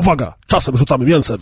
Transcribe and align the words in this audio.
Uwaga, 0.00 0.34
czasem 0.46 0.76
rzucamy 0.76 1.04
mięsem. 1.04 1.38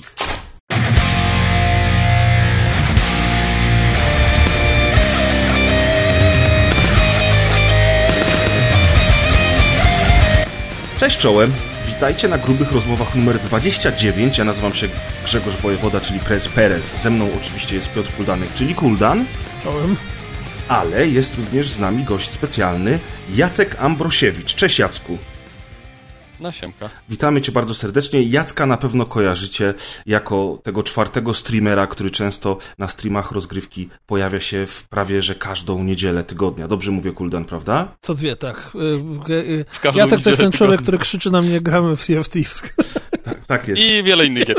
Cześć 11.00 11.18
czołem, 11.18 11.52
witajcie 11.86 12.28
na 12.28 12.38
grubych 12.38 12.72
rozmowach 12.72 13.14
numer 13.14 13.38
29. 13.38 14.38
Ja 14.38 14.44
nazywam 14.44 14.72
się 14.72 14.88
Grzegorz 15.24 15.56
Wojewoda, 15.56 16.00
czyli 16.00 16.20
Prez 16.20 16.48
Perez. 16.48 16.94
Ze 17.02 17.10
mną 17.10 17.28
oczywiście 17.42 17.74
jest 17.74 17.92
Piotr 17.92 18.12
Kuldanek, 18.12 18.54
czyli 18.54 18.74
Kuldan. 18.74 19.24
Czołem. 19.64 19.96
Ale 20.68 21.08
jest 21.08 21.36
również 21.36 21.70
z 21.70 21.78
nami 21.78 22.04
gość 22.04 22.30
specjalny, 22.30 22.98
Jacek 23.34 23.76
Ambrosiewicz. 23.78 24.54
Cześć 24.54 24.78
Jacku. 24.78 25.18
No 26.40 26.52
siemka. 26.52 26.90
Witamy 27.08 27.40
Cię 27.40 27.52
bardzo 27.52 27.74
serdecznie. 27.74 28.22
Jacka 28.22 28.66
na 28.66 28.76
pewno 28.76 29.06
kojarzycie 29.06 29.74
jako 30.06 30.58
tego 30.62 30.82
czwartego 30.82 31.34
streamera, 31.34 31.86
który 31.86 32.10
często 32.10 32.58
na 32.78 32.88
streamach 32.88 33.32
rozgrywki 33.32 33.88
pojawia 34.06 34.40
się 34.40 34.66
w 34.66 34.88
prawie 34.88 35.22
że 35.22 35.34
każdą 35.34 35.84
niedzielę 35.84 36.24
tygodnia. 36.24 36.68
Dobrze 36.68 36.90
mówię, 36.90 37.12
Kuldan, 37.12 37.44
prawda? 37.44 37.96
Co 38.00 38.14
dwie, 38.14 38.36
tak. 38.36 38.70
Y, 38.74 39.32
y, 39.32 39.36
y, 39.36 39.64
W 39.92 39.96
Jacek 39.96 40.20
to 40.22 40.30
jest 40.30 40.40
ten 40.40 40.52
człowiek, 40.52 40.52
tygodnia. 40.52 40.76
który 40.82 40.98
krzyczy 40.98 41.30
na 41.30 41.42
mnie, 41.42 41.60
gramy 41.60 41.96
w 41.96 42.02
Sea 42.02 42.20
of 42.20 42.28
Thieves. 42.28 42.62
Tak, 43.48 43.60
tak 43.60 43.68
jest. 43.68 43.82
I 43.82 44.02
wiele 44.02 44.26
innych 44.26 44.44
gier. 44.46 44.56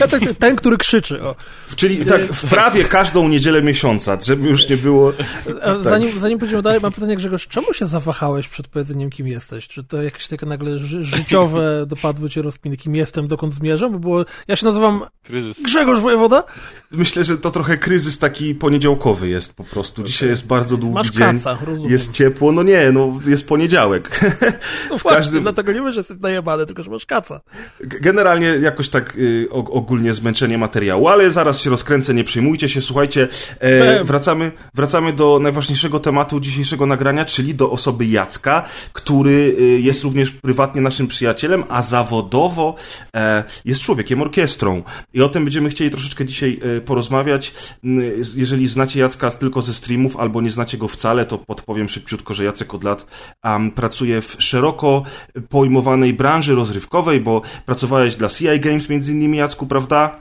Jacek 0.00 0.20
to 0.28 0.34
ten, 0.34 0.56
który 0.56 0.76
krzyczy. 0.76 1.22
O. 1.22 1.34
Czyli 1.76 2.06
tak, 2.06 2.20
w 2.22 2.48
prawie 2.48 2.84
każdą 2.84 3.28
niedzielę 3.28 3.62
miesiąca, 3.62 4.18
żeby 4.24 4.48
już 4.48 4.68
nie 4.68 4.76
było... 4.76 5.12
Tak. 5.12 5.82
zanim, 5.82 6.18
zanim 6.18 6.38
pójdziemy 6.38 6.62
dalej, 6.62 6.80
mam 6.82 6.92
pytanie, 6.92 7.16
Grzegorz, 7.16 7.46
czemu 7.48 7.72
się 7.72 7.86
zawahałeś 7.86 8.48
przed 8.48 8.68
powiedzeniem, 8.68 9.10
kim 9.10 9.26
jesteś? 9.26 9.68
Czy 9.68 9.84
to 9.84 10.02
jakieś 10.02 10.28
takie 10.28 10.46
nagle 10.46 10.78
ży 10.78 11.04
życiowe 11.04 11.62
dopadły 11.86 12.30
cię 12.30 12.42
rozkminy, 12.42 12.76
kim 12.76 12.94
jestem, 12.96 13.28
dokąd 13.28 13.54
zmierzam? 13.54 13.92
Bo 13.92 13.98
było, 13.98 14.24
ja 14.48 14.56
się 14.56 14.66
nazywam 14.66 15.04
Kryzys. 15.24 15.62
Grzegorz 15.62 16.00
Wojewoda. 16.00 16.44
Myślę, 16.90 17.24
że 17.24 17.38
to 17.38 17.50
trochę 17.50 17.78
kryzys 17.78 18.18
taki 18.18 18.54
poniedziałkowy 18.54 19.28
jest 19.28 19.54
po 19.54 19.64
prostu. 19.64 20.02
Dzisiaj 20.02 20.28
jest 20.28 20.46
bardzo 20.46 20.76
długi 20.76 20.94
Masz 20.94 21.10
dzień. 21.10 21.22
kaca, 21.22 21.58
rozumiem. 21.66 21.92
Jest 21.92 22.12
ciepło, 22.12 22.52
no 22.52 22.62
nie, 22.62 22.92
no 22.92 23.20
jest 23.26 23.48
poniedziałek. 23.48 24.20
No 24.90 24.96
właśnie, 25.02 25.10
każdym- 25.18 25.42
dlatego 25.42 25.72
nie 25.72 25.80
wiesz, 25.82 25.94
że 25.94 26.00
jesteś 26.00 26.16
najebany, 26.20 26.66
tylko 26.66 26.82
że 26.82 26.90
masz 26.90 27.06
kaca. 27.06 27.40
G- 27.80 28.00
Generalnie 28.22 28.46
jakoś 28.46 28.88
tak 28.88 29.16
y, 29.16 29.48
og- 29.50 29.70
ogólnie 29.70 30.14
zmęczenie 30.14 30.58
materiału, 30.58 31.08
ale 31.08 31.30
zaraz 31.30 31.60
się 31.60 31.70
rozkręcę, 31.70 32.14
nie 32.14 32.24
przejmujcie 32.24 32.68
się. 32.68 32.82
Słuchajcie, 32.82 33.28
e, 33.60 34.04
wracamy, 34.04 34.52
wracamy 34.74 35.12
do 35.12 35.38
najważniejszego 35.42 36.00
tematu 36.00 36.40
dzisiejszego 36.40 36.86
nagrania, 36.86 37.24
czyli 37.24 37.54
do 37.54 37.70
osoby 37.70 38.06
Jacka, 38.06 38.62
który 38.92 39.30
y, 39.60 39.80
jest 39.80 40.04
również 40.04 40.30
prywatnie 40.30 40.80
naszym 40.80 41.06
przyjacielem, 41.06 41.64
a 41.68 41.82
zawodowo 41.82 42.74
e, 43.16 43.44
jest 43.64 43.80
człowiekiem 43.82 44.22
orkiestrą. 44.22 44.82
I 45.14 45.22
o 45.22 45.28
tym 45.28 45.44
będziemy 45.44 45.68
chcieli 45.68 45.90
troszeczkę 45.90 46.24
dzisiaj 46.24 46.60
e, 46.76 46.80
porozmawiać. 46.80 47.54
Jeżeli 48.36 48.68
znacie 48.68 49.00
Jacka 49.00 49.30
tylko 49.30 49.62
ze 49.62 49.74
streamów, 49.74 50.16
albo 50.16 50.40
nie 50.40 50.50
znacie 50.50 50.78
go 50.78 50.88
wcale, 50.88 51.26
to 51.26 51.38
podpowiem 51.38 51.88
szybciutko, 51.88 52.34
że 52.34 52.44
Jacek 52.44 52.74
od 52.74 52.84
lat 52.84 53.06
um, 53.44 53.70
pracuje 53.70 54.20
w 54.20 54.36
szeroko 54.38 55.02
pojmowanej 55.48 56.14
branży 56.14 56.54
rozrywkowej, 56.54 57.20
bo 57.20 57.42
pracowałeś 57.66 58.11
dla 58.16 58.28
CI 58.28 58.60
Games 58.60 58.88
między 58.88 59.12
innymi, 59.12 59.38
Jacku, 59.38 59.66
prawda? 59.66 60.20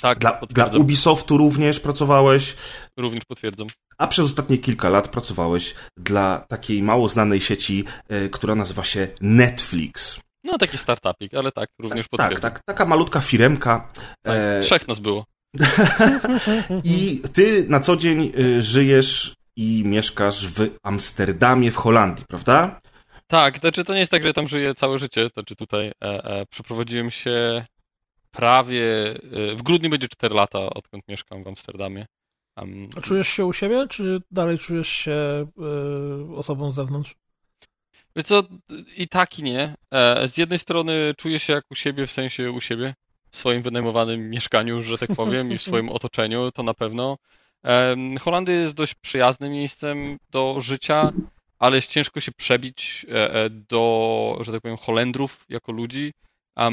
Tak, 0.00 0.18
Dla, 0.18 0.40
dla. 0.48 0.66
Ubisoftu 0.66 1.36
również 1.38 1.80
pracowałeś, 1.80 2.56
Również 2.96 3.24
potwierdzam. 3.24 3.66
a 3.98 4.06
przez 4.06 4.24
ostatnie 4.24 4.58
kilka 4.58 4.88
lat 4.88 5.08
pracowałeś 5.08 5.74
dla 5.96 6.44
takiej 6.48 6.82
mało 6.82 7.08
znanej 7.08 7.40
sieci, 7.40 7.84
e, 8.08 8.28
która 8.28 8.54
nazywa 8.54 8.84
się 8.84 9.08
Netflix. 9.20 10.20
No 10.44 10.58
taki 10.58 10.78
startupik, 10.78 11.34
ale 11.34 11.52
tak, 11.52 11.68
również 11.78 12.04
Tak, 12.04 12.10
potwierdzam. 12.10 12.40
tak, 12.52 12.60
taka 12.64 12.84
malutka 12.84 13.20
firemka. 13.20 13.88
Tak, 14.22 14.34
e, 14.36 14.60
Trzech 14.60 14.88
nas 14.88 15.00
było. 15.00 15.24
I 16.84 17.20
ty 17.32 17.66
na 17.68 17.80
co 17.80 17.96
dzień 17.96 18.32
y, 18.38 18.62
żyjesz 18.62 19.34
i 19.56 19.82
mieszkasz 19.86 20.46
w 20.48 20.70
Amsterdamie, 20.82 21.70
w 21.70 21.76
Holandii, 21.76 22.24
prawda? 22.28 22.80
Tak, 23.26 23.58
znaczy 23.58 23.84
to 23.84 23.92
nie 23.92 23.98
jest 23.98 24.10
tak, 24.10 24.22
że 24.22 24.32
tam 24.32 24.48
żyję 24.48 24.74
całe 24.74 24.98
życie. 24.98 25.28
Znaczy 25.34 25.56
tutaj 25.56 25.86
e, 25.86 25.92
e, 26.24 26.46
przeprowadziłem 26.46 27.10
się 27.10 27.64
prawie. 28.30 29.10
E, 29.10 29.56
w 29.56 29.62
grudniu 29.62 29.90
będzie 29.90 30.08
4 30.08 30.34
lata, 30.34 30.70
odkąd 30.70 31.08
mieszkam 31.08 31.44
w 31.44 31.48
Amsterdamie. 31.48 32.06
Am, 32.56 32.88
A 32.96 33.00
czujesz 33.00 33.28
się 33.28 33.46
u 33.46 33.52
siebie, 33.52 33.86
czy 33.90 34.22
dalej 34.30 34.58
czujesz 34.58 34.88
się 34.88 35.46
y, 36.32 36.36
osobą 36.36 36.70
z 36.70 36.74
zewnątrz? 36.74 37.14
Wiesz 38.16 38.24
co, 38.24 38.42
i 38.96 39.08
tak 39.08 39.38
i 39.38 39.42
nie. 39.42 39.74
E, 39.90 40.28
Z 40.28 40.38
jednej 40.38 40.58
strony 40.58 41.12
czuję 41.16 41.38
się 41.38 41.52
jak 41.52 41.64
u 41.70 41.74
siebie, 41.74 42.06
w 42.06 42.12
sensie 42.12 42.50
u 42.50 42.60
siebie, 42.60 42.94
w 43.30 43.36
swoim 43.36 43.62
wynajmowanym 43.62 44.30
mieszkaniu, 44.30 44.82
że 44.82 44.98
tak 44.98 45.14
powiem, 45.16 45.52
i 45.52 45.58
w 45.58 45.62
swoim 45.62 45.88
otoczeniu, 45.96 46.52
to 46.52 46.62
na 46.62 46.74
pewno. 46.74 47.18
Holandia 48.20 48.54
jest 48.54 48.74
dość 48.74 48.94
przyjaznym 48.94 49.52
miejscem 49.52 50.18
do 50.30 50.60
życia, 50.60 51.12
ale 51.58 51.76
jest 51.76 51.90
ciężko 51.90 52.20
się 52.20 52.32
przebić 52.32 53.06
e, 53.08 53.34
e, 53.34 53.50
do, 53.50 54.38
że 54.40 54.52
tak 54.52 54.60
powiem, 54.60 54.76
Holendrów 54.76 55.44
jako 55.48 55.72
ludzi. 55.72 56.12
E, 56.58 56.70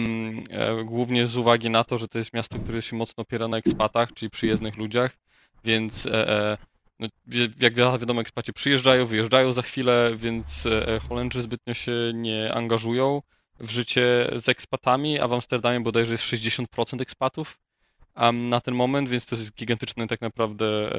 Głównie 0.86 1.28
z 1.28 1.38
uwagi 1.38 1.70
na 1.70 1.84
to, 1.84 1.98
że 1.98 2.08
to 2.08 2.18
jest 2.18 2.34
miasto, 2.34 2.60
które 2.60 2.82
się 2.82 2.96
mocno 2.96 3.22
opiera 3.22 3.48
na 3.48 3.58
ekspatach, 3.58 4.14
czyli 4.14 4.30
przyjezdnych 4.30 4.78
ludziach, 4.78 5.18
więc 5.64 6.08
no, 7.00 7.08
jak 7.60 7.74
wi- 7.74 8.00
wiadomo, 8.00 8.22
ekspaci 8.22 8.54
przyjeżdżają, 8.54 9.06
wyjeżdżają 9.06 9.54
za 9.54 9.62
chwilę, 9.62 10.12
więc 10.16 10.64
Holendrzy 11.10 11.42
zbytnio 11.42 11.74
się 11.74 11.92
nie 12.14 12.54
angażują 12.54 13.22
w 13.60 13.70
życie 13.70 14.32
z 14.36 14.50
ekspatami, 14.50 15.20
a 15.20 15.28
w 15.28 15.34
Amsterdamie 15.34 15.80
bodajże 15.80 16.12
jest 16.12 16.24
60% 16.24 17.02
ekspatów 17.02 17.58
am, 18.16 18.50
na 18.50 18.62
ten 18.62 18.76
moment, 18.76 19.10
więc 19.10 19.26
to 19.26 19.36
jest 19.36 19.56
gigantyczna 19.56 20.08
tak 20.08 20.22
naprawdę 20.22 20.66
e, 20.66 20.96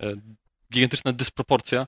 e, 0.00 0.08
e, 0.08 0.14
gigantyczna 0.72 1.12
dysproporcja. 1.12 1.86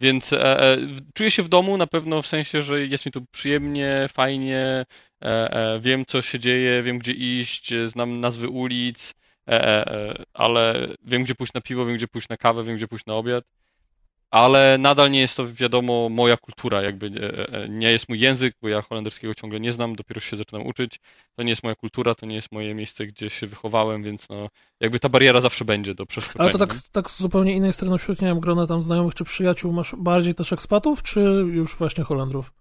Więc 0.00 0.32
e, 0.32 0.60
e, 0.60 0.78
czuję 1.14 1.30
się 1.30 1.42
w 1.42 1.48
domu 1.48 1.76
na 1.76 1.86
pewno 1.86 2.22
w 2.22 2.26
sensie, 2.26 2.62
że 2.62 2.86
jest 2.86 3.06
mi 3.06 3.12
tu 3.12 3.26
przyjemnie, 3.26 4.06
fajnie, 4.12 4.86
e, 5.22 5.50
e, 5.74 5.80
wiem 5.80 6.06
co 6.06 6.22
się 6.22 6.38
dzieje, 6.38 6.82
wiem 6.82 6.98
gdzie 6.98 7.12
iść, 7.12 7.72
e, 7.72 7.88
znam 7.88 8.20
nazwy 8.20 8.48
ulic, 8.48 9.14
e, 9.48 10.24
ale 10.34 10.88
wiem 11.04 11.22
gdzie 11.24 11.34
pójść 11.34 11.52
na 11.52 11.60
piwo, 11.60 11.86
wiem 11.86 11.96
gdzie 11.96 12.08
pójść 12.08 12.28
na 12.28 12.36
kawę, 12.36 12.64
wiem 12.64 12.76
gdzie 12.76 12.88
pójść 12.88 13.06
na 13.06 13.14
obiad. 13.14 13.44
Ale 14.30 14.78
nadal 14.78 15.10
nie 15.10 15.20
jest 15.20 15.36
to, 15.36 15.46
wiadomo, 15.52 16.08
moja 16.08 16.36
kultura, 16.36 16.82
jakby 16.82 17.06
e, 17.06 17.52
e, 17.52 17.68
nie 17.68 17.92
jest 17.92 18.08
mój 18.08 18.20
język, 18.20 18.54
bo 18.62 18.68
ja 18.68 18.82
holenderskiego 18.82 19.34
ciągle 19.34 19.60
nie 19.60 19.72
znam, 19.72 19.96
dopiero 19.96 20.20
się 20.20 20.36
zaczynam 20.36 20.66
uczyć. 20.66 21.00
To 21.36 21.42
nie 21.42 21.50
jest 21.50 21.62
moja 21.62 21.74
kultura, 21.74 22.14
to 22.14 22.26
nie 22.26 22.34
jest 22.34 22.52
moje 22.52 22.74
miejsce, 22.74 23.06
gdzie 23.06 23.30
się 23.30 23.46
wychowałem, 23.46 24.02
więc 24.02 24.28
no, 24.28 24.48
jakby 24.80 24.98
ta 24.98 25.08
bariera 25.08 25.40
zawsze 25.40 25.64
będzie 25.64 25.94
do 25.94 26.06
przeskoczenia. 26.06 26.42
Ale 26.42 26.52
to 26.52 26.58
tak, 26.58 26.74
tak 26.92 27.10
z 27.10 27.20
zupełnie 27.20 27.52
innej 27.52 27.72
strony 27.72 27.98
wśród, 27.98 28.22
nie 28.22 28.28
wiem, 28.28 28.40
grona 28.40 28.66
tam 28.66 28.82
znajomych 28.82 29.14
czy 29.14 29.24
przyjaciół 29.24 29.72
masz 29.72 29.94
bardziej 29.98 30.34
też 30.34 30.52
ekspatów, 30.52 31.02
czy 31.02 31.20
już 31.52 31.76
właśnie 31.76 32.04
Holendrów? 32.04 32.52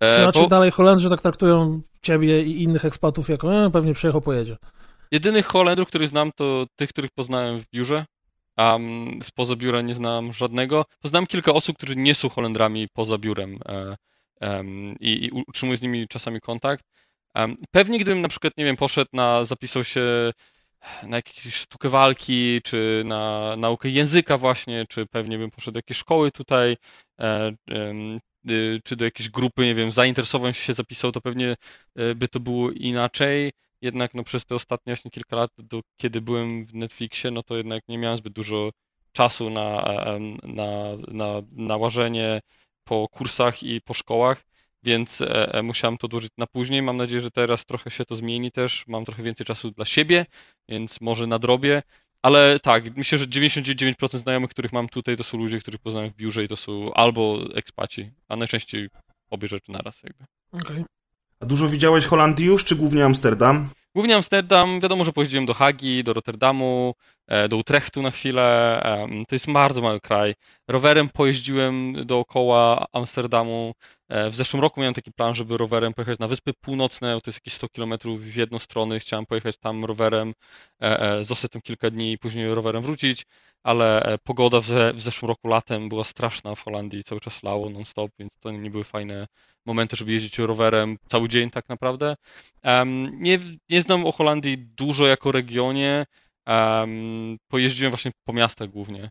E, 0.00 0.14
Czy 0.14 0.20
raczej 0.20 0.42
bo- 0.42 0.48
dalej 0.48 0.70
Holendrzy 0.70 1.10
tak 1.10 1.20
traktują 1.20 1.80
ciebie 2.02 2.42
i 2.42 2.62
innych 2.62 2.84
ekspatów 2.84 3.28
jako, 3.28 3.64
e, 3.64 3.70
pewnie 3.70 3.94
przyjechał, 3.94 4.20
pojedzie. 4.20 4.56
Jedynych 5.10 5.46
Holendrów, 5.46 5.88
których 5.88 6.08
znam, 6.08 6.30
to 6.36 6.66
tych, 6.76 6.88
których 6.88 7.10
poznałem 7.10 7.60
w 7.60 7.64
biurze. 7.74 8.06
Um, 8.58 9.18
spoza 9.22 9.56
biura 9.56 9.82
nie 9.82 9.94
znam 9.94 10.32
żadnego. 10.32 10.84
Poznałem 11.00 11.26
kilka 11.26 11.52
osób, 11.52 11.76
którzy 11.76 11.96
nie 11.96 12.14
są 12.14 12.28
Holendrami 12.28 12.88
poza 12.88 13.18
biurem 13.18 13.58
e, 13.66 13.96
i, 15.00 15.24
i 15.24 15.30
utrzymuję 15.30 15.76
z 15.76 15.82
nimi 15.82 16.08
czasami 16.08 16.40
kontakt. 16.40 16.84
Pewnie 17.70 17.98
gdybym 17.98 18.20
na 18.20 18.28
przykład, 18.28 18.52
nie 18.56 18.64
wiem, 18.64 18.76
poszedł 18.76 19.10
na, 19.12 19.44
zapisał 19.44 19.84
się 19.84 20.32
na 21.02 21.16
jakieś 21.16 21.54
sztukę 21.54 21.88
walki, 21.88 22.60
czy 22.64 23.02
na 23.06 23.56
naukę 23.56 23.88
języka 23.88 24.38
właśnie, 24.38 24.86
czy 24.88 25.06
pewnie 25.06 25.38
bym 25.38 25.50
poszedł 25.50 25.72
do 25.72 25.78
jakiejś 25.78 25.98
szkoły 25.98 26.30
tutaj, 26.30 26.76
e, 27.20 27.52
y, 28.50 28.80
czy 28.84 28.96
do 28.96 29.04
jakiejś 29.04 29.28
grupy, 29.28 29.66
nie 29.66 29.74
wiem, 29.74 29.90
zainteresowań 29.90 30.52
się 30.52 30.72
zapisał, 30.72 31.12
to 31.12 31.20
pewnie 31.20 31.56
e, 31.96 32.14
by 32.14 32.28
to 32.28 32.40
było 32.40 32.70
inaczej 32.70 33.52
jednak 33.82 34.14
no, 34.14 34.24
przez 34.24 34.44
te 34.44 34.54
ostatnie 34.54 34.94
właśnie 34.94 35.10
kilka 35.10 35.36
lat, 35.36 35.50
do 35.58 35.80
kiedy 35.96 36.20
byłem 36.20 36.66
w 36.66 36.74
Netflixie, 36.74 37.30
no 37.30 37.42
to 37.42 37.56
jednak 37.56 37.82
nie 37.88 37.98
miałem 37.98 38.16
zbyt 38.16 38.32
dużo 38.32 38.70
czasu 39.12 39.50
na, 39.50 39.82
em, 39.82 40.36
na, 40.42 40.96
na, 41.08 41.42
na 41.52 41.76
łażenie 41.76 42.40
po 42.84 43.08
kursach 43.08 43.62
i 43.62 43.80
po 43.80 43.94
szkołach, 43.94 44.44
więc 44.82 45.20
e, 45.20 45.54
e, 45.54 45.62
musiałem 45.62 45.98
to 45.98 46.06
odłożyć 46.06 46.30
na 46.38 46.46
później. 46.46 46.82
Mam 46.82 46.96
nadzieję, 46.96 47.20
że 47.20 47.30
teraz 47.30 47.64
trochę 47.64 47.90
się 47.90 48.04
to 48.04 48.14
zmieni 48.14 48.52
też. 48.52 48.84
Mam 48.86 49.04
trochę 49.04 49.22
więcej 49.22 49.46
czasu 49.46 49.70
dla 49.70 49.84
siebie, 49.84 50.26
więc 50.68 51.00
może 51.00 51.26
nadrobię. 51.26 51.82
Ale 52.22 52.60
tak, 52.60 52.96
myślę, 52.96 53.18
że 53.18 53.26
99% 53.26 54.18
znajomych, 54.18 54.50
których 54.50 54.72
mam 54.72 54.88
tutaj, 54.88 55.16
to 55.16 55.24
są 55.24 55.38
ludzie, 55.38 55.58
których 55.58 55.80
poznałem 55.80 56.10
w 56.10 56.14
biurze 56.14 56.44
i 56.44 56.48
to 56.48 56.56
są 56.56 56.94
albo 56.94 57.38
ekspaci, 57.54 58.10
a 58.28 58.36
najczęściej 58.36 58.88
obie 59.30 59.48
rzeczy 59.48 59.72
naraz 59.72 60.02
jakby. 60.02 60.24
Okej. 60.52 60.84
A 61.40 61.46
dużo 61.46 61.68
widziałeś 61.68 62.06
Holandii 62.06 62.46
już, 62.46 62.64
czy 62.64 62.76
głównie 62.76 63.04
Amsterdam? 63.04 63.68
Głównie 63.94 64.16
Amsterdam, 64.16 64.80
wiadomo, 64.80 65.04
że 65.04 65.12
pojeździłem 65.12 65.46
do 65.46 65.54
Hagi, 65.54 66.04
do 66.04 66.12
Rotterdamu, 66.12 66.94
e, 67.28 67.48
do 67.48 67.56
Utrechtu 67.56 68.02
na 68.02 68.10
chwilę. 68.10 68.80
em, 68.82 69.24
To 69.28 69.34
jest 69.34 69.52
bardzo 69.52 69.82
mały 69.82 70.00
kraj. 70.00 70.34
Rowerem 70.68 71.08
pojeździłem 71.08 71.94
dookoła 72.06 72.86
Amsterdamu 72.92 73.72
w 74.10 74.34
zeszłym 74.34 74.62
roku 74.62 74.80
miałem 74.80 74.94
taki 74.94 75.12
plan, 75.12 75.34
żeby 75.34 75.56
rowerem 75.56 75.94
pojechać 75.94 76.18
na 76.18 76.28
Wyspy 76.28 76.52
Północne, 76.60 77.20
to 77.20 77.30
jest 77.30 77.36
jakieś 77.38 77.54
100 77.54 77.68
km 77.68 77.94
w 78.18 78.36
jedną 78.36 78.58
stronę, 78.58 78.98
chciałem 78.98 79.26
pojechać 79.26 79.56
tam 79.56 79.84
rowerem, 79.84 80.34
zostać 81.20 81.50
tam 81.50 81.62
kilka 81.62 81.90
dni 81.90 82.12
i 82.12 82.18
później 82.18 82.54
rowerem 82.54 82.82
wrócić, 82.82 83.26
ale 83.62 84.16
pogoda 84.24 84.60
w 84.94 85.00
zeszłym 85.00 85.28
roku 85.28 85.48
latem 85.48 85.88
była 85.88 86.04
straszna 86.04 86.54
w 86.54 86.60
Holandii, 86.60 87.04
cały 87.04 87.20
czas 87.20 87.42
lało 87.42 87.70
non-stop, 87.70 88.10
więc 88.18 88.30
to 88.40 88.50
nie 88.50 88.70
były 88.70 88.84
fajne 88.84 89.26
momenty, 89.66 89.96
żeby 89.96 90.12
jeździć 90.12 90.38
rowerem 90.38 90.96
cały 91.08 91.28
dzień 91.28 91.50
tak 91.50 91.68
naprawdę. 91.68 92.16
Nie, 93.12 93.38
nie 93.68 93.82
znam 93.82 94.06
o 94.06 94.12
Holandii 94.12 94.58
dużo 94.58 95.06
jako 95.06 95.32
regionie, 95.32 96.06
pojeździłem 97.48 97.90
właśnie 97.90 98.10
po 98.24 98.32
miastach 98.32 98.68
głównie 98.68 99.08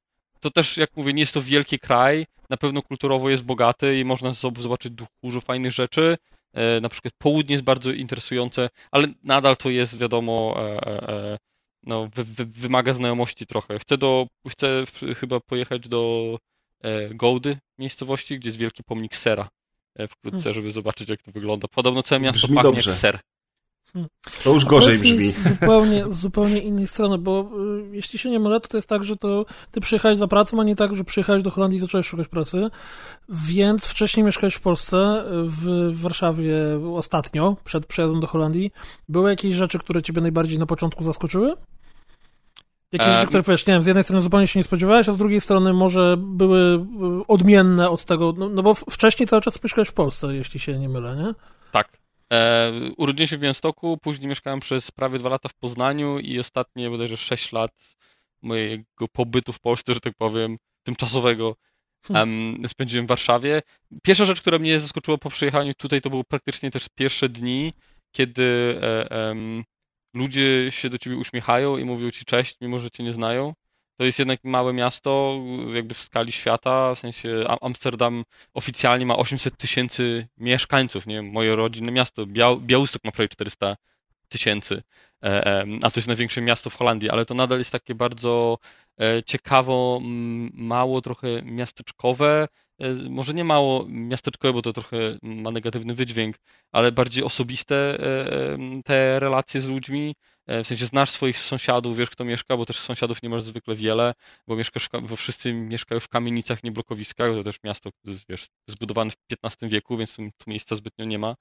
to 0.47 0.51
też, 0.51 0.77
jak 0.77 0.97
mówię, 0.97 1.13
nie 1.13 1.19
jest 1.19 1.33
to 1.33 1.41
wielki 1.41 1.79
kraj, 1.79 2.25
na 2.49 2.57
pewno 2.57 2.81
kulturowo 2.81 3.29
jest 3.29 3.44
bogaty 3.44 3.99
i 3.99 4.05
można 4.05 4.33
zobaczyć 4.33 4.94
dużo 5.23 5.41
fajnych 5.41 5.71
rzeczy. 5.71 6.17
E, 6.53 6.81
na 6.81 6.89
przykład 6.89 7.13
południe 7.17 7.53
jest 7.53 7.63
bardzo 7.63 7.91
interesujące, 7.91 8.69
ale 8.91 9.07
nadal 9.23 9.57
to 9.57 9.69
jest, 9.69 9.99
wiadomo, 9.99 10.55
e, 10.57 11.09
e, 11.09 11.38
no, 11.83 12.07
wy, 12.15 12.23
wy, 12.23 12.45
wymaga 12.45 12.94
znajomości 12.94 13.45
trochę. 13.45 13.79
Chcę, 13.79 13.97
do, 13.97 14.27
chcę 14.49 14.83
chyba 15.15 15.39
pojechać 15.39 15.88
do 15.88 16.38
Gołdy, 17.11 17.57
miejscowości, 17.77 18.39
gdzie 18.39 18.49
jest 18.49 18.59
wielki 18.59 18.83
pomnik 18.83 19.15
sera 19.15 19.49
wkrótce, 20.09 20.44
hmm. 20.44 20.53
żeby 20.53 20.71
zobaczyć, 20.71 21.09
jak 21.09 21.21
to 21.21 21.31
wygląda. 21.31 21.67
Podobno 21.67 22.03
całe 22.03 22.21
miasto 22.21 22.47
Brzmi 22.47 22.55
pachnie 22.55 22.71
dobrze. 22.71 22.89
jak 22.89 22.99
ser. 22.99 23.19
To 24.43 24.53
już 24.53 24.65
gorzej 24.65 24.99
brzmi. 24.99 25.31
Z 25.31 25.47
zupełnie, 25.47 26.05
z 26.07 26.19
zupełnie 26.19 26.59
innej 26.59 26.87
strony, 26.87 27.17
bo 27.17 27.49
y, 27.91 27.95
jeśli 27.95 28.19
się 28.19 28.29
nie 28.29 28.39
mylę, 28.39 28.59
to, 28.59 28.67
to 28.67 28.77
jest 28.77 28.89
tak, 28.89 29.03
że 29.03 29.17
to 29.17 29.45
ty 29.71 29.81
przyjechałeś 29.81 30.17
za 30.17 30.27
pracą, 30.27 30.59
a 30.59 30.63
nie 30.63 30.75
tak, 30.75 30.95
że 30.95 31.03
przyjechałeś 31.03 31.43
do 31.43 31.51
Holandii 31.51 31.77
i 31.77 31.81
zacząłeś 31.81 32.07
szukać 32.07 32.27
pracy, 32.27 32.69
więc 33.29 33.85
wcześniej 33.85 34.25
mieszkałeś 34.25 34.55
w 34.55 34.61
Polsce, 34.61 35.23
w 35.45 35.91
Warszawie 36.01 36.55
ostatnio, 36.95 37.55
przed 37.63 37.85
przyjazdem 37.85 38.19
do 38.19 38.27
Holandii. 38.27 38.71
Były 39.09 39.29
jakieś 39.29 39.55
rzeczy, 39.55 39.79
które 39.79 40.01
ciebie 40.01 40.21
najbardziej 40.21 40.59
na 40.59 40.65
początku 40.65 41.03
zaskoczyły? 41.03 41.53
Jakieś 42.91 43.13
rzeczy, 43.13 43.27
które 43.27 43.43
wiesz, 43.47 43.67
nie 43.67 43.73
wiem, 43.73 43.83
z 43.83 43.87
jednej 43.87 44.03
strony 44.03 44.21
zupełnie 44.21 44.47
się 44.47 44.59
nie 44.59 44.63
spodziewałeś, 44.63 45.09
a 45.09 45.13
z 45.13 45.17
drugiej 45.17 45.41
strony 45.41 45.73
może 45.73 46.15
były 46.17 46.59
y, 46.59 47.27
odmienne 47.27 47.89
od 47.89 48.05
tego, 48.05 48.33
no, 48.37 48.49
no 48.49 48.63
bo 48.63 48.73
wcześniej 48.73 49.27
cały 49.27 49.41
czas 49.41 49.63
mieszkałeś 49.63 49.89
w 49.89 49.93
Polsce, 49.93 50.35
jeśli 50.35 50.59
się 50.59 50.79
nie 50.79 50.89
mylę, 50.89 51.15
nie? 51.15 51.33
Tak, 51.71 51.97
E, 52.33 52.74
urodziłem 52.97 53.27
się 53.27 53.38
w 53.38 53.39
Białymstoku, 53.39 53.97
później 53.97 54.29
mieszkałem 54.29 54.59
przez 54.59 54.91
prawie 54.91 55.19
dwa 55.19 55.29
lata 55.29 55.50
w 55.50 55.53
Poznaniu 55.53 56.19
i 56.19 56.39
ostatnie 56.39 56.89
bodajże 56.89 57.18
6 57.18 57.51
lat 57.51 57.95
mojego 58.41 59.07
pobytu 59.12 59.53
w 59.53 59.59
Polsce, 59.59 59.94
że 59.94 60.00
tak 60.00 60.13
powiem, 60.18 60.57
tymczasowego 60.83 61.56
hmm. 62.07 62.68
spędziłem 62.68 63.06
w 63.06 63.09
Warszawie. 63.09 63.62
Pierwsza 64.03 64.25
rzecz, 64.25 64.41
która 64.41 64.59
mnie 64.59 64.79
zaskoczyła 64.79 65.18
po 65.18 65.29
przyjechaniu 65.29 65.74
tutaj, 65.74 66.01
to 66.01 66.09
były 66.09 66.24
praktycznie 66.24 66.71
też 66.71 66.88
pierwsze 66.95 67.29
dni, 67.29 67.74
kiedy 68.12 68.80
e, 68.81 69.35
ludzie 70.13 70.71
się 70.71 70.89
do 70.89 70.97
ciebie 70.97 71.18
uśmiechają 71.18 71.77
i 71.77 71.85
mówią 71.85 72.12
ci 72.12 72.25
cześć, 72.25 72.57
mimo 72.62 72.80
że 72.80 72.91
cię 72.91 73.03
nie 73.03 73.13
znają. 73.13 73.53
To 73.97 74.03
jest 74.03 74.19
jednak 74.19 74.44
małe 74.44 74.73
miasto, 74.73 75.39
jakby 75.73 75.94
w 75.94 75.99
skali 75.99 76.31
świata, 76.31 76.95
w 76.95 76.99
sensie 76.99 77.45
Amsterdam 77.61 78.23
oficjalnie 78.53 79.05
ma 79.05 79.17
800 79.17 79.57
tysięcy 79.57 80.27
mieszkańców, 80.38 81.07
nie 81.07 81.21
moje 81.21 81.55
rodzinne 81.55 81.91
miasto, 81.91 82.25
Biał, 82.25 82.61
Białystok 82.61 83.03
ma 83.03 83.11
prawie 83.11 83.29
400 83.29 83.77
tysięcy, 84.29 84.83
e, 85.23 85.65
a 85.83 85.89
to 85.91 85.99
jest 85.99 86.07
największe 86.07 86.41
miasto 86.41 86.69
w 86.69 86.75
Holandii, 86.75 87.09
ale 87.09 87.25
to 87.25 87.33
nadal 87.33 87.57
jest 87.57 87.71
takie 87.71 87.95
bardzo 87.95 88.57
e, 88.99 89.23
ciekawo, 89.23 89.99
mało 90.53 91.01
trochę 91.01 91.41
miasteczkowe, 91.41 92.47
e, 92.79 92.94
może 93.09 93.33
nie 93.33 93.44
mało 93.44 93.85
miasteczkowe, 93.88 94.53
bo 94.53 94.61
to 94.61 94.73
trochę 94.73 94.97
ma 95.21 95.51
negatywny 95.51 95.94
wydźwięk, 95.94 96.35
ale 96.71 96.91
bardziej 96.91 97.23
osobiste 97.23 97.97
te 98.85 99.19
relacje 99.19 99.61
z 99.61 99.67
ludźmi, 99.67 100.15
E, 100.15 100.36
w 100.47 100.67
sensie 100.67 100.85
znasz 100.85 101.09
swoich 101.09 101.38
sąsiadów, 101.38 101.97
wiesz 101.97 102.09
kto 102.09 102.25
mieszka, 102.25 102.57
bo 102.57 102.65
też 102.65 102.79
sąsiadów 102.79 103.23
nie 103.23 103.29
masz 103.29 103.44
zwykle 103.44 103.75
wiele, 103.75 104.13
bo 104.47 104.55
mieszkasz, 104.55 104.89
bo 105.09 105.15
wszyscy 105.15 105.53
mieszkają 105.53 105.99
w 105.99 106.07
kamienicach, 106.07 106.63
nie 106.63 106.71
blokowiskach, 106.71 107.31
to 107.33 107.44
też 107.44 107.55
miasto, 107.63 107.89
wiesz, 108.29 108.45
zbudowane 108.67 109.11
w 109.11 109.15
XV 109.44 109.69
wieku, 109.69 109.97
więc 109.97 110.15
tu, 110.15 110.21
tu 110.38 110.49
miejsca 110.49 110.75
zbytnio 110.75 111.05
nie 111.05 111.19
ma. 111.19 111.35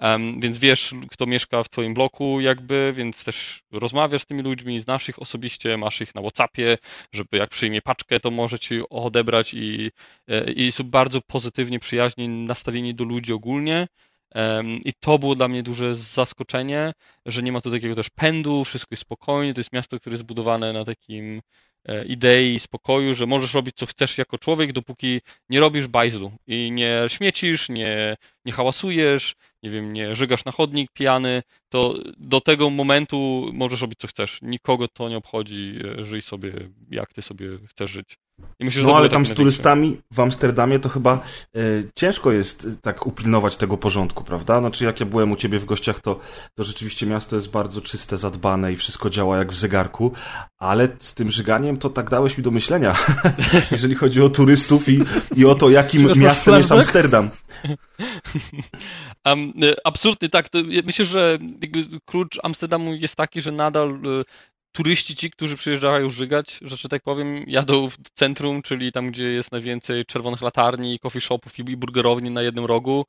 Um, 0.00 0.40
więc 0.40 0.58
wiesz, 0.58 0.94
kto 1.10 1.26
mieszka 1.26 1.62
w 1.62 1.68
twoim 1.68 1.94
bloku 1.94 2.40
jakby, 2.40 2.92
więc 2.96 3.24
też 3.24 3.60
rozmawiasz 3.72 4.22
z 4.22 4.26
tymi 4.26 4.42
ludźmi, 4.42 4.80
znasz 4.80 5.08
ich 5.08 5.22
osobiście, 5.22 5.76
masz 5.76 6.00
ich 6.00 6.14
na 6.14 6.20
Whatsappie, 6.20 6.78
żeby 7.12 7.36
jak 7.36 7.50
przyjmie 7.50 7.82
paczkę, 7.82 8.20
to 8.20 8.30
może 8.30 8.58
ci 8.58 8.80
odebrać 8.90 9.54
i, 9.54 9.90
e, 10.28 10.52
i 10.52 10.72
są 10.72 10.84
bardzo 10.84 11.20
pozytywnie, 11.20 11.78
przyjaźnie 11.78 12.28
nastawieni 12.28 12.94
do 12.94 13.04
ludzi 13.04 13.32
ogólnie. 13.32 13.86
I 14.84 14.92
to 15.00 15.18
było 15.18 15.34
dla 15.34 15.48
mnie 15.48 15.62
duże 15.62 15.94
zaskoczenie, 15.94 16.92
że 17.26 17.42
nie 17.42 17.52
ma 17.52 17.60
tu 17.60 17.70
takiego 17.70 17.94
też 17.94 18.10
pędu, 18.10 18.64
wszystko 18.64 18.88
jest 18.92 19.02
spokojnie. 19.02 19.54
To 19.54 19.60
jest 19.60 19.72
miasto, 19.72 20.00
które 20.00 20.14
jest 20.14 20.22
zbudowane 20.22 20.72
na 20.72 20.84
takim 20.84 21.42
e, 21.84 22.04
idei 22.04 22.60
spokoju, 22.60 23.14
że 23.14 23.26
możesz 23.26 23.54
robić 23.54 23.74
co 23.76 23.86
chcesz 23.86 24.18
jako 24.18 24.38
człowiek, 24.38 24.72
dopóki 24.72 25.20
nie 25.50 25.60
robisz 25.60 25.86
bajzlu 25.86 26.32
i 26.46 26.72
nie 26.72 27.04
śmiecisz, 27.08 27.68
nie, 27.68 28.16
nie 28.46 28.52
hałasujesz, 28.52 29.34
nie 29.62 29.70
wiem, 29.70 29.92
nie 29.92 30.14
żygasz 30.14 30.44
na 30.44 30.52
chodnik 30.52 30.92
pijany, 30.92 31.42
to 31.68 31.94
do 32.18 32.40
tego 32.40 32.70
momentu 32.70 33.50
możesz 33.52 33.80
robić 33.80 33.98
co 33.98 34.08
chcesz. 34.08 34.38
Nikogo 34.42 34.88
to 34.88 35.08
nie 35.08 35.16
obchodzi, 35.16 35.78
e, 35.98 36.04
żyj 36.04 36.22
sobie 36.22 36.52
jak 36.90 37.12
ty 37.12 37.22
sobie 37.22 37.46
chcesz 37.68 37.90
żyć. 37.90 38.18
Myślę, 38.60 38.82
no 38.82 38.96
ale 38.96 39.08
tam 39.08 39.26
z 39.26 39.34
turystami 39.34 40.00
w 40.10 40.20
Amsterdamie 40.20 40.78
to 40.78 40.88
chyba 40.88 41.12
e, 41.12 41.58
ciężko 41.94 42.32
jest 42.32 42.64
e, 42.64 42.76
tak 42.82 43.06
upilnować 43.06 43.56
tego 43.56 43.76
porządku, 43.76 44.24
prawda? 44.24 44.60
Znaczy 44.60 44.84
jak 44.84 45.00
ja 45.00 45.06
byłem 45.06 45.32
u 45.32 45.36
ciebie 45.36 45.58
w 45.58 45.64
gościach, 45.64 46.00
to, 46.00 46.20
to 46.54 46.64
rzeczywiście 46.64 47.06
miasto 47.06 47.36
jest 47.36 47.50
bardzo 47.50 47.80
czyste, 47.80 48.18
zadbane 48.18 48.72
i 48.72 48.76
wszystko 48.76 49.10
działa 49.10 49.38
jak 49.38 49.52
w 49.52 49.56
zegarku, 49.56 50.12
ale 50.58 50.88
z 50.98 51.14
tym 51.14 51.30
żyganiem 51.30 51.76
to 51.76 51.90
tak 51.90 52.10
dałeś 52.10 52.38
mi 52.38 52.44
do 52.44 52.50
myślenia, 52.50 52.96
jeżeli 53.70 53.94
chodzi 53.94 54.22
o 54.22 54.28
turystów 54.28 54.88
i, 54.88 55.00
i 55.36 55.44
o 55.44 55.54
to, 55.54 55.70
jakim 55.70 56.12
miastem 56.16 56.54
jest 56.54 56.72
Amsterdam. 56.72 57.30
Um, 59.26 59.52
absolutnie 59.84 60.28
tak. 60.28 60.48
Myślę, 60.84 61.04
że 61.04 61.38
klucz 62.04 62.38
Amsterdamu 62.42 62.94
jest 62.94 63.16
taki, 63.16 63.42
że 63.42 63.52
nadal 63.52 63.90
e, 63.90 64.22
turyści 64.72 65.16
ci, 65.16 65.30
którzy 65.30 65.56
przyjeżdżają 65.56 66.10
żygać, 66.10 66.58
że, 66.62 66.88
tak 66.88 67.02
powiem, 67.02 67.44
jadą 67.46 67.90
w 67.90 67.96
centrum, 68.14 68.62
czyli 68.62 68.92
tam, 68.92 69.10
gdzie 69.10 69.24
jest 69.24 69.52
najwięcej 69.52 70.04
czerwonych 70.04 70.42
latarni, 70.42 70.98
coffee 70.98 71.20
shopów 71.20 71.58
i 71.58 71.76
burgerowni 71.76 72.30
na 72.30 72.42
jednym 72.42 72.64
rogu. 72.64 73.06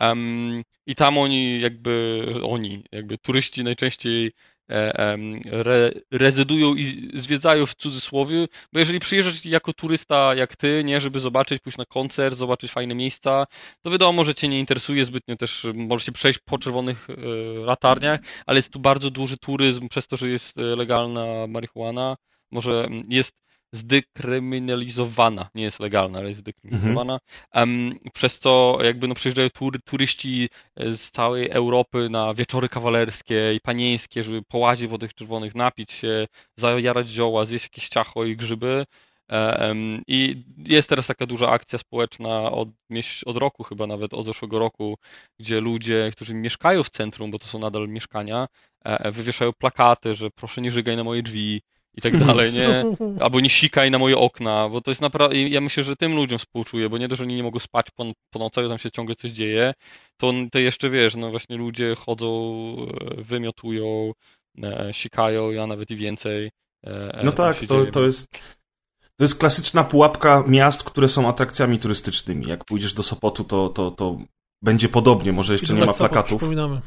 Um, 0.00 0.62
I 0.86 0.94
tam 0.94 1.18
oni 1.18 1.60
jakby, 1.60 2.26
oni, 2.42 2.84
jakby 2.92 3.18
turyści 3.18 3.64
najczęściej 3.64 4.32
re, 4.68 5.90
rezydują 6.10 6.74
i 6.74 7.10
zwiedzają 7.14 7.66
w 7.66 7.74
cudzysłowie, 7.74 8.48
bo 8.72 8.78
jeżeli 8.78 9.00
przyjeżdżasz 9.00 9.44
jako 9.44 9.72
turysta 9.72 10.34
jak 10.34 10.56
ty, 10.56 10.84
nie, 10.84 11.00
żeby 11.00 11.20
zobaczyć, 11.20 11.62
pójść 11.62 11.78
na 11.78 11.84
koncert, 11.84 12.36
zobaczyć 12.36 12.72
fajne 12.72 12.94
miejsca, 12.94 13.46
to 13.82 13.90
wiadomo, 13.90 14.24
że 14.24 14.34
cię 14.34 14.48
nie 14.48 14.60
interesuje 14.60 15.04
zbytnio 15.04 15.36
też, 15.36 15.66
możesz 15.74 16.06
się 16.06 16.12
przejść 16.12 16.38
po 16.44 16.58
czerwonych 16.58 17.06
e, 17.10 17.14
latarniach, 17.58 18.20
ale 18.46 18.58
jest 18.58 18.72
tu 18.72 18.80
bardzo 18.80 19.10
duży 19.10 19.36
turyzm 19.38 19.88
przez 19.88 20.06
to, 20.06 20.16
że 20.16 20.28
jest 20.28 20.58
e, 20.58 20.62
legalna 20.62 21.46
marihuana, 21.46 22.16
może 22.50 22.88
jest 23.08 23.45
zdekryminalizowana, 23.76 25.50
nie 25.54 25.64
jest 25.64 25.80
legalna, 25.80 26.18
ale 26.18 26.28
jest 26.28 26.40
zdekryminalizowana, 26.40 27.18
mhm. 27.52 27.98
przez 28.12 28.38
co 28.38 28.78
jakby 28.82 29.08
no 29.08 29.14
przyjeżdżają 29.14 29.50
tury, 29.50 29.78
turyści 29.78 30.48
z 30.76 31.10
całej 31.10 31.50
Europy 31.50 32.08
na 32.10 32.34
wieczory 32.34 32.68
kawalerskie 32.68 33.54
i 33.54 33.60
panieńskie, 33.60 34.22
żeby 34.22 34.42
połazić 34.42 34.90
w 34.90 34.98
tych 34.98 35.14
czerwonych, 35.14 35.54
napić 35.54 35.92
się, 35.92 36.26
zajarać 36.56 37.08
zioła, 37.08 37.44
zjeść 37.44 37.64
jakieś 37.64 37.88
ciacho 37.88 38.24
i 38.24 38.36
grzyby. 38.36 38.86
E, 39.30 39.74
I 40.06 40.44
jest 40.58 40.88
teraz 40.88 41.06
taka 41.06 41.26
duża 41.26 41.48
akcja 41.48 41.78
społeczna 41.78 42.50
od, 42.50 42.68
od 43.26 43.36
roku, 43.36 43.64
chyba 43.64 43.86
nawet 43.86 44.14
od 44.14 44.26
zeszłego 44.26 44.58
roku, 44.58 44.98
gdzie 45.40 45.60
ludzie, 45.60 46.10
którzy 46.12 46.34
mieszkają 46.34 46.82
w 46.82 46.90
centrum, 46.90 47.30
bo 47.30 47.38
to 47.38 47.46
są 47.46 47.58
nadal 47.58 47.88
mieszkania, 47.88 48.48
e, 48.86 48.98
e, 48.98 49.12
wywieszają 49.12 49.52
plakaty, 49.52 50.14
że 50.14 50.30
proszę 50.30 50.60
nie 50.60 50.70
żygaj 50.70 50.96
na 50.96 51.04
moje 51.04 51.22
drzwi, 51.22 51.62
i 51.96 52.00
tak 52.00 52.16
dalej, 52.18 52.52
nie? 52.52 52.84
Albo 53.24 53.40
nie 53.40 53.50
sikaj 53.50 53.90
na 53.90 53.98
moje 53.98 54.16
okna, 54.16 54.68
bo 54.68 54.80
to 54.80 54.90
jest 54.90 55.00
naprawdę, 55.00 55.38
ja 55.38 55.60
myślę, 55.60 55.82
że 55.82 55.96
tym 55.96 56.14
ludziom 56.14 56.38
współczuję, 56.38 56.88
bo 56.88 56.98
nie 56.98 57.08
to, 57.08 57.16
że 57.16 57.24
oni 57.24 57.36
nie 57.36 57.42
mogą 57.42 57.58
spać 57.58 57.86
po, 57.94 58.04
po 58.30 58.38
nocach, 58.38 58.68
tam 58.68 58.78
się 58.78 58.90
ciągle 58.90 59.14
coś 59.14 59.30
dzieje, 59.30 59.74
to, 60.16 60.32
to 60.52 60.58
jeszcze, 60.58 60.90
wiesz, 60.90 61.16
no 61.16 61.30
właśnie 61.30 61.56
ludzie 61.56 61.94
chodzą, 61.94 62.28
e, 63.18 63.22
wymiotują, 63.22 64.12
e, 64.62 64.88
sikają, 64.92 65.50
ja 65.50 65.66
nawet 65.66 65.90
i 65.90 65.96
więcej. 65.96 66.50
E, 66.84 67.20
no 67.24 67.32
tak, 67.32 67.56
to, 67.68 67.84
to 67.84 68.02
jest... 68.02 68.26
To 69.18 69.24
jest 69.24 69.38
klasyczna 69.38 69.84
pułapka 69.84 70.44
miast, 70.46 70.84
które 70.84 71.08
są 71.08 71.28
atrakcjami 71.28 71.78
turystycznymi. 71.78 72.46
Jak 72.46 72.64
pójdziesz 72.64 72.92
do 72.92 73.02
Sopotu, 73.02 73.44
to, 73.44 73.68
to, 73.68 73.90
to 73.90 74.18
będzie 74.62 74.88
podobnie, 74.88 75.32
może 75.32 75.52
jeszcze 75.52 75.74
nie 75.74 75.84
ma 75.84 75.92
plakatów. 75.92 76.38
Przypominamy. 76.38 76.80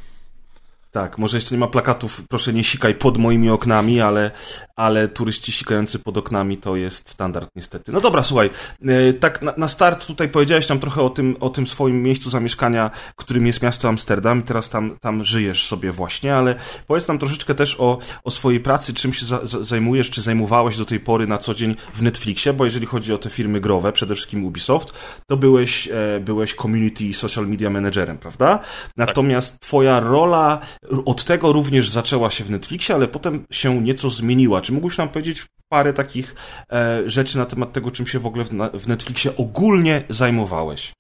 Tak, 0.92 1.18
może 1.18 1.38
jeszcze 1.38 1.56
nie 1.56 1.60
ma 1.60 1.68
plakatów, 1.68 2.22
proszę 2.30 2.54
nie 2.54 2.64
sikaj 2.64 2.96
pod 2.96 3.18
moimi 3.18 3.50
oknami, 3.50 4.02
ale, 4.02 4.32
ale 4.76 5.08
turyści 5.08 5.52
sikający 5.52 6.00
pod 6.00 6.18
oknami 6.18 6.58
to 6.58 6.76
jest 6.76 7.10
standard 7.10 7.50
niestety. 7.56 7.92
No 7.92 8.02
dobra, 8.02 8.24
słuchaj, 8.24 8.50
e, 8.82 9.14
tak 9.14 9.42
na, 9.42 9.54
na 9.58 9.68
start 9.68 10.06
tutaj 10.06 10.30
powiedziałeś 10.30 10.70
nam 10.70 10.80
trochę 10.80 11.02
o 11.02 11.10
tym, 11.10 11.38
o 11.40 11.50
tym 11.50 11.68
swoim 11.68 12.04
miejscu 12.04 12.30
zamieszkania, 12.30 12.92
którym 13.16 13.48
jest 13.48 13.62
miasto 13.62 13.90
Amsterdam 13.90 14.40
i 14.40 14.44
teraz 14.44 14.70
tam, 14.70 14.98
tam 15.02 15.24
żyjesz 15.24 15.68
sobie 15.68 15.92
właśnie, 15.92 16.36
ale 16.36 16.56
powiedz 16.88 17.08
nam 17.08 17.20
troszeczkę 17.20 17.56
też 17.56 17.80
o, 17.80 17.98
o 18.24 18.32
swojej 18.32 18.60
pracy, 18.60 18.94
czym 18.94 19.14
się 19.14 19.26
za, 19.26 19.40
zajmujesz, 19.44 20.10
czy 20.10 20.22
zajmowałeś 20.22 20.78
do 20.78 20.86
tej 20.86 21.00
pory 21.00 21.28
na 21.28 21.38
co 21.38 21.54
dzień 21.54 21.76
w 21.94 22.02
Netflixie, 22.02 22.54
bo 22.54 22.66
jeżeli 22.66 22.86
chodzi 22.86 23.14
o 23.14 23.18
te 23.18 23.30
firmy 23.30 23.62
growe, 23.62 23.92
przede 23.92 24.16
wszystkim 24.16 24.46
Ubisoft, 24.46 24.94
to 25.28 25.38
byłeś, 25.38 25.88
e, 25.88 26.20
byłeś 26.20 26.54
community 26.54 27.14
social 27.14 27.48
media 27.48 27.70
managerem, 27.70 28.18
prawda? 28.18 28.58
Tak. 28.58 28.68
Natomiast 28.98 29.52
tak. 29.52 29.62
twoja 29.62 30.00
rola 30.00 30.60
od 31.06 31.24
tego 31.24 31.54
również 31.54 31.90
zaczęła 31.90 32.32
się 32.32 32.44
w 32.44 32.52
Netflixie, 32.52 32.96
ale 32.96 33.08
potem 33.08 33.46
się 33.52 33.82
nieco 33.82 34.10
zmieniła. 34.10 34.62
Czy 34.62 34.72
mógłbyś 34.74 34.98
nam 34.98 35.10
powiedzieć 35.10 35.46
parę 35.70 35.94
takich 35.94 36.36
e, 36.72 37.10
rzeczy 37.10 37.38
na 37.38 37.46
temat 37.46 37.74
tego, 37.74 37.92
czym 37.92 38.08
się 38.08 38.20
w 38.20 38.26
ogóle 38.26 38.44
w, 38.44 38.50
w 38.74 38.88
Netflixie 38.88 39.38
ogólnie 39.38 40.04
zajmowałeś? 40.10 40.92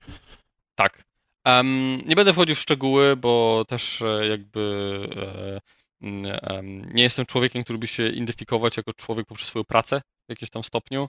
Tak. 0.75 1.03
Um, 1.45 2.01
nie 2.05 2.15
będę 2.15 2.33
wchodził 2.33 2.55
w 2.55 2.59
szczegóły, 2.59 3.15
bo 3.15 3.65
też 3.67 4.01
e, 4.01 4.27
jakby 4.27 4.99
e, 5.15 6.61
nie 6.93 7.03
jestem 7.03 7.25
człowiekiem, 7.25 7.63
który 7.63 7.79
by 7.79 7.87
się 7.87 8.09
identyfikować 8.09 8.77
jako 8.77 8.93
człowiek 8.93 9.27
poprzez 9.27 9.47
swoją 9.47 9.63
pracę 9.63 10.01
w 10.27 10.29
jakimś 10.29 10.49
tam 10.49 10.63
stopniu. 10.63 11.07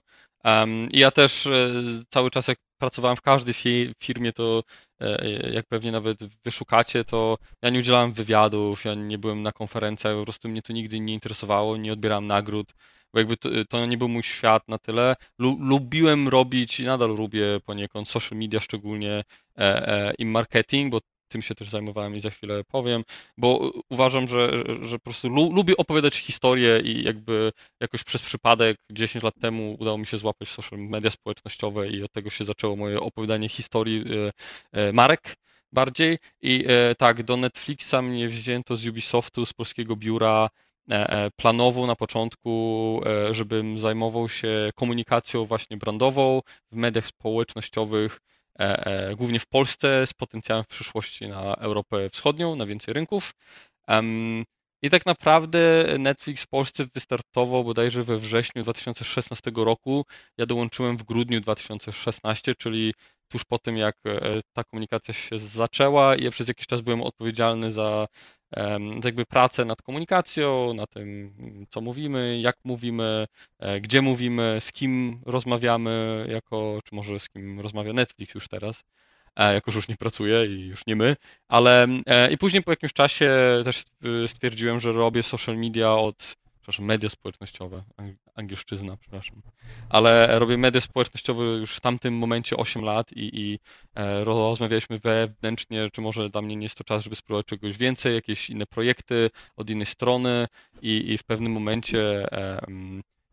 I 0.93 0.99
ja 0.99 1.11
też 1.11 1.47
e, 1.47 1.73
cały 2.09 2.31
czas, 2.31 2.47
jak 2.47 2.57
pracowałem 2.81 3.17
w 3.17 3.21
każdej 3.21 3.53
firmie, 3.99 4.33
to 4.33 4.63
e, 4.99 5.29
jak 5.51 5.65
pewnie 5.67 5.91
nawet 5.91 6.19
wyszukacie, 6.45 7.03
to 7.03 7.37
ja 7.61 7.69
nie 7.69 7.79
udzielałem 7.79 8.13
wywiadów, 8.13 8.85
ja 8.85 8.93
nie 8.95 9.17
byłem 9.17 9.41
na 9.41 9.51
konferencjach, 9.51 10.15
po 10.15 10.23
prostu 10.23 10.49
mnie 10.49 10.61
to 10.61 10.73
nigdy 10.73 10.99
nie 10.99 11.13
interesowało, 11.13 11.77
nie 11.77 11.93
odbierałem 11.93 12.27
nagród, 12.27 12.73
bo 13.13 13.19
jakby 13.19 13.37
to, 13.37 13.49
to 13.69 13.85
nie 13.85 13.97
był 13.97 14.09
mój 14.09 14.23
świat 14.23 14.67
na 14.67 14.77
tyle. 14.77 15.15
Lu, 15.39 15.57
lubiłem 15.59 16.27
robić 16.27 16.79
i 16.79 16.85
nadal 16.85 17.15
lubię 17.15 17.59
poniekąd 17.65 18.09
social 18.09 18.39
media 18.39 18.59
szczególnie 18.59 19.23
e, 19.57 20.13
i 20.17 20.25
marketing, 20.25 20.91
bo 20.91 20.99
tym 21.31 21.41
się 21.41 21.55
też 21.55 21.69
zajmowałem 21.69 22.15
i 22.15 22.19
za 22.19 22.29
chwilę 22.29 22.63
powiem, 22.63 23.03
bo 23.37 23.71
uważam, 23.89 24.27
że, 24.27 24.63
że 24.81 24.99
po 24.99 25.03
prostu 25.03 25.29
lubię 25.29 25.77
opowiadać 25.77 26.15
historię 26.15 26.81
i 26.83 27.03
jakby 27.03 27.51
jakoś 27.79 28.03
przez 28.03 28.21
przypadek 28.21 28.77
10 28.91 29.23
lat 29.23 29.33
temu 29.41 29.75
udało 29.79 29.97
mi 29.97 30.05
się 30.05 30.17
złapać 30.17 30.49
social 30.49 30.79
media 30.79 31.11
społecznościowe 31.11 31.89
i 31.89 32.03
od 32.03 32.11
tego 32.11 32.29
się 32.29 32.45
zaczęło 32.45 32.75
moje 32.75 32.99
opowiadanie 32.99 33.49
historii 33.49 34.03
e, 34.03 34.31
e, 34.71 34.93
marek 34.93 35.35
bardziej. 35.71 36.17
I 36.41 36.65
e, 36.67 36.95
tak, 36.95 37.23
do 37.23 37.37
Netflixa 37.37 37.95
mnie 38.01 38.27
wzięto 38.27 38.75
z 38.75 38.87
Ubisoftu, 38.87 39.45
z 39.45 39.53
polskiego 39.53 39.95
biura 39.95 40.49
planowo 41.35 41.87
na 41.87 41.95
początku, 41.95 43.01
żebym 43.31 43.77
zajmował 43.77 44.29
się 44.29 44.71
komunikacją 44.75 45.45
właśnie 45.45 45.77
brandową 45.77 46.41
w 46.71 46.75
mediach 46.75 47.07
społecznościowych 47.07 48.19
głównie 49.15 49.39
w 49.39 49.47
Polsce 49.47 50.07
z 50.07 50.13
potencjałem 50.13 50.63
w 50.63 50.67
przyszłości 50.67 51.27
na 51.27 51.55
Europę 51.55 52.09
Wschodnią, 52.09 52.55
na 52.55 52.65
więcej 52.65 52.93
rynków. 52.93 53.33
I 54.83 54.89
tak 54.89 55.05
naprawdę 55.05 55.85
Netflix 55.99 56.43
w 56.43 56.47
Polsce 56.47 56.85
wystartował 56.93 57.63
bodajże 57.63 58.03
we 58.03 58.17
wrześniu 58.17 58.63
2016 58.63 59.51
roku. 59.55 60.05
Ja 60.37 60.45
dołączyłem 60.45 60.97
w 60.97 61.03
grudniu 61.03 61.41
2016, 61.41 62.55
czyli 62.55 62.93
tuż 63.31 63.45
po 63.45 63.59
tym, 63.59 63.77
jak 63.77 63.95
e, 64.05 64.39
ta 64.53 64.63
komunikacja 64.63 65.13
się 65.13 65.37
zaczęła 65.37 66.15
ja 66.15 66.31
przez 66.31 66.47
jakiś 66.47 66.67
czas 66.67 66.81
byłem 66.81 67.01
odpowiedzialny 67.01 67.71
za 67.71 68.07
jakby 69.05 69.25
pracę 69.25 69.65
nad 69.65 69.81
komunikacją, 69.81 70.73
na 70.73 70.87
tym, 70.87 71.33
co 71.69 71.81
mówimy, 71.81 72.39
jak 72.41 72.57
mówimy, 72.63 73.27
e, 73.59 73.81
gdzie 73.81 74.01
mówimy, 74.01 74.57
z 74.59 74.71
kim 74.71 75.21
rozmawiamy, 75.25 76.25
jako, 76.29 76.79
czy 76.83 76.95
może 76.95 77.19
z 77.19 77.29
kim 77.29 77.59
rozmawia 77.59 77.93
Netflix 77.93 78.35
już 78.35 78.47
teraz, 78.47 78.83
e, 79.35 79.53
jako 79.53 79.71
że 79.71 79.77
już 79.77 79.87
nie 79.87 79.97
pracuje 79.97 80.45
i 80.45 80.67
już 80.67 80.87
nie 80.87 80.95
my, 80.95 81.15
ale 81.47 81.87
i 82.31 82.37
później 82.37 82.63
po 82.63 82.71
jakimś 82.71 82.93
czasie 82.93 83.31
też 83.63 83.83
stwierdziłem, 84.27 84.79
że 84.79 84.91
robię 84.91 85.23
social 85.23 85.57
media 85.57 85.93
od 85.93 86.35
przepraszam, 86.61 86.85
media 86.85 87.09
społecznościowe, 87.09 87.83
angielszczyzna, 88.35 88.97
przepraszam, 88.97 89.41
ale 89.89 90.39
robię 90.39 90.57
media 90.57 90.81
społecznościowe 90.81 91.43
już 91.43 91.75
w 91.75 91.79
tamtym 91.79 92.13
momencie 92.13 92.57
8 92.57 92.83
lat 92.83 93.11
i, 93.11 93.39
i 93.41 93.59
e, 93.95 94.23
rozmawialiśmy 94.23 94.97
wewnętrznie, 94.99 95.89
czy 95.93 96.01
może 96.01 96.29
dla 96.29 96.41
mnie 96.41 96.55
nie 96.55 96.65
jest 96.65 96.75
to 96.75 96.83
czas, 96.83 97.03
żeby 97.03 97.15
spróbować 97.15 97.45
czegoś 97.45 97.77
więcej, 97.77 98.15
jakieś 98.15 98.49
inne 98.49 98.65
projekty 98.65 99.29
od 99.55 99.69
innej 99.69 99.85
strony 99.85 100.47
i, 100.81 101.11
i 101.11 101.17
w 101.17 101.23
pewnym 101.23 101.51
momencie 101.51 102.31
e, 102.31 102.65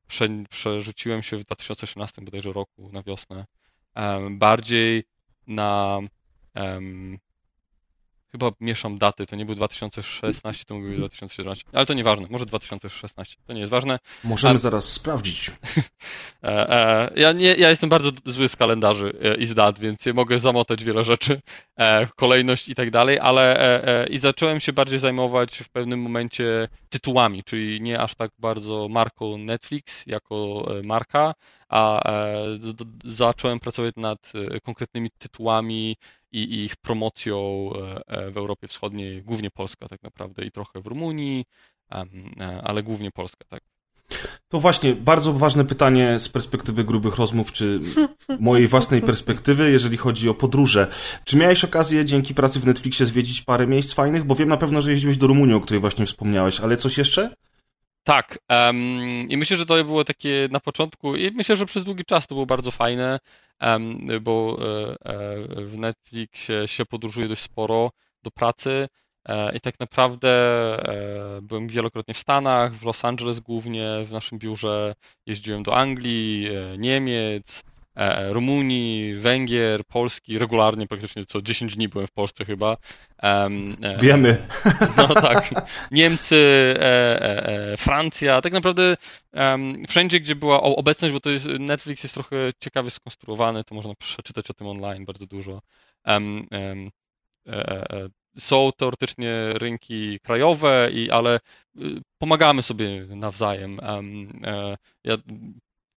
prze, 0.06 0.28
przerzuciłem 0.50 1.22
się 1.22 1.36
w 1.36 1.44
2018 1.44 2.22
bodajże 2.22 2.52
roku 2.52 2.90
na 2.92 3.02
wiosnę 3.02 3.46
e, 3.94 4.28
bardziej 4.30 5.04
na 5.46 6.00
Chyba 8.32 8.50
mieszam 8.60 8.98
daty, 8.98 9.26
to 9.26 9.36
nie 9.36 9.46
był 9.46 9.54
2016, 9.54 10.64
to 10.64 10.74
był 10.74 10.96
2017, 10.96 11.64
ale 11.72 11.86
to 11.86 11.94
nieważne, 11.94 12.26
może 12.30 12.46
2016, 12.46 13.36
to 13.46 13.52
nie 13.52 13.60
jest 13.60 13.70
ważne. 13.70 13.98
Możemy 14.24 14.50
ale... 14.50 14.58
zaraz 14.58 14.92
sprawdzić. 14.92 15.50
E, 16.42 16.70
e, 16.70 17.10
ja, 17.16 17.32
nie, 17.32 17.54
ja 17.54 17.70
jestem 17.70 17.90
bardzo 17.90 18.10
zły 18.24 18.48
z 18.48 18.56
kalendarzy 18.56 19.12
e, 19.22 19.34
i 19.34 19.46
z 19.46 19.54
dat, 19.54 19.78
więc 19.78 20.06
mogę 20.14 20.40
zamotać 20.40 20.84
wiele 20.84 21.04
rzeczy, 21.04 21.40
kolejność 22.16 22.68
i 22.68 22.74
tak 22.74 22.90
dalej, 22.90 23.18
ale 23.18 24.06
i 24.10 24.18
zacząłem 24.18 24.60
się 24.60 24.72
bardziej 24.72 24.98
zajmować 24.98 25.58
w 25.58 25.68
pewnym 25.68 26.00
momencie 26.00 26.68
tytułami, 26.88 27.44
czyli 27.44 27.80
nie 27.80 28.00
aż 28.00 28.14
tak 28.14 28.30
bardzo 28.38 28.88
marką 28.88 29.38
Netflix 29.38 30.06
jako 30.06 30.66
marka, 30.84 31.34
a 31.68 32.02
zacząłem 33.04 33.60
pracować 33.60 33.94
nad 33.96 34.32
konkretnymi 34.62 35.10
tytułami 35.18 35.96
i 36.32 36.64
ich 36.64 36.76
promocją 36.76 37.70
w 38.32 38.36
Europie 38.36 38.68
Wschodniej, 38.68 39.22
głównie 39.22 39.50
Polska 39.50 39.88
tak 39.88 40.02
naprawdę 40.02 40.44
i 40.44 40.50
trochę 40.50 40.80
w 40.80 40.86
Rumunii, 40.86 41.44
ale 42.62 42.82
głównie 42.82 43.10
Polska, 43.10 43.44
tak. 43.48 43.62
To 44.48 44.60
właśnie 44.60 44.94
bardzo 44.94 45.32
ważne 45.32 45.64
pytanie 45.64 46.20
z 46.20 46.28
perspektywy 46.28 46.84
grubych 46.84 47.16
rozmów, 47.16 47.52
czy 47.52 47.80
mojej 48.40 48.68
własnej 48.68 49.02
perspektywy, 49.02 49.70
jeżeli 49.70 49.96
chodzi 49.96 50.28
o 50.28 50.34
podróże. 50.34 50.86
Czy 51.24 51.36
miałeś 51.36 51.64
okazję 51.64 52.04
dzięki 52.04 52.34
pracy 52.34 52.60
w 52.60 52.66
Netflixie 52.66 53.06
zwiedzić 53.06 53.42
parę 53.42 53.66
miejsc 53.66 53.92
fajnych? 53.92 54.24
Bo 54.24 54.34
wiem 54.34 54.48
na 54.48 54.56
pewno, 54.56 54.82
że 54.82 54.92
jeździłeś 54.92 55.16
do 55.16 55.26
Rumunii, 55.26 55.54
o 55.54 55.60
której 55.60 55.80
właśnie 55.80 56.06
wspomniałeś, 56.06 56.60
ale 56.60 56.76
coś 56.76 56.98
jeszcze? 56.98 57.30
Tak. 58.04 58.38
Um, 58.48 59.28
I 59.28 59.36
myślę, 59.36 59.56
że 59.56 59.66
to 59.66 59.84
było 59.84 60.04
takie 60.04 60.48
na 60.50 60.60
początku, 60.60 61.16
i 61.16 61.30
myślę, 61.30 61.56
że 61.56 61.66
przez 61.66 61.84
długi 61.84 62.04
czas 62.04 62.26
to 62.26 62.34
było 62.34 62.46
bardzo 62.46 62.70
fajne, 62.70 63.18
um, 63.60 64.08
bo 64.20 64.58
e, 64.60 64.90
e, 64.90 65.64
w 65.64 65.78
Netflixie 65.78 66.68
się 66.68 66.84
podróżuje 66.84 67.28
dość 67.28 67.42
sporo 67.42 67.90
do 68.22 68.30
pracy. 68.30 68.88
E, 69.28 69.56
I 69.56 69.60
tak 69.60 69.80
naprawdę 69.80 70.28
e, 70.88 71.42
byłem 71.42 71.68
wielokrotnie 71.68 72.14
w 72.14 72.18
Stanach, 72.18 72.74
w 72.74 72.84
Los 72.84 73.04
Angeles 73.04 73.40
głównie, 73.40 74.04
w 74.04 74.12
naszym 74.12 74.38
biurze 74.38 74.94
jeździłem 75.26 75.62
do 75.62 75.76
Anglii, 75.76 76.48
e, 76.48 76.78
Niemiec, 76.78 77.64
Rumunii, 78.28 79.14
Węgier, 79.14 79.84
Polski, 79.84 80.38
regularnie, 80.38 80.86
praktycznie 80.86 81.24
co 81.24 81.42
10 81.42 81.76
dni 81.76 81.88
byłem 81.88 82.06
w 82.06 82.10
Polsce 82.12 82.44
chyba. 82.44 82.76
Wiemy. 84.00 84.46
No 84.96 85.08
tak. 85.08 85.50
Niemcy, 85.90 86.74
Francja, 87.78 88.40
tak 88.40 88.52
naprawdę 88.52 88.96
wszędzie, 89.88 90.20
gdzie 90.20 90.36
była 90.36 90.62
obecność, 90.62 91.12
bo 91.12 91.20
to 91.20 91.30
jest, 91.30 91.46
Netflix 91.46 92.02
jest 92.02 92.14
trochę 92.14 92.36
ciekawie 92.60 92.90
skonstruowany, 92.90 93.64
to 93.64 93.74
można 93.74 93.94
przeczytać 93.94 94.50
o 94.50 94.54
tym 94.54 94.66
online 94.66 95.04
bardzo 95.04 95.26
dużo 95.26 95.60
są 98.38 98.70
teoretycznie 98.76 99.52
rynki 99.52 100.20
krajowe, 100.20 100.90
i, 100.92 101.10
ale 101.10 101.40
y, 101.76 102.00
pomagamy 102.18 102.62
sobie 102.62 103.06
nawzajem. 103.06 103.80
E, 104.44 104.76
ja 105.04 105.16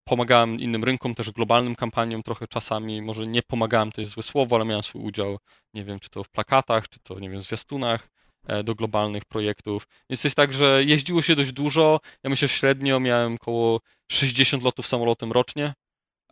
pomagałem 0.04 0.60
innym 0.60 0.84
rynkom, 0.84 1.16
też 1.16 1.32
globalnym 1.32 1.76
kampaniom 1.76 2.24
trochę 2.24 2.48
czasami, 2.48 3.02
może 3.02 3.28
nie 3.28 3.42
pomagałem, 3.42 3.92
to 3.92 4.02
jest 4.02 4.14
złe 4.14 4.24
słowo, 4.24 4.56
ale 4.56 4.66
miałem 4.66 4.84
swój 4.84 5.02
udział, 5.02 5.38
nie 5.74 5.84
wiem, 5.84 6.00
czy 6.00 6.10
to 6.10 6.24
w 6.24 6.30
plakatach, 6.30 6.90
czy 6.90 7.00
to, 7.00 7.20
nie 7.20 7.30
wiem, 7.30 7.40
w 7.40 7.44
zwiastunach 7.44 8.10
e, 8.48 8.64
do 8.64 8.76
globalnych 8.76 9.26
projektów. 9.26 9.88
Więc 10.10 10.24
jest 10.24 10.36
tak, 10.36 10.54
że 10.54 10.84
jeździło 10.84 11.22
się 11.22 11.36
dość 11.36 11.52
dużo. 11.52 12.00
Ja 12.24 12.30
myślę, 12.30 12.48
średnio 12.48 13.00
miałem 13.00 13.34
około 13.36 13.80
60 14.12 14.64
lotów 14.64 14.88
samolotem 14.88 15.32
rocznie. 15.32 15.74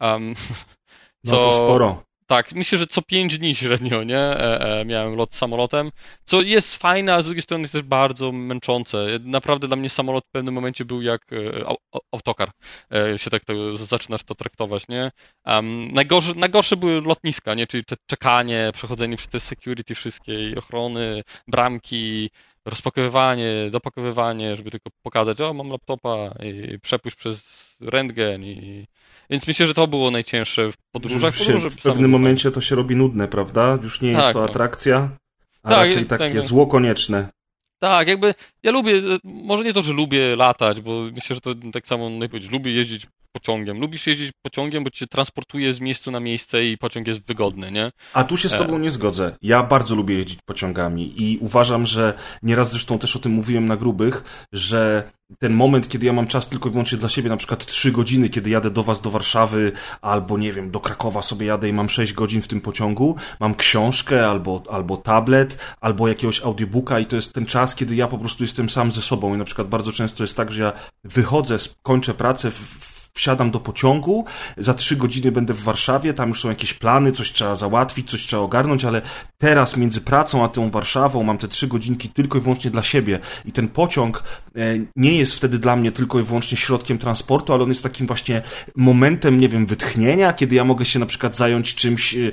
Um, 0.01 0.35
co, 1.25 1.35
no 1.35 1.43
to 1.43 1.51
sporo. 1.51 2.08
Tak, 2.29 2.53
myślę, 2.55 2.77
że 2.77 2.87
co 2.87 3.01
5 3.01 3.37
dni 3.37 3.55
średnio, 3.55 4.03
nie? 4.03 4.17
E, 4.17 4.79
e, 4.79 4.85
miałem 4.85 5.15
lot 5.15 5.35
samolotem, 5.35 5.91
co 6.23 6.41
jest 6.41 6.75
fajne, 6.75 7.13
a 7.13 7.21
z 7.21 7.25
drugiej 7.25 7.41
strony 7.41 7.61
jest 7.61 7.73
też 7.73 7.83
bardzo 7.83 8.31
męczące. 8.31 9.05
Naprawdę 9.23 9.67
dla 9.67 9.77
mnie 9.77 9.89
samolot 9.89 10.25
w 10.25 10.31
pewnym 10.31 10.53
momencie 10.53 10.85
był 10.85 11.01
jak 11.01 11.33
e, 11.33 11.37
autokar, 12.11 12.51
e, 12.93 13.17
się 13.17 13.29
tak 13.29 13.45
to, 13.45 13.75
zaczynasz 13.75 14.23
to 14.23 14.35
traktować, 14.35 14.87
nie? 14.87 15.11
Um, 15.45 15.91
najgorsze, 15.93 16.33
najgorsze 16.35 16.77
były 16.77 17.01
lotniska, 17.01 17.53
nie? 17.53 17.67
Czyli 17.67 17.83
czekanie, 18.07 18.69
przechodzenie 18.73 19.17
przez 19.17 19.29
te 19.29 19.39
security 19.39 19.95
wszystkiej, 19.95 20.57
ochrony, 20.57 21.23
bramki, 21.47 22.29
rozpakowywanie, 22.65 23.69
dopakowywanie, 23.71 24.55
żeby 24.55 24.71
tylko 24.71 24.89
pokazać, 25.03 25.41
o 25.41 25.53
mam 25.53 25.69
laptopa 25.69 26.33
i 26.43 26.79
przepuść 26.79 27.15
przez 27.15 27.69
rentgen 27.81 28.43
i... 28.43 28.87
Więc 29.29 29.47
myślę, 29.47 29.67
że 29.67 29.73
to 29.73 29.87
było 29.87 30.11
najcięższe 30.11 30.71
w 30.71 30.75
podróżach. 30.91 31.33
W, 31.33 31.37
w, 31.37 31.79
w 31.79 31.81
pewnym 31.81 32.11
momencie 32.11 32.51
to 32.51 32.61
się 32.61 32.75
robi 32.75 32.95
nudne, 32.95 33.27
prawda? 33.27 33.77
Już 33.83 34.01
nie 34.01 34.09
jest 34.09 34.21
tak, 34.21 34.33
to 34.33 34.39
tak. 34.39 34.49
atrakcja, 34.49 35.09
a 35.63 35.69
tak, 35.69 35.87
raczej 35.89 36.05
takie 36.05 36.33
tak, 36.33 36.41
zło 36.41 36.67
konieczne. 36.67 37.29
Tak, 37.79 38.07
jakby 38.07 38.33
ja 38.63 38.71
lubię, 38.71 38.93
może 39.23 39.63
nie 39.63 39.73
to, 39.73 39.81
że 39.81 39.93
lubię 39.93 40.35
latać, 40.35 40.81
bo 40.81 41.01
myślę, 41.15 41.35
że 41.35 41.41
to 41.41 41.55
tak 41.73 41.87
samo 41.87 42.09
najpierw 42.09 42.51
lubię 42.51 42.71
jeździć 42.71 43.07
pociągiem. 43.39 43.79
Lubisz 43.79 44.07
jeździć 44.07 44.31
pociągiem, 44.41 44.83
bo 44.83 44.89
cię 44.89 45.07
transportuje 45.07 45.73
z 45.73 45.81
miejsca 45.81 46.11
na 46.11 46.19
miejsce 46.19 46.65
i 46.65 46.77
pociąg 46.77 47.07
jest 47.07 47.27
wygodny, 47.27 47.71
nie? 47.71 47.89
A 48.13 48.23
tu 48.23 48.37
się 48.37 48.49
z 48.49 48.51
tobą 48.51 48.75
e... 48.75 48.79
nie 48.79 48.91
zgodzę. 48.91 49.35
Ja 49.41 49.63
bardzo 49.63 49.95
lubię 49.95 50.15
jeździć 50.15 50.39
pociągami 50.45 51.23
i 51.23 51.37
uważam, 51.37 51.85
że 51.85 52.13
nieraz 52.43 52.71
zresztą 52.71 52.99
też 52.99 53.15
o 53.15 53.19
tym 53.19 53.31
mówiłem 53.31 53.65
na 53.65 53.77
grubych, 53.77 54.47
że 54.53 55.11
ten 55.39 55.53
moment, 55.53 55.89
kiedy 55.89 56.05
ja 56.05 56.13
mam 56.13 56.27
czas 56.27 56.49
tylko 56.49 56.69
i 56.69 56.71
wyłącznie 56.71 56.97
dla 56.97 57.09
siebie, 57.09 57.29
na 57.29 57.37
przykład 57.37 57.65
trzy 57.65 57.91
godziny, 57.91 58.29
kiedy 58.29 58.49
jadę 58.49 58.69
do 58.69 58.83
was 58.83 59.01
do 59.01 59.11
Warszawy, 59.11 59.71
albo 60.01 60.37
nie 60.37 60.53
wiem, 60.53 60.71
do 60.71 60.79
Krakowa 60.79 61.21
sobie 61.21 61.45
jadę 61.45 61.69
i 61.69 61.73
mam 61.73 61.89
sześć 61.89 62.13
godzin 62.13 62.41
w 62.41 62.47
tym 62.47 62.61
pociągu, 62.61 63.15
mam 63.39 63.55
książkę, 63.55 64.27
albo, 64.27 64.63
albo 64.69 64.97
tablet, 64.97 65.57
albo 65.81 66.07
jakiegoś 66.07 66.41
audiobooka 66.41 66.99
i 66.99 67.05
to 67.05 67.15
jest 67.15 67.33
ten 67.33 67.45
czas, 67.45 67.75
kiedy 67.75 67.95
ja 67.95 68.07
po 68.07 68.17
prostu 68.17 68.43
jestem 68.43 68.69
sam 68.69 68.91
ze 68.91 69.01
sobą 69.01 69.35
i 69.35 69.37
na 69.37 69.45
przykład 69.45 69.67
bardzo 69.67 69.91
często 69.91 70.23
jest 70.23 70.35
tak, 70.35 70.51
że 70.51 70.61
ja 70.61 70.73
wychodzę, 71.03 71.57
kończę 71.83 72.13
pracę 72.13 72.51
w 72.51 72.88
wsiadam 73.19 73.51
do 73.51 73.59
pociągu, 73.59 74.25
za 74.57 74.73
trzy 74.73 74.95
godziny 74.95 75.31
będę 75.31 75.53
w 75.53 75.63
Warszawie, 75.63 76.13
tam 76.13 76.29
już 76.29 76.41
są 76.41 76.49
jakieś 76.49 76.73
plany, 76.73 77.11
coś 77.11 77.31
trzeba 77.31 77.55
załatwić, 77.55 78.09
coś 78.09 78.21
trzeba 78.21 78.41
ogarnąć, 78.41 78.85
ale 78.85 79.01
teraz 79.37 79.77
między 79.77 80.01
pracą 80.01 80.43
a 80.43 80.47
tą 80.47 80.71
Warszawą 80.71 81.23
mam 81.23 81.37
te 81.37 81.47
trzy 81.47 81.67
godzinki 81.67 82.09
tylko 82.09 82.37
i 82.37 82.41
wyłącznie 82.41 82.71
dla 82.71 82.83
siebie 82.83 83.19
i 83.45 83.51
ten 83.51 83.67
pociąg 83.67 84.23
e, 84.55 84.61
nie 84.95 85.17
jest 85.17 85.35
wtedy 85.35 85.59
dla 85.59 85.75
mnie 85.75 85.91
tylko 85.91 86.19
i 86.19 86.23
wyłącznie 86.23 86.57
środkiem 86.57 86.97
transportu, 86.97 87.53
ale 87.53 87.63
on 87.63 87.69
jest 87.69 87.83
takim 87.83 88.07
właśnie 88.07 88.41
momentem, 88.75 89.39
nie 89.39 89.49
wiem, 89.49 89.65
wytchnienia, 89.65 90.33
kiedy 90.33 90.55
ja 90.55 90.63
mogę 90.63 90.85
się 90.85 90.99
na 90.99 91.05
przykład 91.05 91.35
zająć 91.35 91.75
czymś, 91.75 92.15
e, 92.15 92.31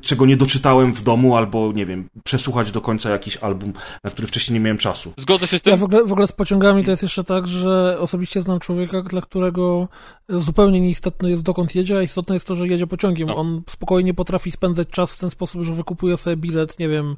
czego 0.00 0.26
nie 0.26 0.36
doczytałem 0.36 0.92
w 0.92 1.02
domu, 1.02 1.36
albo, 1.36 1.72
nie 1.72 1.86
wiem, 1.86 2.08
przesłuchać 2.24 2.70
do 2.70 2.80
końca 2.80 3.10
jakiś 3.10 3.36
album, 3.36 3.72
na 4.04 4.10
który 4.10 4.28
wcześniej 4.28 4.54
nie 4.54 4.60
miałem 4.60 4.78
czasu. 4.78 5.12
Zgodzę 5.16 5.46
się 5.46 5.58
z 5.58 5.62
tym. 5.62 5.70
Ja 5.70 5.76
w 5.76 5.82
ogóle, 5.82 6.04
w 6.04 6.12
ogóle 6.12 6.26
z 6.26 6.32
pociągami 6.32 6.84
to 6.84 6.90
jest 6.90 7.02
jeszcze 7.02 7.24
tak, 7.24 7.46
że 7.48 7.96
osobiście 8.00 8.42
znam 8.42 8.60
człowieka, 8.60 9.02
dla 9.02 9.20
którego 9.20 9.88
zupełnie 10.28 10.80
nieistotne 10.80 11.30
jest 11.30 11.42
dokąd 11.42 11.74
jedzie, 11.74 11.98
a 11.98 12.02
istotne 12.02 12.36
jest 12.36 12.46
to, 12.46 12.56
że 12.56 12.68
jedzie 12.68 12.86
pociągiem. 12.86 13.28
No. 13.28 13.36
On 13.36 13.62
spokojnie 13.68 14.14
potrafi 14.14 14.50
spędzać 14.50 14.88
czas 14.88 15.12
w 15.12 15.18
ten 15.18 15.30
sposób, 15.30 15.62
że 15.62 15.72
wykupuje 15.72 16.16
sobie 16.16 16.36
bilet, 16.36 16.78
nie 16.78 16.88
wiem, 16.88 17.16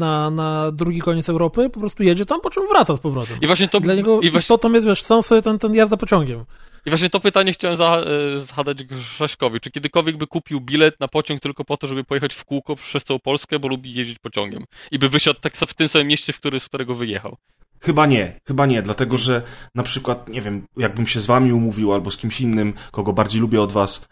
na, 0.00 0.30
na 0.30 0.72
drugi 0.72 1.00
koniec 1.00 1.28
Europy, 1.28 1.70
po 1.70 1.80
prostu 1.80 2.02
jedzie 2.02 2.26
tam, 2.26 2.40
po 2.40 2.50
czym 2.50 2.68
wraca 2.68 2.96
z 2.96 3.00
powrotem. 3.00 3.38
I 3.42 3.46
właśnie 3.46 3.68
to... 3.68 3.80
Dla 3.80 3.94
niego 3.94 4.20
i 4.20 4.30
właśnie... 4.30 4.38
istotą 4.38 4.72
jest, 4.72 4.86
wiesz, 4.86 5.02
sam 5.02 5.22
sobie 5.22 5.42
ten, 5.42 5.58
ten 5.58 5.74
jazda 5.74 5.96
pociągiem. 5.96 6.44
I 6.86 6.90
właśnie 6.90 7.10
to 7.10 7.20
pytanie 7.20 7.52
chciałem 7.52 7.76
e, 7.82 8.40
zadać 8.40 8.84
Grześkowi. 8.84 9.60
Czy 9.60 9.70
kiedykolwiek 9.70 10.16
by 10.16 10.26
kupił 10.26 10.60
bilet 10.60 11.00
na 11.00 11.08
pociąg 11.08 11.40
tylko 11.40 11.64
po 11.64 11.76
to, 11.76 11.86
żeby 11.86 12.04
pojechać 12.04 12.34
w 12.34 12.44
kółko 12.44 12.76
przez 12.76 13.04
całą 13.04 13.20
Polskę, 13.20 13.58
bo 13.58 13.68
lubi 13.68 13.94
jeździć 13.94 14.18
pociągiem? 14.18 14.64
I 14.90 14.98
by 14.98 15.08
wysiadł 15.08 15.40
tak 15.40 15.56
w 15.56 15.74
tym 15.74 15.88
samym 15.88 16.08
mieście, 16.08 16.32
w 16.32 16.40
który, 16.40 16.60
z 16.60 16.68
którego 16.68 16.94
wyjechał? 16.94 17.36
Chyba 17.80 18.06
nie, 18.06 18.40
chyba 18.46 18.66
nie, 18.66 18.82
dlatego 18.82 19.18
że 19.18 19.42
na 19.74 19.82
przykład, 19.82 20.28
nie 20.28 20.40
wiem, 20.40 20.66
jakbym 20.76 21.06
się 21.06 21.20
z 21.20 21.26
wami 21.26 21.52
umówił 21.52 21.92
albo 21.92 22.10
z 22.10 22.16
kimś 22.16 22.40
innym, 22.40 22.74
kogo 22.90 23.12
bardziej 23.12 23.40
lubię 23.40 23.62
od 23.62 23.72
was, 23.72 24.08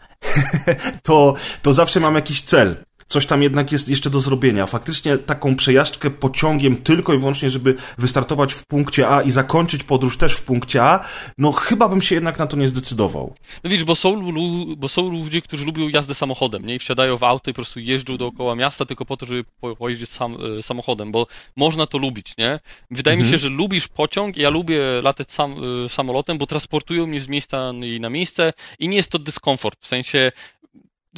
to, 1.03 1.33
to 1.61 1.73
zawsze 1.73 1.99
mam 1.99 2.15
jakiś 2.15 2.41
cel 2.41 2.84
coś 3.07 3.25
tam 3.25 3.43
jednak 3.43 3.71
jest 3.71 3.89
jeszcze 3.89 4.09
do 4.09 4.19
zrobienia. 4.19 4.65
Faktycznie 4.65 5.17
taką 5.17 5.55
przejażdżkę 5.55 6.09
pociągiem 6.09 6.77
tylko 6.77 7.13
i 7.13 7.17
wyłącznie, 7.17 7.49
żeby 7.49 7.75
wystartować 7.97 8.53
w 8.53 8.65
punkcie 8.65 9.09
A 9.09 9.21
i 9.21 9.31
zakończyć 9.31 9.83
podróż 9.83 10.17
też 10.17 10.33
w 10.33 10.41
punkcie 10.41 10.83
A, 10.83 11.05
no 11.37 11.51
chyba 11.51 11.89
bym 11.89 12.01
się 12.01 12.15
jednak 12.15 12.39
na 12.39 12.47
to 12.47 12.57
nie 12.57 12.67
zdecydował. 12.67 13.33
No 13.63 13.69
widzisz, 13.69 13.85
bo 13.85 13.95
są, 13.95 14.33
bo 14.77 14.89
są 14.89 15.11
ludzie, 15.11 15.41
którzy 15.41 15.65
lubią 15.65 15.89
jazdę 15.89 16.15
samochodem, 16.15 16.65
nie? 16.65 16.75
I 16.75 16.79
wsiadają 16.79 17.17
w 17.17 17.23
auto 17.23 17.51
i 17.51 17.53
po 17.53 17.55
prostu 17.55 17.79
jeżdżą 17.79 18.17
dookoła 18.17 18.55
miasta 18.55 18.85
tylko 18.85 19.05
po 19.05 19.17
to, 19.17 19.25
żeby 19.25 19.45
pojeździć 19.77 20.09
sam, 20.09 20.37
e, 20.57 20.61
samochodem, 20.61 21.11
bo 21.11 21.27
można 21.55 21.87
to 21.87 21.97
lubić, 21.97 22.37
nie? 22.37 22.59
Wydaje 22.91 23.17
mhm. 23.17 23.19
mi 23.19 23.31
się, 23.31 23.37
że 23.37 23.49
lubisz 23.49 23.87
pociąg, 23.87 24.37
ja 24.37 24.49
lubię 24.49 24.79
latać 25.01 25.31
sam, 25.31 25.55
e, 25.85 25.89
samolotem, 25.89 26.37
bo 26.37 26.45
transportują 26.45 27.07
mnie 27.07 27.21
z 27.21 27.27
miejsca 27.27 27.73
na 27.99 28.09
miejsce 28.09 28.53
i 28.79 28.87
nie 28.87 28.97
jest 28.97 29.11
to 29.11 29.19
dyskomfort, 29.19 29.79
w 29.81 29.87
sensie 29.87 30.31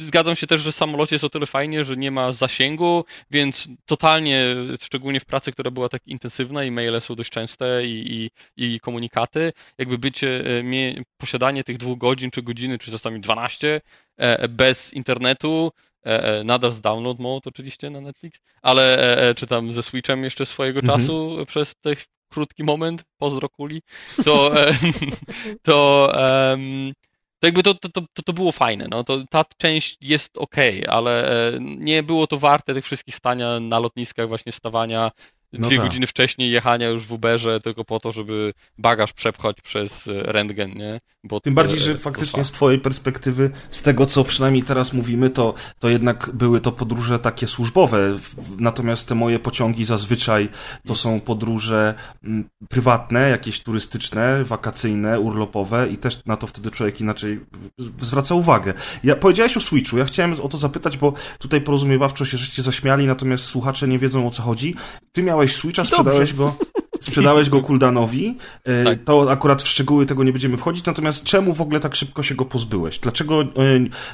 Zgadzam 0.00 0.36
się 0.36 0.46
też, 0.46 0.60
że 0.60 0.72
w 0.72 0.74
samolocie 0.74 1.14
jest 1.14 1.24
o 1.24 1.28
tyle 1.28 1.46
fajnie, 1.46 1.84
że 1.84 1.96
nie 1.96 2.10
ma 2.10 2.32
zasięgu, 2.32 3.04
więc 3.30 3.68
totalnie, 3.86 4.44
szczególnie 4.80 5.20
w 5.20 5.24
pracy, 5.24 5.52
która 5.52 5.70
była 5.70 5.88
tak 5.88 6.06
intensywna 6.06 6.64
i 6.64 6.70
maile 6.70 7.00
są 7.00 7.14
dość 7.14 7.30
częste 7.30 7.86
i, 7.86 8.30
i, 8.56 8.74
i 8.74 8.80
komunikaty, 8.80 9.52
jakby 9.78 9.98
bycie, 9.98 10.44
e, 10.60 10.62
posiadanie 11.16 11.64
tych 11.64 11.78
dwóch 11.78 11.98
godzin, 11.98 12.30
czy 12.30 12.42
godziny, 12.42 12.78
czy 12.78 12.90
czasami 12.90 13.20
12 13.20 13.80
e, 14.16 14.48
bez 14.48 14.92
internetu, 14.92 15.70
e, 16.02 16.44
nadal 16.44 16.72
z 16.72 16.80
download 16.80 17.18
mode 17.18 17.48
oczywiście 17.48 17.90
na 17.90 18.00
Netflix, 18.00 18.40
ale 18.62 19.34
czy 19.36 19.46
tam 19.46 19.72
ze 19.72 19.82
Switchem 19.82 20.24
jeszcze 20.24 20.46
swojego 20.46 20.80
mhm. 20.80 20.98
czasu 20.98 21.36
przez 21.46 21.74
ten 21.74 21.94
krótki 22.28 22.64
moment, 22.64 23.04
pozdro 23.18 23.48
kuli, 23.48 23.82
to, 24.24 24.52
to 25.62 26.12
um, 26.52 26.92
to 27.38 27.46
jakby 27.46 27.62
to, 27.62 27.74
to, 27.74 27.88
to, 27.88 28.22
to 28.24 28.32
było 28.32 28.52
fajne. 28.52 28.86
No, 28.90 29.04
to, 29.04 29.24
ta 29.30 29.44
część 29.56 29.96
jest 30.00 30.38
ok, 30.38 30.56
ale 30.88 31.30
e, 31.48 31.58
nie 31.60 32.02
było 32.02 32.26
to 32.26 32.38
warte 32.38 32.74
tych 32.74 32.84
wszystkich 32.84 33.14
stania 33.14 33.60
na 33.60 33.78
lotniskach, 33.78 34.28
właśnie 34.28 34.52
stawania 34.52 35.10
dwie 35.52 35.76
tak. 35.76 35.86
godziny 35.86 36.06
wcześniej 36.06 36.50
jechania 36.50 36.88
już 36.88 37.06
w 37.06 37.12
Uberze 37.12 37.58
tylko 37.60 37.84
po 37.84 38.00
to, 38.00 38.12
żeby 38.12 38.52
bagaż 38.78 39.12
przepchać 39.12 39.60
przez 39.60 40.08
e, 40.08 40.12
rentgen, 40.12 40.70
nie? 40.70 41.00
Bo 41.24 41.40
Tym 41.40 41.54
bardziej, 41.54 41.80
że 41.80 41.94
faktycznie 41.94 42.44
z 42.44 42.52
twojej 42.52 42.80
perspektywy, 42.80 43.50
z 43.70 43.82
tego 43.82 44.06
co 44.06 44.24
przynajmniej 44.24 44.62
teraz 44.62 44.92
mówimy, 44.92 45.30
to, 45.30 45.54
to 45.78 45.88
jednak 45.88 46.30
były 46.34 46.60
to 46.60 46.72
podróże 46.72 47.18
takie 47.18 47.46
służbowe, 47.46 48.18
natomiast 48.58 49.08
te 49.08 49.14
moje 49.14 49.38
pociągi 49.38 49.84
zazwyczaj 49.84 50.48
to 50.86 50.94
są 50.94 51.20
podróże 51.20 51.94
mm, 52.24 52.48
prywatne, 52.68 53.30
jakieś 53.30 53.60
turystyczne, 53.62 54.44
wakacyjne, 54.44 55.20
urlopowe 55.20 55.88
i 55.88 55.96
też 55.96 56.26
na 56.26 56.36
to 56.36 56.46
wtedy 56.46 56.70
człowiek 56.70 57.00
inaczej 57.00 57.40
zwraca 58.00 58.34
uwagę. 58.34 58.74
Ja 59.04 59.16
powiedziałeś 59.16 59.56
o 59.56 59.60
Switchu, 59.60 59.98
ja 59.98 60.04
chciałem 60.04 60.40
o 60.42 60.48
to 60.48 60.58
zapytać, 60.58 60.98
bo 60.98 61.12
tutaj 61.38 61.60
porozumiewawczo 61.60 62.24
się 62.24 62.36
żeście 62.36 62.62
zaśmiali, 62.62 63.06
natomiast 63.06 63.44
słuchacze 63.44 63.88
nie 63.88 63.98
wiedzą 63.98 64.26
o 64.26 64.30
co 64.30 64.42
chodzi. 64.42 64.74
Ty 65.12 65.22
miałeś 65.22 65.37
miałeś 65.38 65.56
Switcha, 65.56 65.84
sprzedałeś 65.84 66.34
go, 66.34 66.54
sprzedałeś 67.00 67.48
go 67.48 67.62
Kuldanowi. 67.62 68.38
E, 68.64 68.84
tak. 68.84 69.04
To 69.04 69.30
akurat 69.30 69.62
w 69.62 69.68
szczegóły 69.68 70.06
tego 70.06 70.24
nie 70.24 70.32
będziemy 70.32 70.56
wchodzić, 70.56 70.84
natomiast 70.84 71.24
czemu 71.24 71.54
w 71.54 71.60
ogóle 71.60 71.80
tak 71.80 71.94
szybko 71.94 72.22
się 72.22 72.34
go 72.34 72.44
pozbyłeś? 72.44 72.98
Dlaczego, 72.98 73.42
e, 73.42 73.46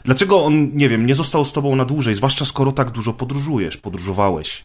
dlaczego 0.05 0.45
on, 0.45 0.71
nie 0.77 0.89
wiem, 0.89 1.07
nie 1.07 1.15
został 1.15 1.45
z 1.45 1.53
tobą 1.53 1.77
na 1.77 1.85
dłużej, 1.85 2.15
zwłaszcza 2.15 2.45
skoro 2.45 2.73
tak 2.73 2.91
dużo 2.91 3.13
podróżujesz, 3.13 3.77
podróżowałeś? 3.77 4.63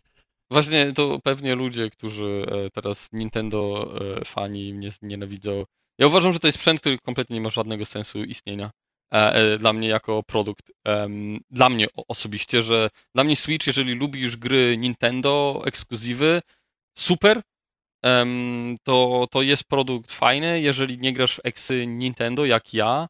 Właśnie 0.52 0.94
to 0.94 1.20
pewnie 1.24 1.56
ludzie, 1.56 1.90
którzy 1.90 2.46
e, 2.48 2.70
teraz 2.70 3.10
Nintendo 3.14 3.92
fani 4.26 4.74
mnie 4.74 4.90
nienawidzą. 5.02 5.64
Ja 6.00 6.08
uważam, 6.08 6.34
że 6.34 6.40
to 6.40 6.48
jest 6.48 6.58
sprzęt, 6.58 6.80
który 6.80 6.98
kompletnie 6.98 7.34
nie 7.34 7.42
ma 7.42 7.50
żadnego 7.50 7.86
sensu 7.86 8.24
istnienia. 8.24 8.72
Dla 9.60 9.74
mnie 9.74 9.88
jako 9.88 10.24
produkt. 10.24 10.72
Dla 11.50 11.70
mnie 11.70 11.86
osobiście, 12.08 12.64
że 12.64 12.90
dla 13.16 13.24
mnie 13.24 13.36
Switch, 13.36 13.68
jeżeli 13.68 13.94
lubisz 13.94 14.38
gry 14.38 14.78
Nintendo, 14.78 15.62
ekskluzywy, 15.66 16.42
super, 16.98 17.42
to, 18.84 19.28
to 19.32 19.42
jest 19.42 19.64
produkt 19.64 20.12
fajny. 20.12 20.62
Jeżeli 20.62 20.98
nie 20.98 21.14
grasz 21.14 21.36
w 21.36 21.40
eksy 21.44 21.88
Nintendo, 21.88 22.46
jak 22.46 22.74
ja, 22.74 23.08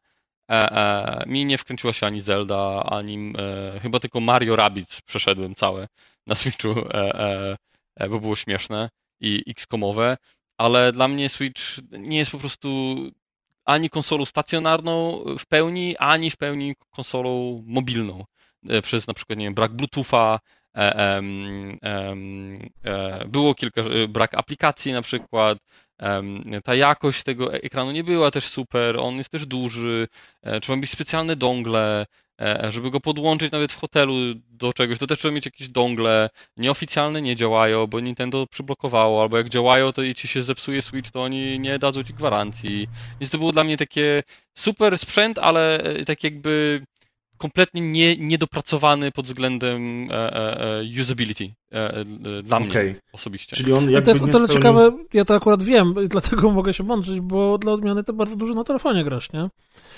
e, 0.50 0.54
e, 0.54 1.24
mi 1.26 1.44
nie 1.44 1.58
wkręciła 1.58 1.92
się 1.92 2.06
ani 2.06 2.20
Zelda, 2.20 2.82
ani 2.84 3.32
e, 3.38 3.80
chyba 3.80 4.00
tylko 4.00 4.20
Mario 4.20 4.56
Rabbids 4.56 5.00
przeszedłem 5.00 5.54
całe 5.54 5.88
na 6.26 6.34
Switchu, 6.34 6.74
bo 8.10 8.20
było 8.20 8.36
śmieszne 8.36 8.90
i 9.20 9.42
XCOMowe, 9.48 10.16
ale 10.58 10.92
dla 10.92 11.08
mnie 11.08 11.28
Switch 11.28 11.62
nie 11.90 12.18
jest 12.18 12.30
po 12.30 12.38
prostu 12.38 12.96
ani 13.70 13.90
konsolą 13.90 14.24
stacjonarną 14.24 15.24
w 15.38 15.46
pełni, 15.46 15.96
ani 15.96 16.30
w 16.30 16.36
pełni 16.36 16.74
konsolą 16.90 17.62
mobilną. 17.66 18.24
Przez 18.82 19.06
na 19.06 19.14
przykład 19.14 19.38
nie 19.38 19.44
wiem, 19.44 19.54
brak 19.54 19.72
Bluetootha, 19.72 20.38
E, 20.76 21.20
e, 22.84 23.24
było 23.28 23.54
kilka, 23.54 23.82
brak 24.08 24.34
aplikacji 24.34 24.92
na 24.92 25.02
przykład, 25.02 25.58
ta 26.64 26.74
jakość 26.74 27.22
tego 27.22 27.54
ekranu 27.54 27.90
nie 27.90 28.04
była 28.04 28.30
też 28.30 28.44
super, 28.44 28.96
on 28.98 29.16
jest 29.16 29.30
też 29.30 29.46
duży, 29.46 30.08
e, 30.42 30.60
trzeba 30.60 30.76
mieć 30.76 30.90
specjalne 30.90 31.36
dongle, 31.36 32.06
żeby 32.68 32.90
go 32.90 33.00
podłączyć 33.00 33.52
nawet 33.52 33.72
w 33.72 33.80
hotelu 33.80 34.14
do 34.50 34.72
czegoś, 34.72 34.98
to 34.98 35.06
też 35.06 35.18
trzeba 35.18 35.34
mieć 35.34 35.46
jakieś 35.46 35.68
dongle, 35.68 36.30
nieoficjalne 36.56 37.22
nie 37.22 37.36
działają, 37.36 37.86
bo 37.86 38.00
Nintendo 38.00 38.46
przyblokowało, 38.46 39.22
albo 39.22 39.36
jak 39.36 39.48
działają, 39.48 39.92
to 39.92 40.02
i 40.02 40.14
ci 40.14 40.28
się 40.28 40.42
zepsuje 40.42 40.82
Switch, 40.82 41.10
to 41.10 41.22
oni 41.22 41.60
nie 41.60 41.78
dadzą 41.78 42.02
ci 42.02 42.14
gwarancji. 42.14 42.88
Więc 43.20 43.30
to 43.30 43.38
było 43.38 43.52
dla 43.52 43.64
mnie 43.64 43.76
takie 43.76 44.22
super 44.54 44.98
sprzęt, 44.98 45.38
ale 45.38 45.82
tak 46.06 46.24
jakby 46.24 46.82
kompletnie 47.40 47.80
nie, 47.80 48.16
niedopracowany 48.16 49.12
pod 49.12 49.26
względem 49.26 50.08
usability 51.02 51.50
dla 52.42 52.56
okay. 52.56 52.84
mnie 52.84 52.94
osobiście. 53.12 53.56
Czyli 53.56 53.72
on 53.72 53.90
jakby 53.90 54.02
to 54.02 54.10
jest 54.10 54.22
o 54.22 54.26
tyle 54.26 54.48
spełnił... 54.48 54.54
ciekawe, 54.54 54.92
ja 55.12 55.24
to 55.24 55.34
akurat 55.34 55.62
wiem, 55.62 55.94
dlatego 56.08 56.50
mogę 56.50 56.74
się 56.74 56.84
mądrzyć, 56.84 57.20
bo 57.20 57.58
dla 57.58 57.72
odmiany 57.72 58.04
to 58.04 58.12
bardzo 58.12 58.36
dużo 58.36 58.54
na 58.54 58.64
telefonie 58.64 59.04
grasz, 59.04 59.32
nie? 59.32 59.48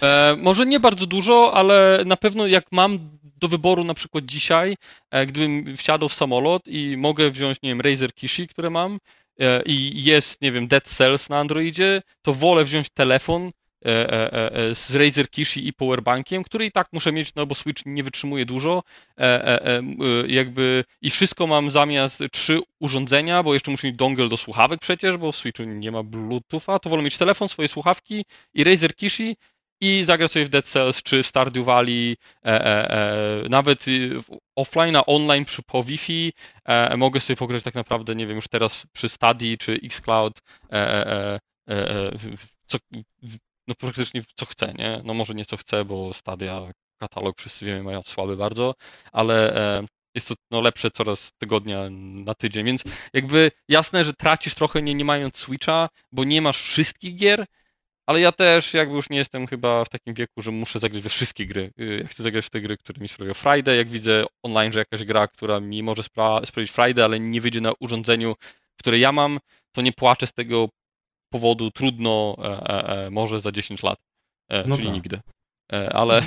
E, 0.03 0.37
może 0.37 0.67
nie 0.67 0.81
bardzo 0.81 1.07
dużo, 1.07 1.55
ale 1.55 2.03
na 2.07 2.17
pewno 2.17 2.47
jak 2.47 2.65
mam 2.73 2.99
do 3.43 3.49
wyboru 3.49 3.85
na 3.85 3.95
przykład 3.95 4.25
dzisiaj, 4.25 4.77
e, 5.11 5.27
gdybym 5.27 5.77
wsiadł 5.77 6.09
w 6.09 6.13
samolot 6.13 6.63
i 6.69 6.97
mogę 6.97 7.31
wziąć, 7.31 7.59
nie 7.63 7.71
wiem, 7.71 7.81
Razer 7.81 8.15
Kishi, 8.15 8.49
które 8.49 8.71
mam 8.71 8.99
e, 9.39 9.63
i 9.67 10.05
jest, 10.05 10.43
nie 10.43 10.53
wiem, 10.53 10.69
Dead 10.69 10.85
Cells 10.85 11.29
na 11.29 11.39
Androidzie, 11.39 12.03
to 12.23 12.33
wolę 12.33 12.65
wziąć 12.65 12.91
telefon 12.91 13.43
e, 13.47 13.53
z 14.75 14.95
Razer 14.95 15.31
Kishi 15.31 15.69
i 15.69 15.73
powerbankiem, 15.73 16.43
który 16.43 16.67
i 16.67 16.73
tak 16.73 16.89
muszę 16.93 17.13
mieć, 17.13 17.35
no 17.35 17.47
bo 17.47 17.55
Switch 17.55 17.83
nie 17.87 18.03
wytrzymuje 18.03 18.47
dużo, 18.47 18.83
jakby 20.27 20.85
i 21.03 21.11
wszystko 21.11 21.47
mam 21.47 21.71
zamiast 21.71 22.23
trzy 22.33 22.61
urządzenia, 22.81 23.43
bo 23.43 23.55
jeszcze 23.55 23.71
muszę 23.71 23.87
mieć 23.87 23.97
dongle 23.97 24.29
do 24.29 24.37
słuchawek 24.37 24.81
przecież, 24.81 25.17
bo 25.17 25.33
w 25.33 25.37
Switchu 25.37 25.65
nie 25.65 25.91
ma 25.91 26.03
Bluetootha, 26.03 26.79
to 26.79 26.91
wolę 26.91 27.03
mieć 27.03 27.19
telefon, 27.19 27.49
swoje 27.49 27.69
słuchawki 27.69 28.25
i 28.55 28.65
Razer 28.65 28.97
Kishi 28.97 29.37
i 29.83 30.05
zagrać 30.05 30.33
sobie 30.33 30.45
w 30.45 30.49
Dead 30.49 30.67
Cells 30.67 31.03
czy 31.03 31.23
Stardew 31.23 31.65
Valley, 31.65 32.17
e, 32.45 32.49
e, 32.49 32.91
e, 32.91 33.49
nawet 33.49 33.85
offline, 34.57 34.97
a 34.97 35.07
online 35.07 35.45
przy, 35.45 35.63
po 35.63 35.83
Wi-Fi 35.83 36.33
e, 36.65 36.97
mogę 36.97 37.21
sobie 37.21 37.37
pograć 37.37 37.63
tak 37.63 37.75
naprawdę, 37.75 38.15
nie 38.15 38.27
wiem, 38.27 38.37
już 38.37 38.49
teraz 38.49 38.87
przy 38.93 39.09
Stadi 39.09 39.59
czy 39.59 39.73
Xcloud, 39.73 40.43
e, 40.73 41.41
e, 41.69 42.11
co, 42.67 42.79
no 43.69 43.75
praktycznie 43.75 44.23
co 44.37 44.47
chcę, 44.47 44.75
nie? 44.79 45.03
No 45.05 45.15
może 45.15 45.35
nie 45.35 45.45
co 45.45 45.57
chcę, 45.57 45.85
bo 45.85 46.13
Stadia 46.13 46.73
katalog 47.01 47.39
wszyscy 47.39 47.65
wiemy 47.65 47.83
mają 47.83 48.03
słaby 48.03 48.37
bardzo, 48.37 48.75
ale 49.13 49.55
jest 50.15 50.29
to 50.29 50.35
no, 50.51 50.61
lepsze 50.61 50.91
coraz 50.91 51.33
tygodnia 51.39 51.91
na 51.91 52.35
tydzień, 52.35 52.67
więc 52.67 52.85
jakby 53.13 53.51
jasne, 53.69 54.05
że 54.05 54.13
tracisz 54.13 54.55
trochę 54.55 54.83
nie, 54.83 54.95
nie 54.95 55.05
mając 55.05 55.37
Switcha, 55.37 55.89
bo 56.13 56.25
nie 56.25 56.43
masz 56.43 56.63
wszystkich 56.63 57.17
gier, 57.17 57.47
ale 58.07 58.21
ja 58.21 58.33
też 58.33 58.75
jakby 58.75 58.97
już 58.97 59.11
nie 59.11 59.19
jestem 59.19 59.47
chyba 59.47 59.85
w 59.85 59.89
takim 59.89 60.15
wieku, 60.15 60.43
że 60.43 60.51
muszę 60.51 60.81
zagrać 60.81 61.03
we 61.03 61.09
wszystkie 61.09 61.47
gry. 61.47 61.73
Y, 61.81 61.99
ja 62.03 62.09
chcę 62.09 62.23
zagrać 62.23 62.47
w 62.47 62.51
te 62.51 62.61
gry, 62.61 62.77
które 62.77 63.01
mi 63.01 63.09
sprawiają 63.09 63.35
Friday. 63.35 63.77
Jak 63.77 63.89
widzę 63.89 64.25
online, 64.43 64.73
że 64.73 64.79
jakaś 64.79 65.05
gra, 65.05 65.29
która 65.29 65.61
mi 65.61 65.83
może 65.83 66.03
spra 66.03 66.41
sprawić 66.45 66.71
Friday, 66.71 67.05
ale 67.05 67.21
nie 67.21 67.41
wyjdzie 67.41 67.61
na 67.61 67.73
urządzeniu, 67.81 68.35
które 68.79 68.99
ja 68.99 69.13
mam, 69.13 69.39
to 69.73 69.83
nie 69.83 69.93
płaczę 69.93 70.27
z 70.27 70.33
tego 70.33 70.69
powodu 71.33 71.71
trudno, 71.71 72.37
e, 72.39 72.45
e, 72.45 73.07
e, 73.07 73.11
może 73.11 73.41
za 73.41 73.53
10 73.53 73.83
lat, 73.83 73.99
no 74.67 74.77
czyli 74.77 74.89
tak. 74.89 74.95
nigdy. 74.95 75.21
Ale, 75.91 76.21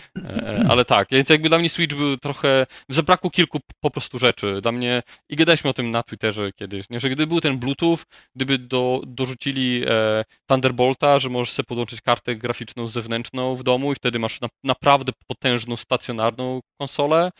ale 0.70 0.84
tak, 0.84 1.08
więc 1.10 1.28
jakby 1.28 1.48
dla 1.48 1.58
mnie 1.58 1.68
Switch 1.68 1.96
był 1.96 2.16
trochę, 2.16 2.66
zabrakło 2.88 3.30
kilku 3.30 3.58
po 3.80 3.90
prostu 3.90 4.18
rzeczy. 4.18 4.60
Dla 4.60 4.72
mnie, 4.72 5.02
i 5.28 5.36
gadaliśmy 5.36 5.70
o 5.70 5.72
tym 5.72 5.90
na 5.90 6.02
Twitterze 6.02 6.52
kiedyś, 6.52 6.90
nie, 6.90 7.00
że 7.00 7.10
gdyby 7.10 7.26
był 7.26 7.40
ten 7.40 7.58
Bluetooth, 7.58 7.98
gdyby 8.36 8.58
do, 8.58 9.00
dorzucili 9.06 9.84
e, 9.86 10.24
Thunderbolta, 10.46 11.18
że 11.18 11.30
możesz 11.30 11.54
sobie 11.54 11.66
podłączyć 11.66 12.00
kartę 12.00 12.36
graficzną 12.36 12.88
zewnętrzną 12.88 13.56
w 13.56 13.62
domu 13.62 13.92
i 13.92 13.94
wtedy 13.94 14.18
masz 14.18 14.40
na, 14.40 14.48
naprawdę 14.64 15.12
potężną, 15.26 15.76
stacjonarną 15.76 16.60
konsolę. 16.80 17.30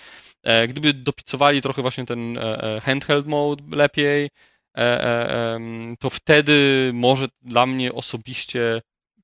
E, 0.43 0.69
gdyby 0.69 0.95
dopicowali 0.95 1.63
trochę 1.63 1.83
właśnie 1.83 2.07
ten 2.07 2.39
e, 2.39 2.81
handheld 2.85 3.27
mode 3.27 3.77
lepiej, 3.77 4.29
to 5.99 6.11
wtedy 6.11 6.91
może 6.95 7.29
dla 7.43 7.67
mnie 7.67 7.93
osobiście, 7.93 8.83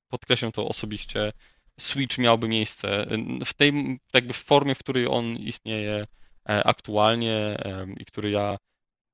podkreślam 0.09 0.51
to 0.51 0.67
osobiście, 0.67 1.31
Switch 1.79 2.17
miałby 2.17 2.47
miejsce. 2.47 3.05
W 3.45 3.53
tej 3.53 3.99
jakby 4.13 4.33
w 4.33 4.43
formie, 4.43 4.75
w 4.75 4.79
której 4.79 5.07
on 5.07 5.35
istnieje 5.35 6.05
e, 6.49 6.63
aktualnie 6.63 7.57
i 7.99 8.05
który 8.05 8.31
ja 8.31 8.57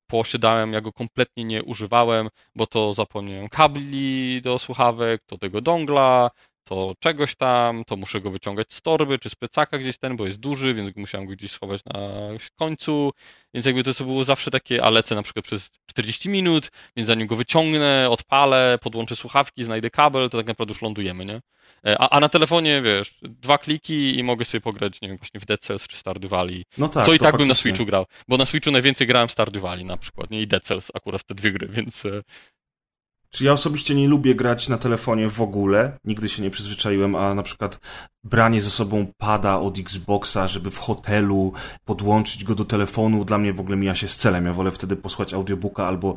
posiadałem, 0.08 0.74
ja 0.74 0.82
go 0.82 0.94
kompletnie 0.94 1.44
nie 1.44 1.64
używałem, 1.64 2.30
bo 2.56 2.68
to 2.68 2.94
zapomniałem 2.94 3.50
kabli 3.50 4.42
do 4.42 4.60
słuchawek, 4.60 5.22
to 5.26 5.38
tego 5.38 5.62
dongla, 5.62 6.32
to 6.66 6.94
czegoś 7.00 7.36
tam, 7.36 7.84
to 7.86 7.96
muszę 7.96 8.22
go 8.22 8.32
wyciągać 8.32 8.74
z 8.74 8.82
torby 8.82 9.20
czy 9.20 9.30
z 9.30 9.36
plecaka 9.36 9.78
gdzieś 9.78 9.98
ten, 9.98 10.16
bo 10.16 10.26
jest 10.26 10.40
duży, 10.40 10.74
więc 10.74 10.96
musiałem 10.96 11.28
go 11.28 11.34
gdzieś 11.34 11.52
schować 11.52 11.82
na 11.86 12.00
końcu, 12.56 13.12
więc 13.54 13.66
jakby 13.66 13.84
to 13.84 14.04
było 14.04 14.24
zawsze 14.24 14.52
takie, 14.52 14.84
a 14.84 14.90
lecę 14.90 15.16
na 15.16 15.24
przykład 15.24 15.46
przez 15.46 15.70
40 15.86 16.30
minut, 16.30 16.72
więc 16.96 17.08
zanim 17.08 17.28
go 17.28 17.36
wyciągnę, 17.36 18.08
odpalę, 18.10 18.78
podłączę 18.82 19.16
słuchawki, 19.16 19.64
znajdę 19.64 19.90
kabel, 19.90 20.30
to 20.30 20.38
tak 20.38 20.48
naprawdę 20.48 20.72
już 20.72 20.82
lądujemy, 20.82 21.26
nie? 21.26 21.42
E, 21.86 21.98
a, 22.02 22.10
a, 22.10 22.20
na 22.20 22.30
telefonie, 22.30 22.82
wiesz, 22.82 23.16
dwa 23.22 23.58
kliki 23.58 24.20
i 24.20 24.24
mogę 24.24 24.46
sobie 24.46 24.62
pograć, 24.62 25.02
nie 25.02 25.08
wiem, 25.08 25.18
właśnie 25.18 25.40
w 25.40 25.60
Cells 25.60 25.88
czy 25.88 25.98
Stardew 25.98 26.32
Valley. 26.32 26.64
No 26.78 26.88
tak, 26.88 27.06
co 27.06 27.14
i 27.14 27.20
tak 27.20 27.26
faktycznie. 27.26 27.38
bym 27.38 27.48
na 27.48 27.54
Switchu 27.54 27.86
grał, 27.86 28.06
bo 28.28 28.38
na 28.38 28.46
Switchu 28.46 28.72
najwięcej 28.72 29.08
grałem 29.08 29.28
w 29.28 29.32
Stardew 29.32 29.64
Valley 29.64 29.86
na 29.86 29.98
przykład, 29.98 30.32
nie? 30.32 30.42
I 30.42 30.48
Cells 30.48 30.92
akurat 30.94 31.24
te 31.24 31.36
dwie 31.36 31.52
gry, 31.52 31.68
więc 31.68 32.06
e, 32.06 32.22
czy 33.36 33.44
ja 33.44 33.54
osobiście 33.54 33.96
nie 33.96 34.08
lubię 34.08 34.36
grać 34.36 34.70
na 34.70 34.78
telefonie 34.78 35.30
w 35.30 35.42
ogóle, 35.42 35.98
nigdy 36.06 36.30
się 36.30 36.42
nie 36.42 36.50
przyzwyczaiłem, 36.50 37.16
a 37.16 37.34
na 37.34 37.44
przykład 37.44 37.80
branie 38.26 38.62
ze 38.62 38.72
sobą 38.72 39.08
pada 39.18 39.60
od 39.60 39.80
Xboxa, 39.80 40.48
żeby 40.48 40.72
w 40.72 40.78
hotelu 40.78 41.54
podłączyć 41.86 42.44
go 42.44 42.56
do 42.56 42.66
telefonu, 42.66 43.26
dla 43.26 43.38
mnie 43.38 43.54
w 43.54 43.60
ogóle 43.60 43.78
mija 43.78 43.96
się 43.96 44.08
z 44.08 44.18
celem. 44.18 44.46
Ja 44.46 44.54
wolę 44.54 44.72
wtedy 44.72 44.96
posłać 44.96 45.34
audiobooka 45.34 45.88
albo 45.88 46.16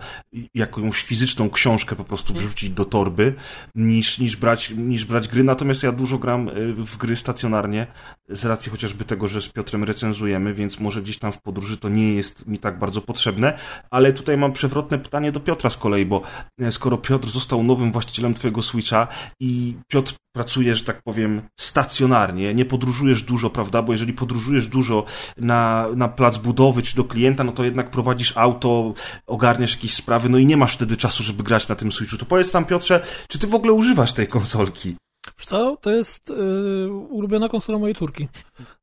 jakąś 0.55 1.03
fizyczną 1.03 1.51
książkę 1.51 1.97
po 1.97 2.05
prostu 2.05 2.35
wrzucić 2.35 2.71
do 2.71 2.85
torby, 2.85 3.35
niż, 3.75 4.19
niż, 4.19 4.37
brać, 4.37 4.71
niż 4.71 5.05
brać 5.05 5.29
gry. 5.29 5.45
Natomiast 5.45 5.83
ja 5.83 5.93
dużo 5.93 6.19
gram 6.19 6.49
y, 6.49 6.75
w 6.75 6.97
gry 6.97 7.17
stacjonarnie, 7.17 7.87
z 8.29 8.45
racji 8.45 8.71
chociażby 8.71 9.05
tego, 9.05 9.29
że 9.29 9.43
z 9.43 9.49
Piotrem 9.49 9.85
recenzujemy, 9.85 10.55
więc 10.55 10.81
może 10.81 11.03
gdzieś 11.03 11.19
tam 11.19 11.33
w 11.33 11.43
podróży 11.43 11.77
to 11.77 11.89
nie 11.89 12.15
jest 12.15 12.47
mi 12.47 12.59
tak 12.59 12.79
bardzo 12.79 13.01
potrzebne. 13.01 13.59
Ale 13.91 14.13
tutaj 14.13 14.37
mam 14.37 14.53
przewrotne 14.53 14.99
pytanie 14.99 15.33
do 15.33 15.41
Piotra 15.41 15.71
z 15.71 15.77
kolei, 15.77 16.07
bo 16.07 16.23
e, 16.61 16.73
skoro 16.73 16.99
Piotr 17.09 17.29
został 17.29 17.63
nowym 17.63 17.93
właścicielem 17.93 18.35
twojego 18.35 18.63
Switcha 18.63 19.09
i 19.41 19.77
Piotr 19.89 20.15
pracuje, 20.35 20.77
że 20.77 20.85
tak 20.85 21.03
powiem, 21.03 21.43
stacjonarnie, 21.61 22.55
nie 22.55 22.65
podróżujesz 22.65 23.23
dużo, 23.23 23.51
prawda? 23.51 23.83
Bo 23.83 23.93
jeżeli 23.93 24.13
podróżujesz 24.13 24.69
dużo 24.69 25.05
na, 25.37 25.87
na 25.97 26.09
plac 26.09 26.39
budowy 26.39 26.83
czy 26.83 26.97
do 26.97 27.05
klienta, 27.05 27.45
no 27.45 27.53
to 27.53 27.65
jednak 27.65 27.91
prowadzisz 27.91 28.37
auto, 28.37 28.95
ogarniasz 29.27 29.75
jakieś 29.75 29.95
sprawy, 29.95 30.29
no 30.29 30.39
i 30.39 30.47
nie 30.47 30.57
masz 30.57 30.75
wtedy 30.75 30.97
czasu, 30.97 31.23
żeby 31.23 31.43
grać 31.43 31.69
na 31.69 31.75
tym 31.75 31.93
Switchu. 31.93 32.19
To 32.19 32.27
powiedz 32.27 32.51
tam, 32.51 32.65
Piotrze, 32.65 33.01
czy 33.29 33.39
ty 33.39 33.47
w 33.47 33.55
ogóle 33.55 33.73
używasz 33.73 34.13
tej 34.13 34.27
konsolki? 34.27 34.97
Co? 35.45 35.77
To 35.77 35.91
jest 35.91 36.31
yy, 36.31 36.93
ulubiona 36.93 37.49
konsola 37.49 37.79
mojej 37.79 37.95
córki. 37.95 38.29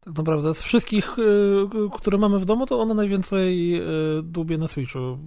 Tak 0.06 0.18
naprawdę. 0.18 0.54
Z 0.54 0.62
wszystkich, 0.62 1.16
yy, 1.18 1.90
które 1.94 2.18
mamy 2.18 2.40
w 2.40 2.46
domu, 2.46 2.66
to 2.66 2.80
ona 2.80 2.94
najwięcej 2.94 3.82
dłubie 4.24 4.58
na 4.58 4.68
Switchu. 4.68 5.18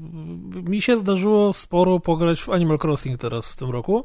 Mi 0.65 0.83
się 0.83 0.99
zdarzyło 0.99 1.53
sporo 1.53 2.01
pograć 2.01 2.43
w 2.43 2.51
Animal 2.51 2.79
Crossing 2.83 3.21
teraz 3.21 3.47
w 3.47 3.57
tym 3.57 3.71
roku, 3.71 4.05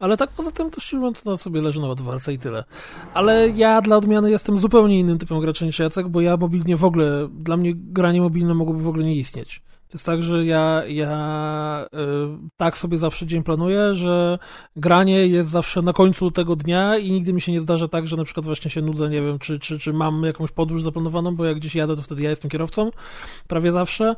ale 0.00 0.16
tak 0.16 0.30
poza 0.30 0.50
tym 0.50 0.70
to 0.70 0.80
szczerze 0.80 1.12
to 1.24 1.36
sobie 1.36 1.60
leży 1.60 1.80
na 1.80 1.86
ładowalce 1.86 2.32
i 2.32 2.38
tyle. 2.38 2.64
Ale 3.14 3.48
ja 3.48 3.80
dla 3.80 3.96
odmiany 3.96 4.30
jestem 4.30 4.58
zupełnie 4.58 5.00
innym 5.00 5.18
typem 5.18 5.40
gracza 5.40 5.66
niż 5.66 5.78
Jacek, 5.78 6.08
bo 6.08 6.20
ja 6.20 6.36
mobilnie 6.36 6.76
w 6.76 6.84
ogóle, 6.84 7.28
dla 7.32 7.56
mnie 7.56 7.72
granie 7.74 8.20
mobilne 8.20 8.54
mogłoby 8.54 8.82
w 8.82 8.88
ogóle 8.88 9.04
nie 9.04 9.14
istnieć 9.14 9.62
jest 9.94 10.06
tak, 10.06 10.22
że 10.22 10.44
ja, 10.44 10.82
ja 10.88 11.86
y, 11.94 12.48
tak 12.56 12.78
sobie 12.78 12.98
zawsze 12.98 13.26
dzień 13.26 13.42
planuję, 13.42 13.94
że 13.94 14.38
granie 14.76 15.26
jest 15.26 15.50
zawsze 15.50 15.82
na 15.82 15.92
końcu 15.92 16.30
tego 16.30 16.56
dnia 16.56 16.98
i 16.98 17.10
nigdy 17.10 17.32
mi 17.32 17.40
się 17.40 17.52
nie 17.52 17.60
zdarza 17.60 17.88
tak, 17.88 18.06
że 18.06 18.16
na 18.16 18.24
przykład 18.24 18.46
właśnie 18.46 18.70
się 18.70 18.82
nudzę, 18.82 19.08
nie 19.08 19.22
wiem, 19.22 19.38
czy, 19.38 19.58
czy, 19.58 19.78
czy 19.78 19.92
mam 19.92 20.22
jakąś 20.22 20.50
podróż 20.50 20.82
zaplanowaną, 20.82 21.36
bo 21.36 21.44
jak 21.44 21.56
gdzieś 21.56 21.74
jadę, 21.74 21.96
to 21.96 22.02
wtedy 22.02 22.22
ja 22.22 22.30
jestem 22.30 22.50
kierowcą, 22.50 22.90
prawie 23.48 23.72
zawsze, 23.72 24.16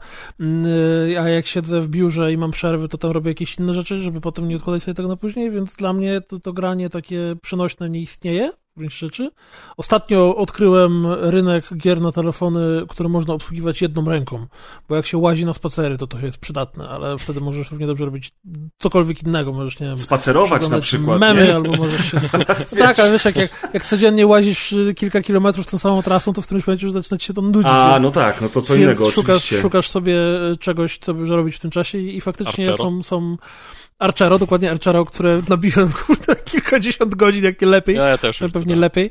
y, 1.10 1.20
a 1.20 1.28
jak 1.28 1.46
siedzę 1.46 1.80
w 1.80 1.88
biurze 1.88 2.32
i 2.32 2.38
mam 2.38 2.50
przerwy, 2.50 2.88
to 2.88 2.98
tam 2.98 3.10
robię 3.10 3.30
jakieś 3.30 3.58
inne 3.58 3.74
rzeczy, 3.74 4.00
żeby 4.00 4.20
potem 4.20 4.48
nie 4.48 4.56
odkładać 4.56 4.82
sobie 4.82 4.94
tego 4.94 5.08
na 5.08 5.16
później, 5.16 5.50
więc 5.50 5.76
dla 5.76 5.92
mnie 5.92 6.20
to, 6.20 6.40
to 6.40 6.52
granie 6.52 6.90
takie 6.90 7.36
przenośne 7.42 7.90
nie 7.90 8.00
istnieje, 8.00 8.52
gruncie 8.76 8.96
rzeczy. 8.96 9.30
Ostatnio 9.76 10.36
odkryłem 10.36 11.06
rynek 11.06 11.64
gier 11.76 12.00
na 12.00 12.12
telefony, 12.12 12.82
które 12.88 13.08
można 13.08 13.34
obsługiwać 13.34 13.82
jedną 13.82 14.10
ręką, 14.10 14.46
bo 14.88 14.96
jak 14.96 15.06
się 15.06 15.18
łazi 15.18 15.46
na 15.46 15.54
spacery, 15.54 15.98
to 15.98 16.06
to 16.06 16.18
jest 16.18 16.38
przydatne, 16.38 16.88
ale 16.88 17.18
wtedy 17.18 17.40
możesz 17.40 17.70
równie 17.70 17.86
dobrze 17.86 18.04
robić 18.04 18.32
cokolwiek 18.78 19.22
innego, 19.22 19.52
możesz, 19.52 19.80
nie 19.80 19.86
wiem... 19.86 19.96
Spacerować 19.96 20.68
na 20.68 20.80
przykład, 20.80 21.20
memy, 21.20 21.46
nie? 21.46 21.54
albo 21.54 21.76
możesz 21.76 22.10
się... 22.10 22.20
tak, 22.78 22.98
ale 22.98 23.12
wiesz, 23.12 23.24
jak, 23.24 23.36
jak, 23.36 23.70
jak 23.72 23.84
codziennie 23.84 24.26
łazisz 24.26 24.74
kilka 24.96 25.22
kilometrów 25.22 25.66
tą 25.66 25.78
samą 25.78 26.02
trasą, 26.02 26.32
to 26.32 26.42
w 26.42 26.44
którymś 26.44 26.66
momencie 26.66 26.86
już 26.86 26.92
zaczyna 26.92 27.18
ci 27.18 27.26
się 27.26 27.34
to 27.34 27.42
nudzić. 27.42 27.72
A, 27.72 27.90
więc, 27.90 28.02
no 28.02 28.10
tak, 28.10 28.40
no 28.40 28.48
to 28.48 28.62
co 28.62 28.74
innego 28.74 29.10
szukasz, 29.10 29.36
oczywiście. 29.36 29.62
szukasz 29.62 29.90
sobie 29.90 30.16
czegoś, 30.60 30.98
co 30.98 31.12
robić 31.12 31.56
w 31.56 31.60
tym 31.60 31.70
czasie 31.70 31.98
i, 31.98 32.16
i 32.16 32.20
faktycznie 32.20 32.76
są, 32.76 33.02
są 33.02 33.36
Archero, 33.98 34.38
dokładnie 34.38 34.70
Archero, 34.70 35.04
które 35.04 35.40
nabiłem 35.48 35.92
kurde, 36.06 36.36
kilkadziesiąt 36.36 37.14
godzin, 37.14 37.44
jak 37.44 37.60
nie 37.60 37.68
lepiej. 37.68 37.96
Ja, 37.96 38.08
ja 38.08 38.18
też. 38.18 38.38
Pewnie 38.52 38.74
tak. 38.74 38.80
lepiej. 38.80 39.10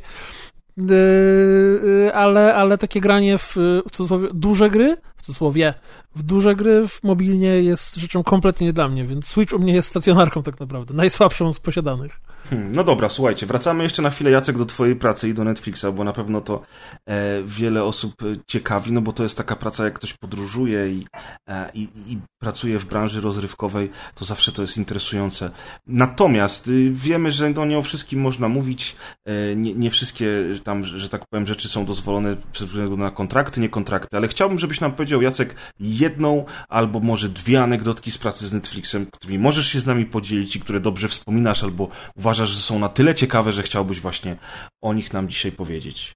Yy, 0.78 2.12
ale, 2.13 2.56
ale 2.56 2.78
takie 2.78 3.02
granie 3.02 3.38
w, 3.38 3.56
w 3.88 3.91
cudzysłowie 3.91 4.28
duże 4.34 4.69
gry, 4.69 4.98
cudzysłowie, 5.25 5.73
w 6.15 6.23
duże 6.23 6.55
gry, 6.55 6.88
w 6.88 7.03
mobilnie 7.03 7.47
jest 7.47 7.95
rzeczą 7.95 8.23
kompletnie 8.23 8.67
nie 8.67 8.73
dla 8.73 8.88
mnie, 8.88 9.05
więc 9.05 9.27
Switch 9.27 9.53
u 9.53 9.59
mnie 9.59 9.73
jest 9.73 9.89
stacjonarką 9.89 10.43
tak 10.43 10.59
naprawdę, 10.59 10.93
najsłabszą 10.93 11.53
z 11.53 11.59
posiadanych. 11.59 12.19
Hmm, 12.49 12.71
no 12.75 12.83
dobra, 12.83 13.09
słuchajcie, 13.09 13.45
wracamy 13.45 13.83
jeszcze 13.83 14.01
na 14.01 14.09
chwilę, 14.09 14.31
Jacek, 14.31 14.57
do 14.57 14.65
twojej 14.65 14.95
pracy 14.95 15.29
i 15.29 15.33
do 15.33 15.43
Netflixa, 15.43 15.85
bo 15.95 16.03
na 16.03 16.13
pewno 16.13 16.41
to 16.41 16.61
e, 17.09 17.43
wiele 17.43 17.83
osób 17.83 18.13
ciekawi, 18.47 18.91
no 18.91 19.01
bo 19.01 19.13
to 19.13 19.23
jest 19.23 19.38
taka 19.38 19.55
praca, 19.55 19.85
jak 19.85 19.93
ktoś 19.93 20.13
podróżuje 20.13 20.89
i, 20.89 21.07
e, 21.49 21.69
i, 21.73 21.81
i, 22.07 22.17
pracuje 22.41 22.79
w 22.79 22.85
branży 22.85 23.21
rozrywkowej, 23.21 23.89
to 24.15 24.25
zawsze 24.25 24.51
to 24.51 24.61
jest 24.61 24.77
interesujące. 24.77 25.51
Natomiast 25.88 26.67
y, 26.67 26.91
wiemy, 26.91 27.31
że 27.31 27.49
no, 27.49 27.65
nie 27.65 27.77
o 27.77 27.81
wszystkim 27.81 28.21
można 28.21 28.47
mówić, 28.47 28.95
e, 29.25 29.55
nie, 29.55 29.73
nie, 29.73 29.91
wszystkie 29.91 30.43
tam, 30.63 30.83
że 30.83 31.09
tak 31.09 31.25
powiem, 31.29 31.45
rzeczy 31.45 31.69
są 31.69 31.85
dozwolone 31.85 32.35
ze 32.57 32.65
względu 32.65 32.97
na 32.97 33.11
kontrakty, 33.11 33.61
nie 33.61 33.69
kontrakty, 33.69 34.17
ale 34.17 34.27
chciałbym, 34.27 34.59
żebyś 34.59 34.79
nam 34.79 34.91
powiedział, 34.91 35.14
Jacek, 35.21 35.56
jedną 35.80 36.45
albo 36.69 36.99
może 36.99 37.30
dwie 37.30 37.62
anegdotki 37.62 38.12
z 38.12 38.17
pracy 38.17 38.47
z 38.47 38.54
Netflixem, 38.54 39.06
którymi 39.06 39.39
możesz 39.39 39.67
się 39.67 39.80
z 39.80 39.86
nami 39.86 40.06
podzielić 40.06 40.56
i 40.56 40.60
które 40.60 40.80
dobrze 40.80 41.08
wspominasz 41.08 41.63
albo 41.63 41.89
uważasz, 42.15 42.49
że 42.49 42.62
są 42.62 42.80
na 42.80 42.89
tyle 42.89 43.15
ciekawe, 43.15 43.54
że 43.54 43.63
chciałbyś 43.63 43.99
właśnie 43.99 44.38
o 44.82 44.93
nich 44.93 45.13
nam 45.13 45.30
dzisiaj 45.30 45.51
powiedzieć? 45.51 46.13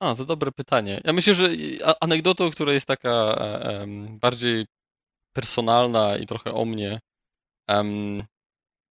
A, 0.00 0.14
to 0.14 0.24
dobre 0.24 0.52
pytanie. 0.52 1.00
Ja 1.04 1.12
myślę, 1.12 1.34
że 1.34 1.48
anegdotą, 2.00 2.50
która 2.50 2.72
jest 2.72 2.86
taka 2.86 3.36
um, 3.80 4.18
bardziej 4.18 4.66
personalna 5.32 6.16
i 6.16 6.26
trochę 6.26 6.54
o 6.54 6.64
mnie, 6.64 7.00
um, 7.68 8.24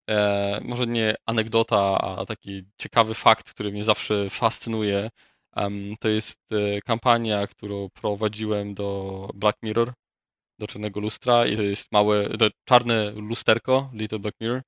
e, 0.09 0.59
może 0.63 0.87
nie 0.87 1.15
anegdota, 1.25 1.97
a 1.97 2.25
taki 2.25 2.63
ciekawy 2.77 3.13
fakt, 3.13 3.49
który 3.49 3.71
mnie 3.71 3.83
zawsze 3.83 4.29
fascynuje, 4.29 5.09
to 5.99 6.09
jest 6.09 6.39
e, 6.51 6.81
kampania, 6.81 7.47
którą 7.47 7.89
prowadziłem 7.89 8.73
do 8.73 9.29
Black 9.33 9.57
Mirror, 9.63 9.93
do 10.59 10.67
czarnego 10.67 10.99
lustra 10.99 11.47
i 11.47 11.55
to 11.55 11.61
jest 11.61 11.91
małe, 11.91 12.29
to 12.37 12.47
czarne 12.65 13.11
lusterko, 13.11 13.89
Little 13.93 14.19
Black 14.19 14.41
Mirror. 14.41 14.61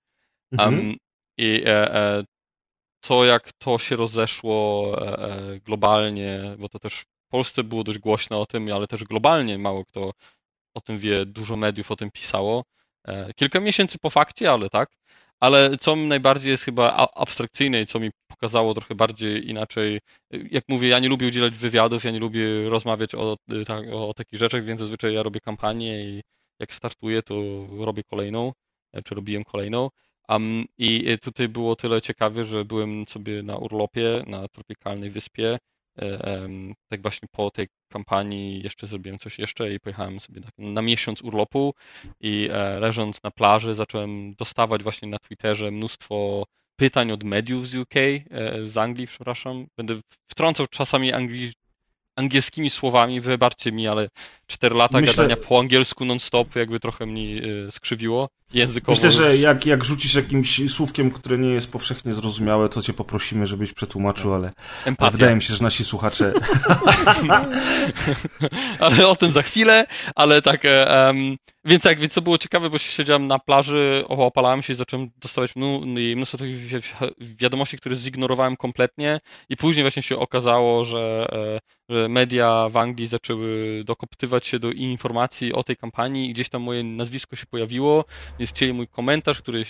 Mhm. 0.51 0.95
I 1.37 1.61
e, 1.65 2.23
to, 3.01 3.25
jak 3.25 3.53
to 3.53 3.77
się 3.77 3.95
rozeszło 3.95 4.95
e, 5.01 5.59
globalnie, 5.59 6.55
bo 6.59 6.69
to 6.69 6.79
też 6.79 6.99
w 7.01 7.29
Polsce 7.29 7.63
było 7.63 7.83
dość 7.83 7.99
głośno 7.99 8.41
o 8.41 8.45
tym, 8.45 8.73
ale 8.73 8.87
też 8.87 9.03
globalnie 9.03 9.57
mało 9.57 9.85
kto 9.85 10.11
o 10.73 10.81
tym 10.81 10.97
wie, 10.97 11.25
dużo 11.25 11.55
mediów 11.55 11.91
o 11.91 11.95
tym 11.95 12.11
pisało. 12.11 12.63
E, 13.07 13.33
kilka 13.33 13.59
miesięcy 13.59 13.97
po 13.99 14.09
fakcie, 14.09 14.51
ale 14.51 14.69
tak. 14.69 14.89
Ale 15.39 15.77
co 15.77 15.95
najbardziej 15.95 16.51
jest 16.51 16.63
chyba 16.63 17.09
abstrakcyjne 17.15 17.81
i 17.81 17.85
co 17.85 17.99
mi 17.99 18.11
pokazało 18.35 18.73
trochę 18.73 18.95
bardziej 18.95 19.49
inaczej, 19.49 19.99
jak 20.51 20.63
mówię, 20.69 20.87
ja 20.87 20.99
nie 20.99 21.09
lubię 21.09 21.27
udzielać 21.27 21.57
wywiadów, 21.57 22.03
ja 22.03 22.11
nie 22.11 22.19
lubię 22.19 22.69
rozmawiać 22.69 23.15
o, 23.15 23.37
o 23.91 24.13
takich 24.13 24.39
rzeczach, 24.39 24.65
więc 24.65 24.81
zazwyczaj 24.81 25.13
ja 25.13 25.23
robię 25.23 25.39
kampanię 25.39 26.05
i 26.05 26.21
jak 26.59 26.73
startuję, 26.73 27.21
to 27.21 27.35
robię 27.79 28.03
kolejną, 28.03 28.51
czy 29.05 29.15
robiłem 29.15 29.43
kolejną. 29.43 29.89
Um, 30.29 30.65
I 30.77 31.17
tutaj 31.21 31.49
było 31.49 31.75
tyle 31.75 32.01
ciekawe, 32.01 32.43
że 32.45 32.65
byłem 32.65 33.07
sobie 33.07 33.43
na 33.43 33.57
urlopie 33.57 34.23
na 34.27 34.47
tropikalnej 34.47 35.09
wyspie. 35.09 35.57
Um, 36.01 36.73
tak 36.89 37.01
właśnie 37.01 37.27
po 37.31 37.51
tej 37.51 37.67
kampanii 37.91 38.63
jeszcze 38.63 38.87
zrobiłem 38.87 39.19
coś 39.19 39.39
jeszcze 39.39 39.73
i 39.73 39.79
pojechałem 39.79 40.19
sobie 40.19 40.41
tak 40.41 40.51
na 40.57 40.81
miesiąc 40.81 41.21
urlopu 41.21 41.73
i 42.21 42.49
e, 42.51 42.79
leżąc 42.79 43.23
na 43.23 43.31
plaży 43.31 43.75
zacząłem 43.75 44.33
dostawać 44.33 44.83
właśnie 44.83 45.07
na 45.07 45.19
Twitterze 45.19 45.71
mnóstwo 45.71 46.43
pytań 46.75 47.11
od 47.11 47.23
mediów 47.23 47.67
z 47.67 47.75
UK, 47.75 47.95
e, 47.95 48.21
z 48.65 48.77
Anglii, 48.77 49.07
przepraszam. 49.07 49.65
Będę 49.77 49.99
wtrącał 50.31 50.67
czasami 50.67 51.13
Angli 51.13 51.51
angielskimi 52.15 52.69
słowami, 52.69 53.21
wybaczcie 53.21 53.71
mi, 53.71 53.87
ale 53.87 54.09
4 54.47 54.75
lata 54.75 54.99
Myślę... 54.99 55.15
gadania 55.15 55.37
po 55.37 55.59
angielsku 55.59 56.05
non-stop 56.05 56.55
jakby 56.55 56.79
trochę 56.79 57.05
mnie 57.05 57.43
y, 57.43 57.71
skrzywiło 57.71 58.29
językowo. 58.53 58.91
Myślę, 58.91 59.11
że 59.11 59.37
jak, 59.37 59.65
jak 59.65 59.83
rzucisz 59.83 60.13
jakimś 60.13 60.71
słówkiem, 60.71 61.11
które 61.11 61.37
nie 61.37 61.49
jest 61.49 61.71
powszechnie 61.71 62.13
zrozumiałe, 62.13 62.69
to 62.69 62.81
cię 62.81 62.93
poprosimy, 62.93 63.47
żebyś 63.47 63.73
przetłumaczył, 63.73 64.33
ale, 64.33 64.51
ale 64.97 65.11
wydaje 65.11 65.35
mi 65.35 65.41
się, 65.41 65.55
że 65.55 65.63
nasi 65.63 65.83
słuchacze... 65.83 66.33
ale 68.79 69.07
o 69.07 69.15
tym 69.15 69.31
za 69.31 69.41
chwilę, 69.41 69.85
ale 70.15 70.41
tak... 70.41 70.63
Um, 71.07 71.37
więc 71.65 71.83
tak, 71.83 71.99
więc 71.99 72.13
co 72.13 72.21
było 72.21 72.37
ciekawe, 72.37 72.69
bo 72.69 72.77
siedziałem 72.77 73.27
na 73.27 73.39
plaży, 73.39 74.03
opalałem 74.07 74.61
się 74.61 74.73
i 74.73 74.75
zacząłem 74.75 75.09
dostawać 75.17 75.51
mnóstwo 75.55 76.37
takich 76.37 76.57
wiadomości, 77.19 77.77
które 77.77 77.95
zignorowałem 77.95 78.57
kompletnie. 78.57 79.19
I 79.49 79.57
później 79.57 79.83
właśnie 79.83 80.03
się 80.03 80.17
okazało, 80.17 80.85
że, 80.85 81.27
e, 81.31 81.59
że 81.89 82.09
media 82.09 82.69
w 82.69 82.77
Anglii 82.77 83.07
zaczęły 83.07 83.81
dokoptywać 83.85 84.45
się 84.45 84.59
do 84.59 84.71
informacji 84.71 85.53
o 85.53 85.63
tej 85.63 85.75
kampanii 85.75 86.29
i 86.29 86.33
gdzieś 86.33 86.49
tam 86.49 86.61
moje 86.61 86.83
nazwisko 86.83 87.35
się 87.35 87.45
pojawiło, 87.45 88.05
więc 88.39 88.49
chcieli 88.49 88.73
mój 88.73 88.87
komentarz, 88.87 89.41
który, 89.41 89.59
e, 89.59 89.63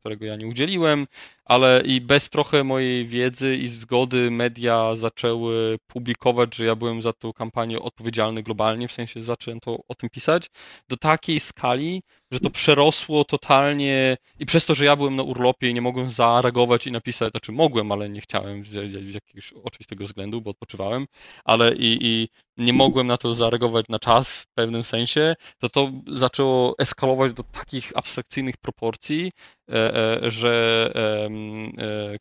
którego 0.00 0.24
ja 0.24 0.36
nie 0.36 0.46
udzieliłem, 0.46 1.06
ale 1.44 1.82
i 1.86 2.00
bez 2.00 2.30
trochę 2.30 2.64
mojej 2.64 3.06
wiedzy 3.06 3.56
i 3.56 3.68
zgody 3.68 4.30
media 4.30 4.94
zaczęły 4.94 5.78
publikować, 5.86 6.54
że 6.54 6.64
ja 6.64 6.74
byłem 6.74 7.02
za 7.02 7.12
tą 7.12 7.32
kampanię 7.32 7.80
odpowiedzialny 7.80 8.42
globalnie, 8.42 8.88
w 8.88 8.92
sensie 8.92 9.22
zaczęto 9.22 9.78
o 9.88 9.94
tym 9.94 10.10
pisać, 10.10 10.50
do 10.88 10.96
takiej 10.96 11.40
skali, 11.40 12.02
że 12.30 12.40
to 12.40 12.50
przerosło 12.50 13.24
totalnie 13.24 14.16
i 14.38 14.46
przez 14.46 14.66
to, 14.66 14.74
że 14.74 14.84
ja 14.84 14.96
byłem 14.96 15.16
na 15.16 15.22
urlopie 15.22 15.70
i 15.70 15.74
nie 15.74 15.80
mogłem 15.80 16.10
zareagować 16.10 16.86
i 16.86 16.92
napisać, 16.92 17.30
znaczy 17.30 17.52
mogłem, 17.52 17.92
ale 17.92 18.08
nie 18.08 18.20
chciałem 18.20 18.64
z, 18.64 18.68
z 19.10 19.14
jakiegoś 19.14 19.52
oczywistego 19.52 20.04
względu, 20.04 20.40
bo 20.40 20.50
odpoczywałem, 20.50 21.06
ale 21.44 21.74
i, 21.74 21.98
i 22.00 22.28
nie 22.56 22.72
mogłem 22.72 23.06
na 23.06 23.16
to 23.16 23.34
zareagować 23.34 23.88
na 23.88 23.98
czas 23.98 24.30
w 24.30 24.46
pewnym 24.46 24.82
sensie, 24.82 25.34
to 25.58 25.68
to 25.68 25.90
zaczęło 26.06 26.74
eskalować 26.78 27.32
do 27.32 27.42
takich 27.42 27.92
abstrakcyjnych 27.94 28.56
proporcji, 28.56 29.32
e, 29.68 29.96
e, 30.24 30.30
że 30.30 30.92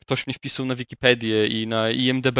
ktoś 0.01 0.27
mnie 0.27 0.33
wpisał 0.33 0.65
na 0.65 0.75
Wikipedię 0.75 1.47
i 1.47 1.67
na 1.67 1.89
IMDB 1.89 2.39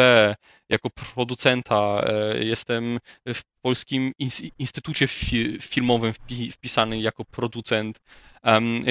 jako 0.70 0.90
producenta. 0.90 2.06
Jestem 2.40 3.00
w 3.28 3.42
Polskim 3.62 4.12
Instytucie 4.60 5.08
Filmowym 5.62 6.14
wpisany 6.52 7.02
jako 7.02 7.26
producent. 7.26 8.00
Hmm. 8.44 8.84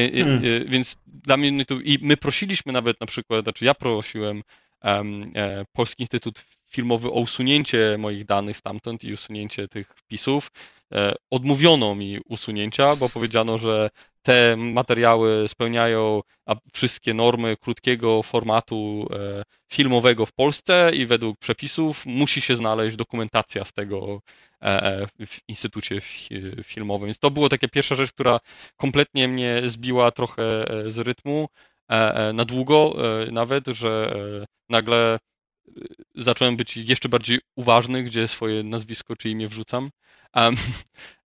Więc 0.67 0.97
dla 1.07 1.37
mnie 1.37 1.65
to, 1.65 1.75
i 1.75 1.99
my 2.03 2.17
prosiliśmy 2.17 2.73
nawet 2.73 3.01
na 3.01 3.07
przykład, 3.07 3.45
znaczy 3.45 3.65
ja 3.65 3.75
prosiłem 3.75 4.43
Polski 5.73 6.03
Instytut 6.03 6.45
Filmowy 6.73 7.09
o 7.09 7.21
usunięcie 7.21 7.97
moich 7.99 8.25
danych 8.25 8.57
stamtąd 8.57 9.05
i 9.05 9.13
usunięcie 9.13 9.69
tych 9.69 9.89
wpisów. 9.97 10.51
E, 10.93 11.15
odmówiono 11.31 11.95
mi 11.95 12.19
usunięcia, 12.29 12.97
bo 12.97 13.09
powiedziano, 13.09 13.59
że 13.59 13.91
te 14.23 14.57
materiały 14.57 15.49
spełniają 15.49 16.21
wszystkie 16.73 17.15
normy 17.15 17.57
krótkiego 17.57 18.23
formatu 18.23 19.09
e, 19.11 19.43
filmowego 19.73 20.27
w 20.27 20.33
Polsce 20.33 20.91
i 20.95 21.07
według 21.07 21.39
przepisów 21.39 22.07
musi 22.07 22.41
się 22.41 22.57
znaleźć 22.57 22.97
dokumentacja 22.97 23.65
z 23.65 23.73
tego 23.73 24.21
e, 24.63 25.07
w 25.27 25.39
Instytucie 25.49 26.01
Filmowym. 26.65 27.07
Więc 27.07 27.19
to 27.19 27.31
było 27.31 27.49
takie 27.49 27.69
pierwsza 27.69 27.95
rzecz, 27.95 28.13
która 28.13 28.41
kompletnie 28.77 29.29
mnie 29.29 29.63
zbiła 29.67 30.11
trochę 30.11 30.65
z 30.87 30.99
rytmu 30.99 31.49
na 32.35 32.45
długo 32.45 32.97
nawet, 33.31 33.67
że 33.67 34.15
nagle 34.69 35.19
zacząłem 36.15 36.57
być 36.57 36.77
jeszcze 36.77 37.09
bardziej 37.09 37.41
uważny, 37.57 38.03
gdzie 38.03 38.29
swoje 38.29 38.63
nazwisko 38.63 39.17
czy 39.17 39.31
imię 39.31 39.49
wrzucam. 39.49 39.91
Um, 40.37 40.55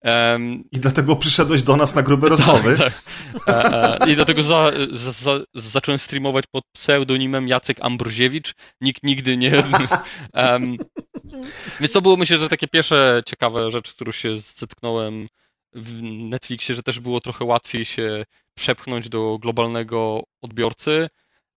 um, 0.04 0.64
I 0.72 0.80
dlatego 0.80 1.16
przyszedłeś 1.16 1.62
do 1.62 1.76
nas 1.76 1.94
na 1.94 2.02
grube 2.02 2.28
tak, 2.30 2.38
rozmowy. 2.38 2.78
Tak, 2.78 3.02
tak. 3.46 4.08
I 4.08 4.14
dlatego 4.14 4.42
za, 4.42 4.72
za, 4.92 5.40
zacząłem 5.54 5.98
streamować 5.98 6.44
pod 6.50 6.64
pseudonimem 6.72 7.48
Jacek 7.48 7.76
Ambroziewicz. 7.80 8.54
Nikt 8.80 9.02
nigdy 9.02 9.36
nie... 9.36 9.52
Um, 10.34 10.76
więc 11.80 11.92
to 11.92 12.02
było 12.02 12.16
myślę, 12.16 12.38
że 12.38 12.48
takie 12.48 12.68
pierwsze 12.68 13.22
ciekawe 13.26 13.70
rzeczy, 13.70 13.92
którą 13.94 14.12
się 14.12 14.38
zetknąłem 14.38 15.28
w 15.72 16.02
Netflixie, 16.02 16.74
że 16.74 16.82
też 16.82 17.00
było 17.00 17.20
trochę 17.20 17.44
łatwiej 17.44 17.84
się 17.84 18.24
przepchnąć 18.54 19.08
do 19.08 19.38
globalnego 19.38 20.22
odbiorcy. 20.42 21.08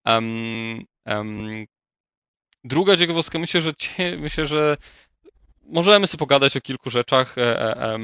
Um, 0.05 0.85
um, 1.05 1.65
Druga 2.63 2.97
ciekawostka, 2.97 3.39
myślę, 3.39 3.61
że 3.61 3.73
myślę, 4.17 4.45
że 4.45 4.77
możemy 5.67 6.07
sobie 6.07 6.19
pogadać 6.19 6.57
o 6.57 6.61
kilku 6.61 6.89
rzeczach. 6.89 7.37
E, 7.37 7.75
e, 7.77 7.97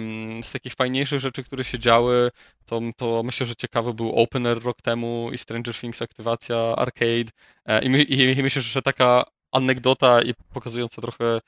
z 0.44 0.52
takich 0.52 0.74
fajniejszych 0.74 1.20
rzeczy, 1.20 1.44
które 1.44 1.63
się 1.63 1.80
działy, 1.80 2.32
to, 2.66 2.82
to 2.98 3.24
myślę, 3.24 3.46
że 3.46 3.56
ciekawy 3.56 3.94
był 3.94 4.12
Opener 4.12 4.63
rok 4.63 4.82
temu 4.82 5.30
i 5.34 5.38
Stranger 5.38 5.76
Things 5.76 6.02
aktywacja 6.02 6.58
Arcade. 6.58 7.32
E, 7.66 7.84
I, 7.84 7.89
my, 7.89 8.04
i 8.04 8.44
myślę, 8.44 8.62
że 8.62 8.82
taka 8.82 9.24
anegdota 9.52 10.22
i 10.22 10.34
pokazująca 10.54 11.02
trochę, 11.02 11.39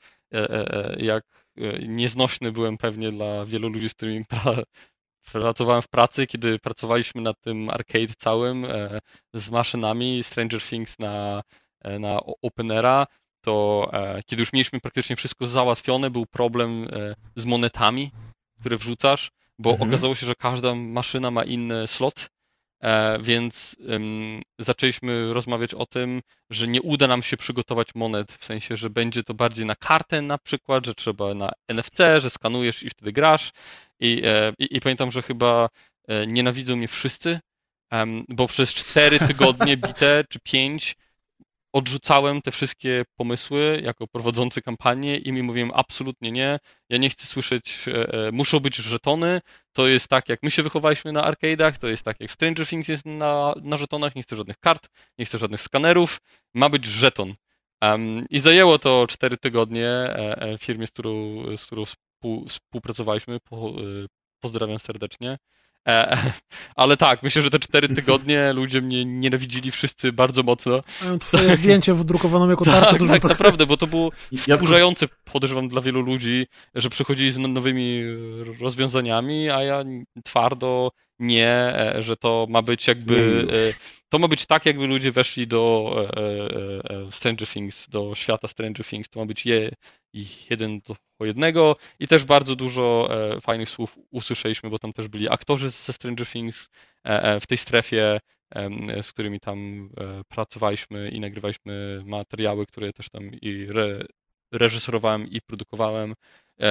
jak 0.98 1.24
nieznośny 1.88 2.52
byłem 2.52 2.78
pewnie 2.78 3.12
dla 3.12 3.44
wielu 3.44 3.68
ludzi, 3.68 3.88
z 3.88 3.94
którymi 3.94 4.24
pracowałem 5.32 5.82
w 5.82 5.88
pracy, 5.88 6.26
kiedy 6.26 6.58
pracowaliśmy 6.58 7.22
nad 7.22 7.40
tym 7.40 7.70
arcade 7.70 8.14
całym 8.18 8.66
z 9.34 9.50
maszynami 9.50 10.24
Stranger 10.24 10.62
Things 10.62 10.98
na 10.98 11.42
na 11.84 12.20
Openera, 12.42 13.06
to 13.46 13.90
e, 13.92 14.22
kiedy 14.26 14.42
już 14.42 14.52
mieliśmy 14.52 14.80
praktycznie 14.80 15.16
wszystko 15.16 15.46
załatwione, 15.46 16.10
był 16.10 16.26
problem 16.26 16.84
e, 16.84 17.14
z 17.36 17.44
monetami, 17.44 18.10
które 18.60 18.76
wrzucasz, 18.76 19.30
bo 19.58 19.70
mhm. 19.70 19.90
okazało 19.90 20.14
się, 20.14 20.26
że 20.26 20.34
każda 20.34 20.74
maszyna 20.74 21.30
ma 21.30 21.44
inny 21.44 21.88
slot, 21.88 22.28
e, 22.80 23.18
więc 23.22 23.76
zaczęliśmy 24.58 25.32
rozmawiać 25.32 25.74
o 25.74 25.86
tym, 25.86 26.22
że 26.50 26.68
nie 26.68 26.82
uda 26.82 27.06
nam 27.06 27.22
się 27.22 27.36
przygotować 27.36 27.88
monet, 27.94 28.32
w 28.32 28.44
sensie, 28.44 28.76
że 28.76 28.90
będzie 28.90 29.22
to 29.22 29.34
bardziej 29.34 29.66
na 29.66 29.74
kartę 29.74 30.22
na 30.22 30.38
przykład, 30.38 30.86
że 30.86 30.94
trzeba 30.94 31.34
na 31.34 31.50
NFC, 31.68 31.98
że 32.18 32.30
skanujesz 32.30 32.82
i 32.82 32.90
wtedy 32.90 33.12
grasz. 33.12 33.52
I, 34.00 34.22
e, 34.24 34.52
i, 34.58 34.76
i 34.76 34.80
pamiętam, 34.80 35.10
że 35.10 35.22
chyba 35.22 35.68
e, 36.08 36.26
nienawidzą 36.26 36.76
mnie 36.76 36.88
wszyscy, 36.88 37.40
bo 38.28 38.46
przez 38.46 38.74
cztery 38.74 39.18
tygodnie 39.28 39.76
bite 39.76 40.24
czy 40.28 40.38
pięć 40.40 40.96
odrzucałem 41.76 42.42
te 42.42 42.50
wszystkie 42.50 43.04
pomysły 43.16 43.80
jako 43.84 44.06
prowadzący 44.06 44.62
kampanię 44.62 45.16
i 45.16 45.32
mi 45.32 45.42
mówiłem 45.42 45.70
absolutnie 45.74 46.32
nie, 46.32 46.58
ja 46.88 46.98
nie 46.98 47.10
chcę 47.10 47.26
słyszeć, 47.26 47.84
e, 47.88 48.12
e, 48.28 48.32
muszą 48.32 48.60
być 48.60 48.76
żetony, 48.76 49.40
to 49.72 49.88
jest 49.88 50.08
tak 50.08 50.28
jak 50.28 50.42
my 50.42 50.50
się 50.50 50.62
wychowaliśmy 50.62 51.12
na 51.12 51.32
arcade'ach, 51.32 51.78
to 51.78 51.88
jest 51.88 52.02
tak 52.02 52.20
jak 52.20 52.30
Stranger 52.30 52.66
Things 52.66 52.88
jest 52.88 53.06
na, 53.06 53.54
na 53.62 53.76
żetonach, 53.76 54.14
nie 54.14 54.22
chcę 54.22 54.36
żadnych 54.36 54.58
kart, 54.58 54.88
nie 55.18 55.24
chcę 55.24 55.38
żadnych 55.38 55.60
skanerów, 55.60 56.20
ma 56.54 56.68
być 56.68 56.84
żeton. 56.84 57.34
Um, 57.82 58.26
I 58.30 58.38
zajęło 58.38 58.78
to 58.78 59.06
4 59.06 59.36
tygodnie 59.36 59.88
e, 59.88 60.56
firmie, 60.60 60.86
z 60.86 60.90
którą, 60.90 61.12
z 61.56 61.66
którą 61.66 61.84
współpracowaliśmy, 62.48 63.40
po, 63.40 63.72
pozdrawiam 64.40 64.78
serdecznie. 64.78 65.38
E, 65.86 66.18
ale 66.76 66.96
tak, 66.96 67.22
myślę, 67.22 67.42
że 67.42 67.50
te 67.50 67.58
cztery 67.58 67.88
tygodnie 67.88 68.52
ludzie 68.52 68.82
mnie 68.82 69.04
nienawidzili 69.04 69.70
wszyscy 69.70 70.12
bardzo 70.12 70.42
mocno. 70.42 70.80
Mają 71.02 71.18
twoje 71.18 71.56
zdjęcie 71.56 71.94
wydrukowane 71.94 72.50
jako 72.50 72.64
tarczę. 72.70 72.98
tak, 72.98 73.08
tak, 73.08 73.24
naprawdę, 73.24 73.66
bo 73.66 73.76
to 73.76 73.86
było 73.86 74.10
wkurzające, 74.56 75.06
podejrzewam, 75.32 75.68
dla 75.68 75.80
wielu 75.80 76.00
ludzi, 76.00 76.46
że 76.74 76.90
przychodzili 76.90 77.32
z 77.32 77.38
nowymi 77.38 78.02
rozwiązaniami, 78.60 79.50
a 79.50 79.62
ja 79.62 79.84
twardo 80.24 80.90
nie, 81.18 81.48
e, 81.48 82.02
że 82.02 82.16
to 82.16 82.46
ma 82.50 82.62
być 82.62 82.88
jakby. 82.88 83.46
E, 83.52 83.96
to 84.08 84.18
ma 84.18 84.28
być 84.28 84.46
tak, 84.46 84.66
jakby 84.66 84.86
ludzie 84.86 85.12
weszli 85.12 85.46
do 85.46 85.94
Stranger 87.10 87.48
Things, 87.48 87.88
do 87.88 88.14
świata 88.14 88.48
Stranger 88.48 88.86
Things. 88.86 89.08
To 89.08 89.20
ma 89.20 89.26
być 89.26 89.46
je, 89.46 89.70
jeden 90.50 90.80
do 90.80 91.26
jednego 91.26 91.76
i 91.98 92.08
też 92.08 92.24
bardzo 92.24 92.56
dużo 92.56 93.08
e, 93.10 93.40
fajnych 93.40 93.68
słów 93.68 93.98
usłyszeliśmy, 94.10 94.70
bo 94.70 94.78
tam 94.78 94.92
też 94.92 95.08
byli 95.08 95.28
aktorzy 95.28 95.70
ze 95.70 95.92
Stranger 95.92 96.26
Things 96.26 96.70
e, 97.04 97.22
e, 97.22 97.40
w 97.40 97.46
tej 97.46 97.58
strefie, 97.58 98.20
z 99.02 99.12
którymi 99.12 99.40
tam 99.40 99.90
pracowaliśmy 100.28 101.08
i 101.08 101.20
nagrywaliśmy 101.20 102.02
materiały, 102.04 102.66
które 102.66 102.92
też 102.92 103.10
tam 103.10 103.30
i 103.42 103.66
re, 103.70 104.04
reżyserowałem 104.52 105.26
i 105.26 105.40
produkowałem 105.40 106.14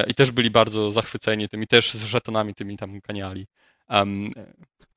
i 0.08 0.14
też 0.14 0.32
byli 0.32 0.52
bardzo 0.52 0.92
zachwyceni 0.92 1.50
tymi, 1.50 1.68
też 1.68 1.94
z 1.94 2.04
żetonami 2.04 2.54
tymi 2.54 2.78
tam 2.78 3.00
ganiali. 3.00 3.46
Um, 3.90 4.32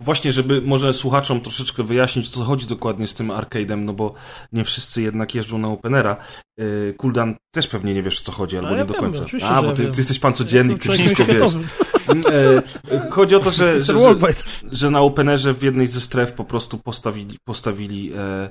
Właśnie, 0.00 0.32
żeby 0.32 0.62
może 0.62 0.94
słuchaczom 0.94 1.40
troszeczkę 1.40 1.82
wyjaśnić, 1.82 2.28
co 2.28 2.44
chodzi 2.44 2.66
dokładnie 2.66 3.08
z 3.08 3.14
tym 3.14 3.28
arcade'em, 3.28 3.78
no 3.78 3.92
bo 3.92 4.14
nie 4.52 4.64
wszyscy 4.64 5.02
jednak 5.02 5.34
jeżdżą 5.34 5.58
na 5.58 5.68
Openera. 5.68 6.16
Yy, 6.58 6.94
Kuldan 6.98 7.36
też 7.54 7.68
pewnie 7.68 7.94
nie 7.94 8.02
wiesz, 8.02 8.20
co 8.20 8.32
chodzi, 8.32 8.56
albo 8.56 8.70
no, 8.70 8.76
ja 8.76 8.82
nie 8.82 8.88
do 8.88 8.94
końca. 8.94 9.24
Wiem, 9.24 9.40
A, 9.44 9.62
bo 9.62 9.72
ty, 9.72 9.90
ty, 9.90 10.00
jesteś 10.00 10.18
pan 10.18 10.32
codziennik, 10.32 10.82
ty 10.82 10.88
wszystko 10.88 11.24
wiesz. 11.24 11.42
Yy, 12.90 13.10
chodzi 13.10 13.34
o 13.34 13.40
to, 13.40 13.50
że, 13.50 13.80
że, 13.80 13.98
że, 13.98 14.14
że, 14.72 14.90
na 14.90 15.00
Openerze 15.00 15.54
w 15.54 15.62
jednej 15.62 15.86
ze 15.86 16.00
stref 16.00 16.32
po 16.32 16.44
prostu 16.44 16.78
postawili, 16.78 17.38
postawili 17.44 18.12
e, 18.16 18.50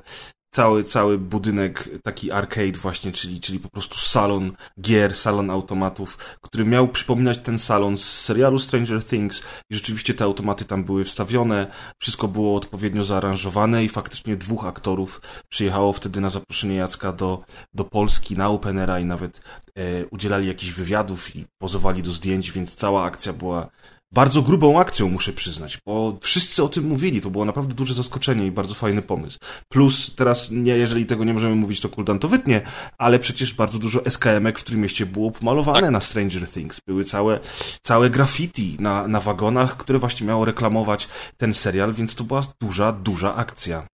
cały, 0.58 0.84
cały 0.84 1.18
budynek 1.18 1.90
taki 2.04 2.32
arcade 2.32 2.72
właśnie, 2.72 3.12
czyli, 3.12 3.40
czyli 3.40 3.60
po 3.60 3.70
prostu 3.70 4.00
salon 4.00 4.52
gier, 4.82 5.16
salon 5.16 5.50
automatów, 5.50 6.38
który 6.42 6.66
miał 6.66 6.88
przypominać 6.88 7.38
ten 7.38 7.60
salon 7.60 7.98
z 7.98 8.04
serialu 8.04 8.60
Stranger 8.60 9.04
Things 9.06 9.44
i 9.70 9.76
rzeczywiście 9.76 10.14
te 10.14 10.24
automaty 10.24 10.66
tam 10.66 10.84
były 10.84 11.06
wstawione, 11.06 11.68
wszystko 12.00 12.28
było 12.28 12.56
odpowiednio 12.56 13.04
zaaranżowane 13.04 13.84
i 13.84 13.90
faktycznie 13.90 14.36
dwóch 14.36 14.66
aktorów 14.66 15.22
przyjechało 15.50 15.94
wtedy 15.94 16.22
na 16.22 16.30
zaproszenie 16.30 16.76
Jacka 16.76 17.12
do, 17.12 17.44
do 17.74 17.84
Polski 17.84 18.38
na 18.38 18.50
Openera 18.50 19.00
i 19.00 19.06
nawet 19.06 19.42
e, 19.76 20.06
udzielali 20.06 20.48
jakichś 20.48 20.74
wywiadów 20.74 21.36
i 21.36 21.46
pozowali 21.58 22.04
do 22.04 22.12
zdjęć, 22.12 22.52
więc 22.52 22.76
cała 22.76 23.04
akcja 23.04 23.34
była 23.34 23.68
bardzo 24.12 24.42
grubą 24.42 24.80
akcją, 24.80 25.10
muszę 25.10 25.34
przyznać, 25.34 25.78
bo 25.86 26.18
wszyscy 26.22 26.64
o 26.64 26.68
tym 26.68 26.88
mówili, 26.88 27.22
to 27.22 27.30
było 27.30 27.46
naprawdę 27.46 27.74
duże 27.74 27.94
zaskoczenie 27.94 28.48
i 28.48 28.52
bardzo 28.52 28.74
fajny 28.74 29.02
pomysł. 29.02 29.40
Plus 29.70 30.16
teraz, 30.16 30.52
nie, 30.52 30.78
jeżeli 30.78 31.06
tego 31.06 31.24
nie 31.24 31.34
możemy 31.34 31.56
mówić, 31.56 31.82
to 31.82 31.90
Kuldan 31.90 32.20
to 32.20 32.28
wytnie, 32.28 32.62
ale 32.98 33.20
przecież 33.20 33.54
bardzo 33.54 33.80
dużo 33.80 34.00
SKM-ek 34.00 34.60
w 34.60 34.64
którym 34.64 34.82
mieście 34.82 35.06
było 35.06 35.32
pomalowane 35.32 35.82
tak. 35.82 35.92
na 35.92 36.02
Stranger 36.02 36.50
Things. 36.50 36.80
Były 36.88 37.06
całe, 37.06 37.40
całe 37.82 38.10
graffiti 38.10 38.78
na, 38.80 39.08
na 39.08 39.20
wagonach, 39.20 39.78
które 39.78 40.00
właśnie 40.00 40.28
miało 40.28 40.46
reklamować 40.46 41.08
ten 41.38 41.54
serial, 41.54 41.94
więc 41.94 42.16
to 42.16 42.24
była 42.24 42.42
duża, 42.62 42.92
duża 42.92 43.36
akcja. 43.36 43.88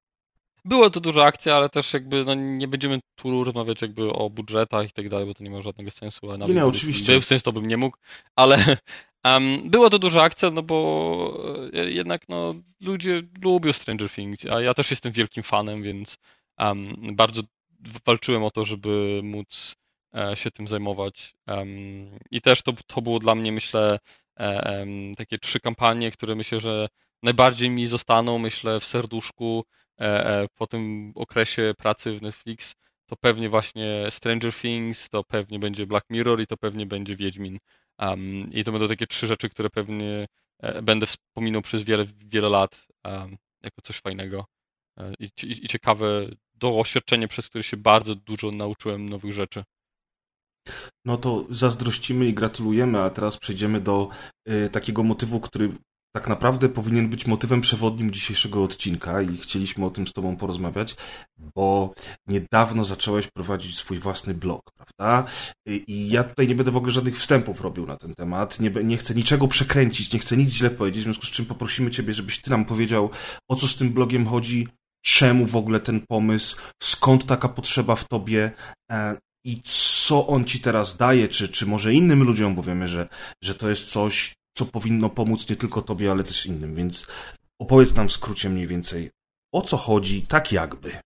Była 0.65 0.89
to 0.89 0.99
duża 0.99 1.23
akcja, 1.23 1.55
ale 1.55 1.69
też 1.69 1.93
jakby 1.93 2.25
no, 2.25 2.33
nie 2.33 2.67
będziemy 2.67 2.99
tu 3.15 3.43
rozmawiać 3.43 3.81
jakby 3.81 4.13
o 4.13 4.29
budżetach 4.29 4.89
i 4.89 4.91
tak 4.91 5.09
dalej, 5.09 5.25
bo 5.25 5.33
to 5.33 5.43
nie 5.43 5.49
ma 5.49 5.61
żadnego 5.61 5.91
sensu. 5.91 6.31
A 6.31 6.37
nawet 6.37 6.55
nie, 6.55 6.61
nie, 6.61 6.65
oczywiście. 6.65 7.11
Był 7.11 7.21
sens, 7.21 7.43
to 7.43 7.51
bym 7.51 7.65
nie 7.65 7.77
mógł, 7.77 7.97
ale 8.35 8.77
Um, 9.25 9.69
była 9.69 9.89
to 9.89 9.99
duża 9.99 10.21
akcja, 10.21 10.49
no 10.49 10.63
bo 10.63 11.69
e, 11.73 11.91
jednak 11.91 12.29
no, 12.29 12.55
ludzie 12.81 13.21
lubią 13.41 13.73
Stranger 13.73 14.09
Things, 14.09 14.45
a 14.45 14.61
ja 14.61 14.73
też 14.73 14.91
jestem 14.91 15.11
wielkim 15.11 15.43
fanem, 15.43 15.83
więc 15.83 16.17
um, 16.59 16.95
bardzo 17.15 17.41
walczyłem 18.05 18.43
o 18.43 18.51
to, 18.51 18.65
żeby 18.65 19.21
móc 19.23 19.75
e, 20.15 20.35
się 20.35 20.51
tym 20.51 20.67
zajmować. 20.67 21.35
Um, 21.47 22.19
I 22.31 22.41
też 22.41 22.61
to, 22.61 22.73
to 22.87 23.01
było 23.01 23.19
dla 23.19 23.35
mnie, 23.35 23.51
myślę, 23.51 23.99
e, 24.39 24.85
takie 25.17 25.37
trzy 25.37 25.59
kampanie, 25.59 26.11
które 26.11 26.35
myślę, 26.35 26.59
że 26.59 26.87
najbardziej 27.23 27.69
mi 27.69 27.87
zostaną, 27.87 28.39
myślę, 28.39 28.79
w 28.79 28.85
serduszku 28.85 29.63
po 30.55 30.67
tym 30.67 31.11
okresie 31.15 31.73
pracy 31.77 32.17
w 32.17 32.21
Netflix. 32.21 32.75
To 33.05 33.15
pewnie 33.15 33.49
właśnie 33.49 34.05
Stranger 34.09 34.53
Things, 34.53 35.09
to 35.09 35.23
pewnie 35.23 35.59
będzie 35.59 35.85
Black 35.87 36.09
Mirror 36.09 36.41
i 36.41 36.47
to 36.47 36.57
pewnie 36.57 36.85
będzie 36.85 37.15
Wiedźmin. 37.15 37.59
Um, 37.99 38.49
I 38.51 38.63
to 38.63 38.71
będą 38.71 38.87
takie 38.87 39.07
trzy 39.07 39.27
rzeczy, 39.27 39.49
które 39.49 39.69
pewnie 39.69 40.25
e, 40.59 40.81
będę 40.81 41.05
wspominał 41.05 41.61
przez 41.61 41.83
wiele, 41.83 42.05
wiele 42.25 42.49
lat 42.49 42.87
um, 43.05 43.37
jako 43.63 43.81
coś 43.83 43.99
fajnego 43.99 44.45
e, 44.99 45.13
i, 45.19 45.25
i, 45.43 45.65
i 45.65 45.67
ciekawe 45.67 46.27
doświadczenie, 46.55 47.27
przez 47.27 47.49
które 47.49 47.63
się 47.63 47.77
bardzo 47.77 48.15
dużo 48.15 48.51
nauczyłem 48.51 49.09
nowych 49.09 49.33
rzeczy. 49.33 49.63
No 51.05 51.17
to 51.17 51.45
zazdrościmy 51.49 52.25
i 52.25 52.33
gratulujemy, 52.33 53.01
a 53.01 53.09
teraz 53.09 53.37
przejdziemy 53.37 53.81
do 53.81 54.09
y, 54.49 54.69
takiego 54.69 55.03
motywu, 55.03 55.39
który 55.39 55.73
tak 56.15 56.27
naprawdę 56.27 56.69
powinien 56.69 57.09
być 57.09 57.27
motywem 57.27 57.61
przewodnim 57.61 58.11
dzisiejszego 58.11 58.63
odcinka 58.63 59.21
i 59.21 59.37
chcieliśmy 59.37 59.85
o 59.85 59.89
tym 59.89 60.07
z 60.07 60.13
Tobą 60.13 60.35
porozmawiać, 60.35 60.95
bo 61.55 61.93
niedawno 62.27 62.85
zacząłeś 62.85 63.27
prowadzić 63.27 63.77
swój 63.77 63.99
własny 63.99 64.33
blog, 64.33 64.61
prawda? 64.71 65.31
I 65.67 66.09
ja 66.09 66.23
tutaj 66.23 66.47
nie 66.47 66.55
będę 66.55 66.71
w 66.71 66.77
ogóle 66.77 66.91
żadnych 66.91 67.19
wstępów 67.19 67.61
robił 67.61 67.85
na 67.85 67.97
ten 67.97 68.13
temat, 68.13 68.59
nie, 68.59 68.69
nie 68.69 68.97
chcę 68.97 69.15
niczego 69.15 69.47
przekręcić, 69.47 70.13
nie 70.13 70.19
chcę 70.19 70.37
nic 70.37 70.49
źle 70.49 70.69
powiedzieć, 70.69 71.01
w 71.01 71.03
związku 71.03 71.25
z 71.25 71.31
czym 71.31 71.45
poprosimy 71.45 71.91
Ciebie, 71.91 72.13
żebyś 72.13 72.41
Ty 72.41 72.49
nam 72.49 72.65
powiedział, 72.65 73.09
o 73.49 73.55
co 73.55 73.67
z 73.67 73.75
tym 73.75 73.89
blogiem 73.89 74.27
chodzi, 74.27 74.67
czemu 75.05 75.45
w 75.45 75.55
ogóle 75.55 75.79
ten 75.79 76.01
pomysł, 76.07 76.57
skąd 76.83 77.25
taka 77.25 77.49
potrzeba 77.49 77.95
w 77.95 78.07
Tobie 78.07 78.51
e, 78.91 79.17
i 79.45 79.61
co 79.63 80.27
on 80.27 80.45
Ci 80.45 80.59
teraz 80.59 80.97
daje, 80.97 81.27
czy, 81.27 81.49
czy 81.49 81.65
może 81.65 81.93
innym 81.93 82.23
ludziom, 82.23 82.55
bo 82.55 82.63
wiemy, 82.63 82.87
że, 82.87 83.09
że 83.43 83.55
to 83.55 83.69
jest 83.69 83.91
coś, 83.91 84.33
co 84.53 84.65
powinno 84.65 85.09
pomóc 85.09 85.49
nie 85.49 85.55
tylko 85.55 85.81
tobie, 85.81 86.11
ale 86.11 86.23
też 86.23 86.45
innym, 86.45 86.75
więc 86.75 87.07
opowiedz 87.59 87.95
nam 87.95 88.07
w 88.07 88.11
skrócie 88.11 88.49
mniej 88.49 88.67
więcej, 88.67 89.11
o 89.53 89.61
co 89.61 89.77
chodzi, 89.77 90.21
tak 90.21 90.51
jakby. 90.51 90.97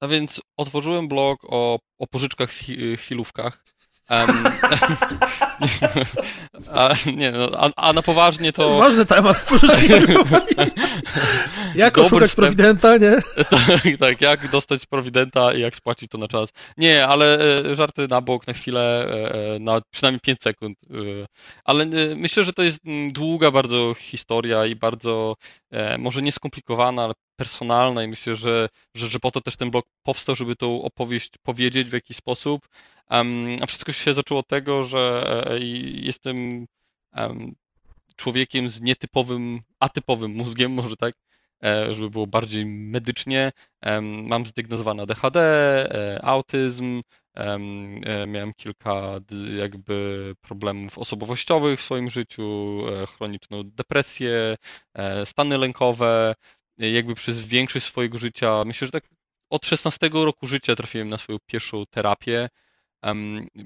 A 0.00 0.08
więc 0.08 0.40
otworzyłem 0.56 1.08
blog 1.08 1.38
o, 1.44 1.78
o 1.98 2.06
pożyczkach 2.06 2.50
w 2.52 3.00
chwilówkach. 3.00 3.64
Um, 4.10 4.44
a, 6.72 6.94
nie, 7.16 7.32
no, 7.32 7.50
a, 7.52 7.70
a, 7.76 7.92
na 7.92 8.02
poważnie 8.02 8.52
to... 8.52 8.78
Ważny 8.78 9.06
temat, 9.06 9.40
pożyczki 9.40 9.86
Jak 11.74 11.94
Dobry 11.94 12.06
oszukać 12.06 12.30
wstęp. 12.30 12.46
Prowidenta, 12.46 12.96
nie? 12.96 13.16
tak, 13.44 13.98
tak, 13.98 14.20
jak 14.20 14.50
dostać 14.50 14.82
z 14.82 14.86
Prowidenta 14.86 15.54
i 15.54 15.60
jak 15.60 15.76
spłacić 15.76 16.10
to 16.10 16.18
na 16.18 16.28
czas. 16.28 16.50
Nie, 16.76 17.06
ale 17.06 17.40
e, 17.40 17.74
żarty 17.74 18.08
na 18.08 18.20
bok 18.20 18.46
na 18.46 18.52
chwilę, 18.52 19.06
e, 19.06 19.54
e, 19.54 19.58
na 19.58 19.80
przynajmniej 19.90 20.20
5 20.20 20.42
sekund. 20.42 20.78
Ale 21.64 21.86
myślę, 22.16 22.44
że 22.44 22.52
to 22.52 22.62
jest 22.62 22.78
długa 23.12 23.50
bardzo 23.50 23.94
historia 23.94 24.66
i 24.66 24.76
bardzo, 24.76 25.34
może 25.98 26.22
nie 26.22 26.32
skomplikowana, 26.32 27.04
ale 27.04 27.14
personalna 27.36 28.04
i 28.04 28.08
myślę, 28.08 28.36
że, 28.36 28.68
że, 28.94 29.08
że 29.08 29.18
po 29.18 29.30
to 29.30 29.40
też 29.40 29.56
ten 29.56 29.70
blog 29.70 29.86
powstał, 30.02 30.36
żeby 30.36 30.56
tą 30.56 30.82
opowieść 30.82 31.32
powiedzieć 31.42 31.88
w 31.88 31.92
jakiś 31.92 32.16
sposób. 32.16 32.68
A 33.60 33.66
wszystko 33.66 33.92
się 33.92 34.14
zaczęło 34.14 34.40
od 34.40 34.48
tego, 34.48 34.84
że 34.84 35.24
jestem 35.94 36.66
człowiekiem 38.18 38.68
z 38.68 38.80
nietypowym, 38.80 39.60
atypowym 39.80 40.30
mózgiem, 40.30 40.72
może 40.72 40.96
tak, 40.96 41.14
e, 41.64 41.94
żeby 41.94 42.10
było 42.10 42.26
bardziej 42.26 42.66
medycznie. 42.66 43.52
Mam 44.02 44.46
zdiagnozowane 44.46 45.02
ADHD, 45.02 45.40
e, 45.40 46.24
autyzm, 46.24 47.02
miałem 48.26 48.52
kilka 48.54 49.20
jakby 49.56 50.34
problemów 50.40 50.98
osobowościowych 50.98 51.80
w 51.80 51.82
swoim 51.82 52.10
życiu, 52.10 52.78
chroniczną 53.16 53.62
depresję, 53.64 54.56
stany 55.24 55.58
lękowe, 55.58 56.34
jakby 56.78 57.14
przez 57.14 57.40
większość 57.40 57.86
swojego 57.86 58.18
życia, 58.18 58.62
myślę, 58.66 58.86
że 58.86 58.92
tak 58.92 59.04
od 59.50 59.66
16 59.66 60.24
roku 60.24 60.46
życia 60.46 60.74
trafiłem 60.76 61.08
na 61.08 61.16
swoją 61.16 61.38
pierwszą 61.46 61.84
terapię. 61.90 62.48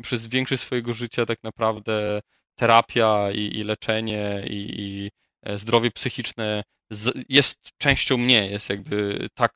Przez 0.03 0.29
większość 0.29 0.63
swojego 0.63 0.93
życia 0.93 1.27
tak 1.27 1.39
naprawdę 1.43 2.21
terapia 2.57 3.31
i, 3.33 3.59
i 3.59 3.65
leczenie 3.65 4.43
i, 4.47 4.81
i, 4.81 5.11
e, 5.43 5.59
zdrowie 5.59 5.91
psychiczne 5.91 6.63
jest 7.29 7.59
częścią 7.79 8.17
mnie, 8.17 8.47
jest 8.51 8.69
jakby 8.69 9.29
tak 9.35 9.53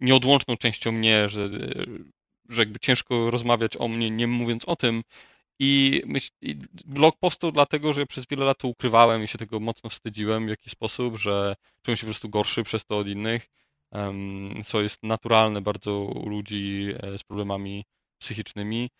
nieodłączną 0.00 0.56
częścią 0.56 0.92
mnie, 0.92 1.28
że, 1.28 1.50
że 2.48 2.62
jakby 2.62 2.78
ciężko 2.80 3.30
rozmawiać 3.30 3.76
o 3.76 3.88
mnie, 3.88 4.10
nie 4.10 4.26
mówiąc 4.26 4.64
o 4.64 4.76
tym. 4.76 5.02
I, 5.58 6.02
myśl, 6.06 6.30
I 6.42 6.56
blog 6.86 7.16
powstał 7.18 7.52
dlatego, 7.52 7.92
że 7.92 8.06
przez 8.06 8.26
wiele 8.26 8.44
lat 8.44 8.58
to 8.58 8.68
ukrywałem 8.68 9.22
i 9.22 9.28
się 9.28 9.38
tego 9.38 9.60
mocno 9.60 9.90
wstydziłem 9.90 10.46
w 10.46 10.50
jakiś 10.50 10.72
sposób, 10.72 11.16
że 11.16 11.56
czułem 11.82 11.96
się 11.96 12.00
po 12.00 12.06
prostu 12.06 12.28
gorszy 12.28 12.62
przez 12.62 12.86
to 12.86 12.98
od 12.98 13.08
innych, 13.08 13.46
co 14.64 14.82
jest 14.82 15.02
naturalne 15.02 15.60
bardzo 15.60 15.98
u 16.00 16.28
ludzi 16.28 16.94
e, 17.02 17.18
z 17.18 17.22
problemami 17.24 17.84
psychicznymi. 18.18 18.90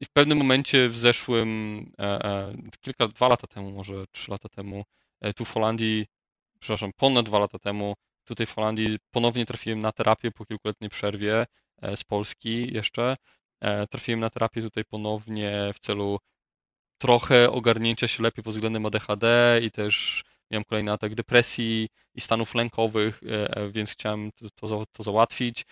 I 0.00 0.04
w 0.04 0.10
pewnym 0.10 0.38
momencie 0.38 0.88
w 0.88 0.96
zeszłym, 0.96 1.92
e, 1.98 2.24
e, 2.24 2.54
kilka, 2.80 3.08
dwa 3.08 3.28
lata 3.28 3.46
temu, 3.46 3.70
może 3.70 4.04
trzy 4.12 4.30
lata 4.30 4.48
temu, 4.48 4.84
tu 5.36 5.44
w 5.44 5.52
Holandii, 5.52 6.06
przepraszam, 6.60 6.90
ponad 6.96 7.26
dwa 7.26 7.38
lata 7.38 7.58
temu, 7.58 7.94
tutaj 8.24 8.46
w 8.46 8.54
Holandii 8.54 8.98
ponownie 9.10 9.46
trafiłem 9.46 9.78
na 9.80 9.92
terapię 9.92 10.30
po 10.30 10.44
kilkuletniej 10.44 10.90
przerwie 10.90 11.46
z 11.96 12.04
Polski 12.04 12.74
jeszcze 12.74 13.14
E, 13.60 13.86
trafiłem 13.86 14.20
na 14.20 14.30
terapię 14.30 14.62
tutaj 14.62 14.84
ponownie 14.84 15.70
w 15.74 15.78
celu 15.80 16.18
trochę 16.98 17.50
ogarnięcia 17.50 18.08
się 18.08 18.22
lepiej 18.22 18.44
pod 18.44 18.54
względem 18.54 18.86
ADHD 18.86 19.26
i 19.62 19.70
też 19.70 20.24
miałem 20.50 20.64
kolejny 20.64 20.92
atak 20.92 21.14
depresji 21.14 21.88
i 22.14 22.20
stanów 22.20 22.54
lękowych, 22.54 23.20
e, 23.22 23.56
e, 23.56 23.70
więc 23.70 23.92
chciałem 23.92 24.30
to, 24.32 24.46
to, 24.68 24.84
to 24.92 25.02
załatwić. 25.02 25.66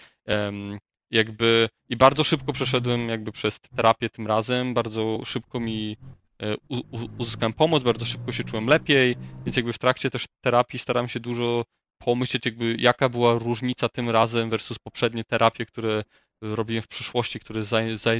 Jakby 1.10 1.68
i 1.88 1.96
bardzo 1.96 2.24
szybko 2.24 2.52
przeszedłem 2.52 3.08
jakby 3.08 3.32
przez 3.32 3.60
terapię 3.60 4.10
tym 4.10 4.26
razem, 4.26 4.74
bardzo 4.74 5.20
szybko 5.24 5.60
mi 5.60 5.96
uzyskałem 7.18 7.52
pomoc, 7.52 7.82
bardzo 7.82 8.04
szybko 8.04 8.32
się 8.32 8.44
czułem 8.44 8.66
lepiej, 8.66 9.16
więc 9.46 9.56
jakby 9.56 9.72
w 9.72 9.78
trakcie 9.78 10.10
też 10.10 10.24
terapii 10.40 10.78
staram 10.78 11.08
się 11.08 11.20
dużo 11.20 11.64
pomyśleć 11.98 12.46
jakby 12.46 12.76
jaka 12.78 13.08
była 13.08 13.38
różnica 13.38 13.88
tym 13.88 14.10
razem 14.10 14.50
versus 14.50 14.78
poprzednie 14.78 15.24
terapie, 15.24 15.66
które 15.66 16.02
robiłem 16.42 16.82
w 16.82 16.88
przyszłości, 16.88 17.40
które 17.40 17.64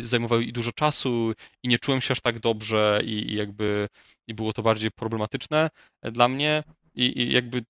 zajmowały 0.03 0.45
i 0.45 0.53
dużo 0.53 0.73
czasu 0.73 1.33
i 1.63 1.69
nie 1.69 1.79
czułem 1.79 2.01
się 2.01 2.13
aż 2.13 2.21
tak 2.21 2.39
dobrze 2.39 3.01
i, 3.05 3.33
i 3.33 3.35
jakby 3.35 3.89
i 4.27 4.35
było 4.35 4.53
to 4.53 4.63
bardziej 4.63 4.91
problematyczne 4.91 5.71
dla 6.03 6.29
mnie. 6.29 6.63
I, 6.95 7.23
i 7.23 7.33
jakby 7.33 7.65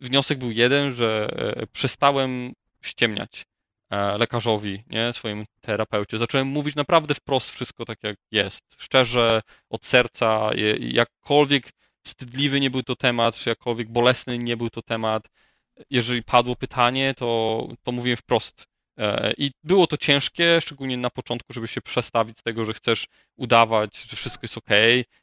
wniosek 0.00 0.38
był 0.38 0.50
jeden, 0.50 0.92
że 0.92 1.28
e, 1.56 1.66
przestałem 1.66 2.52
ściemniać. 2.82 3.42
e, 3.42 3.57
lekarzowi, 3.90 4.84
nie, 4.90 5.12
swoim 5.12 5.44
terapeucie. 5.60 6.18
Zacząłem 6.18 6.46
mówić 6.46 6.76
naprawdę 6.76 7.14
wprost 7.14 7.50
wszystko 7.50 7.84
tak 7.84 7.98
jak 8.02 8.16
jest, 8.30 8.62
szczerze, 8.78 9.42
od 9.70 9.86
serca, 9.86 10.50
jakkolwiek 10.80 11.70
wstydliwy 12.02 12.60
nie 12.60 12.70
był 12.70 12.82
to 12.82 12.96
temat, 12.96 13.36
czy 13.36 13.48
jakkolwiek 13.50 13.88
bolesny 13.88 14.38
nie 14.38 14.56
był 14.56 14.70
to 14.70 14.82
temat, 14.82 15.28
jeżeli 15.90 16.22
padło 16.22 16.56
pytanie, 16.56 17.14
to, 17.14 17.68
to 17.82 17.92
mówiłem 17.92 18.16
wprost 18.16 18.66
E, 18.98 19.32
I 19.38 19.50
było 19.64 19.86
to 19.86 19.96
ciężkie, 19.96 20.60
szczególnie 20.60 20.96
na 20.96 21.10
początku, 21.10 21.52
żeby 21.52 21.68
się 21.68 21.80
przestawić 21.80 22.38
z 22.38 22.42
tego, 22.42 22.64
że 22.64 22.74
chcesz 22.74 23.06
udawać, 23.36 24.02
że 24.02 24.16
wszystko 24.16 24.44
jest 24.44 24.58
ok 24.58 24.70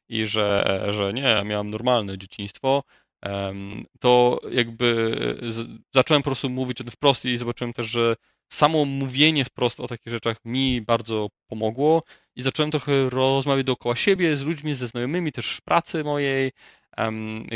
i 0.09 0.25
że, 0.25 0.81
że 0.89 1.13
nie, 1.13 1.43
miałem 1.45 1.69
normalne 1.69 2.17
dzieciństwo. 2.17 2.83
To 3.99 4.39
jakby 4.51 5.15
zacząłem 5.93 6.23
po 6.23 6.29
prostu 6.29 6.49
mówić 6.49 6.77
wprost 6.91 7.25
i 7.25 7.37
zobaczyłem 7.37 7.73
też, 7.73 7.85
że 7.85 8.15
samo 8.49 8.85
mówienie 8.85 9.45
wprost 9.45 9.79
o 9.79 9.87
takich 9.87 10.13
rzeczach 10.13 10.37
mi 10.45 10.81
bardzo 10.81 11.29
pomogło 11.47 12.03
i 12.35 12.41
zacząłem 12.41 12.71
trochę 12.71 13.09
rozmawiać 13.09 13.65
dookoła 13.65 13.95
siebie 13.95 14.35
z 14.35 14.43
ludźmi, 14.43 14.75
ze 14.75 14.87
znajomymi, 14.87 15.31
też 15.31 15.57
w 15.57 15.61
pracy 15.61 16.03
mojej, 16.03 16.51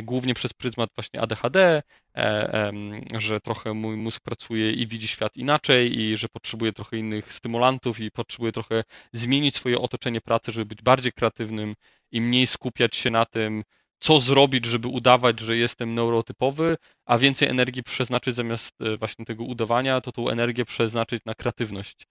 głównie 0.04 0.34
przez 0.34 0.54
pryzmat 0.54 0.90
właśnie 0.96 1.22
ADHD, 1.22 1.84
e, 2.16 2.72
że 3.18 3.40
trochę 3.40 3.74
mój 3.74 3.98
mózg 3.98 4.22
pracuje 4.24 4.72
i 4.72 4.88
widzi 4.88 5.08
świat 5.08 5.38
inaczej 5.38 6.00
i 6.00 6.18
że 6.18 6.28
potrzebuje 6.30 6.74
trochę 6.74 6.98
innych 6.98 7.34
stymulantów 7.34 8.00
i 8.00 8.12
potrzebuje 8.12 8.52
trochę 8.52 8.84
zmienić 9.14 9.56
swoje 9.56 9.80
otoczenie 9.80 10.22
pracy, 10.22 10.52
żeby 10.52 10.66
być 10.66 10.82
bardziej 10.82 11.12
kreatywnym 11.12 11.76
i 12.12 12.22
mniej 12.22 12.48
skupiać 12.48 12.96
się 12.96 13.10
na 13.10 13.26
tym, 13.26 13.64
co 14.00 14.20
zrobić, 14.20 14.66
żeby 14.66 14.88
udawać, 14.88 15.39
że 15.39 15.58
jestem 15.58 15.93
neurotypowy, 15.93 16.78
a 17.06 17.18
więcej 17.18 17.50
energii 17.50 17.84
przeznaczyć 17.84 18.36
zamiast 18.36 18.82
e, 18.82 18.97
właśnie 18.97 19.26
tego 19.26 19.43
udawania, 19.43 20.02
to 20.02 20.12
tą 20.12 20.30
energię 20.30 20.66
przeznaczyć 20.66 21.26
na 21.26 21.34
kreatywność. 21.36 22.08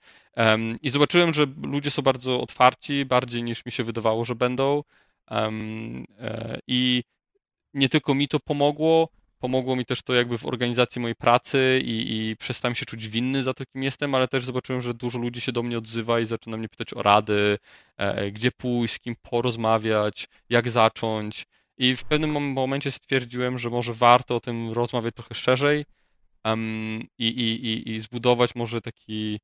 I 0.83 0.91
zobaczyłem, 0.91 1.35
że 1.35 1.47
ludzie 1.67 1.91
są 1.91 2.03
bardzo 2.03 2.41
otwarci, 2.41 3.05
bardziej 3.05 3.43
niż 3.43 3.67
mi 3.67 3.73
się 3.73 3.85
wydawało, 3.85 4.25
że 4.25 4.35
będą. 4.35 4.83
E, 5.31 5.51
I 6.67 7.03
nie 7.75 7.89
tylko 7.89 8.15
mi 8.15 8.29
to 8.29 8.41
pomogło, 8.41 9.09
pomogło 9.39 9.77
mi 9.77 9.85
też 9.85 10.03
to 10.03 10.15
jakby 10.15 10.39
w 10.39 10.47
organizacji 10.47 11.01
mojej 11.01 11.15
pracy 11.15 11.81
i, 11.85 12.29
i 12.31 12.37
przestałem 12.37 12.75
się 12.75 12.87
czuć 12.87 13.09
winny 13.09 13.43
za 13.43 13.55
to, 13.55 13.65
kim 13.67 13.83
jestem, 13.83 14.15
ale 14.15 14.29
też 14.29 14.45
zobaczyłem, 14.45 14.83
że 14.83 14.95
dużo 14.95 15.19
ludzi 15.19 15.41
się 15.41 15.53
do 15.53 15.63
mnie 15.63 15.79
odzywa 15.79 16.21
i 16.21 16.27
zaczyna 16.27 16.57
mnie 16.57 16.69
pytać 16.69 16.95
o 16.95 17.03
rady, 17.03 17.59
e, 17.97 18.31
gdzie 18.31 18.53
pójść, 18.53 18.95
z 18.95 18.99
kim 18.99 19.17
porozmawiać, 19.23 20.29
jak 20.49 20.71
zacząć. 20.71 21.47
I 21.79 21.97
w 21.97 22.05
pewnym 22.05 22.53
momencie 22.53 22.91
stwierdziłem, 22.93 23.59
że 23.59 23.71
może 23.71 23.95
warto 23.95 24.37
o 24.37 24.41
tym 24.41 24.73
rozmawiać 24.73 25.15
trochę 25.15 25.35
szerzej 25.35 25.85
um, 26.45 27.03
i, 27.19 27.27
i, 27.27 27.91
i 27.91 28.01
zbudować 28.01 28.55
może 28.55 28.81
taki 28.81 29.41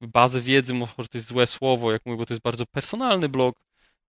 bazę 0.00 0.40
wiedzy, 0.40 0.74
może 0.74 1.08
to 1.10 1.18
jest 1.18 1.28
złe 1.28 1.46
słowo, 1.46 1.92
jak 1.92 2.06
mówię, 2.06 2.18
bo 2.18 2.26
to 2.26 2.34
jest 2.34 2.42
bardzo 2.42 2.66
personalny 2.66 3.28
blog, 3.28 3.56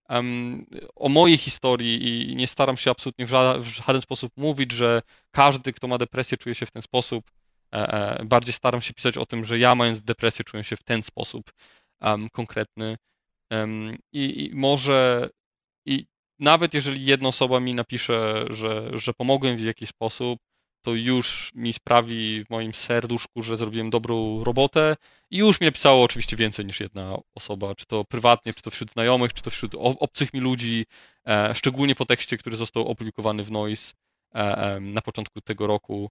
um, 0.09 0.65
o 0.95 1.09
mojej 1.09 1.37
historii 1.37 2.31
i 2.31 2.35
nie 2.35 2.47
staram 2.47 2.77
się 2.77 2.91
absolutnie 2.91 3.25
w, 3.25 3.29
ża 3.29 3.59
w 3.59 3.65
żaden 3.65 4.01
sposób 4.01 4.31
mówić, 4.37 4.71
że 4.71 5.01
każdy, 5.31 5.73
kto 5.73 5.87
ma 5.87 5.97
depresję, 5.97 6.37
czuje 6.37 6.55
się 6.55 6.65
w 6.65 6.71
ten 6.71 6.81
sposób. 6.81 7.31
E, 7.73 8.19
e, 8.19 8.25
bardziej 8.25 8.53
staram 8.53 8.81
się 8.81 8.93
pisać 8.93 9.17
o 9.17 9.25
tym, 9.25 9.45
że 9.45 9.59
ja 9.59 9.75
mając 9.75 10.01
depresję 10.01 10.45
czuję 10.45 10.63
się 10.63 10.75
w 10.75 10.83
ten 10.83 11.03
sposób 11.03 11.51
um, 12.01 12.29
konkretny. 12.29 12.97
I, 14.13 14.45
I 14.45 14.55
może 14.55 15.29
i 15.85 16.05
nawet 16.39 16.73
jeżeli 16.73 17.05
jedna 17.05 17.29
osoba 17.29 17.59
mi 17.59 17.75
napisze, 17.75 18.45
że, 18.49 18.89
że 18.93 19.13
pomogłem 19.13 19.57
w 19.57 19.61
jakiś 19.61 19.89
sposób, 19.89 20.39
to 20.81 20.93
już 20.93 21.51
mi 21.55 21.73
sprawi 21.73 22.45
w 22.45 22.49
moim 22.49 22.73
serduszku, 22.73 23.41
że 23.41 23.57
zrobiłem 23.57 23.89
dobrą 23.89 24.43
robotę 24.43 24.95
i 25.31 25.37
już 25.37 25.61
mi 25.61 25.65
napisało 25.65 26.03
oczywiście 26.03 26.35
więcej 26.35 26.65
niż 26.65 26.79
jedna 26.79 27.17
osoba, 27.35 27.75
czy 27.75 27.85
to 27.85 28.05
prywatnie, 28.05 28.53
czy 28.53 28.61
to 28.61 28.69
wśród 28.71 28.91
znajomych, 28.91 29.33
czy 29.33 29.41
to 29.41 29.49
wśród 29.49 29.75
obcych 29.75 30.33
mi 30.33 30.39
ludzi, 30.39 30.85
e, 31.27 31.55
szczególnie 31.55 31.95
po 31.95 32.05
tekście, 32.05 32.37
który 32.37 32.57
został 32.57 32.87
opublikowany 32.87 33.43
w 33.43 33.51
Noise 33.51 33.93
e, 34.33 34.79
na 34.79 35.01
początku 35.01 35.41
tego 35.41 35.67
roku. 35.67 36.09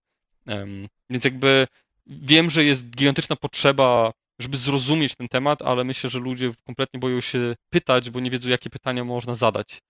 Więc 1.10 1.24
jakby 1.24 1.66
wiem, 2.06 2.50
że 2.50 2.64
jest 2.64 2.90
gigantyczna 2.90 3.36
potrzeba, 3.36 4.12
żeby 4.38 4.56
zrozumieć 4.56 5.14
ten 5.14 5.28
temat, 5.28 5.62
ale 5.62 5.84
myślę, 5.84 6.10
że 6.10 6.18
ludzie 6.18 6.50
kompletnie 6.66 7.00
boją 7.00 7.20
się 7.20 7.54
pytać, 7.70 8.10
bo 8.10 8.20
nie 8.20 8.30
wiedzą, 8.30 8.48
jakie 8.48 8.70
pytania 8.70 9.04
można 9.04 9.34
zadać. 9.34 9.82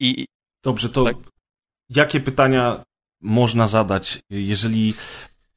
I, 0.00 0.26
Dobrze, 0.64 0.88
to 0.88 1.04
tak? 1.04 1.16
jakie 1.90 2.20
pytania 2.20 2.82
można 3.20 3.68
zadać, 3.68 4.20
jeżeli 4.30 4.94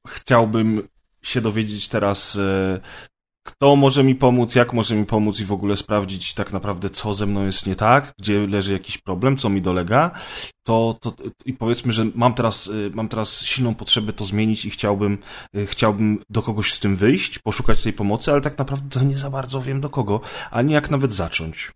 chciałbym 0.08 0.88
się 1.22 1.42
dowiedzieć 1.42 1.88
teraz, 1.88 2.36
e, 2.36 2.80
kto 3.48 3.76
może 3.76 4.04
mi 4.04 4.16
pomóc, 4.16 4.56
jak 4.56 4.74
może 4.74 4.96
mi 4.96 5.06
pomóc 5.06 5.40
i 5.40 5.46
w 5.46 5.52
ogóle 5.52 5.78
sprawdzić 5.78 6.34
tak 6.34 6.54
naprawdę, 6.54 6.90
co 6.90 7.14
ze 7.14 7.26
mną 7.26 7.46
jest 7.46 7.68
nie 7.68 7.76
tak, 7.76 8.14
gdzie 8.20 8.48
leży 8.48 8.74
jakiś 8.74 8.98
problem, 8.98 9.38
co 9.38 9.50
mi 9.50 9.62
dolega, 9.62 10.12
to, 10.64 10.98
to 11.02 11.14
i 11.46 11.54
powiedzmy, 11.54 11.94
że 11.94 12.06
mam 12.16 12.34
teraz, 12.34 12.68
e, 12.68 12.72
mam 12.96 13.10
teraz 13.10 13.42
silną 13.42 13.76
potrzebę 13.76 14.14
to 14.14 14.26
zmienić 14.26 14.66
i 14.66 14.70
chciałbym, 14.70 15.18
e, 15.56 15.66
chciałbym 15.66 16.24
do 16.30 16.42
kogoś 16.42 16.74
z 16.74 16.80
tym 16.80 16.96
wyjść, 16.96 17.40
poszukać 17.40 17.84
tej 17.84 17.94
pomocy, 17.94 18.32
ale 18.32 18.42
tak 18.42 18.58
naprawdę 18.58 19.00
to 19.00 19.06
nie 19.06 19.18
za 19.18 19.30
bardzo 19.30 19.62
wiem 19.62 19.82
do 19.82 19.90
kogo, 19.90 20.22
ani 20.52 20.74
jak 20.74 20.92
nawet 20.92 21.12
zacząć. 21.12 21.72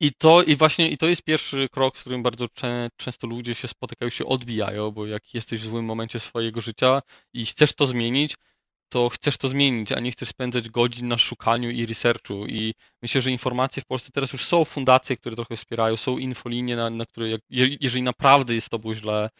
I 0.00 0.12
to, 0.14 0.42
i 0.42 0.56
właśnie, 0.56 0.90
i 0.90 0.98
to 0.98 1.06
jest 1.06 1.22
pierwszy 1.22 1.68
krok, 1.68 1.98
z 1.98 2.00
którym 2.00 2.22
bardzo 2.22 2.48
cze, 2.48 2.90
często 2.96 3.26
ludzie 3.26 3.54
się 3.54 3.68
spotykają, 3.68 4.10
się 4.10 4.26
odbijają, 4.26 4.90
bo 4.90 5.06
jak 5.06 5.34
jesteś 5.34 5.60
w 5.60 5.64
złym 5.64 5.84
momencie 5.84 6.20
swojego 6.20 6.60
życia 6.60 7.02
i 7.32 7.46
chcesz 7.46 7.72
to 7.72 7.86
zmienić, 7.86 8.36
to 8.88 9.08
chcesz 9.08 9.36
to 9.38 9.48
zmienić, 9.48 9.92
a 9.92 10.00
nie 10.00 10.12
chcesz 10.12 10.28
spędzać 10.28 10.68
godzin 10.68 11.08
na 11.08 11.18
szukaniu 11.18 11.70
i 11.70 11.86
researchu. 11.86 12.46
I 12.46 12.74
myślę, 13.02 13.20
że 13.22 13.30
informacje 13.30 13.82
w 13.82 13.86
Polsce 13.86 14.12
teraz 14.12 14.32
już 14.32 14.44
są 14.44 14.64
fundacje, 14.64 15.16
które 15.16 15.36
trochę 15.36 15.56
wspierają, 15.56 15.96
są 15.96 16.18
infolinie, 16.18 16.76
na, 16.76 16.90
na 16.90 17.06
które 17.06 17.28
jak, 17.28 17.40
jeżeli 17.80 18.02
naprawdę 18.02 18.54
jest 18.54 18.68
to 18.70 18.78
było 18.78 18.94
źle, 18.94 19.30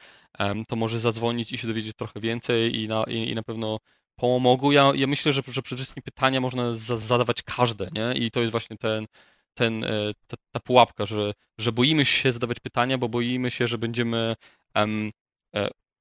to 0.69 0.77
może 0.77 0.99
zadzwonić 0.99 1.53
i 1.53 1.59
się 1.59 1.67
dowiedzieć 1.67 1.97
trochę 1.97 2.21
więcej 2.21 2.81
i 2.81 2.89
na, 2.89 3.05
i, 3.05 3.31
i 3.31 3.35
na 3.35 3.43
pewno 3.43 3.79
pomogą. 4.17 4.71
Ja, 4.71 4.93
ja 4.95 5.07
myślę, 5.07 5.33
że, 5.33 5.43
że 5.49 5.63
przede 5.63 5.79
wszystkim 5.79 6.03
pytania 6.03 6.41
można 6.41 6.75
za, 6.75 6.97
zadawać 6.97 7.43
każde, 7.43 7.89
nie? 7.93 8.27
I 8.27 8.31
to 8.31 8.41
jest 8.41 8.51
właśnie 8.51 8.77
ten, 8.77 9.07
ten, 9.55 9.85
e, 9.85 10.13
ta, 10.27 10.37
ta, 10.53 10.61
pułapka, 10.61 11.07
że, 11.07 11.33
że 11.59 11.73
boimy 11.73 12.05
się 12.05 12.33
zadawać 12.33 12.61
pytania, 12.61 12.99
bo 12.99 13.09
boimy 13.09 13.51
się, 13.51 13.69
że 13.69 13.79
będziemy 13.79 14.37
um, 14.75 15.11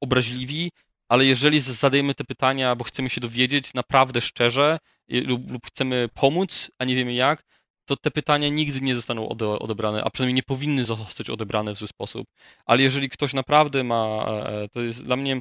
obraźliwi, 0.01 0.71
ale 1.09 1.25
jeżeli 1.25 1.59
zadajemy 1.59 2.15
te 2.15 2.23
pytania, 2.23 2.75
bo 2.75 2.83
chcemy 2.83 3.09
się 3.09 3.21
dowiedzieć 3.21 3.73
naprawdę 3.73 4.21
szczerze 4.21 4.77
lub, 5.09 5.51
lub 5.51 5.67
chcemy 5.67 6.09
pomóc, 6.13 6.71
a 6.77 6.85
nie 6.85 6.95
wiemy 6.95 7.13
jak, 7.13 7.43
to 7.85 7.95
te 7.97 8.11
pytania 8.11 8.49
nigdy 8.49 8.81
nie 8.81 8.95
zostaną 8.95 9.29
odebrane, 9.59 10.03
a 10.03 10.09
przynajmniej 10.09 10.35
nie 10.35 10.43
powinny 10.43 10.85
zostać 10.85 11.29
odebrane 11.29 11.75
w 11.75 11.77
zły 11.77 11.87
sposób. 11.87 12.27
Ale 12.65 12.81
jeżeli 12.81 13.09
ktoś 13.09 13.33
naprawdę 13.33 13.83
ma, 13.83 14.25
e, 14.27 14.67
to 14.69 14.81
jest 14.81 15.05
dla 15.05 15.15
mnie, 15.15 15.39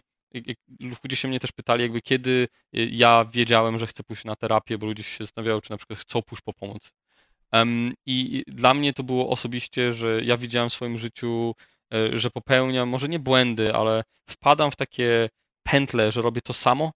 ludzie 1.05 1.17
się 1.17 1.29
mnie 1.29 1.41
też 1.41 1.53
pytali, 1.53 1.83
jakby 1.83 2.03
kiedy 2.03 2.49
ja 2.73 3.25
wiedziałem, 3.25 3.79
że 3.79 3.87
chcę 3.87 4.03
pójść 4.05 4.25
na 4.25 4.37
terapię, 4.37 4.79
bo 4.79 4.87
ludzie 4.87 5.03
się 5.03 5.25
zastanawiają, 5.25 5.61
czy 5.61 5.71
na 5.71 5.77
przykład 5.77 5.99
chcą 5.99 6.23
pójść 6.23 6.43
po 6.43 6.53
pomoc. 6.53 6.93
I 8.07 8.45
dla 8.47 8.75
mnie 8.75 8.93
to 8.93 9.03
było 9.03 9.31
osobiście, 9.31 9.93
że 9.93 10.25
ja 10.25 10.37
widziałem 10.37 10.71
w 10.71 10.73
swoim 10.73 10.99
życiu, 10.99 11.55
e, 11.95 12.19
że 12.19 12.31
popełniam 12.31 12.89
może 12.89 13.09
nie 13.09 13.19
błędy, 13.19 13.75
ale 13.75 14.05
wpadam 14.27 14.71
w 14.71 14.77
takie 14.77 15.29
pętle, 15.63 16.13
że 16.13 16.23
robię 16.23 16.41
to 16.41 16.53
samo 16.53 16.93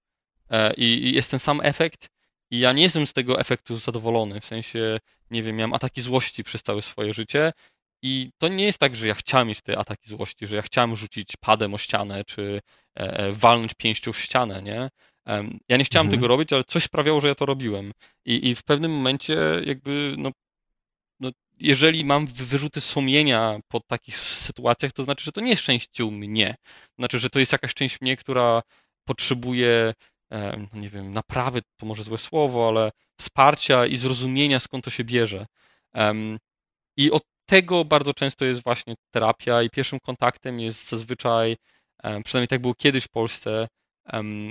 e, 0.50 0.74
i 0.74 1.14
jest 1.14 1.30
ten 1.30 1.40
sam 1.40 1.60
efekt 1.62 2.08
i 2.50 2.58
ja 2.58 2.72
nie 2.72 2.82
jestem 2.82 3.06
z 3.06 3.12
tego 3.12 3.40
efektu 3.40 3.76
zadowolony, 3.76 4.40
w 4.40 4.46
sensie, 4.46 4.98
nie 5.30 5.42
wiem, 5.42 5.56
miałem 5.56 5.74
ataki 5.74 6.00
złości 6.00 6.44
przez 6.44 6.62
całe 6.62 6.82
swoje 6.82 7.12
życie 7.12 7.52
i 8.02 8.30
to 8.38 8.48
nie 8.48 8.64
jest 8.64 8.78
tak, 8.78 8.96
że 8.96 9.08
ja 9.08 9.14
chciałem 9.14 9.48
mieć 9.48 9.60
te 9.60 9.78
ataki 9.78 10.08
złości, 10.08 10.46
że 10.46 10.56
ja 10.56 10.62
chciałem 10.62 10.96
rzucić 10.96 11.28
padem 11.40 11.74
o 11.74 11.78
ścianę, 11.78 12.24
czy 12.24 12.60
e, 12.94 13.32
walnąć 13.32 13.74
pięścią 13.74 14.12
w 14.12 14.20
ścianę, 14.20 14.62
nie? 14.62 14.90
Ja 15.68 15.76
nie 15.76 15.84
chciałem 15.84 16.06
mhm. 16.06 16.10
tego 16.10 16.28
robić, 16.28 16.52
ale 16.52 16.64
coś 16.64 16.84
sprawiało, 16.84 17.20
że 17.20 17.28
ja 17.28 17.34
to 17.34 17.46
robiłem. 17.46 17.92
I, 18.24 18.48
i 18.48 18.54
w 18.54 18.62
pewnym 18.62 18.92
momencie 18.92 19.36
jakby, 19.66 20.14
no, 20.18 20.30
jeżeli 21.62 22.04
mam 22.04 22.26
wyrzuty 22.26 22.80
sumienia 22.80 23.60
po 23.68 23.80
takich 23.80 24.18
sytuacjach, 24.18 24.92
to 24.92 25.04
znaczy, 25.04 25.24
że 25.24 25.32
to 25.32 25.40
nie 25.40 25.50
jest 25.50 25.62
część 25.62 25.88
mnie. 26.00 26.54
Znaczy, 26.98 27.18
że 27.18 27.30
to 27.30 27.38
jest 27.38 27.52
jakaś 27.52 27.74
część 27.74 28.00
mnie, 28.00 28.16
która 28.16 28.62
potrzebuje 29.04 29.94
no 30.56 30.80
nie 30.80 30.88
wiem, 30.88 31.12
naprawy 31.12 31.62
to 31.76 31.86
może 31.86 32.02
złe 32.02 32.18
słowo, 32.18 32.68
ale 32.68 32.90
wsparcia 33.18 33.86
i 33.86 33.96
zrozumienia, 33.96 34.60
skąd 34.60 34.84
to 34.84 34.90
się 34.90 35.04
bierze. 35.04 35.46
I 36.96 37.10
od 37.10 37.22
tego 37.46 37.84
bardzo 37.84 38.14
często 38.14 38.44
jest 38.44 38.64
właśnie 38.64 38.94
terapia 39.10 39.62
i 39.62 39.70
pierwszym 39.70 39.98
kontaktem 40.00 40.60
jest 40.60 40.88
zazwyczaj, 40.88 41.56
przynajmniej 42.24 42.48
tak 42.48 42.60
było 42.60 42.74
kiedyś 42.74 43.04
w 43.04 43.08
Polsce 43.08 43.68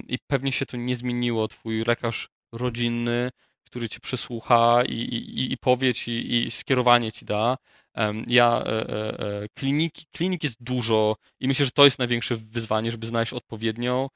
i 0.08 0.18
pewnie 0.28 0.52
się 0.52 0.66
to 0.66 0.78
nie 0.78 0.96
zmieniło, 0.96 1.48
twój 1.48 1.84
lekarz 1.88 2.30
rodzinny, 2.52 3.30
który 3.72 3.90
cię 3.90 4.00
przesłucha 4.00 4.84
i, 4.88 4.94
i, 4.94 5.54
i 5.54 5.58
powie 5.58 5.94
ci 5.94 6.46
i 6.46 6.52
skierowanie 6.52 7.12
ci 7.12 7.26
da. 7.26 7.58
Ja, 8.28 8.64
e, 8.66 8.90
e, 8.90 9.20
e, 9.20 9.48
kliniki, 9.54 10.06
klinik 10.12 10.44
jest 10.44 10.56
dużo 10.60 11.16
i 11.40 11.48
myślę, 11.48 11.66
że 11.66 11.72
to 11.72 11.86
jest 11.86 12.00
największe 12.00 12.36
wyzwanie, 12.36 12.92
żeby 12.92 13.08
znaleźć 13.08 13.34
odpowiednią. 13.34 14.08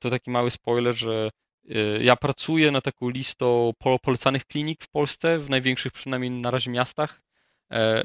To 0.00 0.10
taki 0.10 0.30
mały 0.30 0.50
spoiler, 0.50 0.94
że 0.94 1.30
ja 2.00 2.16
pracuję 2.16 2.70
na 2.70 2.80
taką 2.80 3.08
listą 3.08 3.72
polecanych 4.02 4.44
klinik 4.46 4.84
w 4.84 4.90
Polsce, 4.90 5.38
w 5.38 5.50
największych 5.50 5.92
przynajmniej 5.92 6.30
na 6.30 6.50
razie 6.50 6.70
miastach, 6.70 7.22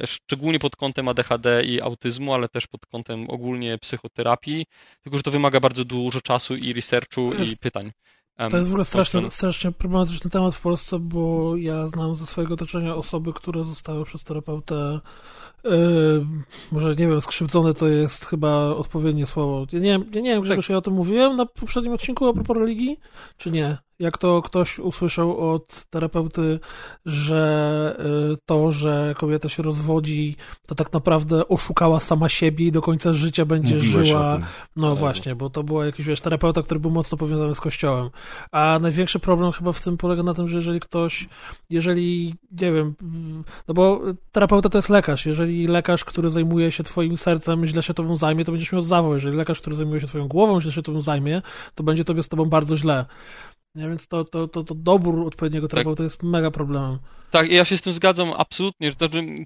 szczególnie 0.06 0.60
pod 0.60 0.76
kątem 0.76 1.08
ADHD 1.08 1.64
i 1.64 1.82
autyzmu, 1.82 2.34
ale 2.34 2.50
też 2.50 2.68
pod 2.68 2.86
kątem 2.86 3.26
ogólnie 3.30 3.78
psychoterapii, 3.78 4.66
tylko 5.02 5.18
że 5.18 5.24
to 5.24 5.32
wymaga 5.32 5.60
bardzo 5.60 5.86
dużo 5.86 6.22
czasu 6.22 6.56
i 6.56 6.74
researchu 6.74 7.34
i 7.34 7.58
pytań. 7.58 7.92
To 8.38 8.58
jest 8.58 8.70
w 8.70 8.72
ogóle 8.72 8.86
strasznie, 8.86 9.32
strasznie 9.32 9.72
problematyczny 9.72 10.30
temat 10.30 10.56
w 10.56 10.62
Polsce, 10.62 11.00
bo 11.00 11.56
ja 11.56 11.88
znam 11.88 12.16
ze 12.16 12.26
swojego 12.26 12.54
otoczenia 12.54 12.96
osoby, 12.96 13.34
które 13.34 13.64
zostały 13.64 14.06
przez 14.06 14.24
terapeutę 14.24 15.00
yy, 15.64 16.26
może 16.72 16.90
nie 16.96 17.08
wiem, 17.08 17.22
skrzywdzone 17.22 17.74
to 17.74 17.88
jest 17.88 18.26
chyba 18.26 18.68
odpowiednie 18.68 19.26
słowo. 19.26 19.66
Ja 19.72 19.80
nie, 19.80 19.90
ja 19.90 20.22
nie 20.22 20.30
wiem, 20.30 20.42
Grzegorz, 20.42 20.66
tak. 20.66 20.72
ja 20.72 20.78
o 20.78 20.82
tym 20.82 20.94
mówiłem 20.94 21.36
na 21.36 21.46
poprzednim 21.46 21.94
odcinku 21.94 22.28
a 22.28 22.34
propos 22.34 22.58
religii, 22.58 23.00
czy 23.38 23.52
nie? 23.52 23.78
Jak 24.02 24.18
to 24.18 24.42
ktoś 24.42 24.80
usłyszał 24.80 25.54
od 25.54 25.86
terapeuty, 25.90 26.60
że 27.06 27.96
y, 28.34 28.38
to, 28.46 28.72
że 28.72 29.16
kobieta 29.18 29.50
się 29.50 29.64
rozwodzi, 29.64 30.36
to 30.68 30.76
tak 30.76 30.94
naprawdę 30.94 31.48
oszukała 31.48 32.00
sama 32.00 32.30
siebie 32.30 32.66
i 32.66 32.72
do 32.72 32.82
końca 32.82 33.14
życia 33.14 33.46
będzie 33.46 33.76
Mówiłeś 33.76 34.08
żyła. 34.08 34.40
No 34.76 34.88
Ale... 34.88 34.96
właśnie, 34.96 35.36
bo 35.36 35.50
to 35.50 35.64
była 35.64 35.86
jakiś, 35.86 36.06
wiesz, 36.06 36.22
terapeuta, 36.22 36.62
który 36.62 36.80
był 36.80 36.92
mocno 36.92 37.18
powiązany 37.18 37.56
z 37.56 37.60
kościołem. 37.60 38.10
A 38.52 38.80
największy 38.82 39.20
problem 39.20 39.52
chyba 39.52 39.72
w 39.72 39.84
tym 39.84 39.98
polega 39.98 40.24
na 40.24 40.34
tym, 40.34 40.48
że 40.48 40.58
jeżeli 40.58 40.80
ktoś, 40.80 41.30
jeżeli, 41.70 42.36
nie 42.52 42.72
wiem, 42.72 42.96
no 43.68 43.74
bo 43.74 44.02
terapeuta 44.32 44.70
to 44.70 44.78
jest 44.78 44.90
lekarz. 44.90 45.26
Jeżeli 45.26 45.68
lekarz, 45.68 46.06
który 46.06 46.30
zajmuje 46.30 46.72
się 46.72 46.84
twoim 46.84 47.18
sercem, 47.18 47.66
źle 47.66 47.84
się 47.84 47.94
tobą 47.94 48.18
zajmie, 48.18 48.46
to 48.46 48.52
będziesz 48.52 48.72
miał 48.72 48.82
zawał. 48.82 49.14
Jeżeli 49.14 49.38
lekarz, 49.38 49.62
który 49.62 49.76
zajmuje 49.76 50.02
się 50.02 50.08
twoją 50.08 50.28
głową, 50.28 50.62
źle 50.62 50.72
się 50.72 50.82
tobą 50.82 51.02
zajmie, 51.02 51.42
to 51.76 51.84
będzie 51.84 52.04
tobie 52.04 52.24
z 52.24 52.30
tobą 52.30 52.46
bardzo 52.46 52.78
źle. 52.78 53.06
Nie, 53.76 53.88
więc 53.90 54.08
to, 54.08 54.24
to, 54.24 54.48
to, 54.48 54.64
to 54.64 54.76
dobór 54.76 55.28
odpowiedniego 55.28 55.68
tak. 55.68 55.72
terapeuty 55.72 55.98
tak. 55.98 56.06
jest 56.06 56.24
mega 56.24 56.52
problemem. 56.52 57.00
Tak, 57.32 57.52
ja 57.52 57.66
się 57.66 57.78
z 57.78 57.82
tym 57.82 57.94
zgadzam 57.94 58.34
absolutnie. 58.38 58.92
Że 58.92 58.96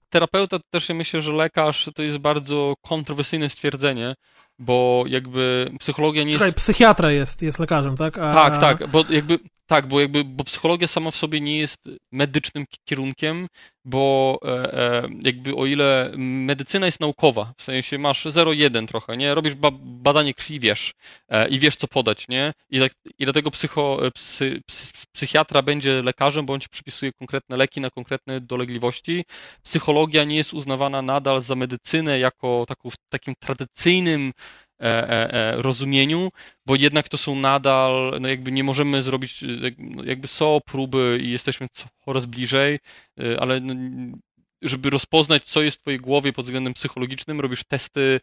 terapeuta 0.10 0.58
też 0.70 0.90
ja 0.90 0.96
myślę, 0.96 1.22
że 1.22 1.34
lekarz 1.34 1.90
to 1.96 2.04
jest 2.04 2.18
bardzo 2.18 2.74
kontrowersyjne 2.82 3.50
stwierdzenie, 3.50 4.16
bo 4.60 5.04
jakby 5.08 5.72
psychologia 5.80 6.24
nie 6.24 6.34
Czekaj, 6.34 6.48
jest... 6.48 6.58
psychiatra 6.58 7.12
jest, 7.12 7.42
jest 7.42 7.60
lekarzem, 7.60 7.98
tak? 7.98 8.18
A... 8.18 8.34
Tak, 8.34 8.58
tak, 8.58 8.88
bo 8.88 9.04
jakby 9.10 9.40
tak, 9.68 9.88
bo 9.88 10.02
jakby, 10.02 10.24
bo 10.24 10.44
psychologia 10.44 10.88
sama 10.88 11.12
w 11.12 11.16
sobie 11.16 11.42
nie 11.42 11.58
jest 11.60 11.90
medycznym 12.12 12.66
kierunkiem, 12.86 13.48
bo 13.86 14.40
e, 14.46 14.74
e, 14.74 15.10
jakby 15.22 15.56
o 15.56 15.66
ile 15.66 16.12
medycyna 16.18 16.86
jest 16.86 17.00
naukowa, 17.00 17.54
w 17.58 17.64
sensie 17.64 17.98
masz 17.98 18.26
0,1 18.26 18.88
trochę, 18.88 19.18
nie? 19.18 19.36
Robisz 19.36 19.56
ba 19.56 19.72
badanie 19.82 20.34
krwi, 20.34 20.60
wiesz 20.60 20.94
e, 21.30 21.50
i 21.50 21.60
wiesz 21.60 21.76
co 21.76 21.88
podać, 21.88 22.28
nie? 22.28 22.54
I, 22.70 22.80
tak, 22.80 22.92
i 23.20 23.24
dlatego 23.24 23.52
psycho, 23.52 24.00
psy, 24.14 24.62
psy, 24.68 24.94
psychiatra 25.12 25.62
będzie 25.62 26.02
lekarzem, 26.02 26.46
bo 26.46 26.54
on 26.54 26.60
ci 26.60 26.70
przypisuje 26.70 27.12
konkretne 27.12 27.58
leki 27.58 27.82
na 27.82 27.90
konkretne 27.90 28.42
dolegliwości. 28.42 29.26
Psychologia 29.64 30.24
nie 30.24 30.36
jest 30.36 30.54
uznawana 30.54 31.02
nadal 31.02 31.42
za 31.42 31.56
medycynę 31.56 32.20
jako 32.20 32.66
taką, 32.68 32.90
takim 33.10 33.34
tradycyjnym 33.40 34.32
rozumieniu, 35.56 36.30
bo 36.66 36.76
jednak 36.76 37.10
to 37.10 37.18
są 37.18 37.36
nadal, 37.36 38.18
no 38.22 38.28
jakby 38.28 38.52
nie 38.52 38.64
możemy 38.64 39.02
zrobić, 39.02 39.44
no 39.78 40.04
jakby 40.04 40.28
są 40.28 40.60
próby 40.66 41.20
i 41.22 41.32
jesteśmy 41.32 41.68
coraz 42.06 42.26
bliżej, 42.26 42.80
ale 43.40 43.60
no, 43.60 43.76
żeby 44.62 44.90
rozpoznać, 44.90 45.44
co 45.44 45.62
jest 45.62 45.78
w 45.78 45.82
twojej 45.82 46.00
głowie 46.00 46.34
pod 46.34 46.46
względem 46.46 46.74
psychologicznym, 46.74 47.40
robisz 47.40 47.64
testy 47.64 48.20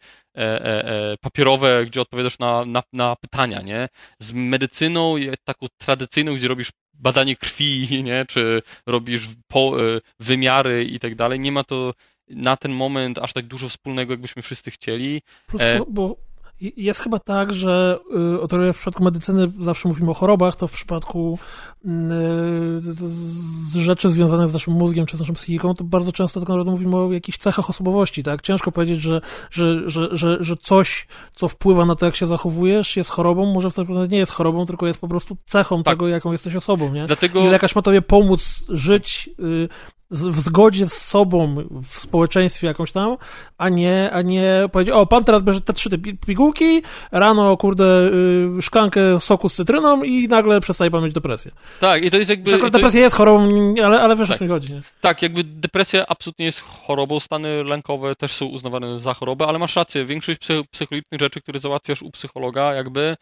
papierowe, 1.21 1.85
gdzie 1.85 2.01
odpowiadasz 2.01 2.39
na, 2.39 2.65
na, 2.65 2.83
na 2.93 3.15
pytania, 3.15 3.61
nie? 3.61 3.89
Z 4.19 4.33
medycyną 4.33 5.15
taką 5.43 5.67
tradycyjną, 5.77 6.35
gdzie 6.35 6.47
robisz 6.47 6.69
badanie 6.93 7.35
krwi, 7.35 7.87
nie? 8.03 8.25
Czy 8.25 8.61
robisz 8.85 9.27
po, 9.47 9.75
wymiary 10.19 10.83
i 10.85 10.99
tak 10.99 11.15
dalej, 11.15 11.39
nie 11.39 11.51
ma 11.51 11.63
to 11.63 11.93
na 12.27 12.57
ten 12.57 12.71
moment 12.71 13.17
aż 13.17 13.33
tak 13.33 13.45
dużo 13.45 13.69
wspólnego, 13.69 14.13
jakbyśmy 14.13 14.41
wszyscy 14.41 14.71
chcieli. 14.71 15.21
Plus, 15.47 15.61
bo, 15.77 15.85
bo 15.89 16.32
jest 16.61 16.99
chyba 16.99 17.19
tak, 17.19 17.53
że 17.53 17.99
y, 18.35 18.41
o 18.41 18.47
tyle 18.47 18.73
w 18.73 18.77
przypadku 18.77 19.03
medycyny 19.03 19.51
zawsze 19.59 19.89
mówimy 19.89 20.11
o 20.11 20.13
chorobach, 20.13 20.55
to 20.55 20.67
w 20.67 20.71
przypadku 20.71 21.39
y, 21.85 23.79
rzeczy 23.79 24.09
związanych 24.09 24.49
z 24.49 24.53
naszym 24.53 24.73
mózgiem 24.73 25.05
czy 25.05 25.17
z 25.17 25.19
naszą 25.19 25.33
psychiką, 25.33 25.73
to 25.73 25.83
bardzo 25.83 26.11
często 26.11 26.39
tak 26.39 26.49
naprawdę 26.49 26.71
mówimy 26.71 26.97
o 26.97 27.11
jakichś 27.11 27.37
cechach 27.37 27.69
osobowości, 27.69 28.23
tak? 28.23 28.41
Ciężko 28.41 28.71
powiedzieć, 28.71 29.01
że, 29.01 29.21
że, 29.51 29.89
że, 29.89 30.09
że, 30.11 30.37
że 30.39 30.57
coś, 30.57 31.07
co 31.35 31.47
wpływa 31.47 31.85
na 31.85 31.95
to, 31.95 32.05
jak 32.05 32.15
się 32.15 32.27
zachowujesz, 32.27 32.97
jest 32.97 33.09
chorobą, 33.09 33.53
może 33.53 33.71
wcale 33.71 34.07
nie 34.07 34.17
jest 34.17 34.31
chorobą, 34.31 34.65
tylko 34.65 34.87
jest 34.87 34.99
po 34.99 35.07
prostu 35.07 35.37
cechą 35.45 35.83
tak. 35.83 35.93
tego, 35.93 36.07
jaką 36.07 36.31
jesteś 36.31 36.55
osobą, 36.55 36.93
nie? 36.93 37.05
Dlatego... 37.07 37.39
I 37.39 37.47
lekarz 37.47 37.75
ma 37.75 37.81
tobie 37.81 38.01
pomóc 38.01 38.65
żyć 38.69 39.29
y, 39.39 39.69
w 40.13 40.39
zgodzie 40.39 40.89
z 40.89 40.93
sobą 40.93 41.55
w 41.83 41.87
społeczeństwie 41.87 42.67
jakąś 42.67 42.91
tam, 42.91 43.17
a 43.57 43.69
nie, 43.69 44.09
a 44.13 44.21
nie 44.21 44.69
powiedzieć, 44.71 44.95
o, 44.95 45.05
pan 45.05 45.23
teraz 45.23 45.43
bierze 45.43 45.61
te 45.61 45.73
trzy 45.73 45.89
te 45.89 45.97
pigułki, 46.25 46.81
rano, 47.11 47.57
kurde, 47.57 48.11
y, 48.57 48.61
szklankę 48.61 49.19
soku 49.19 49.49
z 49.49 49.55
cytryną 49.55 50.03
i 50.03 50.27
nagle 50.27 50.61
przestaje 50.61 50.91
pan 50.91 51.03
mieć 51.03 51.13
depresję. 51.13 51.51
Tak, 51.79 52.03
i 52.03 52.11
to 52.11 52.17
jest 52.17 52.29
jakby... 52.29 52.51
Że 52.51 52.69
depresja 52.69 53.01
jest 53.01 53.15
chorobą, 53.15 53.73
ale, 53.83 54.01
ale 54.01 54.15
wiesz, 54.15 54.27
tak. 54.27 54.35
o 54.35 54.39
co 54.39 54.45
mi 54.45 54.49
chodzi, 54.49 54.73
nie? 54.73 54.81
Tak, 55.01 55.21
jakby 55.21 55.43
depresja 55.43 56.05
absolutnie 56.07 56.45
jest 56.45 56.59
chorobą, 56.61 57.19
stany 57.19 57.63
lękowe 57.63 58.15
też 58.15 58.31
są 58.31 58.45
uznawane 58.45 58.99
za 58.99 59.13
chorobę, 59.13 59.47
ale 59.47 59.59
masz 59.59 59.75
rację, 59.75 60.05
większość 60.05 60.39
psychologicznych 60.71 61.21
rzeczy, 61.21 61.41
które 61.41 61.59
załatwiasz 61.59 62.01
u 62.01 62.11
psychologa, 62.11 62.73
jakby, 62.73 63.15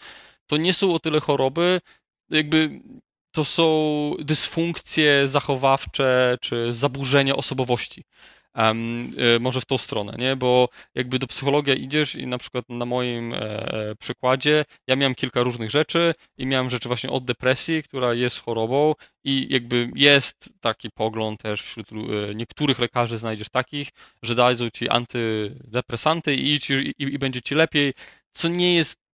to 0.48 0.58
nie 0.58 0.74
są 0.74 0.94
o 0.94 1.00
tyle 1.00 1.20
choroby, 1.20 1.82
jakby 2.30 2.82
to 3.32 3.46
są 3.46 4.16
dysfunkcje 4.20 5.28
zachowawcze 5.28 6.38
czy 6.42 6.74
zaburzenia 6.74 7.36
osobowości. 7.36 8.04
um, 8.56 9.14
może 9.40 9.62
w 9.62 9.66
tą 9.66 9.78
stronę, 9.78 10.16
nie? 10.20 10.36
Bo 10.36 10.70
jakby 10.96 11.20
do 11.20 11.28
psychologia 11.28 11.74
idziesz 11.74 12.16
i 12.16 12.28
na 12.28 12.38
przykład 12.38 12.66
na 12.70 12.86
moim 12.86 13.34
e, 13.34 13.96
przykładzie 14.00 14.66
ja 14.88 14.96
miałem 14.96 15.16
kilka 15.16 15.44
różnych 15.44 15.72
rzeczy 15.72 16.14
i 16.38 16.46
miałem 16.46 16.70
rzeczy 16.70 16.88
właśnie 16.88 17.10
od 17.10 17.26
depresji, 17.26 17.84
która 17.84 18.14
jest 18.14 18.40
chorobą 18.40 18.94
i 19.24 19.48
jakby 19.50 19.90
jest 19.96 20.50
taki 20.62 20.90
pogląd 20.90 21.42
też 21.42 21.62
wśród 21.62 21.88
e, 21.92 22.36
niektórych 22.36 22.80
lekarzy 22.80 23.18
znajdziesz 23.18 23.50
takich, 23.50 23.90
że 24.24 24.36
dadzą 24.36 24.70
ci 24.70 24.90
antydepresanty 24.90 26.36
i, 26.36 26.60
i, 26.70 26.94
i 26.98 27.20
będzie 27.20 27.42
ci 27.42 27.56
lepiej, 27.56 27.94
co 28.32 28.48
nie 28.48 28.76
jest 28.76 29.11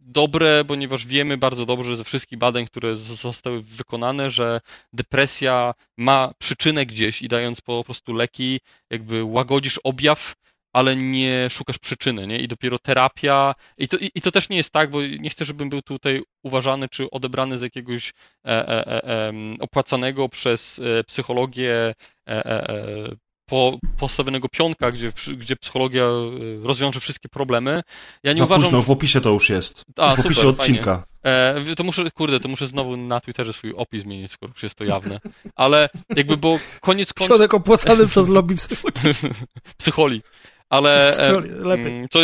dobre, 0.00 0.64
ponieważ 0.64 1.06
wiemy 1.06 1.38
bardzo 1.38 1.66
dobrze 1.66 1.96
ze 1.96 2.04
wszystkich 2.04 2.38
badań, 2.38 2.66
które 2.66 2.96
zostały 2.96 3.62
wykonane, 3.62 4.30
że 4.30 4.60
depresja 4.92 5.74
ma 5.96 6.32
przyczynę 6.38 6.86
gdzieś 6.86 7.22
i 7.22 7.28
dając 7.28 7.60
po 7.60 7.84
prostu 7.84 8.12
leki, 8.12 8.60
jakby 8.90 9.24
łagodzisz 9.24 9.80
objaw, 9.84 10.34
ale 10.72 10.96
nie 10.96 11.50
szukasz 11.50 11.78
przyczyny, 11.78 12.26
nie? 12.26 12.38
I 12.38 12.48
dopiero 12.48 12.78
terapia. 12.78 13.54
I 13.78 13.88
to, 13.88 13.96
i, 13.96 14.10
i 14.14 14.20
to 14.20 14.30
też 14.30 14.48
nie 14.48 14.56
jest 14.56 14.70
tak, 14.70 14.90
bo 14.90 15.02
nie 15.02 15.30
chcę, 15.30 15.44
żebym 15.44 15.68
był 15.68 15.82
tutaj 15.82 16.22
uważany 16.42 16.88
czy 16.88 17.10
odebrany 17.10 17.58
z 17.58 17.62
jakiegoś 17.62 18.12
e, 18.44 18.68
e, 18.68 19.04
e, 19.04 19.32
opłacanego 19.60 20.28
przez 20.28 20.78
e, 20.78 21.04
psychologię 21.04 21.94
e, 22.28 22.46
e, 22.46 23.16
po, 23.50 23.78
postawionego 23.98 24.48
pionka, 24.48 24.92
gdzie, 24.92 25.12
gdzie 25.36 25.56
psychologia 25.56 26.04
e, 26.04 26.30
rozwiąże 26.62 27.00
wszystkie 27.00 27.28
problemy. 27.28 27.82
Ja 28.22 28.32
nie 28.32 28.38
Za 28.38 28.44
uważam. 28.44 28.64
Późno, 28.64 28.82
w 28.82 28.90
opisie 28.90 29.20
to 29.20 29.30
już 29.30 29.50
jest. 29.50 29.84
A, 29.96 30.14
w 30.14 30.16
super, 30.16 30.32
opisie 30.32 30.48
odcinka. 30.48 31.04
E, 31.24 31.74
to 31.76 31.84
muszę, 31.84 32.10
kurde, 32.10 32.40
to 32.40 32.48
muszę 32.48 32.66
znowu 32.66 32.96
na 32.96 33.20
Twitterze 33.20 33.52
swój 33.52 33.74
opis 33.76 34.02
zmienić, 34.02 34.32
skoro 34.32 34.52
już 34.52 34.62
jest 34.62 34.74
to 34.74 34.84
jawne. 34.84 35.20
Ale 35.56 35.88
jakby, 36.16 36.36
bo 36.36 36.58
koniec 36.80 37.12
końców... 37.12 37.36
Środek 37.36 37.54
opłacany 37.54 38.06
przez 38.06 38.28
lobby 38.28 38.56
psycholi. 38.56 38.94
psycholi. 39.78 40.22
Ale 40.68 41.16
e, 41.16 41.40
lepiej. 41.40 41.86
Mm, 41.86 42.08
co, 42.08 42.20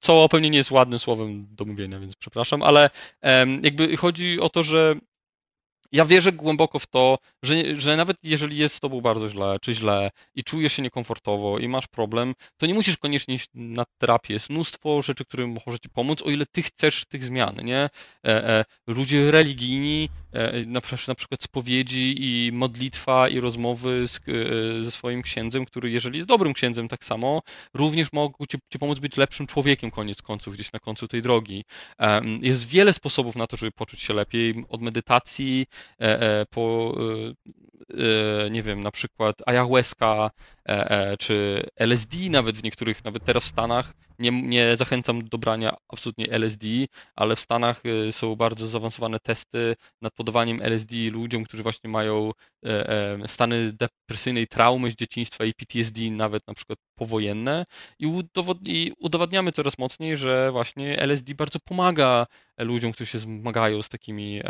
co 0.00 0.28
pewnie 0.28 0.50
nie 0.50 0.58
jest 0.58 0.70
ładnym 0.70 0.98
słowem 0.98 1.46
do 1.50 1.64
mówienia, 1.64 2.00
więc 2.00 2.16
przepraszam, 2.16 2.62
ale 2.62 2.90
jakby 3.62 3.96
chodzi 3.96 4.40
o 4.40 4.48
to, 4.48 4.62
że 4.62 4.94
ja 5.92 6.04
wierzę 6.04 6.32
głęboko 6.32 6.78
w 6.78 6.86
to, 6.86 7.18
że, 7.42 7.80
że 7.80 7.96
nawet 7.96 8.16
jeżeli 8.22 8.56
jest 8.56 8.74
z 8.74 8.80
tobą 8.80 9.00
bardzo 9.00 9.28
źle, 9.28 9.56
czy 9.62 9.74
źle 9.74 10.10
i 10.34 10.44
czujesz 10.44 10.72
się 10.72 10.82
niekomfortowo 10.82 11.58
i 11.58 11.68
masz 11.68 11.86
problem, 11.86 12.34
to 12.56 12.66
nie 12.66 12.74
musisz 12.74 12.96
koniecznie 12.96 13.34
iść 13.34 13.48
na 13.54 13.84
terapię. 13.98 14.34
Jest 14.34 14.50
mnóstwo 14.50 15.02
rzeczy, 15.02 15.24
które 15.24 15.46
może 15.66 15.78
ci 15.78 15.88
pomóc, 15.88 16.22
o 16.22 16.30
ile 16.30 16.46
ty 16.46 16.62
chcesz 16.62 17.04
tych 17.04 17.24
zmian, 17.24 17.56
nie? 17.64 17.78
E, 17.78 17.90
e, 18.24 18.64
ludzie 18.86 19.30
religijni, 19.30 20.08
e, 20.32 20.66
na, 20.66 20.80
na 21.08 21.14
przykład 21.14 21.42
spowiedzi 21.42 22.14
i 22.18 22.52
modlitwa 22.52 23.28
i 23.28 23.40
rozmowy 23.40 24.08
z, 24.08 24.16
e, 24.16 24.82
ze 24.82 24.90
swoim 24.90 25.22
księdzem, 25.22 25.64
który 25.64 25.90
jeżeli 25.90 26.16
jest 26.16 26.28
dobrym 26.28 26.52
księdzem 26.52 26.88
tak 26.88 27.04
samo, 27.04 27.42
również 27.74 28.12
mogą 28.12 28.44
ci, 28.46 28.58
ci 28.72 28.78
pomóc 28.78 28.98
być 28.98 29.16
lepszym 29.16 29.46
człowiekiem 29.46 29.90
koniec 29.90 30.22
końców, 30.22 30.54
gdzieś 30.54 30.72
na 30.72 30.78
końcu 30.78 31.08
tej 31.08 31.22
drogi. 31.22 31.64
E, 31.98 32.22
jest 32.42 32.68
wiele 32.68 32.92
sposobów 32.92 33.36
na 33.36 33.46
to, 33.46 33.56
żeby 33.56 33.72
poczuć 33.72 34.00
się 34.00 34.14
lepiej, 34.14 34.64
od 34.68 34.82
medytacji, 34.82 35.66
po, 36.50 36.94
e, 37.94 38.50
nie 38.50 38.62
wiem, 38.62 38.80
na 38.80 38.90
przykład 38.90 39.36
ayahuasca 39.46 40.30
czy 41.18 41.66
LSD 41.76 42.16
nawet 42.30 42.58
w 42.58 42.62
niektórych, 42.62 43.04
nawet 43.04 43.24
teraz 43.24 43.44
w 43.44 43.46
Stanach, 43.46 43.92
nie, 44.18 44.42
nie 44.42 44.76
zachęcam 44.76 45.28
do 45.28 45.38
brania 45.38 45.76
absolutnie 45.88 46.30
LSD, 46.30 46.66
ale 47.14 47.36
w 47.36 47.40
Stanach 47.40 47.82
są 48.10 48.36
bardzo 48.36 48.66
zaawansowane 48.66 49.20
testy 49.20 49.76
nad 50.02 50.14
podawaniem 50.14 50.62
LSD 50.62 50.96
ludziom, 50.96 51.44
którzy 51.44 51.62
właśnie 51.62 51.90
mają 51.90 52.32
stany 53.26 53.72
depresyjnej 53.72 54.46
traumy 54.46 54.90
z 54.90 54.94
dzieciństwa 54.94 55.44
i 55.44 55.54
PTSD 55.54 56.10
nawet 56.10 56.46
na 56.46 56.54
przykład 56.54 56.78
powojenne 56.94 57.64
i 57.98 58.92
udowadniamy 58.98 59.52
coraz 59.52 59.78
mocniej, 59.78 60.16
że 60.16 60.52
właśnie 60.52 60.98
LSD 60.98 61.34
bardzo 61.34 61.58
pomaga 61.60 62.26
ludziom, 62.58 62.92
którzy 62.92 63.10
się 63.10 63.18
zmagają 63.18 63.82
z 63.82 63.88
takimi 63.88 64.40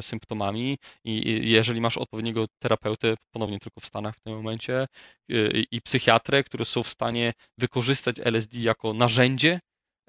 symptomami 0.00 0.78
i 1.04 1.50
jeżeli 1.50 1.80
masz 1.80 1.98
odpowiedniego 1.98 2.46
terapeutę, 2.58 3.14
ponownie 3.30 3.58
tylko 3.58 3.80
w 3.80 3.86
Stanach 3.86 4.16
w 4.16 4.20
tym 4.20 4.34
momencie, 4.34 4.86
y, 5.30 5.61
i 5.70 5.80
psychiatrę, 5.80 6.44
które 6.44 6.64
są 6.64 6.82
w 6.82 6.88
stanie 6.88 7.32
wykorzystać 7.58 8.16
LSD 8.24 8.58
jako 8.58 8.92
narzędzie 8.94 9.60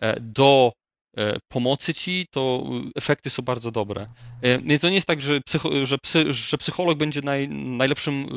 e, 0.02 0.20
do 0.20 0.74
e, 1.18 1.40
pomocy 1.48 1.94
ci, 1.94 2.28
to 2.32 2.64
efekty 2.96 3.30
są 3.30 3.44
bardzo 3.44 3.72
dobre. 3.72 4.08
E, 4.42 4.60
więc 4.60 4.82
to 4.82 4.90
nie 4.90 4.96
jest 4.96 5.08
tak, 5.08 5.22
że, 5.22 5.42
psycho, 5.42 5.86
że, 5.86 5.98
psy, 5.98 6.34
że 6.34 6.58
psycholog 6.58 6.98
będzie 6.98 7.22
naj, 7.22 7.50
najlepszym 7.50 8.28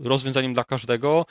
rozwiązaniem 0.00 0.54
dla 0.54 0.64
każdego. 0.64 1.26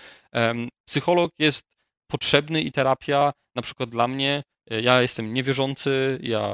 Psycholog 0.87 1.31
jest 1.39 1.65
potrzebny 2.07 2.61
i 2.61 2.71
terapia, 2.71 3.33
na 3.55 3.61
przykład 3.61 3.89
dla 3.89 4.07
mnie, 4.07 4.43
ja 4.69 5.01
jestem 5.01 5.33
niewierzący, 5.33 6.19
ja 6.21 6.53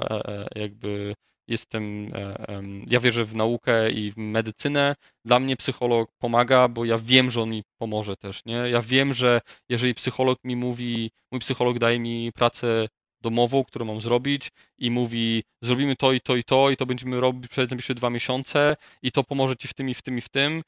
jakby 0.56 1.14
jestem, 1.52 2.12
e, 2.16 2.64
ja 2.88 3.00
wierzę 3.00 3.26
w 3.26 3.36
naukę 3.36 3.92
i 3.92 4.12
w 4.12 4.18
medycynę. 4.18 4.96
Dla 5.26 5.40
mnie 5.40 5.58
psycholog 5.58 6.12
pomaga, 6.20 6.68
bo 6.68 6.86
ja 6.86 6.98
wiem, 6.98 7.32
że 7.32 7.42
on 7.42 7.50
mi 7.50 7.64
pomoże 7.78 8.16
też, 8.18 8.46
nie? 8.46 8.54
Ja 8.54 8.82
wiem, 8.82 9.14
że 9.14 9.42
jeżeli 9.70 9.94
psycholog 9.94 10.40
mi 10.44 10.56
mówi, 10.56 11.12
mój 11.32 11.40
psycholog 11.40 11.80
daje 11.80 12.00
mi 12.00 12.32
pracę 12.32 12.88
domową, 13.22 13.64
którą 13.64 13.86
mam 13.86 14.02
zrobić 14.02 14.50
i 14.78 14.92
mówi, 14.92 15.44
zrobimy 15.62 15.96
to 15.96 16.12
i 16.12 16.22
to 16.22 16.36
i 16.36 16.44
to 16.44 16.70
i 16.70 16.78
to 16.78 16.86
będziemy 16.86 17.20
robić 17.20 17.52
przez 17.52 17.70
najbliższe 17.70 17.96
dwa 17.96 18.10
miesiące 18.10 18.76
i 19.02 19.12
to 19.12 19.24
pomoże 19.24 19.56
ci 19.56 19.68
w 19.68 19.74
tym 19.74 19.90
i 19.90 19.94
w 19.94 20.02
tym 20.02 20.18
i 20.18 20.22
w 20.22 20.30
tym. 20.30 20.64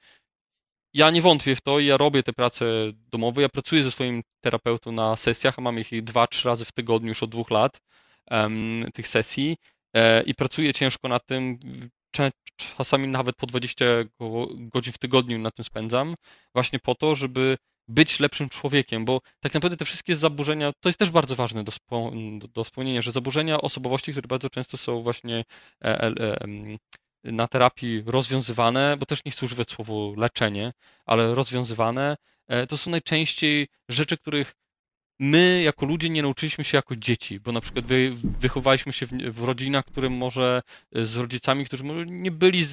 Ja 0.94 1.10
nie 1.10 1.22
wątpię 1.22 1.56
w 1.56 1.62
to 1.62 1.80
i 1.80 1.86
ja 1.86 1.98
robię 1.98 2.24
te 2.24 2.34
prace 2.34 2.66
domowe. 3.12 3.42
Ja 3.42 3.50
pracuję 3.50 3.84
ze 3.84 3.92
swoim 3.92 4.24
terapeutą 4.42 4.92
na 4.92 5.16
sesjach, 5.16 5.56
a 5.58 5.62
mam 5.62 5.80
ich 5.80 6.04
dwa, 6.04 6.28
trzy 6.28 6.48
razy 6.48 6.66
w 6.66 6.72
tygodniu 6.72 7.10
już 7.10 7.24
od 7.24 7.30
dwóch 7.30 7.52
lat 7.52 7.82
um, 8.32 8.86
tych 8.94 9.08
sesji 9.08 9.58
i 10.26 10.36
pracuję 10.36 10.74
ciężko 10.74 11.08
nad 11.08 11.26
tym. 11.26 11.60
Czasami 12.78 13.08
nawet 13.08 13.36
po 13.36 13.48
20 13.48 13.86
godzin 14.58 14.94
w 14.94 14.98
tygodniu 14.98 15.40
na 15.40 15.52
tym 15.52 15.66
spędzam, 15.66 16.16
właśnie 16.54 16.80
po 16.80 16.96
to, 16.96 17.16
żeby 17.16 17.58
być 17.88 18.20
lepszym 18.20 18.50
człowiekiem, 18.50 19.06
bo 19.06 19.22
tak 19.40 19.54
naprawdę 19.54 19.78
te 19.78 19.86
wszystkie 19.86 20.16
zaburzenia, 20.16 20.72
to 20.80 20.90
jest 20.90 21.00
też 21.00 21.12
bardzo 21.12 21.36
ważne 21.36 21.64
do, 21.64 21.72
spo, 21.72 22.12
do 22.54 22.64
wspomnienia, 22.64 23.02
że 23.02 23.12
zaburzenia 23.12 23.62
osobowości, 23.62 24.12
które 24.12 24.28
bardzo 24.28 24.50
często 24.50 24.78
są 24.78 25.04
właśnie 25.04 25.44
e, 25.84 26.02
e, 26.02 26.38
na 27.24 27.48
terapii 27.48 28.04
rozwiązywane, 28.06 28.98
bo 29.00 29.06
też 29.06 29.26
nie 29.26 29.32
chcę 29.32 29.46
używać 29.46 29.70
słowa 29.70 29.94
leczenie, 30.22 30.72
ale 31.06 31.36
rozwiązywane, 31.36 32.16
to 32.70 32.78
są 32.78 32.92
najczęściej 32.92 33.68
rzeczy, 33.90 34.18
których 34.18 34.54
my 35.20 35.62
jako 35.64 35.86
ludzie 35.86 36.10
nie 36.10 36.22
nauczyliśmy 36.22 36.64
się 36.64 36.78
jako 36.78 36.96
dzieci, 36.96 37.40
bo 37.40 37.52
na 37.52 37.62
przykład 37.62 37.86
wy, 37.86 38.12
wychowaliśmy 38.14 38.94
się 38.94 39.06
w, 39.06 39.44
rodzinach, 39.44 39.86
które 39.86 40.10
może 40.10 40.62
e, 40.96 41.06
z 41.06 41.18
rodzicami, 41.18 41.66
którzy 41.66 41.84
może 41.84 42.06
nie 42.06 42.32
byli 42.32 42.66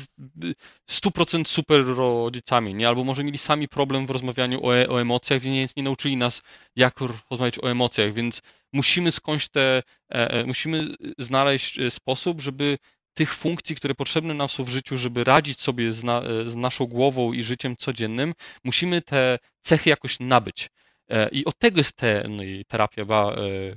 100% 0.91 1.45
super 1.49 1.85
rodzicami, 1.87 2.75
nie? 2.75 2.89
albo 2.89 3.05
może 3.05 3.25
mieli 3.25 3.39
sami 3.39 3.69
problem 3.69 4.07
w 4.07 4.11
rozmawianiu 4.11 4.61
o, 4.63 4.69
o 4.69 5.01
emocjach, 5.01 5.41
więc 5.41 5.77
nie 5.77 5.83
nauczyli 5.83 6.17
nas, 6.17 6.43
jak 6.77 7.01
rozmawiać 7.01 7.59
o 7.59 7.71
emocjach, 7.71 8.13
więc 8.13 8.43
musimy 8.73 9.13
skądś 9.13 9.49
te, 9.49 9.83
e, 10.13 10.31
e, 10.31 10.45
musimy 10.47 10.85
znaleźć 11.19 11.79
sposób, 11.91 12.41
żeby 12.41 12.79
tych 13.15 13.35
funkcji, 13.35 13.77
które 13.77 13.95
potrzebne 13.95 14.35
nam 14.35 14.49
są 14.49 14.65
w 14.65 14.69
życiu, 14.69 14.97
żeby 14.97 15.25
radzić 15.25 15.61
sobie 15.61 15.93
z, 15.93 16.05
na, 16.05 16.23
z 16.47 16.57
naszą 16.57 16.87
głową 16.87 17.33
i 17.33 17.43
życiem 17.43 17.77
codziennym, 17.77 18.35
musimy 18.65 19.03
te 19.03 19.39
cechy 19.61 19.91
jakoś 19.91 20.21
nabyć. 20.21 20.69
E, 21.11 21.29
I 21.29 21.45
od 21.45 21.59
tego 21.59 21.79
jest 21.79 21.97
ten, 21.97 22.37
no 22.37 22.43
terapia 22.69 23.03
e, 23.03 23.37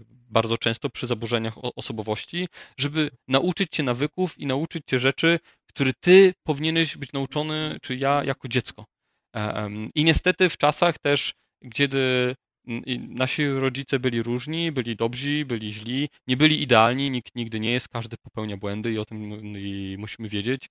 bardzo 0.10 0.58
często 0.58 0.90
przy 0.90 1.08
zaburzeniach 1.08 1.54
osobowości, 1.76 2.48
żeby 2.78 3.10
nauczyć 3.28 3.70
cię 3.72 3.84
nawyków 3.84 4.40
i 4.40 4.46
nauczyć 4.46 4.84
cię 4.88 5.00
rzeczy, 5.00 5.40
które 5.70 5.92
ty 6.00 6.34
powinieneś 6.44 6.98
być 6.98 7.14
nauczony, 7.14 7.78
czy 7.82 7.96
ja 7.96 8.24
jako 8.24 8.48
dziecko. 8.48 8.86
E, 9.36 9.70
I 9.96 10.04
niestety 10.04 10.50
w 10.50 10.58
czasach 10.58 11.00
też, 11.00 11.34
kiedy 12.68 13.08
nasi 13.10 13.48
rodzice 13.48 14.00
byli 14.00 14.22
różni, 14.22 14.72
byli 14.72 14.96
dobrzy, 14.96 15.46
byli 15.46 15.74
źli, 15.74 16.10
nie 16.28 16.38
byli 16.38 16.62
idealni, 16.62 17.12
nikt 17.12 17.36
nigdy 17.36 17.60
nie 17.60 17.72
jest, 17.72 17.88
każdy 17.88 18.18
popełnia 18.18 18.58
błędy 18.58 18.94
i 18.94 18.98
o 18.98 19.06
tym 19.06 19.34
i 19.58 19.96
musimy 20.00 20.30
wiedzieć 20.30 20.70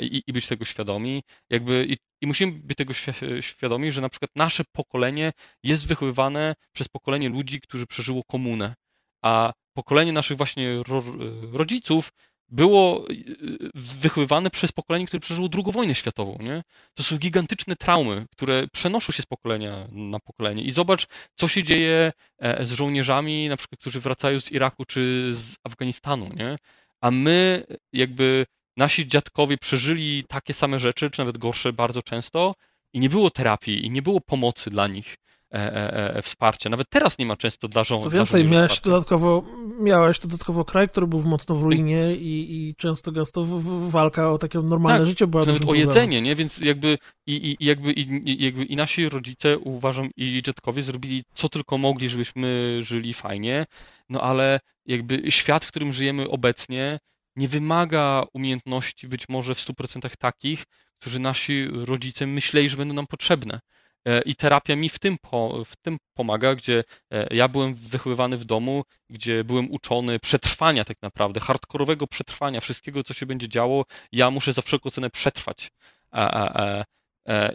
i, 0.00 0.22
i 0.26 0.32
być 0.32 0.46
tego 0.46 0.64
świadomi. 0.64 1.22
Jakby 1.50 1.86
i, 1.88 1.96
i, 2.20 2.26
musimy 2.26 2.52
być 2.52 2.76
tego 2.78 2.92
świadomi, 3.40 3.92
że 3.92 4.00
na 4.00 4.08
przykład 4.08 4.30
nasze 4.36 4.64
pokolenie 4.72 5.32
jest 5.62 5.86
wychowywane 5.86 6.54
przez 6.72 6.88
pokolenie 6.88 7.28
ludzi, 7.28 7.60
którzy 7.60 7.86
przeżyło 7.86 8.22
komunę, 8.24 8.74
a 9.22 9.52
pokolenie 9.74 10.12
naszych 10.12 10.36
właśnie 10.36 10.82
ro, 10.88 11.04
rodziców 11.52 12.10
było 12.48 13.10
y, 13.10 13.12
y, 13.12 13.70
wychowywane 13.74 14.50
przez 14.50 14.72
pokolenie, 14.72 15.06
które 15.06 15.20
przeżyło 15.20 15.48
II 15.54 15.72
wojnę 15.72 15.94
światową. 15.94 16.38
Nie? 16.40 16.62
To 16.94 17.02
są 17.02 17.18
gigantyczne 17.18 17.76
traumy, 17.76 18.26
które 18.32 18.68
przenoszą 18.72 19.12
się 19.12 19.22
z 19.22 19.26
pokolenia 19.26 19.88
na 19.92 20.18
pokolenie. 20.20 20.62
I 20.62 20.70
zobacz, 20.70 21.06
co 21.34 21.48
się 21.48 21.62
dzieje 21.62 22.12
e, 22.38 22.64
z 22.64 22.72
żołnierzami, 22.72 23.48
na 23.48 23.56
przykład, 23.56 23.80
którzy 23.80 24.00
wracają 24.00 24.40
z 24.40 24.52
Iraku 24.52 24.84
czy 24.84 25.30
z 25.32 25.56
Afganistanu. 25.64 26.30
Nie? 26.36 26.56
A 27.00 27.10
my, 27.10 27.64
jakby 27.92 28.46
nasi 28.76 29.06
dziadkowie 29.06 29.58
przeżyli 29.58 30.24
takie 30.28 30.54
same 30.54 30.78
rzeczy, 30.78 31.10
czy 31.10 31.18
nawet 31.18 31.38
gorsze 31.38 31.72
bardzo 31.72 32.02
często, 32.02 32.52
i 32.92 33.00
nie 33.00 33.08
było 33.08 33.30
terapii, 33.30 33.86
i 33.86 33.90
nie 33.90 34.02
było 34.02 34.20
pomocy 34.20 34.70
dla 34.70 34.86
nich. 34.88 35.16
E, 35.52 36.16
e, 36.16 36.22
wsparcia. 36.22 36.70
Nawet 36.70 36.90
teraz 36.90 37.18
nie 37.18 37.26
ma 37.26 37.36
często 37.36 37.68
dla 37.68 37.84
żołnierzy. 37.84 38.10
Co 38.10 38.16
więcej, 38.16 38.44
miałeś 38.44 38.80
dodatkowo, 38.80 39.44
miałeś 39.80 40.18
dodatkowo 40.18 40.64
kraj, 40.64 40.88
który 40.88 41.06
był 41.06 41.22
mocno 41.22 41.54
w 41.54 41.62
ruinie 41.62 42.16
i, 42.16 42.68
i 42.68 42.74
często 42.74 43.12
gęsto 43.12 43.44
walka 43.88 44.30
o 44.30 44.38
takie 44.38 44.58
normalne 44.58 44.98
tak, 44.98 45.06
życie 45.06 45.26
była 45.26 45.44
nawet 45.44 45.68
o 45.68 45.74
jedzenie, 45.74 46.22
nie? 46.22 46.34
Więc 46.34 46.58
jakby 46.58 46.98
i, 47.26 47.56
i, 47.60 47.64
jakby, 47.64 47.92
i, 47.92 48.44
jakby 48.44 48.64
i 48.64 48.76
nasi 48.76 49.08
rodzice, 49.08 49.58
uważam, 49.58 50.10
i 50.16 50.42
dziadkowie 50.42 50.82
zrobili 50.82 51.24
co 51.34 51.48
tylko 51.48 51.78
mogli, 51.78 52.08
żebyśmy 52.08 52.78
żyli 52.82 53.14
fajnie, 53.14 53.66
no 54.08 54.20
ale 54.20 54.60
jakby 54.86 55.30
świat, 55.30 55.64
w 55.64 55.68
którym 55.68 55.92
żyjemy 55.92 56.28
obecnie, 56.28 56.98
nie 57.36 57.48
wymaga 57.48 58.24
umiejętności 58.32 59.08
być 59.08 59.28
może 59.28 59.54
w 59.54 59.58
100% 59.58 60.16
takich, 60.18 60.64
którzy 61.00 61.20
nasi 61.20 61.66
rodzice 61.70 62.26
myśleli, 62.26 62.68
że 62.68 62.76
będą 62.76 62.94
nam 62.94 63.06
potrzebne. 63.06 63.60
E, 64.04 64.22
I 64.22 64.34
terapia 64.34 64.76
mi 64.76 64.88
w 64.88 64.98
tym, 64.98 65.16
w 65.64 65.76
tym 65.82 65.98
pomaga, 66.14 66.54
gdzie 66.54 66.84
e, 67.12 67.34
ja 67.36 67.48
byłem 67.48 67.74
wychowywany 67.74 68.36
w 68.36 68.44
domu, 68.44 68.84
gdzie 69.10 69.44
byłem 69.44 69.70
uczony 69.70 70.18
przetrwania 70.18 70.84
tak 70.84 70.96
naprawdę, 71.02 71.40
hardkorowego 71.40 72.06
przetrwania, 72.06 72.60
wszystkiego, 72.60 73.04
co 73.04 73.14
się 73.14 73.26
będzie 73.26 73.48
działo, 73.48 73.84
ja 74.12 74.30
muszę 74.30 74.52
za 74.52 74.62
wszelką 74.62 74.90
cenę 74.90 75.10
przetrwać. 75.10 75.70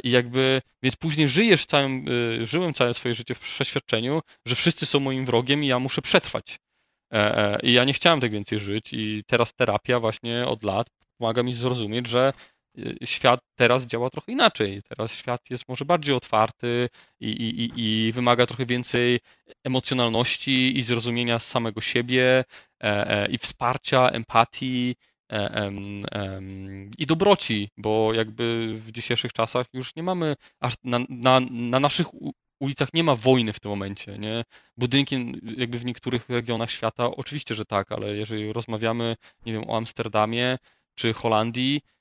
I 0.04 0.12
jakby, 0.12 0.62
więc 0.84 0.96
później 0.96 1.28
żyjesz 1.28 1.66
całym, 1.66 2.06
żyłem 2.42 2.74
całe 2.74 2.94
swoje 2.94 3.14
życie 3.14 3.36
w 3.36 3.40
przeświadczeniu, 3.40 4.22
że 4.46 4.56
wszyscy 4.56 4.86
są 4.86 5.00
moim 5.00 5.26
wrogiem 5.26 5.64
i 5.64 5.68
ja 5.68 5.80
muszę 5.80 6.02
przetrwać. 6.02 6.60
E, 7.14 7.60
I 7.64 7.74
ja 7.74 7.84
nie 7.84 7.94
chciałem 7.94 8.22
tak 8.22 8.32
więcej 8.32 8.60
żyć 8.60 8.94
i 8.94 9.24
teraz 9.28 9.54
terapia 9.54 10.00
właśnie 10.00 10.46
od 10.46 10.64
lat 10.64 10.88
pomaga 11.18 11.44
mi 11.44 11.54
zrozumieć, 11.54 12.08
że 12.08 12.34
świat 13.04 13.40
teraz 13.56 13.88
działa 13.88 14.10
trochę 14.10 14.32
inaczej. 14.32 14.82
Teraz 14.90 15.12
świat 15.12 15.50
jest 15.50 15.70
może 15.70 15.86
bardziej 15.86 16.16
otwarty 16.16 16.90
i, 17.20 17.30
i, 17.30 17.72
i 17.76 18.12
wymaga 18.12 18.46
trochę 18.46 18.66
więcej 18.66 19.20
emocjonalności 19.64 20.78
i 20.78 20.82
zrozumienia 20.82 21.40
samego 21.40 21.82
siebie 21.82 22.44
e, 22.84 23.08
e, 23.10 23.28
i 23.28 23.38
wsparcia, 23.38 24.10
empatii 24.10 24.96
i 26.98 27.06
dobroci, 27.06 27.70
bo 27.78 28.14
jakby 28.14 28.74
w 28.80 28.92
dzisiejszych 28.92 29.34
czasach 29.34 29.66
już 29.74 29.96
nie 29.96 30.04
mamy 30.04 30.36
aż 30.60 30.74
na, 30.84 31.00
na, 31.10 31.40
na 31.52 31.80
naszych 31.80 32.08
ulicach 32.60 32.94
nie 32.94 33.04
ma 33.04 33.16
wojny 33.16 33.54
w 33.54 33.60
tym 33.60 33.70
momencie, 33.70 34.18
nie? 34.18 34.44
Budynki 34.78 35.42
jakby 35.58 35.80
w 35.80 35.86
niektórych 35.86 36.30
regionach 36.30 36.72
świata 36.72 37.06
oczywiście, 37.06 37.56
że 37.56 37.66
tak, 37.66 37.92
ale 37.92 38.16
jeżeli 38.16 38.54
rozmawiamy, 38.54 39.16
nie 39.46 39.54
wiem, 39.54 39.70
o 39.70 39.78
Amsterdamie 39.78 40.58
czy 40.96 41.14
Holandii, 41.14 41.76
y, 41.76 41.80
y, 41.80 41.82
y, 41.82 41.93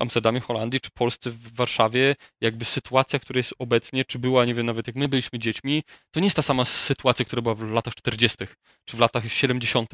Amsterdamie, 0.00 0.40
Holandii, 0.40 0.80
czy 0.80 0.90
Polsce 0.90 1.30
w 1.30 1.54
Warszawie, 1.54 2.16
jakby 2.40 2.64
sytuacja, 2.64 3.18
która 3.18 3.38
jest 3.38 3.54
obecnie, 3.58 4.04
czy 4.04 4.18
była, 4.18 4.44
nie 4.44 4.54
wiem, 4.54 4.66
nawet 4.66 4.86
jak 4.86 4.96
my 4.96 5.08
byliśmy 5.08 5.38
dziećmi, 5.38 5.82
to 6.10 6.20
nie 6.20 6.26
jest 6.26 6.36
ta 6.36 6.42
sama 6.42 6.64
sytuacja, 6.64 7.24
która 7.24 7.42
była 7.42 7.54
w 7.54 7.72
latach 7.72 7.94
40., 7.94 8.36
czy 8.84 8.96
w 8.96 9.00
latach 9.00 9.32
70. 9.32 9.90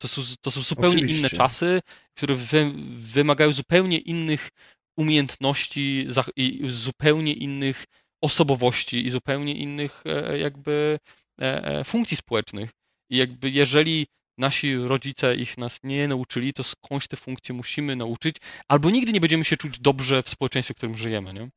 To 0.00 0.08
są, 0.08 0.22
to 0.40 0.50
są 0.50 0.62
zupełnie 0.62 0.96
Oczywiście. 0.96 1.18
inne 1.18 1.30
czasy, 1.30 1.80
które 2.16 2.34
wy, 2.34 2.72
wymagają 2.96 3.52
zupełnie 3.52 3.98
innych 3.98 4.48
umiejętności 4.96 6.06
i 6.36 6.60
zupełnie 6.64 7.32
innych 7.32 7.84
osobowości 8.22 9.06
i 9.06 9.10
zupełnie 9.10 9.54
innych 9.54 10.02
e, 10.06 10.38
jakby 10.38 10.98
e, 11.40 11.64
e, 11.64 11.84
funkcji 11.84 12.16
społecznych. 12.16 12.70
I 13.10 13.16
jakby 13.16 13.50
jeżeli 13.50 14.06
nasi 14.38 14.76
rodzice 14.76 15.36
ich 15.36 15.58
nas 15.58 15.80
nie 15.84 16.08
nauczyli, 16.08 16.52
to 16.52 16.64
skądś 16.64 17.08
te 17.08 17.16
funkcje 17.16 17.54
musimy 17.54 17.96
nauczyć, 17.96 18.36
albo 18.68 18.90
nigdy 18.90 19.12
nie 19.12 19.20
będziemy 19.20 19.44
się 19.44 19.56
czuć 19.56 19.78
dobrze 19.78 20.22
w 20.22 20.28
społeczeństwie, 20.28 20.74
w 20.74 20.76
którym 20.76 20.98
żyjemy, 20.98 21.32
nie? 21.32 21.50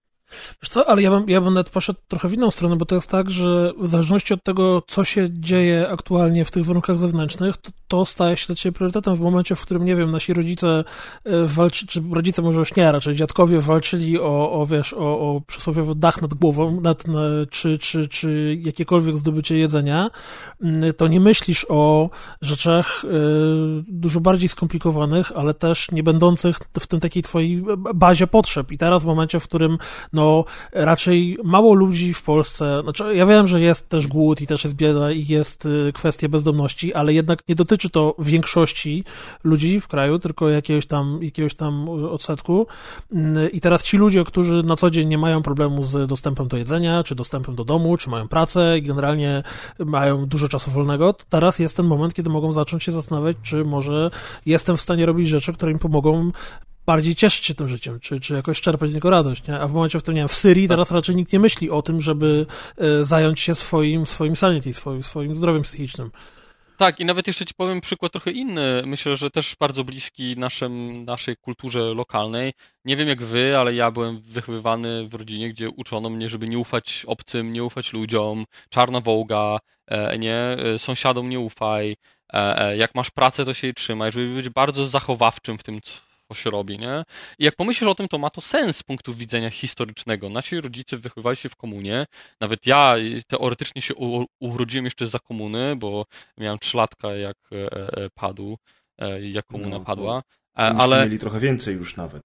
Wiesz 0.63 0.69
co, 0.69 0.89
ale 0.89 1.01
ja 1.01 1.11
bym, 1.11 1.29
ja 1.29 1.41
bym 1.41 1.53
nawet 1.53 1.69
poszedł 1.69 1.99
trochę 2.07 2.29
w 2.29 2.33
inną 2.33 2.51
stronę, 2.51 2.75
bo 2.75 2.85
to 2.85 2.95
jest 2.95 3.09
tak, 3.09 3.29
że 3.29 3.73
w 3.77 3.87
zależności 3.87 4.33
od 4.33 4.43
tego, 4.43 4.83
co 4.87 5.03
się 5.03 5.27
dzieje 5.31 5.89
aktualnie 5.89 6.45
w 6.45 6.51
tych 6.51 6.65
warunkach 6.65 6.97
zewnętrznych, 6.97 7.57
to, 7.57 7.71
to 7.87 8.05
staje 8.05 8.37
się 8.37 8.47
dla 8.47 8.55
ciebie 8.55 8.73
priorytetem 8.73 9.15
w 9.15 9.19
momencie, 9.19 9.55
w 9.55 9.61
którym, 9.61 9.85
nie 9.85 9.95
wiem, 9.95 10.11
nasi 10.11 10.33
rodzice 10.33 10.83
e, 11.23 11.45
walczy, 11.45 11.87
czy 11.87 12.03
rodzice 12.11 12.41
może 12.41 12.59
już 12.59 12.75
nie, 12.75 12.91
raczej 12.91 13.15
dziadkowie 13.15 13.59
walczyli 13.59 14.19
o, 14.19 14.51
o 14.51 14.65
wiesz, 14.65 14.93
o, 14.93 15.19
o 15.19 15.41
przysłowiowy 15.47 15.95
dach 15.95 16.21
nad 16.21 16.33
głową, 16.33 16.81
nad, 16.81 17.03
czy, 17.49 17.77
czy, 17.77 18.07
czy 18.07 18.57
jakiekolwiek 18.61 19.17
zdobycie 19.17 19.57
jedzenia, 19.57 20.09
to 20.97 21.07
nie 21.07 21.19
myślisz 21.19 21.65
o 21.69 22.09
rzeczach 22.41 23.03
y, 23.03 23.07
dużo 23.87 24.19
bardziej 24.19 24.49
skomplikowanych, 24.49 25.31
ale 25.35 25.53
też 25.53 25.91
nie 25.91 26.03
będących 26.03 26.57
w 26.79 26.87
tym 26.87 26.99
takiej 26.99 27.23
twojej 27.23 27.63
bazie 27.95 28.27
potrzeb. 28.27 28.71
I 28.71 28.77
teraz 28.77 29.03
w 29.03 29.05
momencie, 29.05 29.39
w 29.39 29.43
którym 29.43 29.77
no 30.17 30.45
raczej 30.73 31.37
mało 31.43 31.73
ludzi 31.73 32.13
w 32.13 32.21
Polsce, 32.21 32.81
znaczy 32.83 33.15
ja 33.15 33.25
wiem, 33.25 33.47
że 33.47 33.61
jest 33.61 33.89
też 33.89 34.07
głód 34.07 34.41
i 34.41 34.47
też 34.47 34.63
jest 34.63 34.75
bieda 34.75 35.11
i 35.11 35.27
jest 35.27 35.65
y, 35.65 35.91
kwestia 35.93 36.29
bezdomności, 36.29 36.93
ale 36.93 37.13
jednak 37.13 37.39
nie 37.49 37.55
dotyczy 37.55 37.89
to 37.89 38.15
większości 38.19 39.03
ludzi 39.43 39.81
w 39.81 39.87
kraju, 39.87 40.19
tylko 40.19 40.49
jakiegoś 40.49 40.85
tam, 40.85 41.19
jakiegoś 41.21 41.55
tam 41.55 41.89
odsetku. 41.89 42.67
Mm, 43.11 43.51
i 43.51 43.61
teraz 43.61 43.83
ci 43.83 43.97
ludzie, 43.97 44.23
którzy 44.23 44.63
na 44.63 44.75
co 44.75 44.89
dzień 44.89 45.07
nie 45.07 45.17
mają 45.17 45.43
problemu 45.43 45.83
z 45.83 46.09
dostępem 46.09 46.47
do 46.47 46.57
jedzenia, 46.57 47.03
czy 47.03 47.15
dostępem 47.15 47.55
do 47.55 47.65
domu, 47.65 47.97
czy 47.97 48.09
mają 48.09 48.27
pracę 48.27 48.77
i 48.77 48.81
generalnie 48.81 49.43
mają 49.79 50.25
dużo 50.25 50.47
czasu 50.47 50.71
wolnego, 50.71 51.13
teraz 51.29 51.59
jest 51.59 51.77
ten 51.77 51.85
moment, 51.85 52.13
kiedy 52.13 52.29
mogą 52.29 52.53
zacząć 52.53 52.83
się 52.83 52.91
zastanawiać, 52.91 53.37
czy 53.43 53.65
może 53.65 54.11
jestem 54.45 54.77
w 54.77 54.81
stanie 54.81 55.05
robić 55.05 55.29
rzeczy, 55.29 55.53
które 55.53 55.71
im 55.71 55.79
pomogą 55.79 56.31
bardziej 56.87 57.15
cieszyć 57.15 57.45
się 57.45 57.55
tym 57.55 57.67
życiem, 57.67 57.99
czy, 57.99 58.19
czy 58.19 58.33
jakoś 58.33 58.61
czerpać 58.61 58.91
z 58.91 58.95
niego 58.95 59.09
radość, 59.09 59.47
nie? 59.47 59.59
A 59.59 59.67
w 59.67 59.73
momencie, 59.73 59.99
w 59.99 60.01
którym, 60.01 60.15
nie 60.15 60.21
wiem, 60.21 60.29
w 60.29 60.35
Syrii 60.35 60.67
tak. 60.67 60.73
teraz 60.73 60.91
raczej 60.91 61.15
nikt 61.15 61.33
nie 61.33 61.39
myśli 61.39 61.69
o 61.69 61.81
tym, 61.81 62.01
żeby 62.01 62.45
e, 62.77 63.03
zająć 63.03 63.39
się 63.39 63.55
swoim, 63.55 64.05
swoim 64.05 64.35
sanity, 64.35 64.73
swoim, 64.73 65.03
swoim 65.03 65.35
zdrowiem 65.35 65.61
psychicznym. 65.61 66.11
Tak, 66.77 66.99
i 66.99 67.05
nawet 67.05 67.27
jeszcze 67.27 67.45
ci 67.45 67.53
powiem 67.53 67.81
przykład 67.81 68.11
trochę 68.11 68.31
inny, 68.31 68.83
myślę, 68.85 69.15
że 69.15 69.29
też 69.29 69.55
bardzo 69.59 69.83
bliski 69.83 70.37
naszym, 70.37 71.05
naszej 71.05 71.35
kulturze 71.37 71.79
lokalnej. 71.79 72.53
Nie 72.85 72.95
wiem 72.95 73.07
jak 73.07 73.23
wy, 73.23 73.57
ale 73.57 73.73
ja 73.73 73.91
byłem 73.91 74.21
wychowywany 74.21 75.07
w 75.07 75.13
rodzinie, 75.13 75.49
gdzie 75.49 75.69
uczono 75.69 76.09
mnie, 76.09 76.29
żeby 76.29 76.47
nie 76.47 76.57
ufać 76.57 77.03
obcym, 77.07 77.53
nie 77.53 77.63
ufać 77.63 77.93
ludziom, 77.93 78.45
czarna 78.69 79.01
wołga, 79.01 79.59
e, 79.87 80.17
nie, 80.17 80.35
e, 80.35 80.79
sąsiadom 80.79 81.29
nie 81.29 81.39
ufaj, 81.39 81.95
jak 82.77 82.95
masz 82.95 83.11
pracę, 83.11 83.45
to 83.45 83.53
się 83.53 83.67
jej 83.67 83.73
trzymaj, 83.73 84.11
żeby 84.11 84.29
być 84.29 84.49
bardzo 84.49 84.87
zachowawczym 84.87 85.57
w 85.57 85.63
tym, 85.63 85.75
co 86.27 86.33
się 86.33 86.49
robi, 86.49 86.79
nie? 86.79 87.03
I 87.39 87.45
jak 87.45 87.55
pomyślisz 87.55 87.89
o 87.89 87.95
tym, 87.95 88.07
to 88.07 88.17
ma 88.17 88.29
to 88.29 88.41
sens 88.41 88.77
z 88.77 88.83
punktu 88.83 89.13
widzenia 89.13 89.49
historycznego. 89.49 90.29
Nasi 90.29 90.61
rodzice 90.61 90.97
wychowywali 90.97 91.37
się 91.37 91.49
w 91.49 91.55
komunie, 91.55 92.05
nawet 92.41 92.65
ja 92.65 92.95
teoretycznie 93.27 93.81
się 93.81 93.93
urodziłem 94.39 94.85
jeszcze 94.85 95.07
za 95.07 95.19
komuny, 95.19 95.75
bo 95.75 96.05
miałem 96.37 96.59
trzylatka 96.59 97.13
jak 97.13 97.37
e, 97.51 97.71
e, 97.71 98.09
padł, 98.09 98.57
e, 98.97 99.21
jak 99.21 99.45
komuna 99.45 99.77
no, 99.77 99.85
padła, 99.85 100.21
ale... 100.53 101.03
mieli 101.03 101.19
trochę 101.19 101.39
więcej 101.39 101.75
już 101.75 101.95
nawet. 101.95 102.23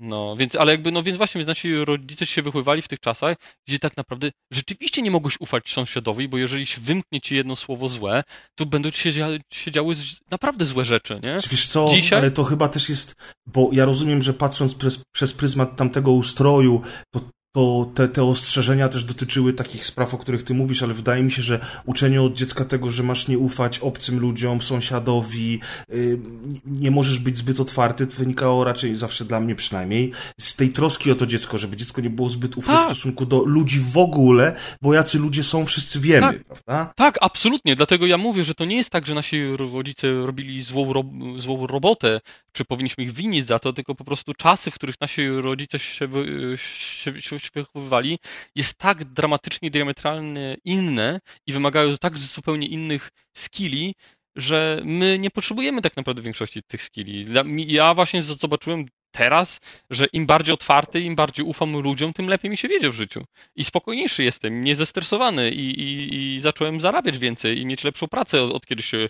No, 0.00 0.36
więc, 0.36 0.56
ale 0.56 0.72
jakby, 0.72 0.92
no 0.92 1.02
więc 1.02 1.18
właśnie, 1.18 1.44
nasi 1.44 1.76
rodzice 1.76 2.26
się 2.26 2.42
wychowywali 2.42 2.82
w 2.82 2.88
tych 2.88 3.00
czasach, 3.00 3.36
gdzie 3.68 3.78
tak 3.78 3.96
naprawdę 3.96 4.30
rzeczywiście 4.52 5.02
nie 5.02 5.10
mogłeś 5.10 5.40
ufać 5.40 5.72
sąsiadowi, 5.72 6.28
bo 6.28 6.38
jeżeli 6.38 6.66
się 6.66 6.80
wymknie 6.80 7.20
ci 7.20 7.36
jedno 7.36 7.56
słowo 7.56 7.88
złe, 7.88 8.24
to 8.54 8.66
będą 8.66 8.90
ci 8.90 9.12
się, 9.12 9.38
się 9.52 9.70
działy 9.70 9.94
naprawdę 10.30 10.64
złe 10.64 10.84
rzeczy, 10.84 11.20
nie? 11.22 11.38
Wiesz 11.50 11.66
co, 11.66 11.88
Dzisiaj... 11.94 12.18
ale 12.18 12.30
to 12.30 12.44
chyba 12.44 12.68
też 12.68 12.88
jest, 12.88 13.14
bo 13.46 13.70
ja 13.72 13.84
rozumiem, 13.84 14.22
że 14.22 14.34
patrząc 14.34 14.74
przez, 14.74 15.02
przez 15.14 15.32
pryzmat 15.32 15.76
tamtego 15.76 16.12
ustroju, 16.12 16.82
to 17.10 17.20
to 17.58 17.90
te, 17.94 18.08
te 18.08 18.24
ostrzeżenia 18.24 18.88
też 18.88 19.04
dotyczyły 19.04 19.52
takich 19.52 19.86
spraw, 19.86 20.14
o 20.14 20.18
których 20.18 20.42
ty 20.42 20.54
mówisz, 20.54 20.82
ale 20.82 20.94
wydaje 20.94 21.22
mi 21.22 21.32
się, 21.32 21.42
że 21.42 21.60
uczenie 21.84 22.22
od 22.22 22.34
dziecka 22.34 22.64
tego, 22.64 22.90
że 22.90 23.02
masz 23.02 23.28
nie 23.28 23.38
ufać 23.38 23.78
obcym 23.78 24.18
ludziom, 24.18 24.62
sąsiadowi, 24.62 25.60
yy, 25.88 26.18
nie 26.66 26.90
możesz 26.90 27.18
być 27.18 27.36
zbyt 27.36 27.60
otwarty, 27.60 28.06
to 28.06 28.16
wynikało 28.16 28.64
raczej 28.64 28.96
zawsze 28.96 29.24
dla 29.24 29.40
mnie 29.40 29.54
przynajmniej 29.54 30.12
z 30.40 30.56
tej 30.56 30.68
troski 30.68 31.10
o 31.10 31.14
to 31.14 31.26
dziecko, 31.26 31.58
żeby 31.58 31.76
dziecko 31.76 32.00
nie 32.00 32.10
było 32.10 32.30
zbyt 32.30 32.56
ufne 32.56 32.74
tak. 32.74 32.82
w 32.82 32.86
stosunku 32.86 33.26
do 33.26 33.42
ludzi 33.44 33.80
w 33.80 33.96
ogóle, 33.96 34.56
bo 34.82 34.94
jacy 34.94 35.18
ludzie 35.18 35.44
są, 35.44 35.66
wszyscy 35.66 36.00
wiemy, 36.00 36.32
tak. 36.32 36.44
prawda? 36.44 36.92
Tak, 36.96 37.18
absolutnie. 37.20 37.76
Dlatego 37.76 38.06
ja 38.06 38.18
mówię, 38.18 38.44
że 38.44 38.54
to 38.54 38.64
nie 38.64 38.76
jest 38.76 38.90
tak, 38.90 39.06
że 39.06 39.14
nasi 39.14 39.56
rodzice 39.56 40.26
robili 40.26 40.62
złą, 40.62 40.92
ro 40.92 41.04
złą 41.36 41.66
robotę, 41.66 42.20
czy 42.52 42.64
powinniśmy 42.64 43.04
ich 43.04 43.12
winić 43.12 43.46
za 43.46 43.58
to, 43.58 43.72
tylko 43.72 43.94
po 43.94 44.04
prostu 44.04 44.34
czasy, 44.34 44.70
w 44.70 44.74
których 44.74 45.00
nasi 45.00 45.28
rodzice 45.28 45.78
się, 45.78 46.08
się, 46.56 47.20
się 47.20 47.38
wychowywali, 47.54 48.18
jest 48.54 48.78
tak 48.78 49.04
dramatycznie, 49.04 49.70
diametralnie 49.70 50.56
inne 50.64 51.20
i 51.46 51.52
wymagają 51.52 51.96
tak 51.96 52.18
zupełnie 52.18 52.66
innych 52.66 53.10
skilli, 53.36 53.94
że 54.36 54.80
my 54.84 55.18
nie 55.18 55.30
potrzebujemy 55.30 55.82
tak 55.82 55.96
naprawdę 55.96 56.22
większości 56.22 56.62
tych 56.62 56.82
skilli. 56.82 57.26
Ja 57.66 57.94
właśnie 57.94 58.22
zobaczyłem 58.22 58.86
teraz, 59.10 59.60
że 59.90 60.06
im 60.12 60.26
bardziej 60.26 60.54
otwarty, 60.54 61.00
im 61.00 61.16
bardziej 61.16 61.46
ufam 61.46 61.76
ludziom, 61.76 62.12
tym 62.12 62.26
lepiej 62.26 62.50
mi 62.50 62.56
się 62.56 62.68
wiedzie 62.68 62.90
w 62.90 62.94
życiu. 62.94 63.24
I 63.56 63.64
spokojniejszy 63.64 64.24
jestem, 64.24 64.52
mniej 64.52 64.74
zestresowany 64.74 65.50
i, 65.50 65.80
i, 65.80 66.14
i 66.14 66.40
zacząłem 66.40 66.80
zarabiać 66.80 67.18
więcej 67.18 67.58
i 67.60 67.66
mieć 67.66 67.84
lepszą 67.84 68.08
pracę 68.08 68.42
od, 68.42 68.52
od 68.52 68.66
kiedy 68.66 68.82
się 68.82 69.08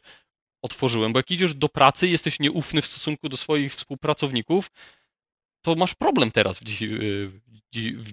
otworzyłem. 0.63 1.13
Bo 1.13 1.19
jak 1.19 1.31
idziesz 1.31 1.55
do 1.55 1.69
pracy 1.69 2.09
jesteś 2.09 2.41
nieufny 2.41 2.83
w 2.83 2.87
stosunku 2.87 3.29
do 3.29 3.37
swoich 3.37 3.75
współpracowników, 3.75 4.71
to 5.69 5.75
masz 5.75 5.95
problem 5.95 6.31
teraz 6.31 6.59
w, 6.59 6.65
dziś, 6.65 6.83
w, 7.95 8.13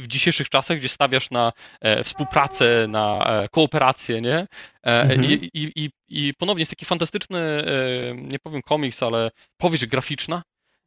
w 0.00 0.06
dzisiejszych 0.06 0.48
czasach, 0.48 0.78
gdzie 0.78 0.88
stawiasz 0.88 1.30
na 1.30 1.52
e, 1.80 2.04
współpracę, 2.04 2.86
na 2.88 3.24
e, 3.26 3.48
kooperację, 3.48 4.20
nie? 4.20 4.36
E, 4.36 4.46
mhm. 4.82 5.24
I, 5.24 5.50
i, 5.54 5.90
I 6.08 6.34
ponownie 6.34 6.60
jest 6.60 6.72
taki 6.72 6.84
fantastyczny, 6.84 7.38
e, 7.38 8.14
nie 8.14 8.38
powiem 8.38 8.62
komiks, 8.62 9.02
ale 9.02 9.30
powieść 9.56 9.86
graficzna. 9.86 10.42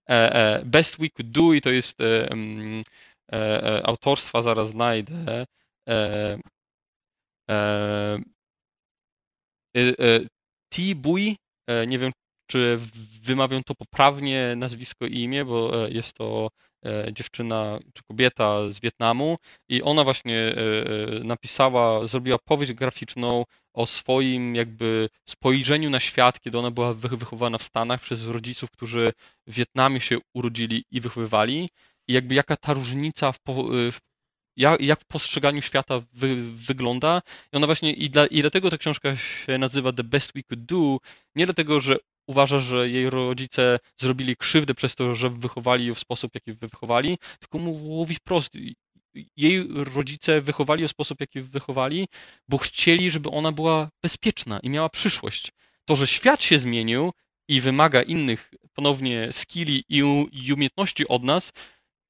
E, 0.10 0.36
e, 0.36 0.66
Best 0.66 1.00
We 1.00 1.10
Could 1.10 1.32
Do 1.32 1.54
i 1.54 1.62
to 1.62 1.70
jest 1.70 2.00
autorstwa, 3.84 4.42
zaraz 4.42 4.70
znajdę. 4.70 5.46
T-Bui, 10.70 11.38
nie 11.88 11.98
wiem, 12.00 12.12
czy 12.50 12.80
wymawiam 13.22 13.64
to 13.64 13.76
poprawnie 13.76 14.56
nazwisko 14.56 15.06
i 15.06 15.20
imię, 15.20 15.46
bo 15.46 15.88
jest 15.88 16.14
to 16.14 16.50
E, 16.86 17.14
dziewczyna 17.14 17.80
czy 17.94 18.04
kobieta 18.04 18.72
z 18.72 18.80
Wietnamu 18.80 19.38
i 19.70 19.82
ona 19.84 20.04
właśnie 20.04 20.38
e, 20.38 20.56
e, 20.58 21.24
napisała, 21.24 22.06
zrobiła 22.08 22.38
powieść 22.38 22.74
graficzną 22.74 23.46
o 23.74 23.86
swoim 23.86 24.56
jakby 24.56 25.10
spojrzeniu 25.30 25.90
na 25.90 26.00
świat, 26.00 26.40
kiedy 26.40 26.58
ona 26.58 26.72
była 26.72 26.94
wychowana 26.94 27.58
w 27.58 27.64
Stanach 27.64 28.02
przez 28.02 28.26
rodziców, 28.26 28.72
którzy 28.72 29.14
w 29.48 29.54
Wietnamie 29.54 30.00
się 30.00 30.18
urodzili 30.34 30.84
i 30.92 31.02
wychowywali. 31.02 31.70
I 32.08 32.14
jakby 32.14 32.36
jaka 32.36 32.56
ta 32.56 32.74
różnica 32.74 33.32
w, 33.32 33.40
w 33.92 34.00
jak 34.80 35.00
w 35.00 35.06
postrzeganiu 35.06 35.62
świata 35.62 36.02
wy, 36.14 36.36
wygląda. 36.68 37.22
I 37.54 37.58
ona 37.58 37.66
właśnie, 37.66 37.94
i, 37.94 38.10
dla, 38.10 38.26
i 38.26 38.42
dlatego 38.42 38.70
ta 38.70 38.78
książka 38.78 39.16
się 39.16 39.58
nazywa 39.58 39.94
The 39.94 40.04
Best 40.04 40.34
We 40.34 40.44
Could 40.44 40.66
Do, 40.66 40.98
nie 41.36 41.46
dlatego, 41.46 41.80
że 41.80 41.98
uważa, 42.30 42.60
że 42.60 42.90
jej 42.90 43.10
rodzice 43.10 43.80
zrobili 43.98 44.36
krzywdę 44.36 44.74
przez 44.74 44.96
to, 44.96 45.16
że 45.16 45.30
wychowali 45.30 45.86
ją 45.86 45.94
w 45.94 46.00
sposób, 46.00 46.32
jaki 46.36 46.54
wychowali, 46.54 47.18
tylko 47.40 47.58
mówi 47.60 48.16
wprost, 48.16 48.54
jej 49.38 49.68
rodzice 49.70 50.42
wychowali 50.42 50.82
ją 50.82 50.88
w 50.88 50.92
sposób, 50.92 51.20
jaki 51.20 51.42
wychowali, 51.42 52.08
bo 52.48 52.58
chcieli, 52.58 53.10
żeby 53.10 53.30
ona 53.30 53.52
była 53.52 53.90
bezpieczna 54.04 54.60
i 54.60 54.70
miała 54.70 54.90
przyszłość. 54.90 55.52
To, 55.86 55.96
że 55.96 56.08
świat 56.08 56.44
się 56.44 56.60
zmienił 56.60 57.12
i 57.48 57.62
wymaga 57.62 58.02
innych 58.02 58.52
ponownie 58.74 59.30
skilli 59.32 59.84
i, 59.90 59.98
i 60.32 60.54
umiejętności 60.54 61.08
od 61.08 61.24
nas, 61.24 61.54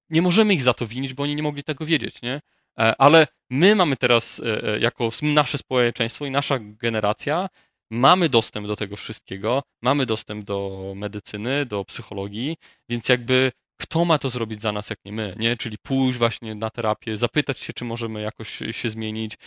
nie 0.10 0.22
możemy 0.22 0.54
ich 0.54 0.62
za 0.62 0.74
to 0.74 0.88
winić, 0.88 1.14
bo 1.14 1.24
oni 1.24 1.36
nie 1.36 1.44
mogli 1.44 1.64
tego 1.64 1.86
wiedzieć, 1.86 2.22
nie? 2.22 2.42
E, 2.80 2.96
ale 2.98 3.28
my 3.50 3.76
mamy 3.76 3.98
teraz, 3.98 4.40
e, 4.40 4.64
e, 4.64 4.80
jako 4.80 5.10
nasze 5.22 5.58
społeczeństwo 5.58 6.26
i 6.26 6.32
nasza 6.32 6.60
generacja, 6.60 7.50
mamy 7.90 8.30
dostęp 8.30 8.68
do 8.68 8.76
tego 8.76 8.96
wszystkiego, 8.96 9.62
mamy 9.82 10.06
dostęp 10.06 10.46
do 10.46 10.94
medycyny, 10.96 11.66
do 11.66 11.86
psychologii, 11.86 12.58
więc 12.90 13.10
jakby 13.10 13.52
kto 13.78 14.06
ma 14.06 14.18
to 14.18 14.30
zrobić 14.30 14.62
za 14.62 14.72
nas, 14.72 14.90
jak 14.90 15.00
nie 15.06 15.12
my, 15.12 15.36
nie? 15.40 15.58
Czyli 15.58 15.78
pójść 15.78 16.18
właśnie 16.18 16.56
na 16.56 16.70
terapię, 16.70 17.18
zapytać 17.18 17.60
się, 17.60 17.74
czy 17.74 17.86
możemy 17.86 18.22
jakoś 18.22 18.60
się 18.72 18.90
zmienić. 18.90 19.38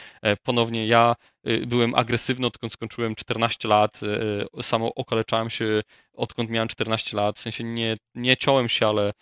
Ponownie 0.43 0.87
ja 0.87 1.15
byłem 1.67 1.95
agresywny, 1.95 2.47
odkąd 2.47 2.73
skończyłem 2.73 3.15
14 3.15 3.69
lat, 3.69 4.01
samo 4.63 4.95
okaleczałem 4.95 5.51
się, 5.51 5.83
odkąd 6.13 6.51
miałem 6.51 6.69
14 6.69 7.17
lat, 7.17 7.39
w 7.39 7.43
sensie 7.43 7.65
nie, 7.65 7.95
nie 8.15 8.37
ciąłem 8.37 8.69
się, 8.69 8.87
ale 8.87 9.13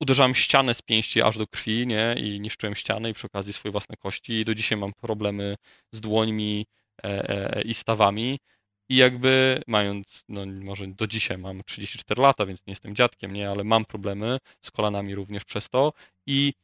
uderzałem 0.00 0.34
ścianę 0.34 0.74
z 0.74 0.82
pięści 0.82 1.22
aż 1.22 1.38
do 1.38 1.46
krwi, 1.46 1.86
nie? 1.86 2.16
I 2.18 2.40
niszczyłem 2.40 2.74
ścianę 2.74 3.10
i 3.10 3.14
przy 3.14 3.26
okazji 3.26 3.52
swoje 3.52 3.72
własne 3.72 3.96
kości. 3.96 4.32
I 4.32 4.44
do 4.44 4.54
dzisiaj 4.54 4.78
mam 4.78 4.92
problemy 4.92 5.56
z 5.92 6.00
dłońmi 6.00 6.66
e, 7.04 7.56
e, 7.56 7.62
i 7.62 7.74
stawami. 7.74 8.38
I 8.90 8.96
jakby 8.96 9.62
mając, 9.66 10.24
no 10.28 10.46
może 10.46 10.86
do 10.86 11.06
dzisiaj 11.06 11.38
mam 11.38 11.64
34 11.64 12.22
lata, 12.22 12.46
więc 12.46 12.66
nie 12.66 12.70
jestem 12.70 12.94
dziadkiem, 12.94 13.32
nie, 13.32 13.50
ale 13.50 13.64
mam 13.64 13.84
problemy 13.84 14.38
z 14.60 14.70
kolanami 14.70 15.14
również 15.14 15.44
przez 15.44 15.68
to. 15.68 15.92
I 16.26 16.54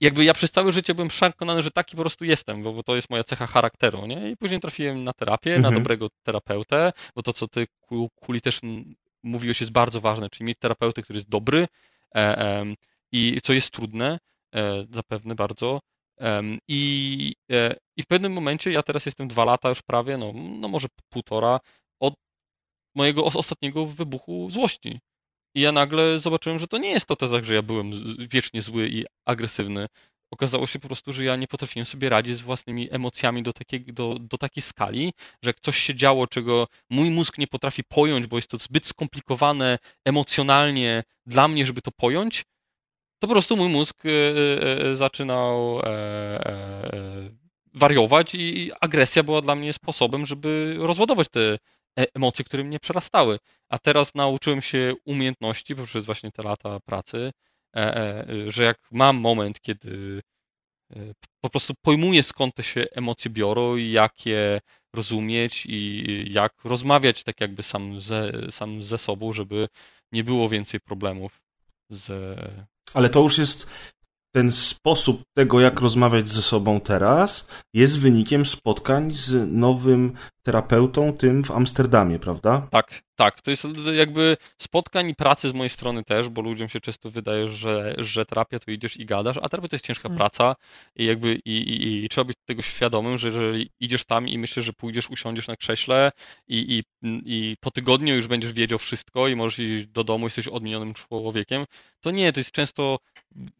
jakby 0.00 0.24
ja 0.24 0.34
przez 0.34 0.50
całe 0.50 0.72
życie 0.72 0.94
byłem 0.94 1.08
przekonany, 1.08 1.62
że 1.62 1.70
taki 1.70 1.96
po 1.96 2.02
prostu 2.02 2.24
jestem, 2.24 2.62
bo, 2.62 2.72
bo 2.72 2.82
to 2.82 2.96
jest 2.96 3.10
moja 3.10 3.24
cecha 3.24 3.46
charakteru, 3.46 4.06
nie? 4.06 4.30
I 4.30 4.36
później 4.36 4.60
trafiłem 4.60 5.04
na 5.04 5.12
terapię, 5.12 5.54
mhm. 5.54 5.74
na 5.74 5.80
dobrego 5.80 6.08
terapeutę, 6.22 6.92
bo 7.14 7.22
to, 7.22 7.32
co 7.32 7.48
ty, 7.48 7.66
Kuli, 8.20 8.40
też 8.40 8.60
mówiłeś, 9.22 9.60
jest 9.60 9.72
bardzo 9.72 10.00
ważne, 10.00 10.30
czyli 10.30 10.48
mieć 10.48 10.58
terapeutę, 10.58 11.02
który 11.02 11.16
jest 11.16 11.28
dobry 11.28 11.68
e, 12.14 12.64
i 13.12 13.38
co 13.42 13.52
jest 13.52 13.70
trudne, 13.70 14.18
e, 14.54 14.86
zapewne 14.90 15.34
bardzo. 15.34 15.80
I, 16.68 17.34
e, 17.52 17.76
I 17.96 18.02
w 18.02 18.06
pewnym 18.06 18.32
momencie, 18.32 18.72
ja 18.72 18.82
teraz 18.82 19.06
jestem 19.06 19.28
dwa 19.28 19.44
lata 19.44 19.68
już 19.68 19.82
prawie, 19.82 20.18
no, 20.18 20.32
no 20.34 20.68
może 20.68 20.88
półtora, 21.12 21.60
od 22.00 22.14
mojego 22.96 23.24
ostatniego 23.24 23.86
wybuchu 23.86 24.50
złości. 24.50 25.00
I 25.54 25.60
ja 25.60 25.72
nagle 25.72 26.18
zobaczyłem, 26.18 26.58
że 26.58 26.66
to 26.66 26.78
nie 26.78 26.90
jest 26.90 27.06
to 27.06 27.16
tak, 27.16 27.44
że 27.44 27.54
ja 27.54 27.62
byłem 27.62 27.90
wiecznie 28.28 28.62
zły 28.62 28.88
i 28.88 29.04
agresywny, 29.26 29.86
okazało 30.30 30.66
się 30.66 30.78
po 30.78 30.88
prostu, 30.88 31.12
że 31.12 31.24
ja 31.24 31.36
nie 31.36 31.46
potrafiłem 31.46 31.86
sobie 31.86 32.08
radzić 32.08 32.36
z 32.36 32.40
własnymi 32.40 32.88
emocjami 32.90 33.42
do 33.42 33.52
do, 33.86 34.16
do 34.20 34.38
takiej 34.38 34.62
skali, 34.62 35.12
że 35.42 35.50
jak 35.50 35.60
coś 35.60 35.76
się 35.78 35.94
działo, 35.94 36.26
czego 36.26 36.66
mój 36.90 37.10
mózg 37.10 37.38
nie 37.38 37.46
potrafi 37.46 37.84
pojąć, 37.84 38.26
bo 38.26 38.36
jest 38.36 38.50
to 38.50 38.58
zbyt 38.58 38.86
skomplikowane 38.86 39.78
emocjonalnie 40.04 41.04
dla 41.26 41.48
mnie, 41.48 41.66
żeby 41.66 41.82
to 41.82 41.90
pojąć, 41.92 42.44
to 43.18 43.26
po 43.26 43.34
prostu 43.34 43.56
mój 43.56 43.68
mózg 43.68 44.06
e, 44.06 44.10
e, 44.10 44.90
e, 44.90 44.96
zaczynał 44.96 45.80
wariować 47.74 48.34
i 48.34 48.70
agresja 48.80 49.22
była 49.22 49.40
dla 49.40 49.54
mnie 49.54 49.72
sposobem, 49.72 50.26
żeby 50.26 50.76
rozładować 50.78 51.28
te 51.28 51.58
emocje, 51.96 52.44
które 52.44 52.64
mnie 52.64 52.78
przerastały. 52.78 53.38
A 53.68 53.78
teraz 53.78 54.14
nauczyłem 54.14 54.62
się 54.62 54.94
umiejętności 55.04 55.76
poprzez 55.76 56.04
właśnie 56.04 56.32
te 56.32 56.42
lata 56.42 56.80
pracy, 56.80 57.30
E, 57.76 57.96
e, 58.28 58.50
że 58.50 58.64
jak 58.64 58.78
mam 58.90 59.16
moment, 59.16 59.60
kiedy 59.60 60.22
e, 60.96 60.96
po 61.40 61.50
prostu 61.50 61.74
pojmuję 61.82 62.22
skąd 62.22 62.54
te 62.54 62.62
się 62.62 62.86
emocje 62.92 63.30
biorą 63.30 63.76
i 63.76 63.90
jak 63.90 64.26
je 64.26 64.60
rozumieć 64.94 65.66
i 65.66 66.32
jak 66.32 66.52
rozmawiać 66.64 67.24
tak 67.24 67.40
jakby 67.40 67.62
sam 67.62 68.00
ze, 68.00 68.32
sam 68.50 68.82
ze 68.82 68.98
sobą, 68.98 69.32
żeby 69.32 69.68
nie 70.12 70.24
było 70.24 70.48
więcej 70.48 70.80
problemów 70.80 71.40
z... 71.90 72.10
Ale 72.94 73.10
to 73.10 73.20
już 73.20 73.38
jest 73.38 73.66
ten 74.32 74.52
sposób 74.52 75.22
tego, 75.34 75.60
jak 75.60 75.80
rozmawiać 75.80 76.28
ze 76.28 76.42
sobą 76.42 76.80
teraz, 76.80 77.48
jest 77.74 78.00
wynikiem 78.00 78.46
spotkań 78.46 79.10
z 79.10 79.52
nowym 79.52 80.12
terapeutą, 80.42 81.12
tym 81.12 81.44
w 81.44 81.50
Amsterdamie, 81.50 82.18
prawda? 82.18 82.66
Tak, 82.70 83.02
tak. 83.16 83.42
To 83.42 83.50
jest 83.50 83.66
jakby 83.94 84.36
spotkań 84.58 85.08
i 85.08 85.14
pracy 85.14 85.48
z 85.48 85.52
mojej 85.52 85.70
strony 85.70 86.04
też, 86.04 86.28
bo 86.28 86.42
ludziom 86.42 86.68
się 86.68 86.80
często 86.80 87.10
wydaje, 87.10 87.48
że, 87.48 87.94
że 87.98 88.26
terapia 88.26 88.58
to 88.58 88.70
idziesz 88.70 88.96
i 88.96 89.06
gadasz, 89.06 89.36
a 89.42 89.48
terapia 89.48 89.68
to 89.68 89.76
jest 89.76 89.86
ciężka 89.86 90.02
hmm. 90.02 90.18
praca 90.18 90.56
i 90.96 91.04
jakby 91.04 91.34
i, 91.44 91.56
i, 91.56 92.04
i, 92.04 92.08
trzeba 92.08 92.24
być 92.24 92.36
tego 92.46 92.62
świadomym, 92.62 93.18
że 93.18 93.28
jeżeli 93.28 93.70
idziesz 93.80 94.04
tam 94.04 94.28
i 94.28 94.38
myślisz, 94.38 94.64
że 94.64 94.72
pójdziesz, 94.72 95.10
usiądziesz 95.10 95.48
na 95.48 95.56
krześle 95.56 96.12
i, 96.48 96.78
i, 96.78 96.82
i 97.24 97.56
po 97.60 97.70
tygodniu 97.70 98.14
już 98.14 98.26
będziesz 98.26 98.52
wiedział 98.52 98.78
wszystko 98.78 99.28
i 99.28 99.36
możesz 99.36 99.58
iść 99.58 99.86
do 99.86 100.04
domu, 100.04 100.26
jesteś 100.26 100.48
odmienionym 100.48 100.94
człowiekiem, 100.94 101.64
to 102.00 102.10
nie, 102.10 102.32
to 102.32 102.40
jest 102.40 102.52
często 102.52 102.98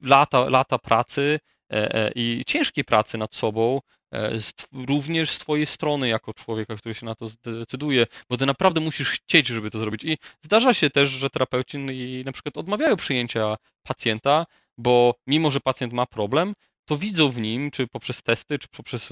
lata, 0.03 0.49
lata 0.49 0.79
pracy 0.79 1.41
e, 1.73 1.95
e, 1.95 2.13
i 2.15 2.43
ciężkiej 2.47 2.85
pracy 2.85 3.19
nad 3.19 3.35
sobą, 3.35 3.81
e, 4.15 4.39
również 4.73 5.31
z 5.31 5.39
twojej 5.39 5.67
strony 5.67 6.09
jako 6.09 6.35
człowieka, 6.35 6.77
który 6.77 6.95
się 6.95 7.07
na 7.07 7.15
to 7.15 7.27
zdecyduje, 7.29 8.07
bo 8.31 8.37
ty 8.37 8.47
naprawdę 8.47 8.81
musisz 8.81 9.11
chcieć, 9.11 9.47
żeby 9.47 9.71
to 9.71 9.79
zrobić. 9.79 10.05
I 10.05 10.19
zdarza 10.41 10.75
się 10.75 10.91
też, 10.91 11.09
że 11.09 11.31
terapeuci 11.31 11.79
na 12.25 12.33
przykład 12.33 12.57
odmawiają 12.57 12.97
przyjęcia 12.97 13.57
pacjenta, 13.83 14.47
bo 14.79 15.15
mimo, 15.27 15.51
że 15.51 15.61
pacjent 15.61 15.93
ma 15.93 16.07
problem, 16.07 16.55
to 16.85 16.97
widzą 16.97 17.29
w 17.29 17.41
nim, 17.41 17.71
czy 17.71 17.87
poprzez 17.87 18.23
testy, 18.23 18.59
czy 18.59 18.69
poprzez 18.69 19.11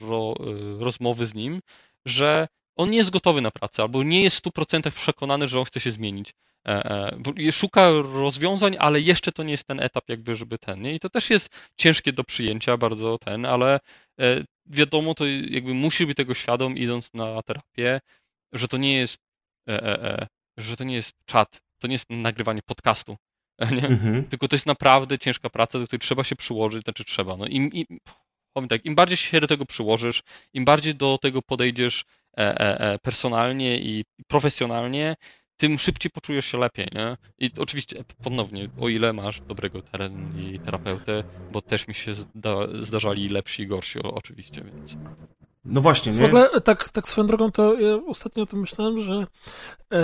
ro, 0.00 0.34
rozmowy 0.78 1.26
z 1.26 1.34
nim, 1.34 1.60
że 2.06 2.48
on 2.78 2.90
nie 2.90 2.96
jest 2.96 3.10
gotowy 3.10 3.40
na 3.40 3.50
pracę, 3.50 3.82
albo 3.82 4.02
nie 4.02 4.22
jest 4.22 4.36
w 4.36 4.50
100% 4.50 4.90
przekonany, 4.90 5.48
że 5.48 5.58
on 5.58 5.64
chce 5.64 5.80
się 5.80 5.90
zmienić. 5.90 6.34
E, 6.68 7.10
e, 7.48 7.52
szuka 7.52 7.90
rozwiązań, 7.90 8.76
ale 8.78 9.00
jeszcze 9.00 9.32
to 9.32 9.42
nie 9.42 9.50
jest 9.50 9.66
ten 9.66 9.80
etap, 9.80 10.08
jakby, 10.08 10.34
żeby 10.34 10.58
ten. 10.58 10.82
Nie? 10.82 10.94
I 10.94 11.00
to 11.00 11.10
też 11.10 11.30
jest 11.30 11.48
ciężkie 11.76 12.12
do 12.12 12.24
przyjęcia, 12.24 12.76
bardzo 12.76 13.18
ten, 13.18 13.46
ale 13.46 13.80
e, 14.20 14.44
wiadomo, 14.66 15.14
to 15.14 15.26
jakby 15.26 15.74
musi 15.74 16.06
być 16.06 16.16
tego 16.16 16.34
świadom, 16.34 16.76
idąc 16.76 17.14
na 17.14 17.42
terapię, 17.42 18.00
że 18.52 18.68
to 18.68 18.76
nie 18.76 18.94
jest, 18.94 19.18
że 20.56 20.76
to 20.76 20.84
nie 20.84 20.94
jest 20.94 21.12
czat, 21.24 21.60
to 21.78 21.86
nie 21.86 21.94
jest 21.94 22.10
nagrywanie 22.10 22.60
podcastu. 22.66 23.16
Mhm. 23.58 24.24
Tylko 24.24 24.48
to 24.48 24.56
jest 24.56 24.66
naprawdę 24.66 25.18
ciężka 25.18 25.50
praca, 25.50 25.78
do 25.78 25.86
której 25.86 26.00
trzeba 26.00 26.24
się 26.24 26.36
przyłożyć, 26.36 26.84
znaczy 26.84 27.04
trzeba. 27.04 27.36
No, 27.36 27.46
im, 27.46 27.72
im, 27.72 27.86
powiem 28.52 28.68
tak, 28.68 28.84
im 28.84 28.94
bardziej 28.94 29.16
się 29.16 29.40
do 29.40 29.46
tego 29.46 29.66
przyłożysz, 29.66 30.22
im 30.52 30.64
bardziej 30.64 30.94
do 30.94 31.18
tego 31.22 31.42
podejdziesz 31.42 32.04
personalnie 33.02 33.78
i 33.78 34.04
profesjonalnie, 34.26 35.16
tym 35.58 35.78
szybciej 35.78 36.10
poczujesz 36.10 36.46
się 36.46 36.58
lepiej, 36.58 36.88
nie? 36.94 37.16
I 37.38 37.50
oczywiście, 37.58 38.04
ponownie, 38.24 38.68
o 38.80 38.88
ile 38.88 39.12
masz 39.12 39.40
dobrego 39.40 39.82
teren 39.82 40.40
i 40.40 40.58
terapeutę, 40.58 41.24
bo 41.52 41.60
też 41.60 41.88
mi 41.88 41.94
się 41.94 42.14
zda, 42.14 42.56
zdarzali 42.80 43.28
lepsi 43.28 43.62
i 43.62 43.66
gorsi 43.66 43.98
oczywiście, 44.02 44.62
więc... 44.64 44.96
No 45.64 45.80
właśnie, 45.80 46.12
nie? 46.12 46.18
W 46.18 46.24
ogóle 46.24 46.60
tak, 46.64 46.88
tak 46.88 47.08
swoją 47.08 47.26
drogą 47.26 47.52
to 47.52 47.80
ja 47.80 47.98
ostatnio 48.06 48.42
o 48.42 48.46
tym 48.46 48.60
myślałem, 48.60 49.00
że 49.00 49.26
e, 49.92 50.02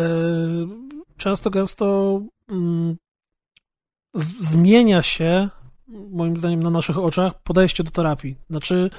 często, 1.17 1.51
gęsto 1.51 2.21
mm, 2.49 2.97
zmienia 4.39 5.03
się 5.03 5.49
moim 5.89 6.37
zdaniem 6.37 6.63
na 6.63 6.71
naszych 6.71 6.99
oczach 6.99 7.43
podejście 7.43 7.85
do 7.85 7.91
terapii. 7.91 8.37
Znaczy 8.51 8.91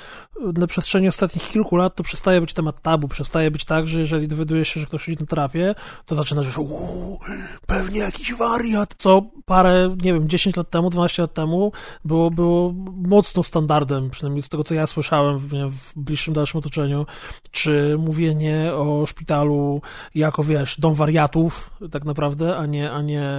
na 0.58 0.68
przestrzeni 0.68 1.08
ostatnich 1.08 1.48
kilku 1.48 1.76
lat 1.76 1.96
to 1.96 2.04
przestaje 2.04 2.42
być 2.42 2.54
temat 2.54 2.82
tabu, 2.82 3.08
przestaje 3.08 3.52
być 3.52 3.66
tak, 3.66 3.88
że 3.88 4.00
jeżeli 4.00 4.28
dowiaduje 4.28 4.66
się, 4.66 4.80
że 4.80 4.86
ktoś 4.86 5.10
idzie 5.10 5.18
na 5.20 5.26
terapię, 5.26 5.76
to 6.06 6.16
zaczyna, 6.16 6.44
że 6.44 6.62
uuu, 6.62 7.20
pewnie 7.68 8.00
jakiś 8.00 8.34
wariat, 8.34 8.96
co 8.98 9.22
parę, 9.46 9.96
nie 10.04 10.14
wiem, 10.14 10.30
10 10.30 10.56
lat 10.56 10.70
temu, 10.70 10.90
12 10.90 11.22
lat 11.22 11.34
temu 11.34 11.72
było, 12.06 12.32
było 12.32 12.74
mocno 13.08 13.44
standardem, 13.44 14.10
przynajmniej 14.10 14.44
z 14.44 14.50
tego, 14.50 14.64
co 14.64 14.76
ja 14.76 14.88
słyszałem 14.88 15.40
w, 15.40 15.50
w 15.72 15.94
bliższym, 15.96 16.34
dalszym 16.34 16.58
otoczeniu, 16.60 17.06
czy 17.52 17.96
mówienie 18.00 18.74
o 18.74 19.06
szpitalu 19.06 19.82
jako, 20.16 20.44
wiesz, 20.44 20.80
dom 20.80 20.94
wariatów 20.94 21.72
tak 21.92 22.06
naprawdę, 22.06 22.58
a 22.58 22.66
nie, 22.66 22.92
a 22.92 23.02
nie 23.02 23.32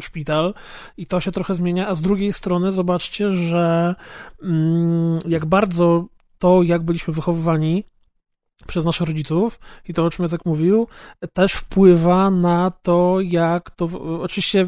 szpital 0.00 0.54
i 0.96 1.06
to 1.06 1.20
się 1.20 1.32
trochę 1.32 1.54
zmienia, 1.54 1.88
a 1.88 1.94
z 1.94 2.02
drugiej 2.02 2.32
strony 2.32 2.55
strony 2.56 2.72
zobaczcie, 2.72 3.32
że 3.32 3.94
mm, 4.42 5.18
jak 5.28 5.46
bardzo 5.46 6.06
to, 6.38 6.62
jak 6.62 6.82
byliśmy 6.82 7.14
wychowywani, 7.14 7.84
przez 8.66 8.84
naszych 8.84 9.06
rodziców 9.06 9.60
i 9.88 9.94
to, 9.94 10.04
o 10.04 10.10
czym 10.10 10.22
Jacek 10.22 10.44
mówił, 10.44 10.86
też 11.32 11.52
wpływa 11.52 12.30
na 12.30 12.72
to, 12.82 13.18
jak 13.20 13.70
to... 13.70 13.88
Oczywiście 14.22 14.66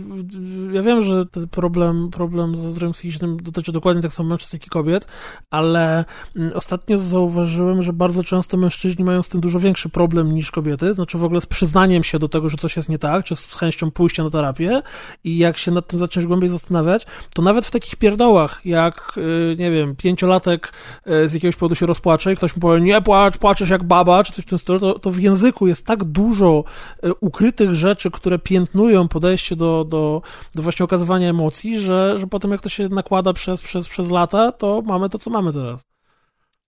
ja 0.72 0.82
wiem, 0.82 1.02
że 1.02 1.26
ten 1.26 1.48
problem, 1.48 2.10
problem 2.10 2.56
ze 2.56 2.70
zdrowiem 2.70 2.92
psychicznym 2.92 3.36
dotyczy 3.36 3.72
dokładnie 3.72 4.02
tak 4.02 4.12
samo 4.12 4.28
mężczyzn, 4.28 4.56
jak 4.56 4.66
i 4.66 4.70
kobiet, 4.70 5.06
ale 5.50 6.04
mm, 6.36 6.52
ostatnio 6.54 6.98
zauważyłem, 6.98 7.82
że 7.82 7.92
bardzo 7.92 8.22
często 8.22 8.56
mężczyźni 8.56 9.04
mają 9.04 9.22
z 9.22 9.28
tym 9.28 9.40
dużo 9.40 9.60
większy 9.60 9.88
problem 9.88 10.34
niż 10.34 10.50
kobiety, 10.50 10.94
znaczy 10.94 11.18
w 11.18 11.24
ogóle 11.24 11.40
z 11.40 11.46
przyznaniem 11.46 12.04
się 12.04 12.18
do 12.18 12.28
tego, 12.28 12.48
że 12.48 12.56
coś 12.56 12.76
jest 12.76 12.88
nie 12.88 12.98
tak, 12.98 13.24
czy 13.24 13.36
z 13.36 13.46
chęcią 13.46 13.90
pójścia 13.90 14.24
na 14.24 14.30
terapię 14.30 14.82
i 15.24 15.38
jak 15.38 15.58
się 15.58 15.70
nad 15.70 15.86
tym 15.86 15.98
zaczniesz 15.98 16.26
głębiej 16.26 16.50
zastanawiać, 16.50 17.06
to 17.34 17.42
nawet 17.42 17.66
w 17.66 17.70
takich 17.70 17.96
pierdołach, 17.96 18.60
jak, 18.64 19.14
y, 19.16 19.56
nie 19.58 19.70
wiem, 19.70 19.96
pięciolatek 19.96 20.72
y, 21.06 21.28
z 21.28 21.34
jakiegoś 21.34 21.56
powodu 21.56 21.74
się 21.74 21.86
rozpłacze 21.86 22.32
i 22.32 22.36
ktoś 22.36 22.56
mu 22.56 22.60
powie, 22.60 22.80
nie 22.80 23.02
płacz, 23.02 23.38
płaczesz 23.38 23.70
jak 23.70 23.77
baba, 23.82 24.24
czy 24.24 24.32
coś 24.32 24.44
w 24.44 24.48
tym 24.48 24.58
stylu, 24.58 24.80
to, 24.80 24.98
to 24.98 25.10
w 25.10 25.20
języku 25.20 25.66
jest 25.66 25.86
tak 25.86 26.04
dużo 26.04 26.64
e, 27.02 27.14
ukrytych 27.14 27.74
rzeczy, 27.74 28.10
które 28.10 28.38
piętnują 28.38 29.08
podejście 29.08 29.56
do, 29.56 29.84
do, 29.84 30.22
do 30.54 30.62
właśnie 30.62 30.84
okazywania 30.84 31.30
emocji, 31.30 31.80
że, 31.80 32.18
że 32.18 32.26
potem 32.26 32.50
jak 32.50 32.60
to 32.60 32.68
się 32.68 32.88
nakłada 32.88 33.32
przez, 33.32 33.62
przez, 33.62 33.88
przez 33.88 34.10
lata, 34.10 34.52
to 34.52 34.82
mamy 34.86 35.08
to, 35.08 35.18
co 35.18 35.30
mamy 35.30 35.52
teraz. 35.52 35.84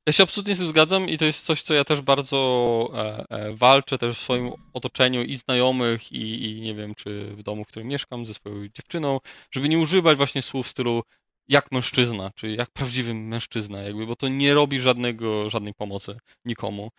Ja 0.06 0.12
się 0.12 0.22
absolutnie 0.22 0.54
z 0.54 0.58
tym 0.58 0.68
zgadzam 0.68 1.08
i 1.08 1.18
to 1.18 1.24
jest 1.24 1.44
coś, 1.44 1.62
co 1.62 1.74
ja 1.74 1.84
też 1.84 2.00
bardzo 2.00 2.90
e, 2.94 3.24
e, 3.28 3.54
walczę 3.54 3.98
też 3.98 4.18
w 4.18 4.22
swoim 4.22 4.52
otoczeniu 4.72 5.22
i 5.22 5.36
znajomych 5.36 6.12
i, 6.12 6.44
i 6.44 6.60
nie 6.60 6.74
wiem, 6.74 6.94
czy 6.94 7.34
w 7.36 7.42
domu, 7.42 7.64
w 7.64 7.68
którym 7.68 7.88
mieszkam 7.88 8.24
ze 8.24 8.34
swoją 8.34 8.68
dziewczyną, 8.68 9.18
żeby 9.50 9.68
nie 9.68 9.78
używać 9.78 10.16
właśnie 10.16 10.42
słów 10.42 10.66
w 10.66 10.70
stylu 10.70 11.02
jak 11.50 11.72
mężczyzna, 11.72 12.30
czyli 12.34 12.56
jak 12.56 12.70
prawdziwy 12.70 13.14
mężczyzna, 13.14 13.82
jakby, 13.82 14.06
bo 14.06 14.16
to 14.16 14.28
nie 14.28 14.54
robi 14.54 14.80
żadnego, 14.80 15.50
żadnej 15.50 15.74
pomocy 15.74 16.18
nikomu. 16.44 16.90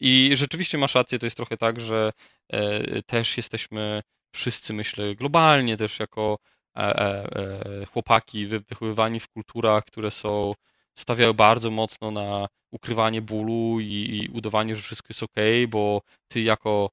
I 0.00 0.30
rzeczywiście 0.34 0.78
masz 0.78 0.94
rację, 0.94 1.18
to 1.18 1.26
jest 1.26 1.36
trochę 1.36 1.56
tak, 1.56 1.80
że 1.80 2.12
e, 2.48 3.02
też 3.02 3.36
jesteśmy 3.36 4.02
wszyscy, 4.32 4.74
myślę, 4.74 5.14
globalnie 5.14 5.76
też 5.76 5.98
jako 6.00 6.38
e, 6.76 6.80
e, 6.80 7.86
chłopaki 7.86 8.46
wychowywani 8.46 9.20
w 9.20 9.28
kulturach, 9.28 9.84
które 9.84 10.10
są 10.10 10.52
stawiają 10.98 11.32
bardzo 11.32 11.70
mocno 11.70 12.10
na 12.10 12.46
ukrywanie 12.70 13.22
bólu 13.22 13.80
i, 13.80 13.84
i 13.84 14.28
udawanie, 14.28 14.76
że 14.76 14.82
wszystko 14.82 15.06
jest 15.10 15.22
ok, 15.22 15.36
bo 15.68 16.02
ty 16.28 16.40
jako 16.40 16.90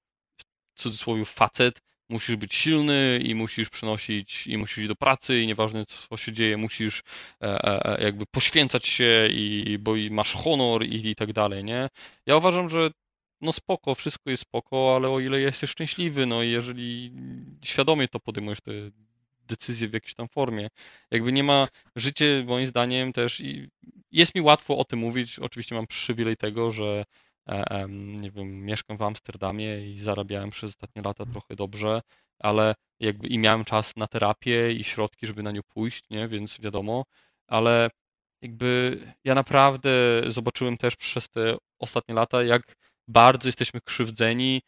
w 0.76 0.82
cudzysłowie 0.82 1.26
facet 1.26 1.82
musisz 2.14 2.36
być 2.36 2.54
silny 2.54 3.20
i 3.24 3.36
musisz 3.36 3.70
przynosić, 3.70 4.48
i 4.48 4.58
musisz 4.58 4.78
iść 4.78 4.88
do 4.88 4.96
pracy 4.96 5.42
i 5.42 5.48
nieważne 5.48 5.86
co 5.86 6.18
się 6.18 6.32
dzieje, 6.32 6.58
musisz 6.58 7.04
e, 7.42 7.48
e, 7.48 8.00
e, 8.00 8.04
jakby 8.04 8.26
poświęcać 8.26 8.88
się 8.88 9.28
i, 9.32 9.78
bo 9.80 9.96
i 9.96 10.12
masz 10.12 10.34
honor 10.34 10.86
i, 10.86 11.10
i 11.10 11.16
tak 11.16 11.34
dalej, 11.34 11.64
nie? 11.64 11.90
Ja 12.26 12.38
uważam, 12.38 12.70
że 12.70 12.92
no 13.42 13.52
spoko, 13.52 13.96
wszystko 13.96 14.30
jest 14.30 14.44
spoko, 14.44 14.96
ale 14.96 15.10
o 15.10 15.20
ile 15.20 15.40
jesteś 15.40 15.70
szczęśliwy, 15.70 16.26
no 16.26 16.44
i 16.44 16.52
jeżeli 16.52 17.12
świadomie 17.64 18.08
to 18.08 18.20
podejmujesz 18.20 18.62
te 18.62 18.72
decyzje 19.48 19.88
w 19.88 19.94
jakiejś 19.94 20.16
tam 20.16 20.28
formie. 20.28 20.68
Jakby 21.12 21.32
nie 21.32 21.44
ma, 21.44 21.68
życie 21.96 22.44
moim 22.48 22.68
zdaniem 22.68 23.14
też 23.14 23.40
i 23.40 23.70
jest 24.12 24.36
mi 24.36 24.42
łatwo 24.42 24.78
o 24.78 24.86
tym 24.86 25.00
mówić, 25.00 25.40
oczywiście 25.40 25.76
mam 25.76 25.88
przywilej 25.88 26.38
tego, 26.38 26.72
że 26.72 27.06
nie 27.88 28.32
wiem, 28.32 28.66
mieszkam 28.66 28.98
w 28.98 29.02
Amsterdamie 29.02 29.92
i 29.92 30.00
zarabiałem 30.00 30.50
przez 30.50 30.70
ostatnie 30.70 31.02
lata 31.02 31.26
trochę 31.26 31.56
dobrze, 31.56 32.02
ale 32.40 32.76
jakby 33.00 33.28
i 33.28 33.38
miałem 33.38 33.66
czas 33.66 33.96
na 33.96 34.08
terapię 34.08 34.72
i 34.72 34.84
środki, 34.84 35.28
żeby 35.28 35.44
na 35.44 35.52
nią 35.52 35.62
pójść, 35.74 36.10
nie, 36.10 36.28
więc 36.28 36.62
wiadomo, 36.62 37.04
ale 37.48 37.90
jakby 38.42 39.00
ja 39.24 39.36
naprawdę 39.36 39.92
zobaczyłem 40.28 40.78
też 40.78 40.96
przez 40.96 41.30
te 41.30 41.58
ostatnie 41.80 42.16
lata, 42.16 42.44
jak 42.44 42.76
bardzo 43.08 43.48
jesteśmy 43.48 43.82
krzywdzeni, 43.82 44.62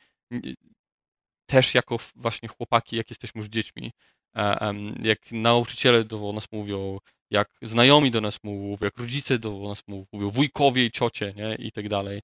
też 1.46 1.76
jako 1.76 1.98
właśnie 2.16 2.50
chłopaki, 2.50 2.96
jak 2.96 3.10
jesteśmy 3.10 3.40
już 3.40 3.48
dziećmi. 3.50 3.92
E, 4.36 4.74
jak 5.04 5.32
nauczyciele 5.32 6.04
do 6.04 6.34
nas 6.34 6.52
mówią, 6.52 6.98
jak 7.30 7.50
znajomi 7.62 8.12
do 8.12 8.22
nas 8.22 8.40
mówią, 8.44 8.78
jak 8.82 8.98
rodzice 8.98 9.40
do 9.40 9.68
nas 9.68 9.84
mówią, 9.88 10.30
wujkowie 10.30 10.86
i 10.86 10.92
ciocie, 10.92 11.34
nie, 11.36 11.56
i 11.56 11.72
tak 11.72 11.90
dalej. 11.90 12.22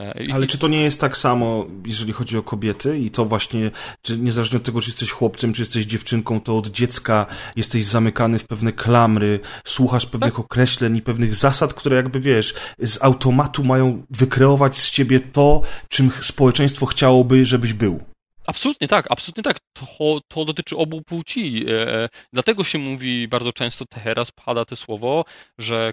E, 0.00 0.34
Ale 0.34 0.46
czy 0.46 0.58
to 0.58 0.68
nie 0.68 0.82
jest 0.82 1.00
tak 1.00 1.16
samo, 1.16 1.66
jeżeli 1.86 2.12
chodzi 2.12 2.36
o 2.36 2.42
kobiety 2.42 2.98
i 2.98 3.10
to 3.10 3.24
właśnie, 3.24 3.70
czy 4.02 4.18
niezależnie 4.18 4.56
od 4.56 4.64
tego, 4.64 4.80
czy 4.80 4.90
jesteś 4.90 5.10
chłopcem, 5.10 5.52
czy 5.52 5.62
jesteś 5.62 5.86
dziewczynką, 5.86 6.40
to 6.40 6.58
od 6.58 6.66
dziecka 6.66 7.26
jesteś 7.56 7.84
zamykany 7.84 8.38
w 8.38 8.46
pewne 8.46 8.72
klamry, 8.72 9.40
słuchasz 9.64 10.06
pewnych 10.06 10.32
tak? 10.32 10.40
określeń 10.40 10.96
i 10.96 11.02
pewnych 11.02 11.34
zasad, 11.34 11.74
które 11.74 11.96
jakby, 11.96 12.20
wiesz, 12.20 12.54
z 12.78 13.02
automatu 13.02 13.64
mają 13.64 14.02
wykreować 14.10 14.78
z 14.78 14.90
ciebie 14.90 15.20
to, 15.20 15.62
czym 15.88 16.10
społeczeństwo 16.20 16.86
chciałoby, 16.86 17.46
żebyś 17.46 17.72
był. 17.72 18.00
Absolutnie 18.46 18.88
tak, 18.88 19.06
absolutnie 19.10 19.42
tak. 19.42 19.58
To, 19.72 20.20
to 20.28 20.44
dotyczy 20.44 20.76
obu 20.76 21.02
płci. 21.02 21.64
E, 21.68 22.04
e, 22.04 22.08
dlatego 22.32 22.64
się 22.64 22.78
mówi 22.78 23.28
bardzo 23.28 23.52
często 23.52 23.84
teraz, 23.84 24.32
pada 24.32 24.64
to 24.64 24.76
słowo, 24.76 25.24
że, 25.58 25.92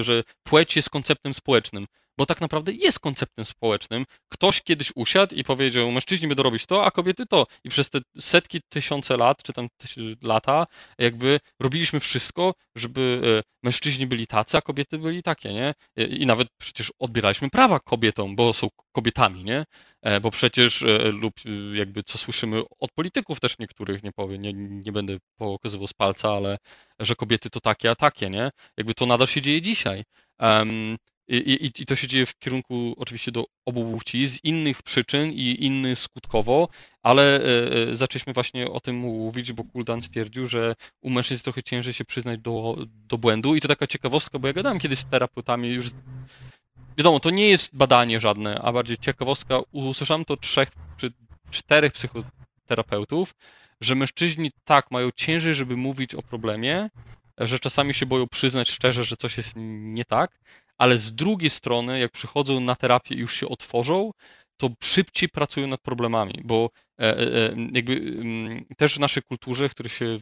że 0.00 0.22
płeć 0.42 0.76
jest 0.76 0.90
konceptem 0.90 1.34
społecznym 1.34 1.86
bo 2.18 2.26
tak 2.26 2.40
naprawdę 2.40 2.72
jest 2.72 3.00
konceptem 3.00 3.44
społecznym. 3.44 4.04
Ktoś 4.28 4.62
kiedyś 4.62 4.92
usiadł 4.94 5.34
i 5.34 5.44
powiedział, 5.44 5.92
mężczyźni 5.92 6.28
będą 6.28 6.42
robić 6.42 6.66
to, 6.66 6.84
a 6.84 6.90
kobiety 6.90 7.26
to. 7.26 7.46
I 7.64 7.68
przez 7.68 7.90
te 7.90 7.98
setki, 8.18 8.60
tysiące 8.68 9.16
lat, 9.16 9.42
czy 9.42 9.52
tam 9.52 9.68
lata, 10.22 10.66
jakby 10.98 11.40
robiliśmy 11.60 12.00
wszystko, 12.00 12.54
żeby 12.76 13.22
e, 13.38 13.42
mężczyźni 13.62 14.06
byli 14.06 14.26
tacy, 14.26 14.56
a 14.58 14.60
kobiety 14.60 14.98
byli 14.98 15.22
takie, 15.22 15.52
nie? 15.52 15.74
I 15.96 16.26
nawet 16.26 16.48
przecież 16.58 16.92
odbieraliśmy 16.98 17.50
prawa 17.50 17.80
kobietom, 17.80 18.36
bo 18.36 18.52
są 18.52 18.68
kobietami, 18.92 19.44
nie? 19.44 19.64
E, 20.02 20.20
bo 20.20 20.30
przecież 20.30 20.82
e, 20.82 21.10
lub 21.12 21.34
jakby 21.74 22.02
co 22.02 22.18
słyszymy 22.18 22.62
od 22.78 22.92
polityków 22.92 23.40
też 23.40 23.58
niektórych, 23.58 24.02
nie 24.02 24.12
powiem, 24.12 24.42
nie, 24.42 24.52
nie 24.54 24.92
będę 24.92 25.16
pokazywał 25.36 25.86
z 25.86 25.92
palca, 25.92 26.30
ale 26.30 26.58
że 27.00 27.14
kobiety 27.14 27.50
to 27.50 27.60
takie, 27.60 27.90
a 27.90 27.94
takie, 27.94 28.30
nie? 28.30 28.50
Jakby 28.76 28.94
to 28.94 29.06
nadal 29.06 29.26
się 29.26 29.42
dzieje 29.42 29.62
dzisiaj. 29.62 30.04
I, 31.32 31.36
i, 31.36 31.82
I, 31.82 31.86
to 31.86 31.96
się 31.96 32.08
dzieje 32.08 32.26
w 32.26 32.38
kierunku 32.38 32.94
oczywiście 32.98 33.32
do 33.32 33.44
obu 33.66 33.92
płci 33.92 34.26
z 34.26 34.44
innych 34.44 34.82
przyczyn 34.82 35.30
i 35.30 35.64
innych 35.64 35.98
skutkowo, 35.98 36.68
ale 37.02 37.40
e, 37.40 37.90
e, 37.90 37.94
zaczęliśmy 37.94 38.32
właśnie 38.32 38.70
o 38.70 38.80
tym 38.80 38.96
mówić, 38.96 39.52
bo 39.52 39.64
Kuldan 39.64 40.02
stwierdził, 40.02 40.46
że 40.46 40.74
u 41.02 41.10
mężczyzn 41.10 41.44
trochę 41.44 41.62
ciężej 41.62 41.94
się 41.94 42.04
przyznać 42.04 42.40
do, 42.40 42.76
do 42.86 43.18
błędu 43.18 43.54
i 43.54 43.60
to 43.60 43.68
taka 43.68 43.86
ciekawostka, 43.86 44.38
bo 44.38 44.48
ja 44.48 44.54
gadałem 44.54 44.78
kiedyś 44.78 44.98
z 44.98 45.04
terapeutami 45.04 45.68
już 45.68 45.90
wiadomo, 46.98 47.20
to 47.20 47.30
nie 47.30 47.48
jest 47.48 47.76
badanie 47.76 48.20
żadne, 48.20 48.60
a 48.62 48.72
bardziej 48.72 48.98
ciekawostka. 48.98 49.60
Usłyszałem 49.72 50.24
to 50.24 50.36
trzech 50.36 50.68
czy 50.96 51.12
czterech 51.50 51.92
psychoterapeutów, 51.92 53.34
że 53.80 53.94
mężczyźni 53.94 54.50
tak 54.64 54.90
mają 54.90 55.10
ciężej, 55.16 55.54
żeby 55.54 55.76
mówić 55.76 56.14
o 56.14 56.22
problemie, 56.22 56.90
że 57.38 57.58
czasami 57.58 57.94
się 57.94 58.06
boją 58.06 58.28
przyznać 58.28 58.70
szczerze, 58.70 59.04
że 59.04 59.16
coś 59.16 59.36
jest 59.36 59.52
nie 59.56 60.04
tak, 60.04 60.38
ale 60.82 60.98
z 60.98 61.14
drugiej 61.14 61.50
strony, 61.50 61.98
jak 61.98 62.12
przychodzą 62.12 62.60
na 62.60 62.76
terapię 62.76 63.14
i 63.14 63.18
już 63.18 63.36
się 63.36 63.48
otworzą, 63.48 64.10
to 64.56 64.70
szybciej 64.82 65.28
pracują 65.28 65.66
nad 65.66 65.80
problemami, 65.80 66.34
bo 66.44 66.70
e, 66.98 67.04
e, 67.04 67.20
e, 67.20 67.56
jakby 67.74 67.92
mm, 67.92 68.64
też 68.76 68.94
w 68.94 69.00
naszej 69.00 69.22
kulturze, 69.22 69.68
w 69.68 69.74
której 69.74 69.90
się 69.90 70.18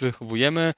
wychowujemy, 0.00 0.72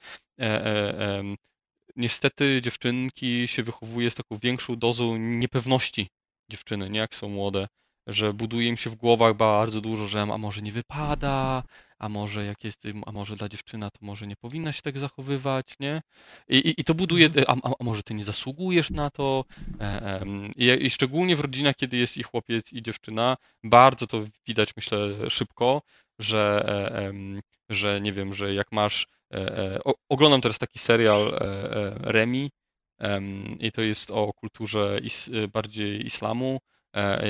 niestety 1.95 2.61
dziewczynki 2.61 3.47
się 3.47 3.63
wychowuje 3.63 4.11
z 4.11 4.15
taką 4.15 4.37
większą 4.37 4.75
dozą 4.75 5.17
niepewności 5.17 6.07
dziewczyny, 6.49 6.89
nie? 6.89 6.99
Jak 6.99 7.15
są 7.15 7.29
młode 7.29 7.67
że 8.07 8.33
buduje 8.33 8.67
im 8.67 8.77
się 8.77 8.89
w 8.89 8.95
głowach 8.95 9.35
bardzo 9.35 9.81
dużo, 9.81 10.07
że 10.07 10.21
a 10.21 10.37
może 10.37 10.61
nie 10.61 10.71
wypada, 10.71 11.63
a 11.99 12.09
może 12.09 12.45
jak 12.45 12.63
jest, 12.63 12.83
a 13.05 13.11
może 13.11 13.35
dla 13.35 13.49
dziewczyna 13.49 13.89
to 13.89 13.99
może 14.01 14.27
nie 14.27 14.35
powinna 14.35 14.71
się 14.71 14.81
tak 14.81 14.97
zachowywać, 14.97 15.79
nie? 15.79 16.01
I, 16.47 16.57
i, 16.57 16.81
i 16.81 16.83
to 16.83 16.93
buduje, 16.93 17.25
mhm. 17.25 17.59
a, 17.63 17.69
a, 17.79 17.83
może 17.83 18.03
ty 18.03 18.13
nie 18.13 18.23
zasługujesz 18.23 18.89
na 18.89 19.09
to. 19.09 19.45
E, 19.79 20.23
I, 20.55 20.85
I, 20.85 20.89
szczególnie 20.89 21.35
w 21.35 21.39
rodzinach, 21.39 21.75
kiedy 21.75 21.97
jest 21.97 22.17
i 22.17 22.23
chłopiec, 22.23 22.73
i 22.73 22.81
dziewczyna, 22.81 23.37
bardzo 23.63 24.07
to 24.07 24.23
widać, 24.47 24.75
myślę, 24.75 25.29
szybko, 25.29 25.81
że, 26.19 26.65
że 27.69 28.01
nie 28.01 28.13
wiem, 28.13 28.33
że 28.33 28.53
jak 28.53 28.71
masz. 28.71 29.07
Oglądam 30.09 30.41
teraz 30.41 30.59
taki 30.59 30.79
serial 30.79 31.39
Remi 31.99 32.51
i 33.59 33.71
to 33.71 33.81
jest 33.81 34.11
o 34.11 34.33
kulturze 34.33 34.99
bardziej 35.53 36.05
islamu 36.05 36.59
E, 36.59 36.80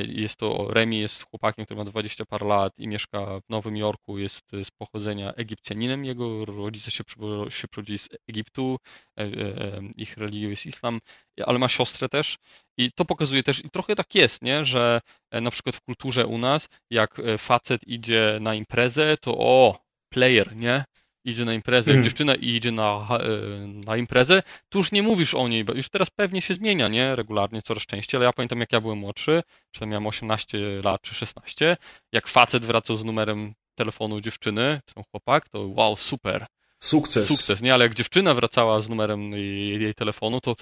jest 0.08 0.36
to, 0.36 0.68
Remi 0.70 1.00
jest 1.00 1.26
chłopakiem, 1.30 1.66
który 1.66 1.78
ma 1.78 1.86
20 1.86 2.26
par 2.26 2.46
lat 2.46 2.74
i 2.78 2.88
mieszka 2.88 3.40
w 3.40 3.50
Nowym 3.50 3.78
Jorku, 3.78 4.18
jest 4.18 4.52
z 4.64 4.72
pochodzenia 4.72 5.34
Egipcjaninem, 5.34 6.06
jego 6.06 6.46
rodzice 6.46 6.92
się, 6.92 7.04
się 7.50 7.68
z 7.98 8.10
Egiptu, 8.30 8.78
e, 9.20 9.24
e, 9.24 9.82
ich 9.98 10.18
religią 10.18 10.50
jest 10.50 10.66
islam, 10.66 11.00
ale 11.46 11.60
ma 11.60 11.68
siostrę 11.68 12.10
też 12.10 12.38
i 12.78 12.92
to 12.92 13.06
pokazuje 13.06 13.44
też, 13.44 13.66
i 13.66 13.70
trochę 13.70 13.96
tak 13.96 14.16
jest, 14.16 14.42
nie, 14.42 14.66
że 14.66 15.02
na 15.32 15.52
przykład 15.52 15.76
w 15.76 15.82
kulturze 15.82 16.28
u 16.28 16.38
nas, 16.38 16.68
jak 16.90 17.22
facet 17.38 17.88
idzie 17.88 18.38
na 18.42 18.56
imprezę, 18.56 19.18
to 19.22 19.38
o, 19.38 19.80
player, 20.10 20.56
nie? 20.56 20.84
Idzie 21.26 21.46
na 21.46 21.54
imprezę, 21.54 21.92
jak 21.92 21.96
mm. 21.96 22.04
dziewczyna 22.04 22.36
idzie 22.36 22.72
na, 22.72 23.08
e, 23.12 23.28
na 23.68 23.98
imprezę, 23.98 24.44
to 24.70 24.80
już 24.80 24.92
nie 24.92 25.04
mówisz 25.04 25.36
o 25.36 25.48
niej, 25.48 25.64
bo 25.64 25.74
już 25.74 25.90
teraz 25.90 26.10
pewnie 26.10 26.42
się 26.42 26.54
zmienia, 26.54 26.88
nie? 26.88 27.16
Regularnie, 27.16 27.62
coraz 27.62 27.84
częściej, 27.84 28.18
ale 28.18 28.26
ja 28.26 28.34
pamiętam 28.34 28.60
jak 28.60 28.72
ja 28.72 28.82
byłem 28.82 28.98
młodszy, 28.98 29.44
czy 29.72 29.80
tam 29.80 29.90
miałem 29.90 30.08
18 30.08 30.58
lat, 30.84 31.02
czy 31.02 31.16
16, 31.16 31.78
jak 32.12 32.28
facet 32.28 32.66
wracał 32.66 32.96
z 32.96 33.04
numerem 33.04 33.54
telefonu 33.76 34.22
dziewczyny, 34.22 34.82
czy 34.86 34.94
tam 34.96 35.04
chłopak, 35.12 35.50
to 35.50 35.68
wow, 35.68 35.96
super. 35.96 36.46
Sukces. 36.80 37.28
Sukces, 37.28 37.62
nie? 37.62 37.74
Ale 37.74 37.86
jak 37.86 37.94
dziewczyna 37.94 38.34
wracała 38.34 38.82
z 38.82 38.90
numerem 38.90 39.32
jej, 39.32 39.82
jej 39.82 39.94
telefonu, 39.94 40.42
to 40.42 40.56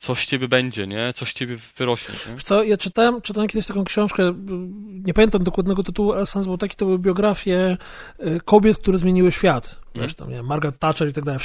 coś 0.00 0.26
ciebie 0.26 0.48
będzie, 0.48 0.86
nie? 0.86 1.12
Coś 1.12 1.32
ciebie 1.32 1.56
wyrośnie. 1.76 2.14
Nie? 2.28 2.40
Co, 2.40 2.62
ja 2.62 2.76
czytałem, 2.76 3.22
czytałem 3.22 3.48
kiedyś 3.48 3.66
taką 3.66 3.84
książkę, 3.84 4.34
nie 5.06 5.14
pamiętam 5.14 5.44
dokładnego 5.44 5.82
tytułu, 5.82 6.12
ale 6.12 6.26
sens 6.26 6.46
był 6.46 6.58
taki, 6.58 6.76
to 6.76 6.84
były 6.84 6.98
biografie 6.98 7.76
y, 8.20 8.40
kobiet, 8.44 8.78
które 8.78 8.98
zmieniły 8.98 9.32
świat. 9.32 9.80
Wiesz, 9.94 10.14
tam, 10.14 10.30
nie, 10.30 10.42
Margaret 10.42 10.78
Thatcher 10.78 11.08
i 11.08 11.12
tak 11.12 11.24
dalej. 11.24 11.40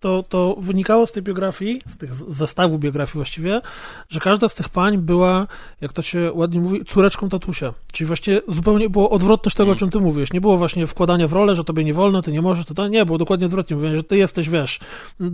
To, 0.00 0.22
to 0.28 0.56
wynikało 0.58 1.06
z 1.06 1.12
tej 1.12 1.22
biografii, 1.22 1.80
z 1.86 1.96
tych 1.96 2.14
zestawu 2.14 2.78
biografii 2.78 3.14
właściwie, 3.14 3.60
że 4.08 4.20
każda 4.20 4.48
z 4.48 4.54
tych 4.54 4.68
pań 4.68 4.98
była, 4.98 5.46
jak 5.80 5.92
to 5.92 6.02
się 6.02 6.32
ładnie 6.34 6.60
mówi, 6.60 6.84
córeczką 6.84 7.28
tatusia. 7.28 7.74
Czyli 7.92 8.06
właściwie 8.06 8.40
zupełnie 8.48 8.90
było 8.90 9.10
odwrotność 9.10 9.56
tego, 9.56 9.72
o 9.72 9.76
czym 9.76 9.90
ty 9.90 10.00
mówisz. 10.00 10.32
Nie 10.32 10.40
było 10.40 10.58
właśnie 10.58 10.86
wkładania 10.86 11.28
w 11.28 11.32
rolę, 11.32 11.56
że 11.56 11.64
tobie 11.64 11.84
nie 11.84 11.94
wolno, 11.94 12.22
ty 12.22 12.32
nie 12.32 12.42
możesz, 12.42 12.66
to, 12.66 12.74
to 12.74 12.88
nie, 12.88 13.06
było 13.06 13.18
dokładnie 13.18 13.46
odwrotnie. 13.46 13.76
Mówię, 13.76 13.96
że 13.96 14.04
ty 14.04 14.16
jesteś, 14.16 14.48
wiesz, 14.48 14.78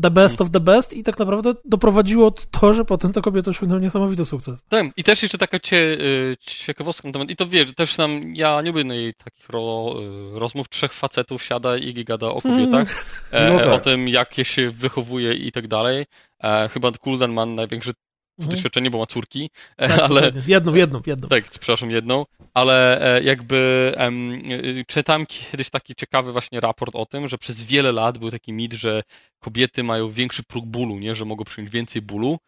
the 0.03 0.11
best 0.11 0.41
of 0.41 0.51
the 0.51 0.61
best 0.61 0.93
i 0.93 1.03
tak 1.03 1.19
naprawdę 1.19 1.55
doprowadziło 1.65 2.31
to, 2.31 2.75
że 2.75 2.85
potem 2.85 3.13
ta 3.13 3.21
kobieta 3.21 3.51
osiągnęła 3.51 3.81
niesamowity 3.81 4.27
sukces. 4.27 4.63
Tak, 4.69 4.87
i 4.97 5.05
też 5.05 5.23
jeszcze 5.23 5.39
taka 5.39 5.59
cie, 5.59 5.77
y, 5.77 6.37
ciekawostka 6.41 7.09
na 7.09 7.13
temat, 7.13 7.31
i 7.31 7.37
to 7.37 7.47
wiesz, 7.47 7.75
też 7.75 7.99
nam, 7.99 8.35
ja 8.35 8.63
nie 8.63 8.73
lubię 8.73 9.13
takich 9.25 9.49
ro, 9.49 9.95
y, 10.37 10.39
rozmów 10.39 10.69
trzech 10.69 10.93
facetów 10.93 11.43
siada 11.43 11.77
i 11.77 12.05
gada 12.05 12.27
o 12.27 12.41
kobietach, 12.49 13.05
mm. 13.33 13.53
no 13.53 13.59
tak. 13.59 13.69
o 13.69 13.79
tym, 13.79 14.09
jak 14.09 14.39
je 14.39 14.45
się 14.45 14.71
wychowuje 14.71 15.33
i 15.35 15.53
tak 15.53 15.69
dalej. 15.69 16.07
E, 16.43 16.69
chyba 16.69 16.93
Kuldan 16.93 17.33
ma 17.33 17.47
największe 17.47 17.93
mhm. 18.39 18.57
doświadczenie, 18.57 18.91
bo 18.91 18.99
ma 18.99 19.07
córki, 19.07 19.51
e, 19.77 19.89
tak, 19.89 19.99
ale... 19.99 20.33
Jedną, 20.47 20.75
jedną, 20.75 21.01
jedną. 21.07 21.29
Tak, 21.29 21.45
przepraszam, 21.45 21.91
jedną, 21.91 22.25
ale 22.55 23.01
e, 23.17 23.23
jakby 23.23 23.93
um, 23.99 24.43
czytałem 24.87 25.27
kiedyś 25.27 25.71
taki 25.71 25.95
ciekawy 25.95 26.33
właśnie 26.33 26.61
raport 26.61 26.97
o 26.97 27.07
tym, 27.07 27.29
że 27.29 27.39
przez 27.39 27.65
wiele 27.65 27.93
lat 27.93 28.19
był 28.19 28.31
taki 28.31 28.53
mit, 28.53 28.73
że 28.73 29.03
kobiety 29.39 29.83
mają 29.83 30.11
większy 30.11 30.43
próg 30.43 30.67
bólu, 30.67 30.99
nie, 30.99 31.15
że 31.15 31.25
mogą 31.25 31.45
przyjąć 31.45 31.71
więcej 31.71 32.03
bólu 32.03 32.39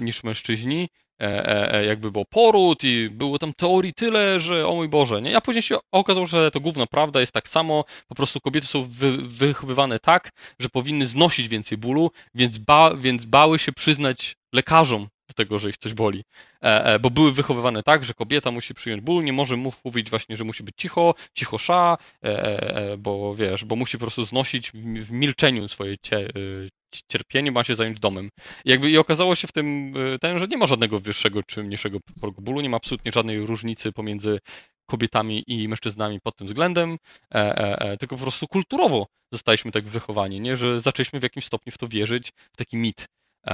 niż 0.00 0.24
mężczyźni, 0.24 0.88
E, 0.88 0.88
e, 0.88 0.88
e, 0.88 0.88
jakby 1.86 2.10
było 2.10 2.24
poród 2.24 2.84
i 2.84 3.10
było 3.10 3.38
tam 3.38 3.52
teorii 3.52 3.94
tyle, 3.94 4.40
że 4.40 4.66
o 4.66 4.74
mój 4.74 4.88
Boże, 4.88 5.22
nie? 5.22 5.36
A 5.36 5.40
później 5.40 5.62
się 5.62 5.78
okazało, 5.92 6.26
że 6.26 6.50
to 6.50 6.60
główna 6.60 6.86
prawda 6.86 7.20
jest 7.20 7.32
tak 7.32 7.48
samo, 7.48 7.84
po 8.08 8.14
prostu 8.14 8.40
kobiety 8.40 8.66
są 8.66 8.82
wy, 8.82 9.16
wychowywane 9.18 9.98
tak, 9.98 10.30
że 10.58 10.68
powinny 10.68 11.06
znosić 11.06 11.48
więcej 11.48 11.78
bólu, 11.78 12.10
więc, 12.34 12.58
ba, 12.58 12.94
więc 12.96 13.24
bały 13.24 13.58
się 13.58 13.72
przyznać 13.72 14.36
lekarzom 14.52 15.08
do 15.28 15.34
tego, 15.34 15.58
że 15.58 15.70
ich 15.70 15.76
coś 15.78 15.94
boli. 15.94 16.22
bo 17.00 17.10
były 17.10 17.32
wychowywane 17.32 17.82
tak, 17.82 18.04
że 18.04 18.14
kobieta 18.14 18.50
musi 18.50 18.74
przyjąć 18.74 19.02
ból, 19.02 19.24
nie 19.24 19.32
może 19.32 19.56
mówić 19.84 20.10
właśnie, 20.10 20.36
że 20.36 20.44
musi 20.44 20.62
być 20.62 20.74
cicho, 20.76 21.14
cichosza, 21.34 21.96
bo 22.98 23.34
wiesz, 23.34 23.64
bo 23.64 23.76
musi 23.76 23.98
po 23.98 24.00
prostu 24.00 24.24
znosić 24.24 24.70
w 24.72 25.12
milczeniu 25.12 25.68
swoje 25.68 25.96
cierpienie 27.08 27.52
ma 27.52 27.64
się 27.64 27.74
zająć 27.74 28.00
domem. 28.00 28.30
I 28.64 28.70
jakby 28.70 28.90
i 28.90 28.98
okazało 28.98 29.34
się 29.34 29.48
w 29.48 29.52
tym, 29.52 29.90
y, 30.14 30.18
ten, 30.18 30.38
że 30.38 30.46
nie 30.46 30.56
ma 30.56 30.66
żadnego 30.66 31.00
wyższego 31.00 31.42
czy 31.42 31.62
mniejszego 31.62 31.98
progu 32.20 32.42
bólu, 32.42 32.60
nie 32.60 32.68
ma 32.68 32.76
absolutnie 32.76 33.12
żadnej 33.12 33.46
różnicy 33.46 33.92
pomiędzy 33.92 34.38
kobietami 34.86 35.44
i 35.46 35.68
mężczyznami 35.68 36.20
pod 36.20 36.36
tym 36.36 36.46
względem, 36.46 36.92
e, 36.92 36.98
e, 37.34 37.80
e, 37.80 37.96
tylko 37.96 38.16
po 38.16 38.22
prostu 38.22 38.46
kulturowo 38.46 39.06
zostaliśmy 39.32 39.72
tak 39.72 39.84
wychowani, 39.84 40.40
nie? 40.40 40.56
że 40.56 40.80
zaczęliśmy 40.80 41.20
w 41.20 41.22
jakimś 41.22 41.44
stopniu 41.44 41.72
w 41.72 41.78
to 41.78 41.88
wierzyć, 41.88 42.32
w 42.52 42.56
taki 42.56 42.76
mit. 42.76 43.06
E, 43.46 43.52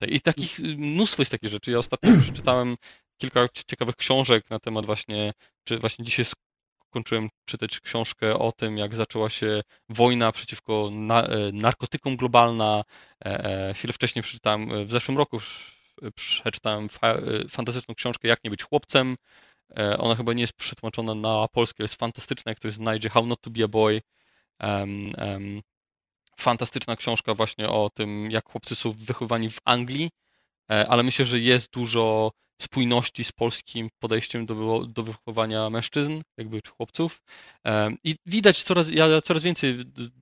e, 0.00 0.08
I 0.08 0.20
takich 0.20 0.58
mnóstwo 0.58 1.22
jest 1.22 1.30
takich 1.30 1.50
rzeczy. 1.50 1.70
Ja 1.70 1.78
ostatnio 1.78 2.10
przeczytałem 2.22 2.76
kilka 3.18 3.46
ciekawych 3.66 3.96
książek 3.96 4.50
na 4.50 4.58
temat 4.58 4.86
właśnie, 4.86 5.32
czy 5.64 5.78
właśnie 5.78 6.04
dzisiaj 6.04 6.24
kończyłem 6.90 7.28
czytać 7.44 7.80
książkę 7.80 8.38
o 8.38 8.52
tym, 8.52 8.78
jak 8.78 8.94
zaczęła 8.94 9.28
się 9.28 9.62
wojna 9.88 10.32
przeciwko 10.32 10.88
na, 10.92 11.26
e, 11.26 11.52
narkotykom 11.52 12.16
globalna. 12.16 12.82
E, 13.24 13.44
e, 13.44 13.74
chwilę 13.74 13.92
wcześniej 13.92 14.22
przeczytałem, 14.22 14.86
w 14.86 14.90
zeszłym 14.90 15.18
roku 15.18 15.38
przeczytałem 16.14 16.88
fa, 16.88 17.16
fantastyczną 17.48 17.94
książkę 17.94 18.28
Jak 18.28 18.44
nie 18.44 18.50
być 18.50 18.62
chłopcem. 18.62 19.16
Ona 19.98 20.14
chyba 20.14 20.32
nie 20.32 20.40
jest 20.40 20.52
przetłumaczona 20.52 21.14
na 21.14 21.48
polskie, 21.52 21.84
jest 21.84 21.94
fantastyczna, 21.94 22.54
ktoś 22.54 22.72
znajdzie 22.72 23.08
How 23.08 23.26
Not 23.26 23.40
to 23.40 23.50
Be 23.50 23.64
a 23.64 23.68
Boy. 23.68 24.02
Um, 24.62 25.12
um, 25.18 25.62
fantastyczna 26.38 26.96
książka 26.96 27.34
właśnie 27.34 27.68
o 27.68 27.90
tym, 27.94 28.30
jak 28.30 28.48
chłopcy 28.48 28.74
są 28.76 28.92
wychowani 28.92 29.50
w 29.50 29.58
Anglii, 29.64 30.10
ale 30.68 31.02
myślę, 31.02 31.24
że 31.24 31.38
jest 31.38 31.72
dużo 31.72 32.32
spójności 32.62 33.24
z 33.24 33.32
polskim 33.32 33.88
podejściem 33.98 34.46
do, 34.46 34.86
do 34.88 35.02
wychowania 35.02 35.70
mężczyzn, 35.70 36.20
jakby 36.36 36.62
czy 36.62 36.70
chłopców. 36.70 37.22
I 38.04 38.16
widać 38.26 38.62
coraz, 38.62 38.90
ja 38.90 39.20
coraz 39.20 39.42
więcej 39.42 39.74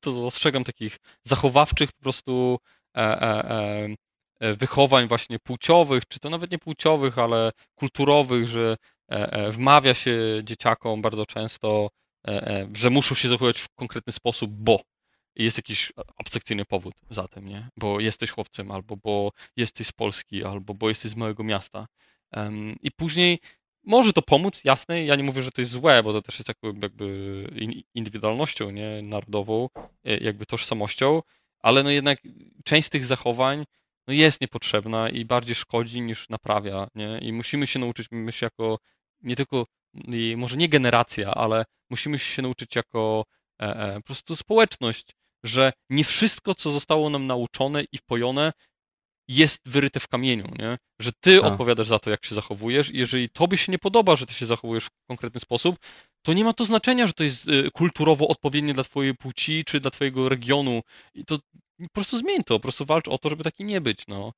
dostrzegam 0.02 0.64
takich 0.64 0.96
zachowawczych 1.22 1.92
po 1.92 2.02
prostu 2.02 2.58
e, 2.96 3.22
e, 3.22 3.88
e, 4.40 4.54
wychowań 4.54 5.08
właśnie 5.08 5.38
płciowych, 5.38 6.02
czy 6.08 6.20
to 6.20 6.30
nawet 6.30 6.50
nie 6.50 6.58
płciowych, 6.58 7.18
ale 7.18 7.50
kulturowych, 7.74 8.48
że 8.48 8.76
wmawia 9.50 9.94
się 9.94 10.40
dzieciakom 10.44 11.02
bardzo 11.02 11.26
często, 11.26 11.88
że 12.74 12.90
muszą 12.90 13.14
się 13.14 13.28
zachować 13.28 13.58
w 13.58 13.68
konkretny 13.68 14.12
sposób, 14.12 14.50
bo 14.50 14.80
jest 15.38 15.58
jakiś 15.58 15.92
abstrakcyjny 16.16 16.64
powód 16.64 16.94
za 17.10 17.28
tym, 17.28 17.48
nie? 17.48 17.68
Bo 17.76 18.00
jesteś 18.00 18.30
chłopcem, 18.30 18.70
albo 18.70 18.96
bo 18.96 19.30
jesteś 19.56 19.86
z 19.86 19.92
Polski, 19.92 20.44
albo 20.44 20.74
bo 20.74 20.88
jesteś 20.88 21.10
z 21.10 21.16
małego 21.16 21.44
miasta. 21.44 21.86
I 22.82 22.90
później 22.90 23.38
może 23.84 24.12
to 24.12 24.22
pomóc, 24.22 24.64
jasne, 24.64 25.04
ja 25.04 25.16
nie 25.16 25.22
mówię, 25.24 25.42
że 25.42 25.50
to 25.50 25.60
jest 25.60 25.70
złe, 25.70 26.02
bo 26.02 26.12
to 26.12 26.22
też 26.22 26.38
jest 26.38 26.48
jakby 26.82 27.84
indywidualnością, 27.94 28.70
nie, 28.70 29.02
narodową, 29.02 29.68
e, 30.04 30.16
jakby 30.18 30.46
tożsamością, 30.46 31.22
ale 31.60 31.82
no 31.82 31.90
jednak 31.90 32.18
część 32.64 32.86
z 32.86 32.90
tych 32.90 33.06
zachowań 33.06 33.64
no 34.08 34.14
jest 34.14 34.40
niepotrzebna 34.40 35.08
i 35.08 35.24
bardziej 35.24 35.54
szkodzi 35.54 36.00
niż 36.00 36.28
naprawia, 36.28 36.88
nie, 36.94 37.18
i 37.22 37.32
musimy 37.32 37.66
się 37.66 37.78
nauczyć, 37.78 38.06
myślę, 38.10 38.46
jako 38.46 38.78
nie 39.22 39.36
tylko, 39.36 39.66
może 40.36 40.56
nie 40.56 40.68
generacja, 40.68 41.30
ale 41.30 41.64
musimy 41.90 42.18
się 42.18 42.42
nauczyć 42.42 42.76
jako 42.76 43.24
e, 43.62 43.64
e, 43.64 43.94
po 43.94 44.02
prostu 44.02 44.36
społeczność, 44.36 45.06
że 45.44 45.72
nie 45.90 46.04
wszystko, 46.04 46.54
co 46.54 46.70
zostało 46.70 47.10
nam 47.10 47.26
nauczone 47.26 47.84
i 47.92 47.98
wpojone, 47.98 48.52
jest 49.28 49.68
wyryte 49.68 50.00
w 50.00 50.08
kamieniu, 50.08 50.44
nie? 50.58 50.78
że 51.00 51.10
ty 51.20 51.42
A. 51.42 51.46
odpowiadasz 51.46 51.86
za 51.86 51.98
to, 51.98 52.10
jak 52.10 52.24
się 52.24 52.34
zachowujesz 52.34 52.90
i 52.90 52.98
jeżeli 52.98 53.28
tobie 53.28 53.58
się 53.58 53.72
nie 53.72 53.78
podoba, 53.78 54.16
że 54.16 54.26
ty 54.26 54.34
się 54.34 54.46
zachowujesz 54.46 54.84
w 54.84 55.06
konkretny 55.08 55.40
sposób, 55.40 55.76
to 56.22 56.32
nie 56.32 56.44
ma 56.44 56.52
to 56.52 56.64
znaczenia, 56.64 57.06
że 57.06 57.12
to 57.12 57.24
jest 57.24 57.48
y, 57.48 57.70
kulturowo 57.70 58.28
odpowiednie 58.28 58.74
dla 58.74 58.84
twojej 58.84 59.14
płci 59.14 59.64
czy 59.64 59.80
dla 59.80 59.90
twojego 59.90 60.28
regionu 60.28 60.80
i 61.14 61.24
to 61.24 61.38
po 61.78 61.88
prostu 61.92 62.18
zmień 62.18 62.42
to, 62.46 62.54
po 62.54 62.60
prostu 62.60 62.84
walcz 62.84 63.08
o 63.08 63.18
to, 63.18 63.28
żeby 63.28 63.44
taki 63.44 63.64
nie 63.64 63.80
być, 63.80 64.04
no. 64.08 64.32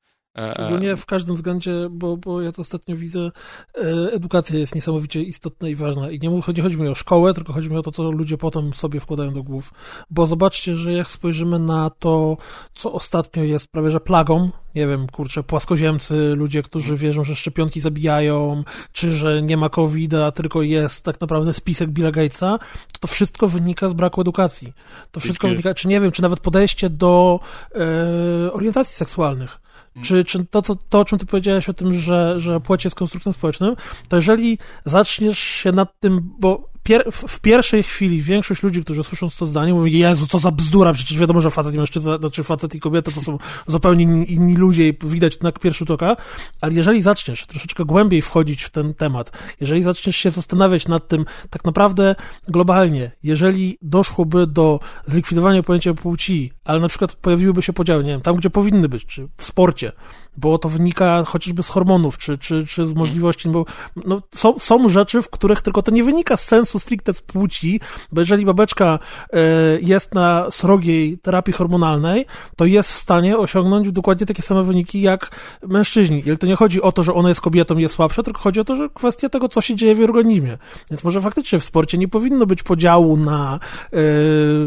Szczególnie 0.53 0.89
e, 0.89 0.93
e. 0.93 0.97
w 0.97 1.07
każdym 1.07 1.35
względzie, 1.35 1.73
bo, 1.91 2.17
bo 2.17 2.43
ja 2.43 2.53
to 2.53 2.61
ostatnio 2.61 2.97
widzę, 2.97 3.31
e, 3.75 4.13
edukacja 4.13 4.59
jest 4.59 4.75
niesamowicie 4.75 5.23
istotna 5.23 5.69
i 5.69 5.75
ważna. 5.75 6.11
I 6.11 6.19
nie 6.19 6.43
chodzi, 6.43 6.63
chodzi 6.63 6.79
mi 6.79 6.89
o 6.89 6.95
szkołę, 6.95 7.35
tylko 7.35 7.53
chodzi 7.53 7.71
mi 7.71 7.77
o 7.77 7.83
to, 7.83 7.93
co 7.93 8.11
ludzie 8.11 8.37
potem 8.37 8.75
sobie 8.75 9.01
wkładają 9.01 9.33
do 9.33 9.43
głów. 9.43 9.73
Bo 10.11 10.27
zobaczcie, 10.27 10.75
że 10.75 10.93
jak 10.93 11.11
spojrzymy 11.11 11.59
na 11.59 11.91
to, 11.91 12.37
co 12.75 12.93
ostatnio 12.93 13.43
jest 13.43 13.69
prawie 13.69 13.91
że 13.91 14.01
plagą, 14.01 14.51
nie 14.75 14.87
wiem, 14.87 15.07
kurczę, 15.07 15.43
płaskoziemcy, 15.43 16.15
ludzie, 16.15 16.63
którzy 16.63 16.97
wierzą, 16.97 17.25
że 17.25 17.37
szczepionki 17.37 17.81
zabijają, 17.81 18.65
czy 18.93 19.13
że 19.13 19.43
nie 19.43 19.57
ma 19.57 19.69
covid 19.69 20.15
a 20.15 20.33
tylko 20.33 20.63
jest 20.63 21.05
tak 21.05 21.21
naprawdę 21.21 21.53
spisek 21.53 21.91
Billa 21.91 22.11
Gatesa, 22.11 22.59
to 22.93 22.99
to 23.01 23.09
wszystko 23.09 23.49
wynika 23.49 23.89
z 23.89 23.93
braku 23.93 24.21
edukacji. 24.21 24.73
To 25.11 25.21
wszystko 25.21 25.49
wynika, 25.49 25.75
czy 25.75 25.89
nie 25.89 26.01
wiem, 26.01 26.13
czy 26.13 26.23
nawet 26.23 26.41
podejście 26.41 26.91
do 26.91 27.41
e, 27.75 28.53
orientacji 28.53 28.95
seksualnych. 28.95 29.61
Czy, 30.03 30.25
czy 30.25 30.47
to, 30.47 30.63
to, 30.63 30.77
to, 30.89 31.01
o 31.01 31.05
czym 31.05 31.19
ty 31.19 31.27
powiedziałeś 31.27 31.69
o 31.69 31.73
tym, 31.73 31.95
że, 31.95 32.41
że 32.41 32.61
płeć 32.61 32.85
jest 32.85 32.97
konstruktem 32.97 33.33
społecznym, 33.33 33.77
to 34.09 34.17
jeżeli 34.17 34.59
zaczniesz 34.85 35.39
się 35.39 35.73
nad 35.73 36.01
tym, 36.01 36.31
bo 36.39 36.70
pier 36.83 37.05
w 37.13 37.41
pierwszej 37.41 37.83
chwili 37.83 38.23
większość 38.23 38.63
ludzi, 38.63 38.85
którzy 38.85 39.03
słyszą 39.03 39.29
to 39.39 39.47
zdanie, 39.47 39.75
mówią, 39.75 39.87
Jezu, 39.87 40.27
co 40.27 40.39
za 40.39 40.51
bzdura, 40.51 40.93
przecież 40.93 41.19
wiadomo, 41.19 41.41
że 41.41 41.51
facet 41.51 41.75
i 41.75 41.79
mężczyzna, 41.79 42.19
znaczy 42.19 42.45
facet 42.45 42.75
i 42.75 42.81
kobieta 42.81 43.11
to 43.11 43.21
są 43.21 43.39
zupełnie 43.67 44.25
inni, 44.25 44.57
ludzie 44.57 44.89
i 44.89 44.99
widać 45.03 45.41
na 45.41 45.53
pierwszy 45.53 45.79
rzut 45.79 45.91
oka, 45.91 46.17
ale 46.61 46.75
jeżeli 46.75 47.03
zaczniesz 47.03 47.47
troszeczkę 47.47 47.85
głębiej 47.85 48.23
wchodzić 48.23 48.63
w 48.63 48.71
ten 48.71 48.95
temat, 48.95 49.33
jeżeli 49.61 49.83
zaczniesz 49.83 50.17
się 50.17 50.31
zastanawiać 50.31 50.89
nad 50.89 51.09
tym 51.09 51.25
tak 51.51 51.65
naprawdę 51.65 52.15
globalnie, 52.49 53.11
jeżeli 53.23 53.79
doszłoby 53.83 54.47
do 54.47 54.81
zlikwidowania 55.07 55.63
pojęcia 55.63 55.95
płci, 55.95 56.53
ale 56.65 56.81
na 56.81 56.89
przykład 56.89 57.13
pojawiłyby 57.13 57.63
się 57.63 57.73
podziały, 57.73 58.05
nie 58.05 58.11
wiem, 58.11 58.21
tam 58.21 58.37
gdzie 58.37 58.51
powinny 58.51 58.89
być, 58.89 59.07
czy 59.07 59.29
w 59.37 59.45
sporcie, 59.45 59.93
bo 60.41 60.59
to 60.59 60.69
wynika 60.69 61.25
chociażby 61.25 61.63
z 61.63 61.69
hormonów, 61.69 62.19
czy, 62.19 62.39
czy, 62.39 62.67
czy 62.67 62.87
z 62.87 62.95
możliwości, 62.95 63.49
bo 63.49 63.65
no, 64.07 64.23
są, 64.35 64.59
są 64.59 64.89
rzeczy, 64.89 65.23
w 65.23 65.31
których 65.31 65.63
tylko 65.63 65.83
to 65.83 65.91
nie 65.91 66.05
wynika 66.05 66.37
z 66.37 66.45
sensu 66.45 66.79
stricte 66.79 67.15
z 67.15 67.21
płci, 67.21 67.81
bo 68.13 68.21
jeżeli 68.21 68.45
babeczka 68.45 68.99
e, 69.33 69.39
jest 69.81 70.15
na 70.15 70.51
srogiej 70.51 71.19
terapii 71.19 71.53
hormonalnej, 71.53 72.27
to 72.57 72.65
jest 72.65 72.91
w 72.91 72.95
stanie 72.95 73.39
osiągnąć 73.39 73.93
dokładnie 73.93 74.27
takie 74.27 74.43
same 74.43 74.63
wyniki 74.63 75.01
jak 75.01 75.31
mężczyźni. 75.67 76.23
I 76.27 76.39
to 76.39 76.47
nie 76.47 76.57
chodzi 76.57 76.83
o 76.83 76.93
to, 76.93 77.03
że 77.03 77.15
ona 77.15 77.29
jest 77.29 77.41
kobietą 77.41 77.79
i 77.79 77.83
jest 77.83 77.95
słabsza, 77.95 78.23
tylko 78.23 78.41
chodzi 78.41 78.61
o 78.61 78.65
to, 78.65 78.77
że 78.77 78.89
kwestia 78.89 79.29
tego, 79.29 79.49
co 79.49 79.61
się 79.61 79.75
dzieje 79.75 79.95
w 79.95 80.01
organizmie. 80.01 80.59
Więc 80.91 81.05
może 81.05 81.21
faktycznie 81.21 81.59
w 81.59 81.65
sporcie 81.65 81.99
nie 81.99 82.09
powinno 82.09 82.47
być 82.47 82.63
podziału 82.63 83.17
na 83.17 83.61
y, 83.93 83.99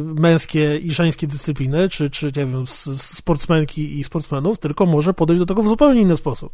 męskie 0.04 0.78
i 0.78 0.92
żeńskie 0.92 1.28
dyscypliny, 1.28 1.90
czy, 1.90 2.10
czy 2.10 2.26
nie 2.26 2.32
wiem, 2.46 2.66
sportsmenki 2.98 4.00
i 4.00 4.04
sportsmenów, 4.04 4.60
tylko 4.60 4.86
może 4.86 5.14
podejść 5.14 5.40
do 5.40 5.46
tego 5.46 5.63
w 5.64 5.68
zupełnie 5.68 6.02
inny 6.02 6.18
sposób. 6.18 6.54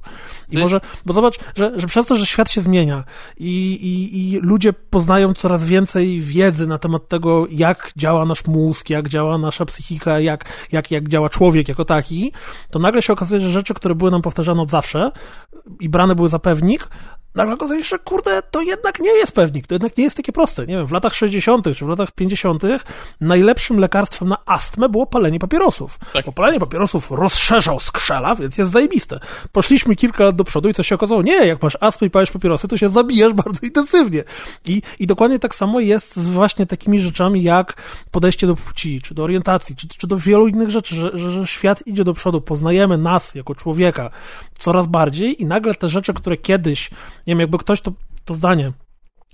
I 0.52 0.57
może, 0.57 0.81
bo 1.06 1.14
zobacz, 1.14 1.40
że, 1.56 1.72
że 1.76 1.88
przez 1.88 2.06
to, 2.06 2.15
że 2.15 2.26
świat 2.26 2.52
się 2.52 2.61
zmienia 2.61 3.03
i, 3.38 3.72
i, 3.72 4.34
i 4.34 4.40
ludzie 4.40 4.73
poznają 4.73 5.34
coraz 5.34 5.65
więcej 5.65 6.22
wiedzy 6.22 6.68
na 6.68 6.77
temat 6.77 7.07
tego, 7.07 7.48
jak 7.52 7.91
działa 7.98 8.26
nasz 8.26 8.48
mózg, 8.48 8.90
jak 8.90 9.10
działa 9.10 9.38
nasza 9.38 9.65
psychika, 9.65 10.19
jak, 10.19 10.45
jak, 10.72 10.91
jak 10.91 11.07
działa 11.10 11.30
człowiek 11.30 11.68
jako 11.68 11.86
taki, 11.86 12.31
to 12.72 12.80
nagle 12.80 13.02
się 13.02 13.14
okazuje, 13.14 13.41
że 13.41 13.49
rzeczy, 13.49 13.73
które 13.73 13.95
były 13.95 14.11
nam 14.11 14.22
powtarzane 14.22 14.61
od 14.61 14.69
zawsze 14.69 15.11
i 15.80 15.90
brane 15.90 16.15
były 16.15 16.30
za 16.30 16.40
pewnik, 16.40 16.90
nagle 17.35 17.53
okazuje 17.53 17.84
się, 17.84 17.89
że 17.89 17.99
kurde, 17.99 18.41
to 18.51 18.61
jednak 18.61 18.99
nie 18.99 19.11
jest 19.11 19.31
pewnik, 19.31 19.68
to 19.68 19.76
jednak 19.76 19.97
nie 19.97 20.03
jest 20.03 20.18
takie 20.18 20.31
proste. 20.31 20.68
Nie 20.68 20.77
wiem, 20.77 20.88
w 20.88 20.91
latach 20.91 21.15
60. 21.15 21.65
czy 21.76 21.85
w 21.85 21.88
latach 21.88 22.11
50. 22.11 22.64
najlepszym 23.22 23.80
lekarstwem 23.80 24.27
na 24.27 24.38
astmę 24.45 24.89
było 24.89 25.06
palenie 25.06 25.39
papierosów. 25.39 25.99
Tak. 26.14 26.26
Bo 26.26 26.31
palenie 26.31 26.60
papierosów 26.60 27.11
rozszerzał 27.11 27.80
skrzela, 27.80 28.35
więc 28.35 28.57
jest 28.57 28.72
zajebiste. 28.72 29.19
Poszliśmy 29.51 29.95
kilka 29.95 30.23
lat 30.23 30.35
do 30.35 30.43
przodu 30.43 30.69
i 30.69 30.73
co 30.73 30.84
się 30.84 30.95
okazało? 30.95 31.22
Nie, 31.22 31.47
jak 31.47 31.64
masz 31.64 31.77
astmę 31.80 32.07
i 32.07 32.10
palisz 32.10 32.31
papierosy, 32.31 32.68
to 32.68 32.77
się 32.77 32.89
zabijasz 32.89 33.34
bardzo 33.43 33.65
intensywnie. 33.65 34.23
I, 34.65 34.81
i 34.99 35.07
dokładnie 35.07 35.39
tak 35.39 35.56
samo 35.56 35.80
jest 35.80 36.15
z 36.15 36.27
właśnie 36.27 36.65
takimi 36.65 36.99
rzeczami 36.99 37.43
jak 37.43 37.73
podejście 38.11 38.47
do 38.47 38.56
płci, 38.56 39.01
czy 39.01 39.14
do 39.14 39.23
orientacji, 39.23 39.76
czy, 39.76 39.88
czy 39.88 40.07
do 40.07 40.18
wielu 40.18 40.47
innych 40.47 40.69
rzeczy, 40.69 40.95
że, 40.95 41.11
że, 41.14 41.31
że 41.31 41.47
świat 41.47 41.88
idzie 41.88 42.03
do 42.03 42.14
przodu, 42.14 42.41
poznajemy 42.41 42.97
nas 42.97 43.35
jako 43.35 43.56
człowieka 43.56 44.10
coraz 44.60 44.88
bardziej 44.88 45.41
i 45.41 45.45
nagle 45.45 45.76
te 45.76 45.89
rzeczy, 45.89 46.14
które 46.14 46.38
kiedyś 46.38 46.89
nie 47.27 47.31
wiem, 47.31 47.39
jakby 47.39 47.57
ktoś 47.57 47.81
to, 47.81 47.91
to 48.25 48.33
zdanie 48.33 48.73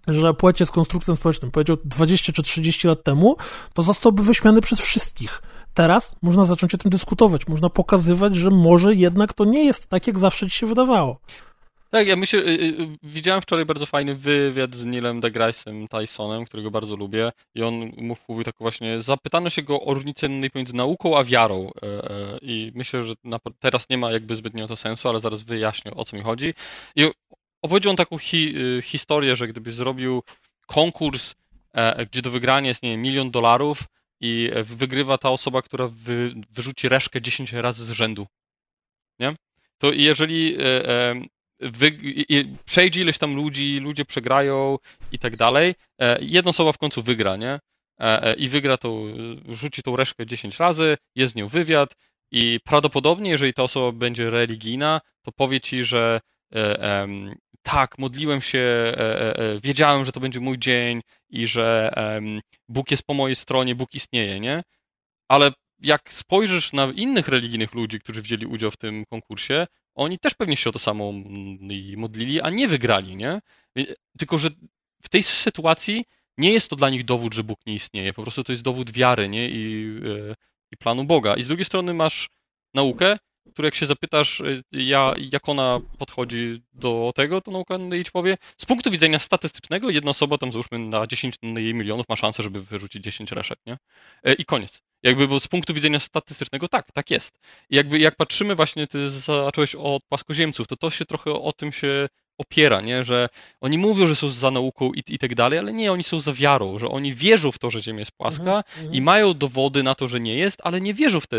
że 0.07 0.33
płeć 0.33 0.59
jest 0.59 0.71
konstruktem 0.71 1.15
społecznym, 1.15 1.51
powiedział 1.51 1.77
20 1.85 2.33
czy 2.33 2.43
30 2.43 2.87
lat 2.87 3.03
temu, 3.03 3.35
to 3.73 3.83
zostałby 3.83 4.23
wyśmiany 4.23 4.61
przez 4.61 4.81
wszystkich. 4.81 5.41
Teraz 5.73 6.15
można 6.21 6.45
zacząć 6.45 6.75
o 6.75 6.77
tym 6.77 6.91
dyskutować, 6.91 7.47
można 7.47 7.69
pokazywać, 7.69 8.35
że 8.35 8.49
może 8.49 8.95
jednak 8.95 9.33
to 9.33 9.45
nie 9.45 9.65
jest 9.65 9.87
tak, 9.87 10.07
jak 10.07 10.19
zawsze 10.19 10.49
ci 10.49 10.57
się 10.57 10.67
wydawało. 10.67 11.19
Tak, 11.89 12.07
ja 12.07 12.15
myślę, 12.15 12.39
y, 12.39 12.43
y, 12.43 12.97
widziałem 13.03 13.41
wczoraj 13.41 13.65
bardzo 13.65 13.85
fajny 13.85 14.15
wywiad 14.15 14.75
z 14.75 14.85
Neilem 14.85 15.19
deGrasse 15.19 15.71
Tysonem, 15.89 16.45
którego 16.45 16.71
bardzo 16.71 16.95
lubię 16.95 17.31
i 17.55 17.63
on 17.63 17.91
mówił 17.97 18.43
tak 18.43 18.55
właśnie, 18.59 19.01
zapytano 19.01 19.49
się 19.49 19.63
go 19.63 19.81
o 19.81 19.93
różnicę 19.93 20.27
pomiędzy 20.53 20.75
nauką 20.75 21.17
a 21.17 21.23
wiarą 21.23 21.71
e, 21.81 21.87
e, 21.87 22.37
i 22.41 22.71
myślę, 22.75 23.03
że 23.03 23.13
teraz 23.59 23.89
nie 23.89 23.97
ma 23.97 24.11
jakby 24.11 24.35
zbytnio 24.35 24.67
to 24.67 24.75
sensu, 24.75 25.09
ale 25.09 25.19
zaraz 25.19 25.43
wyjaśnię 25.43 25.93
o 25.95 26.05
co 26.05 26.17
mi 26.17 26.23
chodzi. 26.23 26.53
I 26.95 27.11
opowiedział 27.65 27.89
on 27.89 27.97
taką 27.97 28.17
hi, 28.17 28.53
y, 28.57 28.81
historię, 28.81 29.35
że 29.35 29.47
gdybyś 29.47 29.73
zrobił 29.73 30.23
konkurs, 30.65 31.35
e, 31.73 32.05
gdzie 32.05 32.21
do 32.21 32.31
wygrania 32.31 32.67
jest, 32.67 32.83
nie 32.83 32.89
wiem, 32.89 33.01
milion 33.01 33.31
dolarów 33.31 33.83
i 34.21 34.51
wygrywa 34.63 35.17
ta 35.17 35.29
osoba, 35.29 35.61
która 35.61 35.87
wy, 35.87 36.33
wyrzuci 36.51 36.89
reszkę 36.89 37.21
10 37.21 37.53
razy 37.53 37.85
z 37.85 37.91
rzędu, 37.91 38.27
nie? 39.19 39.33
To 39.77 39.91
jeżeli 39.91 40.55
e, 40.55 40.89
e, 40.89 41.21
wy, 41.59 41.91
przejdzie 42.65 43.01
ileś 43.01 43.17
tam 43.17 43.35
ludzi, 43.35 43.77
ludzie 43.77 44.05
przegrają 44.05 44.77
i 45.11 45.19
tak 45.19 45.37
dalej, 45.37 45.75
jedna 46.19 46.49
osoba 46.49 46.71
w 46.71 46.77
końcu 46.77 47.01
wygra, 47.01 47.35
nie? 47.35 47.59
I 48.37 48.49
wygra 48.49 48.77
tą, 48.77 49.13
rzuci 49.49 49.83
tą 49.83 49.95
reszkę 49.95 50.25
10 50.25 50.57
razy, 50.57 50.97
jest 51.15 51.33
z 51.33 51.35
nią 51.35 51.47
wywiad 51.47 51.95
i 52.31 52.59
prawdopodobnie, 52.63 53.31
jeżeli 53.31 53.53
ta 53.53 53.63
osoba 53.63 53.91
będzie 53.91 54.29
religijna, 54.29 55.01
to 55.21 55.31
powie 55.31 55.61
ci, 55.61 55.83
że 55.83 56.21
tak, 57.65 57.99
modliłem 57.99 58.41
się, 58.41 58.59
e, 58.59 58.99
e, 58.99 59.37
e, 59.37 59.59
wiedziałem, 59.59 60.05
że 60.05 60.11
to 60.11 60.19
będzie 60.19 60.39
mój 60.39 60.57
dzień 60.59 61.01
i 61.29 61.47
że 61.47 61.91
Bóg 62.69 62.91
jest 62.91 63.03
po 63.03 63.13
mojej 63.13 63.35
stronie, 63.35 63.75
Bóg 63.75 63.95
istnieje, 63.95 64.39
nie? 64.39 64.63
Ale 65.27 65.51
jak 65.79 66.13
spojrzysz 66.13 66.73
na 66.73 66.85
innych 66.85 67.27
religijnych 67.27 67.73
ludzi, 67.73 67.99
którzy 67.99 68.21
wzięli 68.21 68.45
udział 68.45 68.71
w 68.71 68.77
tym 68.77 69.05
konkursie, 69.05 69.67
oni 69.95 70.19
też 70.19 70.33
pewnie 70.33 70.57
się 70.57 70.69
o 70.69 70.73
to 70.73 70.79
samo 70.79 71.13
modlili, 71.97 72.41
a 72.41 72.49
nie 72.49 72.67
wygrali, 72.67 73.15
nie? 73.15 73.41
Tylko, 74.17 74.37
że 74.37 74.49
w 75.03 75.09
tej 75.09 75.23
sytuacji 75.23 76.05
nie 76.37 76.53
jest 76.53 76.69
to 76.69 76.75
dla 76.75 76.89
nich 76.89 77.05
dowód, 77.05 77.33
że 77.33 77.43
Bóg 77.43 77.59
nie 77.65 77.75
istnieje. 77.75 78.13
Po 78.13 78.21
prostu 78.21 78.43
to 78.43 78.51
jest 78.51 78.63
dowód 78.63 78.91
wiary, 78.91 79.29
nie? 79.29 79.49
I, 79.49 79.99
i 80.71 80.77
planu 80.77 81.03
Boga. 81.03 81.35
I 81.35 81.43
z 81.43 81.47
drugiej 81.47 81.65
strony 81.65 81.93
masz 81.93 82.29
naukę, 82.73 83.17
które 83.53 83.67
jak 83.67 83.76
się 83.76 83.85
zapytasz, 83.85 84.39
y, 84.39 84.63
ja, 84.72 85.13
jak 85.31 85.49
ona 85.49 85.80
podchodzi 85.97 86.61
do 86.73 87.11
tego, 87.15 87.41
to 87.41 87.51
nauka 87.51 87.77
ci 88.05 88.11
powie, 88.11 88.38
z 88.57 88.65
punktu 88.65 88.91
widzenia 88.91 89.19
statystycznego, 89.19 89.89
jedna 89.89 90.11
osoba 90.11 90.38
tam 90.38 90.51
załóżmy 90.51 90.80
na 90.80 91.07
10 91.07 91.35
milionów 91.43 92.09
ma 92.09 92.15
szansę, 92.15 92.43
żeby 92.43 92.61
wyrzucić 92.61 93.03
10 93.03 93.31
reszek, 93.31 93.59
nie? 93.65 93.77
E, 94.23 94.34
I 94.34 94.45
koniec. 94.45 94.81
Jakby, 95.03 95.27
bo 95.27 95.39
z 95.39 95.47
punktu 95.47 95.73
widzenia 95.73 95.99
statystycznego 95.99 96.67
tak, 96.67 96.91
tak 96.91 97.11
jest. 97.11 97.39
I 97.69 97.76
jakby 97.76 97.99
jak 97.99 98.15
patrzymy 98.15 98.55
właśnie, 98.55 98.88
ty 98.88 99.09
zacząłeś 99.09 99.76
od 99.76 100.03
płaskoziemców, 100.03 100.67
to 100.67 100.76
to 100.76 100.89
się 100.89 101.05
trochę 101.05 101.31
o 101.31 101.53
tym 101.53 101.72
się 101.72 102.07
opiera, 102.38 102.81
nie? 102.81 103.03
że 103.03 103.30
oni 103.61 103.77
mówią, 103.77 104.07
że 104.07 104.15
są 104.15 104.30
za 104.30 104.51
nauką 104.51 104.93
i, 104.93 105.03
i 105.07 105.19
tak 105.19 105.35
dalej, 105.35 105.59
ale 105.59 105.73
nie, 105.73 105.91
oni 105.91 106.03
są 106.03 106.19
za 106.19 106.34
wiarą, 106.34 106.80
że 106.80 106.89
oni 106.89 107.13
wierzą 107.13 107.51
w 107.51 107.59
to, 107.59 107.72
że 107.72 107.81
Ziemia 107.81 107.99
jest 107.99 108.11
płaska 108.11 108.57
mhm, 108.57 108.63
i 108.84 108.85
mhm. 108.85 109.03
mają 109.03 109.34
dowody 109.34 109.84
na 109.84 109.95
to, 109.95 110.07
że 110.07 110.19
nie 110.19 110.35
jest, 110.35 110.61
ale 110.63 110.81
nie 110.81 110.93
wierzą 110.93 111.19
w 111.19 111.27
te 111.27 111.38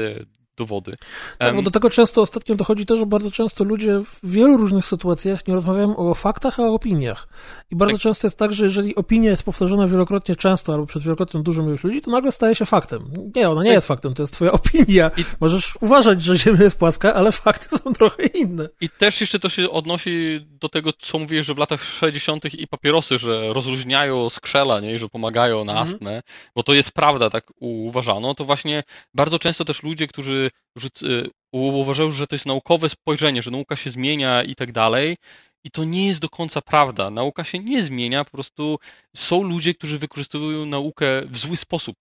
dowody. 0.56 0.96
Tak, 1.38 1.56
bo 1.56 1.62
do 1.62 1.70
tego 1.70 1.90
często 1.90 2.22
ostatnio 2.22 2.54
dochodzi 2.54 2.86
też, 2.86 2.98
że 2.98 3.06
bardzo 3.06 3.30
często 3.30 3.64
ludzie 3.64 4.00
w 4.04 4.30
wielu 4.30 4.56
różnych 4.56 4.86
sytuacjach 4.86 5.48
nie 5.48 5.54
rozmawiają 5.54 5.96
o 5.96 6.14
faktach, 6.14 6.60
a 6.60 6.62
o 6.62 6.74
opiniach. 6.74 7.28
I 7.70 7.76
bardzo 7.76 7.94
tak. 7.94 8.02
często 8.02 8.26
jest 8.26 8.38
tak, 8.38 8.52
że 8.52 8.64
jeżeli 8.64 8.94
opinia 8.94 9.30
jest 9.30 9.42
powtarzana 9.42 9.88
wielokrotnie 9.88 10.36
często 10.36 10.72
albo 10.72 10.86
przez 10.86 11.02
wielokrotnie 11.02 11.42
dużą 11.42 11.66
ilość 11.66 11.84
ludzi, 11.84 12.00
to 12.00 12.10
nagle 12.10 12.32
staje 12.32 12.54
się 12.54 12.66
faktem. 12.66 13.12
Nie, 13.36 13.50
ona 13.50 13.62
nie 13.62 13.70
tak. 13.70 13.74
jest 13.74 13.86
faktem, 13.86 14.14
to 14.14 14.22
jest 14.22 14.32
twoja 14.32 14.52
opinia. 14.52 15.10
I... 15.16 15.24
Możesz 15.40 15.78
uważać, 15.80 16.22
że 16.22 16.36
Ziemia 16.38 16.62
jest 16.62 16.76
płaska, 16.76 17.14
ale 17.14 17.32
fakty 17.32 17.78
są 17.78 17.92
trochę 17.92 18.26
inne. 18.26 18.68
I 18.80 18.88
też 18.88 19.20
jeszcze 19.20 19.38
to 19.38 19.48
się 19.48 19.70
odnosi 19.70 20.40
do 20.50 20.68
tego, 20.68 20.90
co 20.98 21.18
mówiłeś, 21.18 21.46
że 21.46 21.54
w 21.54 21.58
latach 21.58 21.84
60. 21.84 22.54
i 22.54 22.66
papierosy, 22.66 23.18
że 23.18 23.52
rozróżniają 23.52 24.30
skrzela, 24.30 24.80
nie? 24.80 24.94
I 24.94 24.98
że 24.98 25.08
pomagają 25.08 25.64
na 25.64 25.72
mhm. 25.72 25.88
astmę, 25.88 26.22
bo 26.54 26.62
to 26.62 26.74
jest 26.74 26.92
prawda, 26.92 27.30
tak 27.30 27.52
uważano, 27.60 28.34
to 28.34 28.44
właśnie 28.44 28.82
bardzo 29.14 29.38
często 29.38 29.64
też 29.64 29.82
ludzie, 29.82 30.06
którzy 30.06 30.45
Y, 31.02 31.30
uważają, 31.52 32.10
że 32.10 32.26
to 32.26 32.34
jest 32.34 32.46
naukowe 32.46 32.88
spojrzenie, 32.88 33.42
że 33.42 33.50
nauka 33.50 33.76
się 33.76 33.90
zmienia 33.90 34.42
i 34.42 34.54
tak 34.54 34.72
dalej. 34.72 35.16
I 35.64 35.70
to 35.70 35.84
nie 35.84 36.06
jest 36.06 36.20
do 36.20 36.28
końca 36.28 36.60
prawda. 36.62 37.10
Nauka 37.10 37.44
się 37.44 37.58
nie 37.58 37.82
zmienia, 37.82 38.24
po 38.24 38.30
prostu 38.30 38.78
są 39.16 39.42
ludzie, 39.42 39.74
którzy 39.74 39.98
wykorzystują 39.98 40.66
naukę 40.66 41.22
w 41.26 41.38
zły 41.38 41.56
sposób. 41.56 41.96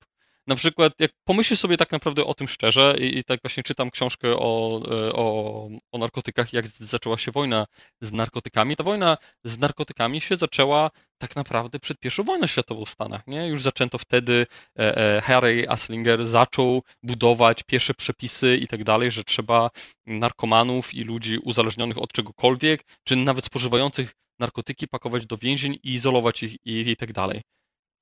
Na 0.47 0.55
przykład, 0.55 0.93
jak 0.99 1.11
pomyślisz 1.23 1.59
sobie 1.59 1.77
tak 1.77 1.91
naprawdę 1.91 2.25
o 2.25 2.33
tym 2.33 2.47
szczerze, 2.47 2.95
i, 2.99 3.17
i 3.17 3.23
tak 3.23 3.39
właśnie 3.43 3.63
czytam 3.63 3.91
książkę 3.91 4.35
o, 4.37 4.81
e, 4.91 5.13
o, 5.13 5.69
o 5.91 5.97
narkotykach, 5.97 6.53
jak 6.53 6.67
zaczęła 6.67 7.17
się 7.17 7.31
wojna 7.31 7.65
z 8.01 8.11
narkotykami. 8.11 8.75
Ta 8.75 8.83
wojna 8.83 9.17
z 9.43 9.57
narkotykami 9.57 10.21
się 10.21 10.35
zaczęła 10.35 10.91
tak 11.17 11.35
naprawdę 11.35 11.79
przed 11.79 11.99
pierwszą 11.99 12.23
wojną 12.23 12.47
światową 12.47 12.85
w 12.85 12.89
Stanach. 12.89 13.27
Nie? 13.27 13.47
Już 13.47 13.61
zaczęto 13.61 13.97
wtedy, 13.97 14.45
e, 14.79 14.97
e, 15.17 15.21
Harry 15.21 15.69
Aslinger 15.69 16.27
zaczął 16.27 16.83
budować 17.03 17.63
pierwsze 17.63 17.93
przepisy 17.93 18.57
i 18.57 18.67
tak 18.67 18.83
dalej, 18.83 19.11
że 19.11 19.23
trzeba 19.23 19.69
narkomanów 20.05 20.93
i 20.93 21.03
ludzi 21.03 21.37
uzależnionych 21.37 21.97
od 21.97 22.13
czegokolwiek, 22.13 22.83
czy 23.03 23.15
nawet 23.15 23.45
spożywających 23.45 24.11
narkotyki 24.39 24.87
pakować 24.87 25.25
do 25.25 25.37
więzień 25.37 25.77
i 25.83 25.93
izolować 25.93 26.43
ich 26.43 26.55
i, 26.65 26.89
i 26.89 26.95
tak 26.95 27.13
dalej 27.13 27.41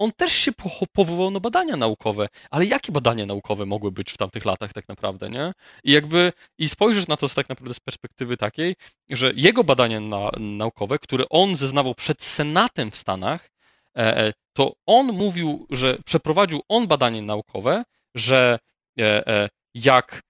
on 0.03 0.11
też 0.11 0.33
się 0.33 0.51
powoływał 0.93 1.31
na 1.31 1.39
badania 1.39 1.77
naukowe, 1.77 2.29
ale 2.51 2.65
jakie 2.65 2.91
badania 2.91 3.25
naukowe 3.25 3.65
mogły 3.65 3.91
być 3.91 4.11
w 4.11 4.17
tamtych 4.17 4.45
latach 4.45 4.73
tak 4.73 4.89
naprawdę, 4.89 5.29
nie? 5.29 5.53
I 5.83 5.91
jakby, 5.91 6.33
i 6.57 6.69
spojrzysz 6.69 7.07
na 7.07 7.17
to 7.17 7.29
z 7.29 7.35
tak 7.35 7.49
naprawdę 7.49 7.73
z 7.73 7.79
perspektywy 7.79 8.37
takiej, 8.37 8.75
że 9.09 9.31
jego 9.35 9.63
badania 9.63 9.99
na, 9.99 10.31
naukowe, 10.39 10.99
które 10.99 11.29
on 11.29 11.55
zeznawał 11.55 11.95
przed 11.95 12.23
Senatem 12.23 12.91
w 12.91 12.95
Stanach, 12.95 13.49
e, 13.97 14.17
e, 14.17 14.33
to 14.53 14.73
on 14.85 15.05
mówił, 15.13 15.67
że 15.69 15.97
przeprowadził 16.05 16.61
on 16.69 16.87
badanie 16.87 17.21
naukowe, 17.21 17.83
że 18.15 18.59
e, 18.99 19.49
jak 19.73 20.21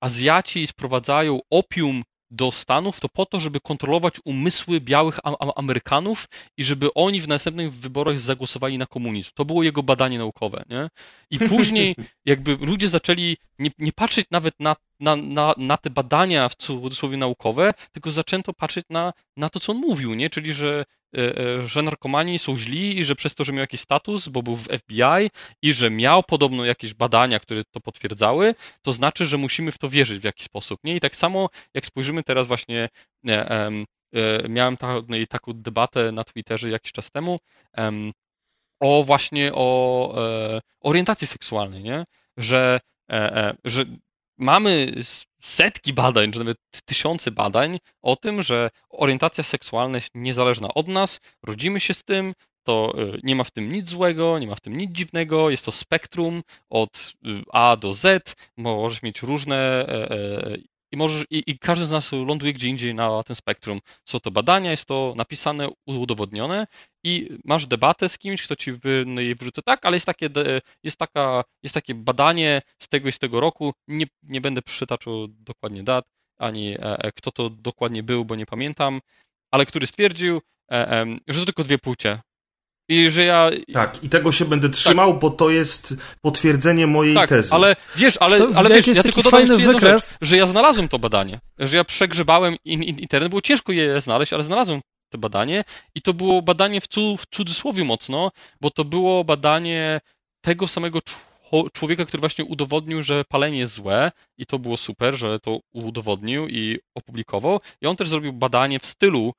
Azjaci 0.00 0.66
sprowadzają 0.66 1.40
opium 1.50 2.02
do 2.32 2.52
Stanów, 2.52 3.00
to 3.00 3.08
po 3.08 3.26
to, 3.26 3.40
żeby 3.40 3.60
kontrolować 3.60 4.14
umysły 4.24 4.80
białych 4.80 5.18
Amerykanów 5.56 6.28
i 6.56 6.64
żeby 6.64 6.94
oni 6.94 7.20
w 7.20 7.28
następnych 7.28 7.72
wyborach 7.72 8.18
zagłosowali 8.18 8.78
na 8.78 8.86
komunizm. 8.86 9.30
To 9.34 9.44
było 9.44 9.62
jego 9.62 9.82
badanie 9.82 10.18
naukowe. 10.18 10.64
Nie? 10.68 10.86
I 11.30 11.38
później 11.56 11.96
jakby 12.24 12.56
ludzie 12.60 12.88
zaczęli 12.88 13.36
nie, 13.58 13.70
nie 13.78 13.92
patrzeć 13.92 14.26
nawet 14.30 14.54
na, 14.60 14.76
na, 15.02 15.16
na, 15.16 15.54
na, 15.58 15.76
te 15.76 15.90
badania 15.90 16.48
w 16.48 16.54
cudzysłowie 16.54 17.16
naukowe, 17.16 17.74
tylko 17.92 18.10
zaczęto 18.10 18.52
patrzeć 18.52 18.84
na, 18.90 19.12
na 19.36 19.48
to, 19.48 19.60
co 19.60 19.72
on 19.72 19.78
mówił, 19.78 20.14
nie? 20.14 20.30
czyli 20.30 20.52
że 20.52 20.84
E, 21.16 21.38
e, 21.38 21.66
że 21.66 21.82
narkomani 21.82 22.38
są 22.38 22.56
źli 22.56 22.98
i 22.98 23.04
że 23.04 23.14
przez 23.14 23.34
to, 23.34 23.44
że 23.44 23.52
miał 23.52 23.60
jakiś 23.60 23.80
status, 23.80 24.28
bo 24.28 24.42
był 24.42 24.56
w 24.56 24.68
FBI 24.68 25.30
i 25.62 25.72
że 25.72 25.90
miał 25.90 26.22
podobno 26.22 26.64
jakieś 26.64 26.94
badania, 26.94 27.40
które 27.40 27.62
to 27.70 27.80
potwierdzały, 27.80 28.54
to 28.82 28.92
znaczy, 28.92 29.26
że 29.26 29.38
musimy 29.38 29.72
w 29.72 29.78
to 29.78 29.88
wierzyć 29.88 30.20
w 30.20 30.24
jakiś 30.24 30.44
sposób. 30.44 30.80
Nie? 30.84 30.96
I 30.96 31.00
tak 31.00 31.16
samo 31.16 31.48
jak 31.74 31.86
spojrzymy 31.86 32.22
teraz 32.22 32.46
właśnie, 32.46 32.88
e, 33.28 33.70
miałem 34.48 34.76
no 35.08 35.16
taką 35.28 35.52
debatę 35.52 36.12
na 36.12 36.24
Twitterze 36.24 36.70
jakiś 36.70 36.92
czas 36.92 37.10
temu 37.10 37.38
o 38.80 39.04
właśnie 39.04 39.50
o 39.54 40.14
orientacji 40.80 41.26
seksualnej, 41.26 41.82
nie? 41.82 42.04
Że, 42.36 42.80
że 43.64 43.84
mamy 44.38 44.92
setki 45.40 45.92
badań, 45.92 46.32
czy 46.32 46.38
nawet 46.38 46.58
tysiące 46.84 47.30
badań 47.30 47.78
o 48.02 48.16
tym, 48.16 48.42
że 48.42 48.70
orientacja 48.90 49.44
seksualna 49.44 49.96
jest 49.96 50.10
niezależna 50.14 50.68
od 50.74 50.88
nas, 50.88 51.20
rodzimy 51.42 51.80
się 51.80 51.94
z 51.94 52.04
tym, 52.04 52.34
to 52.64 52.94
y, 52.98 53.20
nie 53.22 53.36
ma 53.36 53.44
w 53.44 53.50
tym 53.50 53.72
nic 53.72 53.88
złego, 53.88 54.38
nie 54.38 54.46
ma 54.46 54.54
w 54.54 54.60
tym 54.60 54.76
nic 54.76 54.92
dziwnego, 54.92 55.50
jest 55.50 55.64
to 55.64 55.72
spektrum 55.72 56.42
od 56.70 57.12
y, 57.26 57.42
A 57.52 57.76
do 57.76 57.94
Z, 57.94 58.34
możesz 58.56 59.02
mieć 59.02 59.22
różne 59.22 59.56
e, 59.56 60.10
e, 60.10 60.56
i, 60.92 60.96
możesz, 60.96 61.24
i, 61.30 61.42
i, 61.46 61.58
każdy 61.58 61.86
z 61.86 61.90
nas 61.90 62.12
ląduje 62.12 62.52
gdzie 62.52 62.68
indziej 62.68 62.94
na 62.94 63.22
tym 63.22 63.36
spektrum. 63.36 63.80
Są 64.08 64.20
to 64.20 64.30
badania, 64.30 64.70
jest 64.70 64.84
to 64.84 65.14
napisane, 65.16 65.68
udowodnione 65.86 66.66
i 67.04 67.38
masz 67.44 67.66
debatę 67.66 68.08
z 68.08 68.18
kimś, 68.18 68.42
kto 68.42 68.56
ci 68.56 68.72
wy, 68.72 69.04
no 69.06 69.22
wrzuca 69.40 69.62
tak, 69.62 69.86
ale 69.86 69.96
jest 69.96 70.06
takie, 70.06 70.28
jest, 70.82 70.98
taka, 70.98 71.44
jest 71.62 71.74
takie 71.74 71.94
badanie 71.94 72.62
z 72.82 72.88
tego 72.88 73.08
i 73.08 73.12
z 73.12 73.18
tego 73.18 73.40
roku, 73.40 73.72
nie, 73.88 74.06
nie 74.22 74.40
będę 74.40 74.62
przytaczał 74.62 75.28
dokładnie 75.28 75.82
dat, 75.82 76.04
ani 76.38 76.74
e, 76.74 76.78
e, 76.78 77.12
kto 77.12 77.30
to 77.32 77.50
dokładnie 77.50 78.02
był, 78.02 78.24
bo 78.24 78.36
nie 78.36 78.46
pamiętam, 78.46 79.00
ale 79.50 79.66
który 79.66 79.86
stwierdził, 79.86 80.40
e, 80.70 81.06
że 81.28 81.40
to 81.40 81.46
tylko 81.46 81.62
dwie 81.62 81.78
płcie. 81.78 82.20
I 82.88 83.10
że 83.10 83.24
ja. 83.24 83.50
Tak, 83.72 84.04
i 84.04 84.08
tego 84.08 84.32
się 84.32 84.44
będę 84.44 84.68
trzymał, 84.68 85.10
tak. 85.10 85.20
bo 85.20 85.30
to 85.30 85.50
jest 85.50 85.94
potwierdzenie 86.20 86.86
mojej 86.86 87.14
tak, 87.14 87.28
tezy. 87.28 87.54
Ale 87.54 87.76
wiesz, 87.96 88.16
ale, 88.20 88.46
ale 88.54 88.68
wiesz, 88.68 88.86
ja 88.86 89.02
tylko 89.02 89.22
dodam 89.22 89.40
jeszcze 89.40 89.62
jedną 89.62 89.78
rzecz, 89.78 90.14
że 90.20 90.36
ja 90.36 90.46
znalazłem 90.46 90.88
to 90.88 90.98
badanie, 90.98 91.40
że 91.58 91.76
ja 91.76 91.84
przegrzebałem 91.84 92.56
in, 92.64 92.82
in, 92.82 92.98
internet, 92.98 93.28
było 93.28 93.40
ciężko 93.40 93.72
je 93.72 94.00
znaleźć, 94.00 94.32
ale 94.32 94.44
znalazłem 94.44 94.80
to 95.10 95.18
badanie 95.18 95.64
i 95.94 96.02
to 96.02 96.14
było 96.14 96.42
badanie 96.42 96.80
w, 96.80 96.88
w 97.18 97.26
cudzysłowie 97.30 97.84
mocno, 97.84 98.30
bo 98.60 98.70
to 98.70 98.84
było 98.84 99.24
badanie 99.24 100.00
tego 100.40 100.68
samego 100.68 100.98
człowieka, 101.72 102.04
który 102.04 102.20
właśnie 102.20 102.44
udowodnił, 102.44 103.02
że 103.02 103.24
palenie 103.24 103.58
jest 103.58 103.74
złe 103.74 104.12
i 104.38 104.46
to 104.46 104.58
było 104.58 104.76
super, 104.76 105.14
że 105.14 105.38
to 105.38 105.60
udowodnił 105.72 106.48
i 106.48 106.78
opublikował. 106.94 107.60
I 107.80 107.86
on 107.86 107.96
też 107.96 108.08
zrobił 108.08 108.32
badanie 108.32 108.78
w 108.78 108.86
stylu 108.86 109.34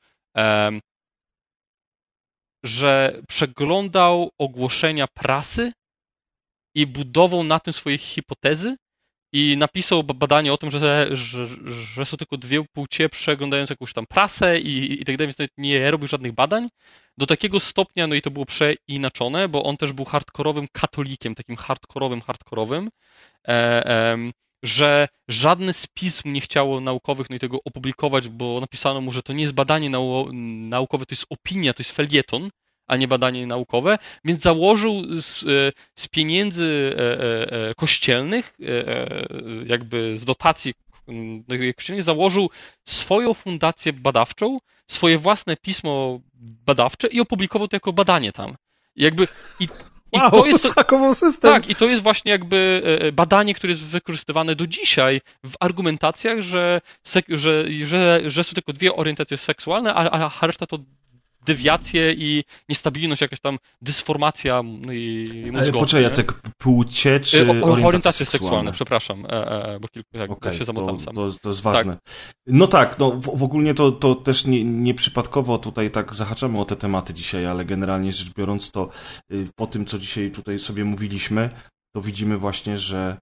że 2.64 3.22
przeglądał 3.27 4.31
ogłoszenia 4.38 5.07
prasy 5.07 5.72
i 6.76 6.88
budował 6.88 7.44
na 7.44 7.60
tym 7.60 7.73
swoje 7.73 7.98
hipotezy 7.98 8.76
i 9.34 9.57
napisał 9.57 10.03
badanie 10.03 10.53
o 10.53 10.57
tym, 10.57 10.72
że, 10.72 11.07
że, 11.11 11.45
że 11.65 12.06
są 12.06 12.18
tylko 12.18 12.38
dwie 12.38 12.64
płcie 12.73 13.10
przeglądając 13.10 13.69
jakąś 13.69 13.94
tam 13.94 14.06
prasę 14.06 14.60
i, 14.60 15.02
i 15.02 15.06
tak 15.06 15.18
dalej, 15.18 15.34
więc 15.38 15.49
nie 15.57 15.91
robił 15.91 16.07
żadnych 16.07 16.31
badań. 16.31 16.69
Do 17.18 17.26
takiego 17.26 17.60
stopnia, 17.60 18.07
no 18.07 18.15
i 18.15 18.22
to 18.22 18.31
było 18.31 18.45
przeinaczone, 18.45 19.49
bo 19.49 19.64
on 19.64 19.77
też 19.77 19.94
był 19.94 20.06
hardkorowym 20.06 20.68
katolikiem, 20.72 21.35
takim 21.35 21.56
hardkorowym, 21.56 22.22
hardkorowym, 22.22 22.90
e, 23.48 23.52
e, 23.85 24.18
że 24.64 25.07
żadne 25.27 25.73
z 25.73 25.88
pism 25.88 26.34
nie 26.34 26.41
chciało 26.41 26.81
naukowych 26.81 27.30
no 27.30 27.35
i 27.35 27.40
tego 27.40 27.57
opublikować, 27.65 28.30
bo 28.30 28.57
napisano 28.61 29.02
mu, 29.02 29.11
że 29.11 29.23
to 29.23 29.34
nie 29.34 29.41
jest 29.41 29.53
badanie 29.53 29.90
nau 29.90 30.34
naukowe, 30.69 31.06
to 31.06 31.14
jest 31.14 31.26
opinia, 31.30 31.73
to 31.73 31.81
jest 31.81 31.91
felieton, 31.91 32.49
a 32.88 32.98
nie 32.98 33.07
badanie 33.07 33.48
naukowe, 33.48 33.98
więc 34.26 34.41
założył 34.41 35.22
z, 35.22 35.44
e, 35.44 35.72
z 35.95 36.07
pieniędzy 36.07 36.95
e, 36.98 37.69
e, 37.69 37.76
kościelnych, 37.76 38.57
jakby 39.65 40.18
z 40.18 40.26
dotacji 40.26 40.73
kościelnych, 41.76 42.03
założył 42.03 42.49
swoją 42.85 43.34
fundację 43.34 43.94
badawczą, 43.94 44.57
swoje 44.88 45.18
własne 45.18 45.57
pismo 45.57 46.19
badawcze 46.65 47.07
i 47.07 47.19
opublikował 47.19 47.68
to 47.68 47.76
jako 47.76 47.94
badanie 47.94 48.31
tam. 48.31 48.56
Jakby 48.95 49.27
i 49.60 49.68
wow, 50.14 50.31
to 50.31 50.45
jest 50.45 50.73
system. 51.14 51.52
Tak, 51.52 51.69
i 51.69 51.76
to 51.76 51.85
jest 51.85 52.03
właśnie 52.03 52.31
jakby 52.31 52.81
badanie, 53.14 53.53
które 53.53 53.72
jest 53.72 53.85
wykorzystywane 53.85 54.56
do 54.56 54.68
dzisiaj 54.68 55.22
w 55.44 55.53
argumentacjach, 55.60 56.41
że, 56.41 56.81
że, 57.30 57.65
że, 57.85 58.19
że 58.26 58.44
są 58.44 58.53
tylko 58.53 58.73
dwie 58.73 58.95
orientacje 58.95 59.38
seksualne, 59.38 59.94
a, 59.94 60.30
a 60.41 60.48
reszta 60.48 60.65
to 60.65 60.80
dewiacje 61.45 62.14
i 62.14 62.44
niestabilność, 62.70 63.22
jakaś 63.22 63.40
tam 63.40 63.57
dysformacja 63.82 64.64
mózgowa. 64.64 65.80
Poczekaj, 65.80 66.03
Jacek, 66.03 66.34
płcie 66.57 67.20
czy 67.20 67.61
o, 67.61 67.86
orientacje 67.88 68.26
seksualne? 68.26 68.72
przepraszam, 68.72 69.26
e, 69.26 69.30
e, 69.30 69.80
bo 69.80 69.88
kilku, 69.88 70.18
jak, 70.18 70.32
okay, 70.32 70.53
się 70.53 70.65
zamotam 70.65 70.98
to, 70.98 71.03
sam. 71.03 71.15
To, 71.15 71.32
to 71.41 71.49
jest 71.49 71.61
ważne. 71.61 71.94
Tak. 71.94 72.14
No 72.48 72.68
tak, 72.68 72.99
no 72.99 73.11
w, 73.11 73.38
w 73.38 73.44
ogóle 73.44 73.74
to, 73.74 73.91
to 73.91 74.15
też 74.15 74.45
nie, 74.45 74.64
nieprzypadkowo 74.64 75.57
tutaj 75.57 75.91
tak 75.91 76.14
zahaczamy 76.14 76.60
o 76.60 76.65
te 76.65 76.76
tematy 76.76 77.14
dzisiaj, 77.14 77.45
ale 77.45 77.65
generalnie 77.65 78.14
rzecz 78.14 78.34
biorąc 78.34 78.72
to 78.72 78.90
y, 79.32 79.48
po 79.56 79.68
tym, 79.68 79.86
co 79.86 79.99
dzisiaj 79.99 80.32
tutaj 80.32 80.60
sobie 80.60 80.86
mówiliśmy, 80.86 81.49
to 81.95 82.02
widzimy 82.02 82.38
właśnie, 82.38 82.78
że 82.78 83.18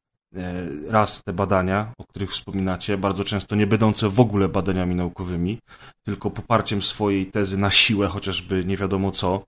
raz 0.87 1.23
te 1.23 1.33
badania, 1.33 1.93
o 1.97 2.03
których 2.03 2.31
wspominacie, 2.31 2.97
bardzo 2.97 3.23
często 3.23 3.55
nie 3.55 3.67
będące 3.67 4.09
w 4.09 4.19
ogóle 4.19 4.49
badaniami 4.49 4.95
naukowymi, 4.95 5.59
tylko 6.03 6.31
poparciem 6.31 6.81
swojej 6.81 7.25
tezy 7.25 7.57
na 7.57 7.71
siłę, 7.71 8.07
chociażby 8.07 8.65
nie 8.65 8.77
wiadomo 8.77 9.11
co. 9.11 9.43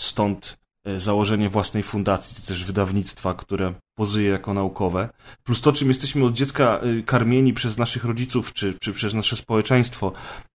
Stąd 0.00 0.59
e, 0.59 0.59
założenie 0.96 1.48
własnej 1.48 1.82
fundacji, 1.82 2.36
czy 2.36 2.48
też 2.48 2.64
wydawnictwa, 2.64 3.34
które 3.34 3.74
pozuje 3.94 4.28
jako 4.30 4.54
naukowe, 4.54 5.08
plus 5.42 5.60
to, 5.60 5.72
czym 5.72 5.88
jesteśmy 5.88 6.24
od 6.24 6.32
dziecka 6.32 6.80
y, 6.84 7.02
karmieni 7.02 7.52
przez 7.52 7.78
naszych 7.78 8.04
rodziców, 8.04 8.52
czy, 8.52 8.74
czy 8.80 8.92
przez 8.92 9.14
nasze 9.14 9.36
społeczeństwo, 9.36 10.12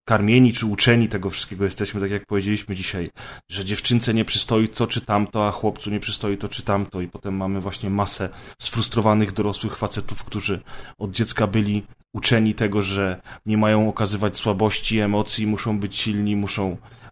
karmieni 0.08 0.52
czy 0.52 0.66
uczeni 0.66 1.08
tego 1.08 1.30
wszystkiego 1.30 1.64
jesteśmy, 1.64 2.00
tak 2.00 2.10
jak 2.10 2.26
powiedzieliśmy 2.26 2.74
dzisiaj, 2.74 3.10
że 3.50 3.64
dziewczynce 3.64 4.14
nie 4.14 4.24
przystoi 4.24 4.68
to 4.68 4.86
czy 4.86 5.00
tamto, 5.00 5.48
a 5.48 5.50
chłopcu 5.50 5.90
nie 5.90 6.00
przystoi 6.00 6.36
to 6.36 6.48
czy 6.48 6.62
tamto. 6.62 7.00
I 7.00 7.08
potem 7.08 7.36
mamy 7.36 7.60
właśnie 7.60 7.90
masę 7.90 8.28
sfrustrowanych 8.60 9.32
dorosłych 9.32 9.76
facetów, 9.76 10.24
którzy 10.24 10.60
od 10.98 11.10
dziecka 11.10 11.46
byli 11.46 11.82
uczeni 12.14 12.54
tego, 12.54 12.82
że 12.82 13.20
nie 13.46 13.58
mają 13.58 13.88
okazywać 13.88 14.36
słabości, 14.36 14.98
emocji, 14.98 15.46
muszą 15.46 15.80
być 15.80 15.96
silni, 15.96 16.36
muszą 16.36 16.76
e, 17.04 17.05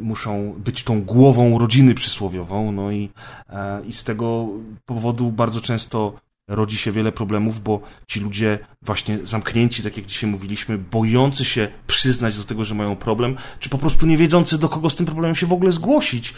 muszą 0.00 0.54
być 0.58 0.84
tą 0.84 1.02
głową 1.02 1.58
rodziny 1.58 1.94
przysłowiową, 1.94 2.72
no 2.72 2.90
i, 2.90 3.10
e, 3.48 3.84
i 3.86 3.92
z 3.92 4.04
tego 4.04 4.48
powodu 4.86 5.32
bardzo 5.32 5.60
często 5.60 6.14
rodzi 6.48 6.76
się 6.76 6.92
wiele 6.92 7.12
problemów, 7.12 7.62
bo 7.62 7.80
ci 8.06 8.20
ludzie 8.20 8.58
właśnie 8.82 9.18
zamknięci, 9.22 9.82
tak 9.82 9.96
jak 9.96 10.06
dzisiaj 10.06 10.30
mówiliśmy, 10.30 10.78
bojący 10.78 11.44
się 11.44 11.68
przyznać 11.86 12.38
do 12.38 12.44
tego, 12.44 12.64
że 12.64 12.74
mają 12.74 12.96
problem, 12.96 13.36
czy 13.60 13.68
po 13.68 13.78
prostu 13.78 14.06
nie 14.06 14.16
wiedzący, 14.16 14.58
do 14.58 14.68
kogo 14.68 14.90
z 14.90 14.96
tym 14.96 15.06
problemem 15.06 15.36
się 15.36 15.46
w 15.46 15.52
ogóle 15.52 15.72
zgłosić, 15.72 16.34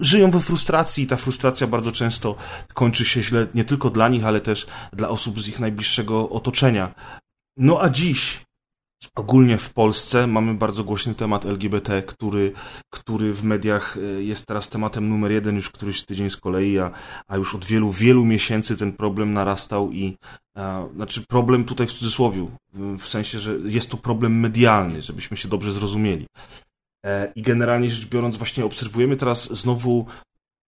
żyją 0.00 0.30
we 0.30 0.40
frustracji 0.40 1.04
i 1.04 1.06
ta 1.06 1.16
frustracja 1.16 1.66
bardzo 1.66 1.92
często 1.92 2.36
kończy 2.74 3.04
się 3.04 3.22
źle 3.22 3.46
nie 3.54 3.64
tylko 3.64 3.90
dla 3.90 4.08
nich, 4.08 4.24
ale 4.24 4.40
też 4.40 4.66
dla 4.92 5.08
osób 5.08 5.42
z 5.42 5.48
ich 5.48 5.60
najbliższego 5.60 6.30
otoczenia. 6.30 6.94
No 7.56 7.82
a 7.82 7.90
dziś 7.90 8.40
Ogólnie 9.14 9.58
w 9.58 9.72
Polsce 9.72 10.26
mamy 10.26 10.54
bardzo 10.54 10.84
głośny 10.84 11.14
temat 11.14 11.46
LGBT, 11.46 12.02
który, 12.02 12.52
który 12.90 13.34
w 13.34 13.44
mediach 13.44 13.96
e, 13.96 14.22
jest 14.22 14.46
teraz 14.46 14.68
tematem 14.68 15.08
numer 15.08 15.32
jeden 15.32 15.56
już 15.56 15.70
któryś 15.70 16.04
tydzień 16.04 16.30
z 16.30 16.36
kolei, 16.36 16.78
a, 16.78 16.90
a 17.28 17.36
już 17.36 17.54
od 17.54 17.64
wielu, 17.64 17.92
wielu 17.92 18.24
miesięcy 18.24 18.76
ten 18.76 18.92
problem 18.92 19.32
narastał 19.32 19.92
i 19.92 20.16
a, 20.54 20.84
znaczy 20.94 21.22
problem 21.28 21.64
tutaj 21.64 21.86
w 21.86 21.92
cudzysłowie, 21.92 22.46
w 22.98 23.08
sensie, 23.08 23.40
że 23.40 23.56
jest 23.64 23.90
to 23.90 23.96
problem 23.96 24.40
medialny, 24.40 25.02
żebyśmy 25.02 25.36
się 25.36 25.48
dobrze 25.48 25.72
zrozumieli. 25.72 26.26
I 27.34 27.42
generalnie 27.42 27.90
rzecz 27.90 28.08
biorąc, 28.08 28.36
właśnie 28.36 28.64
obserwujemy 28.64 29.16
teraz 29.16 29.52
znowu 29.52 30.06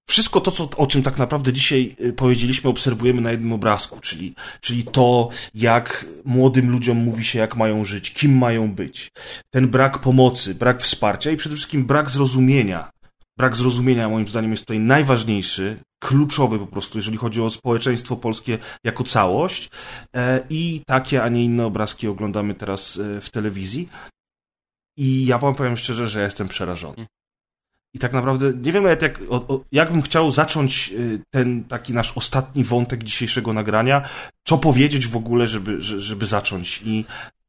wszystko 0.09 0.41
to, 0.41 0.51
co, 0.51 0.69
o 0.77 0.87
czym 0.87 1.03
tak 1.03 1.19
naprawdę 1.19 1.53
dzisiaj 1.53 1.97
y, 2.01 2.13
powiedzieliśmy, 2.13 2.71
obserwujemy 2.71 3.21
na 3.21 3.31
jednym 3.31 3.53
obrazku, 3.53 4.01
czyli, 4.01 4.35
czyli 4.61 4.85
to, 4.85 5.29
jak 5.55 6.07
młodym 6.25 6.71
ludziom 6.71 6.97
mówi 6.97 7.25
się, 7.25 7.39
jak 7.39 7.57
mają 7.57 7.85
żyć, 7.85 8.13
kim 8.13 8.39
mają 8.39 8.75
być. 8.75 9.13
Ten 9.51 9.69
brak 9.69 9.99
pomocy, 9.99 10.55
brak 10.55 10.83
wsparcia 10.83 11.31
i 11.31 11.37
przede 11.37 11.57
wszystkim 11.57 11.85
brak 11.85 12.11
zrozumienia. 12.11 12.91
Brak 13.39 13.57
zrozumienia, 13.57 14.09
moim 14.09 14.29
zdaniem, 14.29 14.51
jest 14.51 14.63
tutaj 14.63 14.81
najważniejszy, 14.81 15.77
kluczowy 16.03 16.59
po 16.59 16.67
prostu, 16.67 16.99
jeżeli 16.99 17.17
chodzi 17.17 17.41
o 17.41 17.51
społeczeństwo 17.51 18.17
polskie 18.17 18.59
jako 18.85 19.05
całość. 19.05 19.71
E, 20.17 20.47
I 20.51 20.83
takie, 20.87 21.23
a 21.23 21.29
nie 21.29 21.45
inne 21.45 21.67
obrazki 21.67 22.09
oglądamy 22.09 22.55
teraz 22.55 22.99
e, 22.99 23.21
w 23.21 23.31
telewizji. 23.31 23.89
I 24.97 25.27
ja 25.27 25.39
wam 25.39 25.55
powiem 25.55 25.77
szczerze, 25.77 26.09
że 26.09 26.23
jestem 26.23 26.49
przerażony. 26.49 27.07
I 27.95 27.99
tak 27.99 28.13
naprawdę 28.13 28.53
nie 28.63 28.73
wiem 28.73 28.83
nawet 28.83 29.03
jak, 29.03 29.21
o, 29.29 29.35
o, 29.35 29.65
jak 29.73 29.93
bym 29.93 30.03
chciał 30.03 30.31
zacząć 30.31 30.93
y, 30.99 31.21
ten 31.31 31.65
taki 31.65 31.93
nasz 31.93 32.13
ostatni 32.17 32.65
wątek 32.65 33.03
dzisiejszego 33.03 33.53
nagrania, 33.53 34.09
co 34.45 34.59
powiedzieć 34.59 35.07
w 35.07 35.17
ogóle, 35.17 35.49
żeby, 35.49 35.83
żeby 35.83 36.27
zacząć. 36.27 36.83
I 36.85 37.05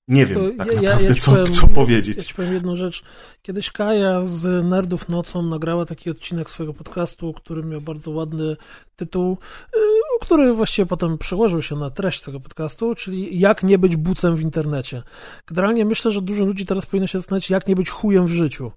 nie 0.08 0.26
wiem 0.26 0.38
to 0.38 0.58
tak 0.58 0.68
ja, 0.68 0.74
naprawdę, 0.74 1.08
ja 1.08 1.16
co, 1.16 1.32
powiem, 1.32 1.54
co 1.54 1.68
powiedzieć. 1.68 2.18
Ja 2.18 2.24
ci 2.24 2.34
powiem 2.34 2.54
jedną 2.54 2.76
rzecz. 2.76 3.04
Kiedyś 3.42 3.72
Kaja 3.72 4.26
z 4.26 4.66
Nerdów 4.66 5.10
Nocą 5.10 5.42
nagrała 5.42 5.86
taki 5.86 6.10
odcinek 6.10 6.50
swojego 6.50 6.74
podcastu, 6.74 7.34
który 7.34 7.64
miał 7.64 7.82
bardzo 7.82 8.12
ładny 8.12 8.58
tytuł, 8.96 9.38
y, 9.76 9.80
który 10.22 10.54
właściwie 10.54 10.86
potem 10.86 11.18
przełożył 11.18 11.62
się 11.62 11.76
na 11.76 11.90
treść 11.90 12.22
tego 12.22 12.40
podcastu, 12.40 12.96
czyli 12.96 13.40
jak 13.40 13.64
nie 13.64 13.78
być 13.78 13.96
bucem 13.96 14.36
w 14.36 14.42
internecie. 14.42 15.04
Generalnie 15.48 15.86
myślę, 15.86 16.12
że 16.12 16.22
dużo 16.22 16.46
ludzi 16.46 16.66
teraz 16.66 16.86
powinno 16.86 17.08
się 17.08 17.20
zastanawiać, 17.20 17.50
jak 17.50 17.68
nie 17.68 17.76
być 17.76 17.90
chujem 17.90 18.28
w 18.28 18.32
życiu. 18.32 18.72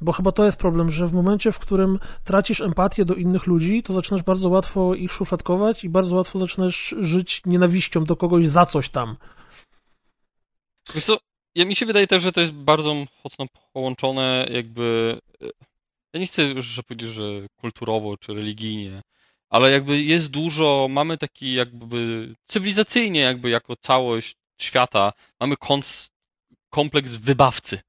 Bo 0.00 0.12
chyba 0.12 0.32
to 0.32 0.44
jest 0.44 0.58
problem, 0.58 0.90
że 0.90 1.06
w 1.06 1.12
momencie, 1.12 1.52
w 1.52 1.58
którym 1.58 1.98
tracisz 2.24 2.60
empatię 2.60 3.04
do 3.04 3.14
innych 3.14 3.46
ludzi, 3.46 3.82
to 3.82 3.92
zaczynasz 3.92 4.22
bardzo 4.22 4.48
łatwo 4.48 4.94
ich 4.94 5.12
szufladkować 5.12 5.84
i 5.84 5.88
bardzo 5.88 6.16
łatwo 6.16 6.38
zaczynasz 6.38 6.94
żyć 6.98 7.42
nienawiścią 7.46 8.04
do 8.04 8.16
kogoś 8.16 8.48
za 8.48 8.66
coś 8.66 8.88
tam. 8.88 9.16
Wiesz 10.94 11.04
co, 11.04 11.18
ja 11.54 11.64
mi 11.64 11.76
się 11.76 11.86
wydaje 11.86 12.06
też, 12.06 12.22
że 12.22 12.32
to 12.32 12.40
jest 12.40 12.52
bardzo 12.52 12.94
mocno 12.94 13.46
połączone 13.72 14.48
jakby... 14.50 15.18
Ja 16.12 16.20
nie 16.20 16.26
chcę 16.26 16.42
już 16.42 16.82
powiedzieć, 16.88 17.10
że 17.10 17.22
kulturowo 17.56 18.16
czy 18.16 18.34
religijnie, 18.34 19.02
ale 19.50 19.70
jakby 19.70 20.02
jest 20.02 20.30
dużo, 20.30 20.86
mamy 20.90 21.18
taki 21.18 21.54
jakby 21.54 22.28
cywilizacyjnie 22.46 23.20
jakby 23.20 23.50
jako 23.50 23.76
całość 23.76 24.36
świata, 24.60 25.12
mamy 25.40 25.54
kompleks 26.70 27.12
wybawcy, 27.16 27.80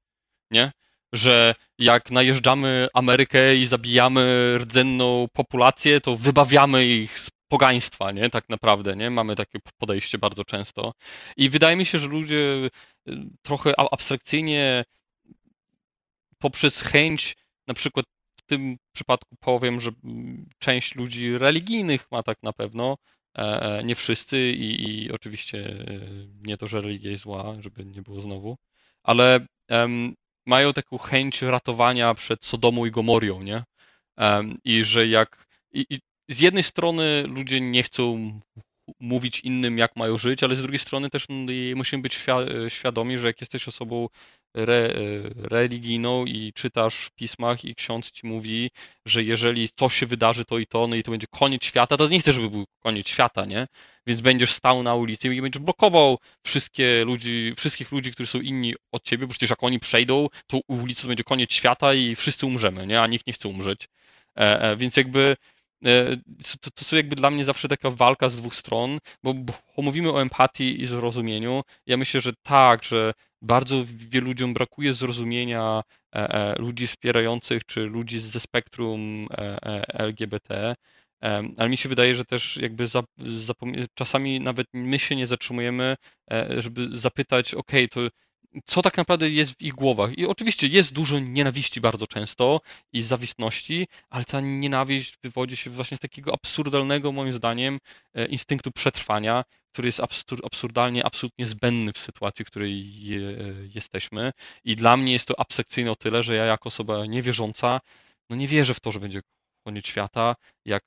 nie? 0.50 0.72
Że 1.16 1.54
jak 1.78 2.10
najeżdżamy 2.10 2.88
Amerykę 2.94 3.56
i 3.56 3.66
zabijamy 3.66 4.54
rdzenną 4.58 5.26
populację, 5.32 6.00
to 6.00 6.16
wybawiamy 6.16 6.86
ich 6.86 7.18
z 7.18 7.30
pogaństwa, 7.48 8.12
nie? 8.12 8.30
Tak 8.30 8.48
naprawdę, 8.48 8.96
nie? 8.96 9.10
Mamy 9.10 9.36
takie 9.36 9.58
podejście 9.78 10.18
bardzo 10.18 10.44
często. 10.44 10.92
I 11.36 11.48
wydaje 11.48 11.76
mi 11.76 11.86
się, 11.86 11.98
że 11.98 12.08
ludzie 12.08 12.36
y, 12.36 12.70
trochę 13.42 13.72
abstrakcyjnie 13.92 14.84
poprzez 16.38 16.82
chęć, 16.82 17.36
na 17.66 17.74
przykład 17.74 18.06
w 18.36 18.42
tym 18.42 18.76
przypadku 18.92 19.36
powiem, 19.40 19.80
że 19.80 19.90
część 20.58 20.94
ludzi 20.94 21.38
religijnych 21.38 22.10
ma 22.10 22.22
tak 22.22 22.42
na 22.42 22.52
pewno, 22.52 22.96
e, 23.38 23.42
e, 23.42 23.84
nie 23.84 23.94
wszyscy 23.94 24.50
i, 24.50 25.04
i 25.04 25.12
oczywiście 25.12 25.58
e, 25.58 25.84
nie 26.42 26.56
to, 26.56 26.66
że 26.66 26.80
religia 26.80 27.10
jest 27.10 27.22
zła, 27.22 27.56
żeby 27.60 27.84
nie 27.84 28.02
było 28.02 28.20
znowu, 28.20 28.56
ale 29.02 29.46
mają 30.46 30.72
taką 30.72 30.98
chęć 30.98 31.42
ratowania 31.42 32.14
przed 32.14 32.44
Sodomą 32.44 32.84
i 32.84 32.90
Gomorią, 32.90 33.42
nie? 33.42 33.64
I 34.64 34.84
że 34.84 35.06
jak. 35.06 35.46
I, 35.72 35.86
i 35.90 36.00
z 36.28 36.40
jednej 36.40 36.62
strony 36.62 37.24
ludzie 37.26 37.60
nie 37.60 37.82
chcą 37.82 38.40
mówić 39.00 39.40
innym, 39.40 39.78
jak 39.78 39.96
mają 39.96 40.18
żyć, 40.18 40.42
ale 40.42 40.56
z 40.56 40.62
drugiej 40.62 40.78
strony 40.78 41.10
też 41.10 41.26
musimy 41.76 42.02
być 42.02 42.18
świadomi, 42.68 43.18
że 43.18 43.26
jak 43.26 43.40
jesteś 43.40 43.68
osobą 43.68 44.08
re, 44.54 44.92
religijną 45.36 46.24
i 46.24 46.52
czytasz 46.54 46.96
w 46.96 47.10
pismach 47.10 47.64
i 47.64 47.74
ksiądz 47.74 48.10
ci 48.10 48.26
mówi, 48.26 48.70
że 49.06 49.22
jeżeli 49.22 49.68
to 49.68 49.88
się 49.88 50.06
wydarzy, 50.06 50.44
to 50.44 50.58
i 50.58 50.66
to, 50.66 50.86
no 50.86 50.96
i 50.96 51.02
to 51.02 51.10
będzie 51.10 51.26
koniec 51.30 51.64
świata, 51.64 51.96
to 51.96 52.08
nie 52.08 52.20
chcesz, 52.20 52.36
żeby 52.36 52.50
był 52.50 52.64
koniec 52.82 53.08
świata, 53.08 53.44
nie? 53.44 53.66
Więc 54.06 54.20
będziesz 54.20 54.52
stał 54.52 54.82
na 54.82 54.94
ulicy 54.94 55.34
i 55.34 55.42
będziesz 55.42 55.62
blokował 55.62 56.18
wszystkie 56.44 57.04
ludzi, 57.04 57.54
wszystkich 57.56 57.92
ludzi, 57.92 58.12
którzy 58.12 58.30
są 58.30 58.40
inni 58.40 58.74
od 58.92 59.02
ciebie, 59.04 59.26
bo 59.26 59.30
przecież 59.30 59.50
jak 59.50 59.62
oni 59.62 59.78
przejdą, 59.78 60.28
to 60.46 60.60
ulicy 60.68 61.02
to 61.02 61.08
będzie 61.08 61.24
koniec 61.24 61.52
świata 61.52 61.94
i 61.94 62.16
wszyscy 62.16 62.46
umrzemy, 62.46 62.86
nie? 62.86 63.00
A 63.00 63.06
nikt 63.06 63.26
nie 63.26 63.32
chce 63.32 63.48
umrzeć. 63.48 63.88
E, 64.38 64.60
e, 64.60 64.76
więc 64.76 64.96
jakby 64.96 65.36
E, 65.55 65.55
to, 66.60 66.70
to 66.70 66.84
są 66.84 66.96
jakby 66.96 67.16
dla 67.16 67.30
mnie 67.30 67.44
zawsze 67.44 67.68
taka 67.68 67.90
walka 67.90 68.28
z 68.28 68.36
dwóch 68.36 68.54
stron, 68.54 68.98
bo, 69.22 69.34
bo 69.34 69.52
mówimy 69.82 70.12
o 70.12 70.22
empatii 70.22 70.82
i 70.82 70.86
zrozumieniu. 70.86 71.62
Ja 71.86 71.96
myślę, 71.96 72.20
że 72.20 72.32
tak, 72.42 72.84
że 72.84 73.12
bardzo 73.42 73.84
wielu 73.86 74.26
ludziom 74.26 74.54
brakuje 74.54 74.94
zrozumienia 74.94 75.82
e, 76.14 76.28
e, 76.34 76.54
ludzi 76.58 76.86
wspierających 76.86 77.64
czy 77.64 77.80
ludzi 77.80 78.20
ze 78.20 78.40
spektrum 78.40 79.28
LGBT. 79.94 80.74
Ale 81.56 81.68
mi 81.68 81.76
się 81.76 81.88
wydaje, 81.88 82.14
że 82.14 82.24
też 82.24 82.56
jakby 82.56 82.86
za, 82.86 83.02
czasami 83.94 84.40
nawet 84.40 84.66
my 84.72 84.98
się 84.98 85.16
nie 85.16 85.26
zatrzymujemy, 85.26 85.96
żeby 86.58 86.98
zapytać, 86.98 87.54
ok, 87.54 87.72
to 87.90 88.00
co 88.64 88.82
tak 88.82 88.96
naprawdę 88.96 89.30
jest 89.30 89.58
w 89.58 89.62
ich 89.62 89.74
głowach. 89.74 90.18
I 90.18 90.26
oczywiście 90.26 90.66
jest 90.66 90.92
dużo 90.92 91.18
nienawiści 91.18 91.80
bardzo 91.80 92.06
często 92.06 92.60
i 92.92 93.02
zawistności, 93.02 93.86
ale 94.10 94.24
ta 94.24 94.40
nienawiść 94.40 95.18
wywodzi 95.22 95.56
się 95.56 95.70
właśnie 95.70 95.96
z 95.96 96.00
takiego 96.00 96.34
absurdalnego, 96.34 97.12
moim 97.12 97.32
zdaniem, 97.32 97.78
e, 98.14 98.26
instynktu 98.26 98.72
przetrwania, 98.72 99.44
który 99.72 99.88
jest 99.88 100.00
absurdalnie, 100.44 101.06
absolutnie 101.06 101.46
zbędny 101.46 101.92
w 101.92 101.98
sytuacji, 101.98 102.44
w 102.44 102.48
której 102.48 102.92
jesteśmy. 103.74 104.32
I 104.64 104.76
dla 104.76 104.96
mnie 104.96 105.12
jest 105.12 105.28
to 105.28 105.40
abstrakcyjne 105.40 105.90
o 105.90 105.96
tyle, 105.96 106.22
że 106.22 106.34
ja 106.34 106.44
jako 106.44 106.68
osoba 106.68 107.06
niewierząca, 107.06 107.80
no 108.30 108.36
nie 108.36 108.48
wierzę 108.48 108.74
w 108.74 108.80
to, 108.80 108.92
że 108.92 109.00
będzie 109.00 109.20
koniec 109.66 109.86
świata, 109.86 110.36
jak 110.64 110.84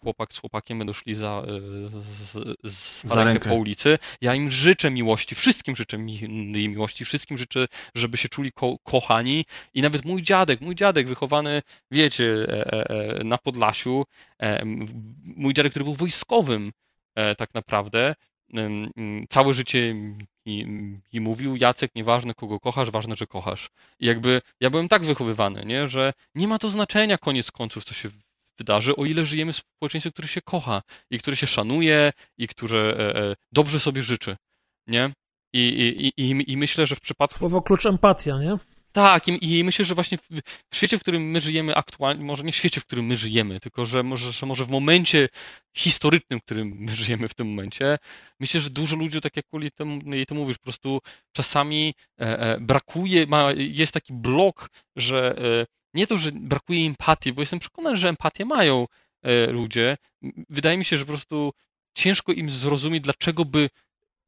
chłopak 0.00 0.32
z 0.32 0.38
chłopakiem 0.38 0.78
będą 0.78 0.92
szli 0.92 1.14
za, 1.14 1.42
e, 1.46 1.60
z, 2.00 2.32
z 2.64 3.04
za 3.04 3.24
rękę 3.24 3.48
po 3.48 3.54
ulicy. 3.54 3.98
Ja 4.20 4.34
im 4.34 4.50
życzę 4.50 4.90
miłości, 4.90 5.34
wszystkim 5.34 5.76
życzę 5.76 5.98
mi, 5.98 6.28
miłości, 6.68 7.04
wszystkim 7.04 7.38
życzę, 7.38 7.66
żeby 7.94 8.16
się 8.16 8.28
czuli 8.28 8.52
ko 8.52 8.76
kochani 8.82 9.44
i 9.74 9.82
nawet 9.82 10.04
mój 10.04 10.22
dziadek, 10.22 10.60
mój 10.60 10.74
dziadek 10.74 11.08
wychowany, 11.08 11.62
wiecie, 11.90 12.46
e, 12.48 12.90
e, 12.90 13.24
na 13.24 13.38
Podlasiu, 13.38 14.04
mój 15.22 15.54
dziadek, 15.54 15.72
który 15.72 15.84
był 15.84 15.94
wojskowym 15.94 16.72
tak 17.38 17.54
naprawdę, 17.54 18.14
całe 19.28 19.54
życie 19.54 19.94
i, 20.46 20.66
i 21.12 21.20
mówił 21.20 21.56
Jacek, 21.56 21.90
nieważne 21.94 22.34
kogo 22.34 22.60
kochasz, 22.60 22.90
ważne, 22.90 23.14
że 23.14 23.26
kochasz. 23.26 23.70
I 24.00 24.06
jakby 24.06 24.42
ja 24.60 24.70
byłem 24.70 24.88
tak 24.88 25.04
wychowywany, 25.04 25.64
nie, 25.66 25.88
że 25.88 26.12
nie 26.34 26.48
ma 26.48 26.58
to 26.58 26.70
znaczenia 26.70 27.18
koniec 27.18 27.50
końców, 27.50 27.84
co 27.84 27.94
się 27.94 28.08
wydarzy, 28.58 28.96
o 28.96 29.04
ile 29.04 29.26
żyjemy 29.26 29.52
w 29.52 29.56
społeczeństwie, 29.56 30.12
które 30.12 30.28
się 30.28 30.40
kocha 30.40 30.82
i 31.10 31.18
które 31.18 31.36
się 31.36 31.46
szanuje 31.46 32.12
i 32.38 32.48
które 32.48 32.78
e, 32.78 33.16
e, 33.16 33.34
dobrze 33.52 33.80
sobie 33.80 34.02
życzy, 34.02 34.36
nie? 34.86 35.12
I, 35.54 35.60
i, 36.16 36.22
i, 36.22 36.52
I 36.52 36.56
myślę, 36.56 36.86
że 36.86 36.96
w 36.96 37.00
przypadku... 37.00 37.38
Słowo 37.38 37.62
klucz 37.62 37.86
empatia, 37.86 38.38
nie? 38.38 38.58
Tak, 38.92 39.28
i, 39.28 39.58
i 39.58 39.64
myślę, 39.64 39.84
że 39.84 39.94
właśnie 39.94 40.18
w, 40.18 40.28
w, 40.70 40.76
świecie, 40.76 40.98
w 40.98 41.00
którym 41.00 41.22
my 41.22 41.40
żyjemy 41.40 41.74
aktualnie, 41.74 42.24
może 42.24 42.44
nie 42.44 42.52
w 42.52 42.56
świecie, 42.56 42.80
w 42.80 42.86
którym 42.86 43.06
my 43.06 43.16
żyjemy, 43.16 43.60
tylko 43.60 43.84
że 43.84 44.02
może, 44.02 44.32
że 44.32 44.46
może 44.46 44.64
w 44.64 44.70
momencie 44.70 45.28
historycznym, 45.76 46.40
w 46.40 46.42
którym 46.42 46.76
my 46.78 46.92
żyjemy 46.92 47.28
w 47.28 47.34
tym 47.34 47.48
momencie, 47.48 47.98
myślę, 48.40 48.60
że 48.60 48.70
dużo 48.70 48.96
ludzi, 48.96 49.20
tak 49.20 49.36
jak 49.36 49.46
Uli 49.52 49.70
to, 49.70 49.84
to 50.28 50.34
mówisz, 50.34 50.58
po 50.58 50.64
prostu 50.64 51.00
czasami 51.32 51.94
e, 52.20 52.38
e, 52.38 52.60
brakuje, 52.60 53.26
ma, 53.26 53.52
jest 53.56 53.92
taki 53.92 54.12
blok, 54.12 54.70
że 54.96 55.38
e, 55.38 55.66
nie 55.94 56.06
to, 56.06 56.18
że 56.18 56.32
brakuje 56.32 56.86
empatii, 56.86 57.32
bo 57.32 57.42
jestem 57.42 57.58
przekonany, 57.58 57.96
że 57.96 58.08
empatię 58.08 58.44
mają 58.44 58.86
e, 59.22 59.46
ludzie. 59.46 59.96
Wydaje 60.50 60.78
mi 60.78 60.84
się, 60.84 60.98
że 60.98 61.04
po 61.04 61.12
prostu 61.12 61.52
ciężko 61.94 62.32
im 62.32 62.50
zrozumieć, 62.50 63.04
dlaczego 63.04 63.44
by 63.44 63.70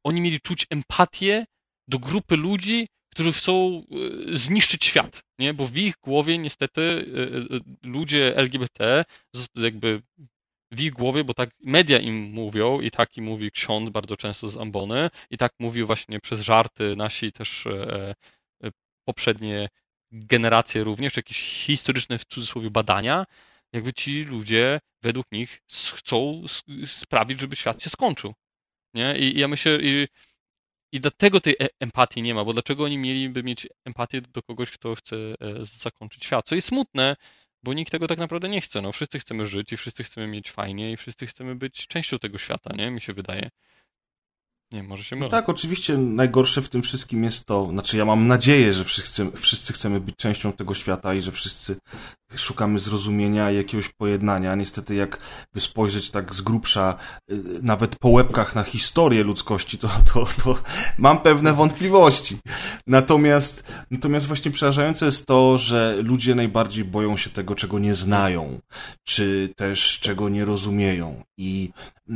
oni 0.03 0.21
mieli 0.21 0.39
czuć 0.41 0.65
empatię 0.69 1.45
do 1.87 1.99
grupy 1.99 2.35
ludzi, 2.35 2.87
którzy 3.15 3.33
chcą 3.33 3.83
e, 4.31 4.37
zniszczyć 4.37 4.85
świat, 4.85 5.23
nie? 5.39 5.53
Bo 5.53 5.67
w 5.67 5.77
ich 5.77 5.95
głowie 6.01 6.37
niestety 6.37 6.81
e, 6.81 7.55
e, 7.55 7.59
ludzie 7.83 8.37
LGBT 8.37 9.05
jakby 9.55 10.01
w 10.71 10.81
ich 10.81 10.91
głowie, 10.91 11.23
bo 11.23 11.33
tak 11.33 11.49
media 11.63 11.99
im 11.99 12.15
mówią 12.15 12.81
i 12.81 12.91
tak 12.91 13.17
im 13.17 13.25
mówi 13.25 13.51
ksiądz 13.51 13.89
bardzo 13.89 14.17
często 14.17 14.47
z 14.47 14.57
ambony 14.57 15.09
i 15.29 15.37
tak 15.37 15.51
mówił 15.59 15.87
właśnie 15.87 16.19
przez 16.19 16.41
żarty 16.41 16.95
nasi 16.95 17.31
też 17.31 17.67
poprzednie 19.07 19.67
generacje 20.11 20.83
również, 20.83 21.17
jakieś 21.17 21.37
historyczne 21.37 22.17
w 22.17 22.25
cudzysłowie 22.25 22.69
badania, 22.69 23.25
jakby 23.73 23.93
ci 23.93 24.23
ludzie 24.23 24.79
według 25.03 25.31
nich 25.31 25.59
chcą 25.95 26.43
sprawić, 26.85 27.39
żeby 27.39 27.55
świat 27.55 27.83
się 27.83 27.89
skończył. 27.89 28.33
Nie? 28.93 29.17
I 29.17 29.39
ja 29.39 29.47
myślę, 29.47 29.77
i 29.81 30.07
I 30.95 30.99
dlatego 30.99 31.39
tej 31.39 31.55
e, 31.59 31.67
empatii 31.79 32.21
nie 32.21 32.33
ma, 32.33 32.45
bo 32.45 32.53
dlaczego 32.53 32.83
oni 32.83 32.97
mieliby 32.97 33.43
mieć 33.43 33.67
empatię 33.85 34.21
do 34.21 34.41
kogoś, 34.41 34.71
kto 34.71 34.95
chce 34.95 35.15
zakończyć 35.61 36.25
świat? 36.25 36.45
Co 36.45 36.55
jest 36.55 36.67
smutne, 36.67 37.15
bo 37.63 37.73
nikt 37.73 37.91
tego 37.91 38.07
tak 38.07 38.17
naprawdę 38.17 38.49
nie 38.49 38.61
chce. 38.61 38.81
No, 38.81 38.91
wszyscy 38.91 39.19
chcemy 39.19 39.45
żyć 39.45 39.73
i 39.73 39.77
wszyscy 39.77 40.03
chcemy 40.03 40.27
mieć 40.27 40.51
fajnie 40.51 40.91
i 40.91 40.97
wszyscy 40.97 41.27
chcemy 41.27 41.55
być 41.55 41.87
częścią 41.87 42.19
tego 42.19 42.37
świata, 42.37 42.75
nie? 42.77 42.91
Mi 42.91 43.01
się 43.01 43.13
wydaje. 43.13 43.49
Nie, 44.71 44.83
może 44.83 45.03
się 45.03 45.15
mylę. 45.15 45.27
No 45.27 45.31
tak, 45.31 45.49
oczywiście 45.49 45.97
najgorsze 45.97 46.61
w 46.61 46.69
tym 46.69 46.81
wszystkim 46.81 47.23
jest 47.23 47.45
to, 47.45 47.69
znaczy 47.71 47.97
ja 47.97 48.05
mam 48.05 48.27
nadzieję, 48.27 48.73
że 48.73 48.83
wszyscy, 48.83 49.31
wszyscy 49.37 49.73
chcemy 49.73 49.99
być 49.99 50.15
częścią 50.15 50.53
tego 50.53 50.73
świata 50.73 51.13
i 51.13 51.21
że 51.21 51.31
wszyscy 51.31 51.77
szukamy 52.35 52.79
zrozumienia 52.79 53.51
i 53.51 53.55
jakiegoś 53.55 53.89
pojednania. 53.89 54.55
Niestety 54.55 54.95
jak 54.95 55.19
by 55.53 55.61
spojrzeć 55.61 56.11
tak 56.11 56.35
z 56.35 56.41
grubsza, 56.41 56.97
y, 57.31 57.35
nawet 57.61 57.95
po 57.95 58.09
łebkach 58.09 58.55
na 58.55 58.63
historię 58.63 59.23
ludzkości, 59.23 59.77
to, 59.77 59.89
to, 60.13 60.25
to 60.43 60.59
mam 60.97 61.21
pewne 61.21 61.53
wątpliwości. 61.53 62.37
Natomiast, 62.87 63.63
natomiast 63.91 64.27
właśnie 64.27 64.51
przerażające 64.51 65.05
jest 65.05 65.25
to, 65.25 65.57
że 65.57 65.97
ludzie 66.03 66.35
najbardziej 66.35 66.85
boją 66.85 67.17
się 67.17 67.29
tego, 67.29 67.55
czego 67.55 67.79
nie 67.79 67.95
znają, 67.95 68.59
czy 69.03 69.53
też 69.55 69.99
czego 69.99 70.29
nie 70.29 70.45
rozumieją. 70.45 71.23
I, 71.37 71.69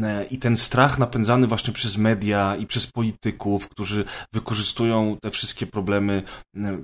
e, 0.04 0.26
i 0.26 0.38
ten 0.38 0.58
strach 0.58 1.00
napędzany 1.00 1.48
właśnie 1.48 1.74
przez 1.74 1.98
media 1.98 2.56
i 2.56 2.68
przez 2.68 2.88
polityków, 2.88 3.70
którzy 3.70 4.06
wykorzystują 4.34 5.18
te 5.22 5.32
wszystkie 5.32 5.68
problemy 5.68 6.24
e, 6.56 6.78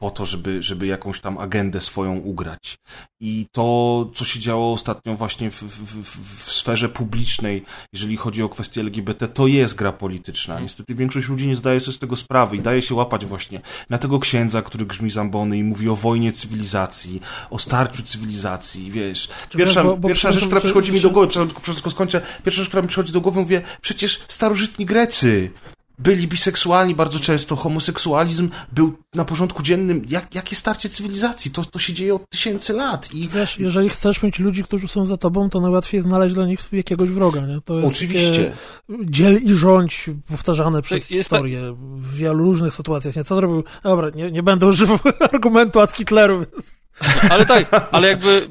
po 0.00 0.10
to, 0.10 0.26
żeby, 0.26 0.62
żeby 0.62 0.86
jakąś 0.86 1.20
tam 1.20 1.38
agendę 1.38 1.80
swoją 1.80 2.16
ugrać. 2.16 2.78
I 3.20 3.46
to, 3.52 4.10
co 4.14 4.24
się 4.24 4.40
działo 4.40 4.72
ostatnio 4.72 5.16
właśnie 5.16 5.50
w, 5.50 5.62
w, 5.62 6.44
w, 6.44 6.52
sferze 6.52 6.88
publicznej, 6.88 7.64
jeżeli 7.92 8.16
chodzi 8.16 8.42
o 8.42 8.48
kwestie 8.48 8.80
LGBT, 8.80 9.28
to 9.28 9.46
jest 9.46 9.74
gra 9.74 9.92
polityczna. 9.92 10.54
Mhm. 10.54 10.62
Niestety 10.62 10.94
większość 10.94 11.28
ludzi 11.28 11.46
nie 11.46 11.56
zdaje 11.56 11.80
sobie 11.80 11.92
z 11.92 11.98
tego 11.98 12.16
sprawy 12.16 12.56
i 12.56 12.60
daje 12.60 12.82
się 12.82 12.94
łapać 12.94 13.26
właśnie 13.26 13.60
na 13.90 13.98
tego 13.98 14.18
księdza, 14.18 14.62
który 14.62 14.86
grzmi 14.86 15.10
zambony 15.10 15.58
i 15.58 15.64
mówi 15.64 15.88
o 15.88 15.96
wojnie 15.96 16.32
cywilizacji, 16.32 17.20
o 17.50 17.58
starciu 17.58 18.02
cywilizacji, 18.02 18.90
wiesz. 18.90 19.28
Pierwsza, 19.56 19.84
bo, 19.84 19.96
bo 19.96 20.08
pierwsza 20.08 20.32
rzecz, 20.32 20.44
która 20.46 20.60
przychodzi 20.60 20.92
mi 20.92 21.00
do 21.00 21.10
głowy, 21.10 21.28
przepraszam, 21.28 21.90
skończę, 21.90 22.20
pierwsza 22.44 22.62
rzecz, 22.62 22.68
która 22.68 22.82
mi 22.82 22.88
przychodzi 22.88 23.12
do 23.12 23.20
głowy, 23.20 23.40
mówię, 23.40 23.62
przecież 23.80 24.20
starożytni 24.28 24.86
Grecy 24.86 25.50
byli 26.00 26.28
biseksualni 26.28 26.94
bardzo 26.94 27.20
często, 27.20 27.56
homoseksualizm 27.56 28.50
był 28.72 28.92
na 29.14 29.24
porządku 29.24 29.62
dziennym. 29.62 30.04
Jak, 30.08 30.34
jakie 30.34 30.56
starcie 30.56 30.88
cywilizacji? 30.88 31.50
To, 31.50 31.64
to 31.64 31.78
się 31.78 31.92
dzieje 31.92 32.14
od 32.14 32.28
tysięcy 32.30 32.72
lat. 32.72 33.14
I 33.14 33.28
wiesz, 33.28 33.58
jeżeli 33.58 33.88
chcesz 33.88 34.22
mieć 34.22 34.38
ludzi, 34.38 34.64
którzy 34.64 34.88
są 34.88 35.04
za 35.04 35.16
tobą, 35.16 35.50
to 35.50 35.60
najłatwiej 35.60 36.02
znaleźć 36.02 36.34
dla 36.34 36.46
nich 36.46 36.60
jakiegoś 36.72 37.08
wroga. 37.08 37.40
Nie? 37.40 37.60
To 37.64 37.78
jest 37.78 37.94
Oczywiście. 37.94 38.52
Dziel 39.04 39.38
i 39.44 39.54
rządź 39.54 40.10
powtarzane 40.28 40.82
przez 40.82 41.06
historię 41.06 41.60
tak... 41.60 42.00
w 42.00 42.14
wielu 42.14 42.44
różnych 42.44 42.74
sytuacjach. 42.74 43.16
Nie? 43.16 43.24
Co 43.24 43.36
zrobił? 43.36 43.64
Dobra, 43.82 44.10
nie, 44.10 44.30
nie 44.30 44.42
będę 44.42 44.66
używał 44.66 44.98
argumentu 45.32 45.80
od 45.80 45.92
Hitleru. 45.92 46.38
Więc... 46.38 46.79
Ale 47.30 47.46
tak, 47.46 47.88
ale 47.92 48.08
jakby, 48.08 48.48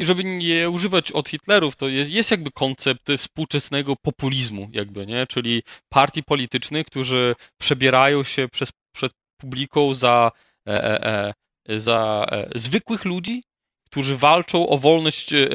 żeby 0.00 0.24
nie 0.24 0.70
używać 0.70 1.12
od 1.12 1.28
Hitlerów, 1.28 1.76
to 1.76 1.88
jest, 1.88 2.10
jest 2.10 2.30
jakby 2.30 2.50
koncept 2.50 3.08
współczesnego 3.16 3.96
populizmu, 3.96 4.68
jakby, 4.72 5.06
nie? 5.06 5.26
Czyli 5.26 5.62
partii 5.88 6.22
politycznych, 6.22 6.86
którzy 6.86 7.34
przebierają 7.60 8.22
się 8.22 8.48
przez, 8.48 8.70
przed 8.94 9.12
publiką 9.40 9.94
za, 9.94 10.32
e, 10.68 10.84
e, 10.84 11.34
e 11.68 11.78
za 11.78 12.26
e, 12.30 12.48
zwykłych 12.54 13.04
ludzi, 13.04 13.42
którzy 13.86 14.16
walczą 14.16 14.66
o 14.66 14.78
wolność, 14.78 15.32
e, 15.32 15.48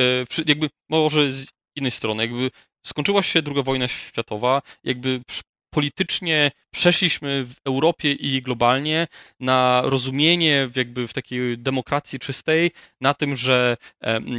jakby 0.46 0.70
może 0.90 1.32
z 1.32 1.48
innej 1.76 1.92
strony, 1.92 2.24
jakby 2.24 2.52
skończyła 2.86 3.24
się 3.24 3.42
II 3.56 3.64
wojna 3.64 3.88
światowa, 3.88 4.62
jakby 4.84 5.22
politycznie 5.74 6.52
przeszliśmy 6.78 7.46
w 7.46 7.56
Europie 7.66 8.12
i 8.12 8.42
globalnie 8.42 9.08
na 9.40 9.82
rozumienie 9.86 10.70
jakby 10.76 11.08
w 11.08 11.14
takiej 11.14 11.58
demokracji 11.58 12.20
czystej 12.20 12.72
na 13.02 13.14
tym, 13.14 13.36
że 13.36 13.78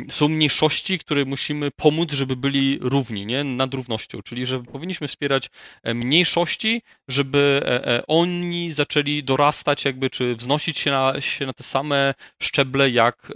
są 0.09 0.29
mniejszości, 0.29 0.99
które 0.99 1.25
musimy 1.25 1.71
pomóc, 1.71 2.13
żeby 2.13 2.37
byli 2.37 2.79
równi, 2.81 3.27
nie? 3.27 3.45
nad 3.45 3.75
równością, 3.75 4.23
czyli 4.23 4.47
że 4.47 4.63
powinniśmy 4.63 5.09
wspierać 5.09 5.51
e, 5.83 5.95
mniejszości, 5.95 6.83
żeby 7.09 7.61
e, 7.65 7.87
e, 7.87 8.07
oni 8.07 8.73
zaczęli 8.73 9.23
dorastać 9.23 9.85
jakby, 9.85 10.11
czy 10.11 10.35
wznosić 10.35 10.79
się 10.79 10.91
na, 10.91 11.21
się 11.21 11.47
na 11.47 11.53
te 11.53 11.65
same 11.65 12.15
szczeble 12.43 12.91
jak 12.91 13.33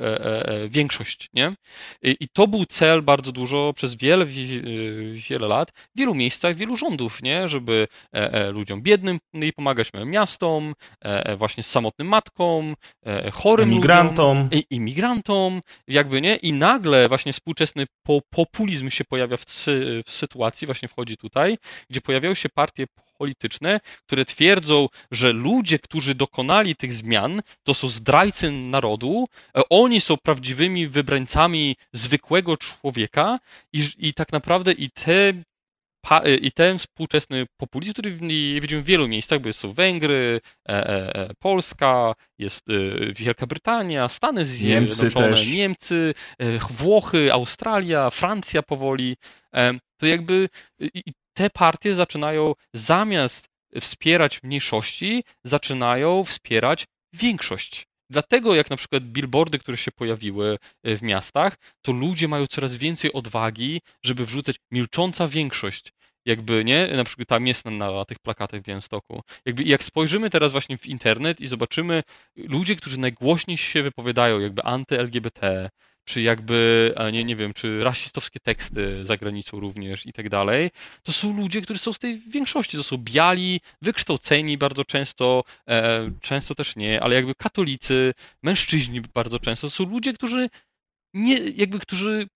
większość, 0.69 1.29
nie? 1.35 1.51
I 2.03 2.29
to 2.33 2.49
był 2.49 2.65
cel 2.65 3.03
bardzo 3.03 3.33
dużo 3.33 3.73
przez 3.77 3.97
wiele, 3.97 4.27
wiele 5.31 5.49
lat, 5.49 5.71
w 5.71 5.99
wielu 5.99 6.15
miejscach, 6.15 6.57
wielu 6.57 6.77
rządów, 6.77 7.23
nie? 7.23 7.49
Żeby 7.49 7.89
ludziom 8.53 8.83
biednym 8.93 9.19
i 9.35 9.53
pomagać 9.53 9.91
miastom, 10.07 10.75
właśnie 11.37 11.63
samotnym 11.63 12.09
matkom, 12.09 12.75
chorym 13.33 13.73
imigrantom. 13.73 14.43
ludziom, 14.43 14.63
imigrantom, 14.71 15.61
jakby 15.89 16.21
nie, 16.21 16.37
i 16.37 16.53
nagle 16.53 17.09
właśnie 17.09 17.33
współczesny 17.33 17.87
populizm 18.31 18.91
się 18.91 19.05
pojawia 19.05 19.37
w, 19.37 19.45
w 20.07 20.11
sytuacji, 20.11 20.67
właśnie 20.67 20.89
wchodzi 20.89 21.17
tutaj, 21.17 21.59
gdzie 21.91 22.01
pojawiają 22.01 22.35
się 22.35 22.49
partie 22.49 22.87
polityczne, 23.19 23.81
które 24.07 24.25
twierdzą, 24.25 24.89
że 25.11 25.33
ludzie, 25.33 25.79
którzy 25.79 26.15
dokonali 26.15 26.77
tych 26.77 26.93
zmian, 26.93 27.43
to 27.63 27.75
są 27.75 27.89
zdrajcy 27.89 28.51
narodu, 28.51 29.29
oni 29.71 30.01
są 30.01 30.17
prawdziwymi 30.17 30.89
wybrańcami 30.89 31.77
zwykłego 31.93 32.57
człowieka 32.57 33.39
i, 33.73 33.89
i 33.99 34.15
tak 34.15 34.33
naprawdę 34.33 34.73
i 34.73 34.91
te 34.91 35.33
i 36.41 36.53
ten 36.53 36.79
współczesny 36.79 37.47
populizm, 37.57 37.93
który 37.93 38.11
widzimy 38.61 38.83
w 38.83 38.85
wielu 38.85 39.09
miejscach, 39.09 39.41
bo 39.41 39.53
są 39.53 39.73
Węgry, 39.73 40.41
e, 40.69 40.73
e, 40.73 41.15
e, 41.15 41.35
Polska, 41.39 42.15
jest 42.39 42.69
y, 42.69 43.13
Wielka 43.17 43.47
Brytania, 43.47 44.09
Stany 44.09 44.45
Zjednoczone, 44.45 45.29
Niemcy, 45.29 45.51
Niemcy 45.51 46.15
Włochy, 46.71 47.33
Australia, 47.33 48.11
Francja 48.11 48.63
powoli, 48.63 49.17
to 49.97 50.07
jakby 50.07 50.49
te 51.33 51.51
partie 51.51 51.95
zaczynają 51.95 52.55
zamiast 52.75 53.49
wspierać 53.81 54.43
mniejszości, 54.43 55.25
zaczynają 55.45 56.25
wspierać 56.25 56.87
większość. 57.13 57.87
Dlatego 58.13 58.55
jak 58.55 58.71
na 58.71 58.77
przykład 58.77 59.03
billboardy, 59.05 59.59
które 59.59 59.77
się 59.77 59.93
pojawiły 59.93 60.59
e, 60.83 60.97
w 60.97 61.03
miastach, 61.03 61.57
to 61.83 61.93
ludzie 61.93 62.29
mają 62.29 62.47
coraz 62.47 62.77
więcej 62.77 63.13
odwagi, 63.13 63.81
żeby 64.05 64.27
wrzucać 64.27 64.57
milcząca 64.71 65.29
większość. 65.29 65.93
Jakby, 66.27 66.65
nie? 66.65 66.89
Na 66.97 67.05
przykład 67.05 67.29
tam 67.29 67.47
jest 67.47 67.65
na, 67.65 67.71
na 67.71 68.05
tych 68.05 68.19
plakatach 68.19 68.61
w 68.61 68.65
Białymstoku. 68.65 69.21
Jakby 69.47 69.63
jak 69.63 69.85
spojrzymy 69.85 70.31
teraz 70.31 70.53
właśnie 70.53 70.79
w 70.79 70.87
internet 70.87 71.41
i 71.41 71.47
zobaczymy 71.47 72.03
ludzie, 72.37 72.77
którzy 72.77 73.01
najgłośniej 73.01 73.57
się 73.57 73.83
wypowiadają, 73.83 74.41
jakby 74.41 74.63
anty-LGBT, 74.63 75.71
czy 76.05 76.23
jakby, 76.23 76.95
nie, 77.13 77.25
nie 77.25 77.37
wiem, 77.37 77.53
czy 77.55 77.85
rasistowskie 77.85 78.41
teksty 78.41 79.07
za 79.07 79.17
granicą 79.17 79.61
również 79.61 80.07
i 80.07 80.13
tak 80.13 80.29
dalej, 80.29 80.71
to 81.03 81.13
są 81.13 81.37
ludzie, 81.37 81.61
którzy 81.63 81.81
są 81.81 81.93
z 81.93 81.99
tej 81.99 82.19
większości, 82.19 82.77
to 82.77 82.83
są 82.83 82.97
biali, 82.99 83.61
wykształceni 83.83 84.59
bardzo 84.59 84.85
często, 84.85 85.45
e, 85.69 86.11
często 86.21 86.55
też 86.55 86.77
nie, 86.77 87.03
ale 87.03 87.15
jakby 87.15 87.35
katolicy, 87.35 88.15
mężczyźni 88.43 89.01
bardzo 89.01 89.39
często, 89.39 89.67
to 89.67 89.71
są 89.71 89.85
ludzie, 89.85 90.13
którzy 90.13 90.49
nie, 91.15 91.39
jakby, 91.39 91.79
którzy 91.79 92.27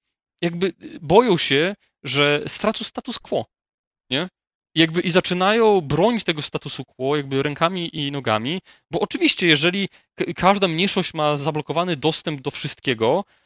jakby 0.42 0.72
boją 1.00 1.36
się, 1.36 1.74
że 2.02 2.42
stracą 2.46 2.84
status 2.84 3.18
quo, 3.18 3.46
nie? 4.10 4.28
Jakby 4.74 5.00
i 5.00 5.10
zaczynają 5.10 5.80
bronić 5.80 6.24
tego 6.24 6.42
statusu 6.42 6.84
quo 6.84 7.16
jakby 7.16 7.42
rękami 7.42 7.96
i 7.96 8.12
nogami, 8.12 8.60
bo 8.90 9.00
oczywiście 9.00 9.46
jeżeli 9.46 9.88
każda 10.36 10.68
mniejszość 10.68 11.14
ma 11.14 11.36
zablokowany 11.36 11.96
dostęp 11.96 12.40
do 12.40 12.50
wszystkiego, 12.50 13.24
E, 13.26 13.45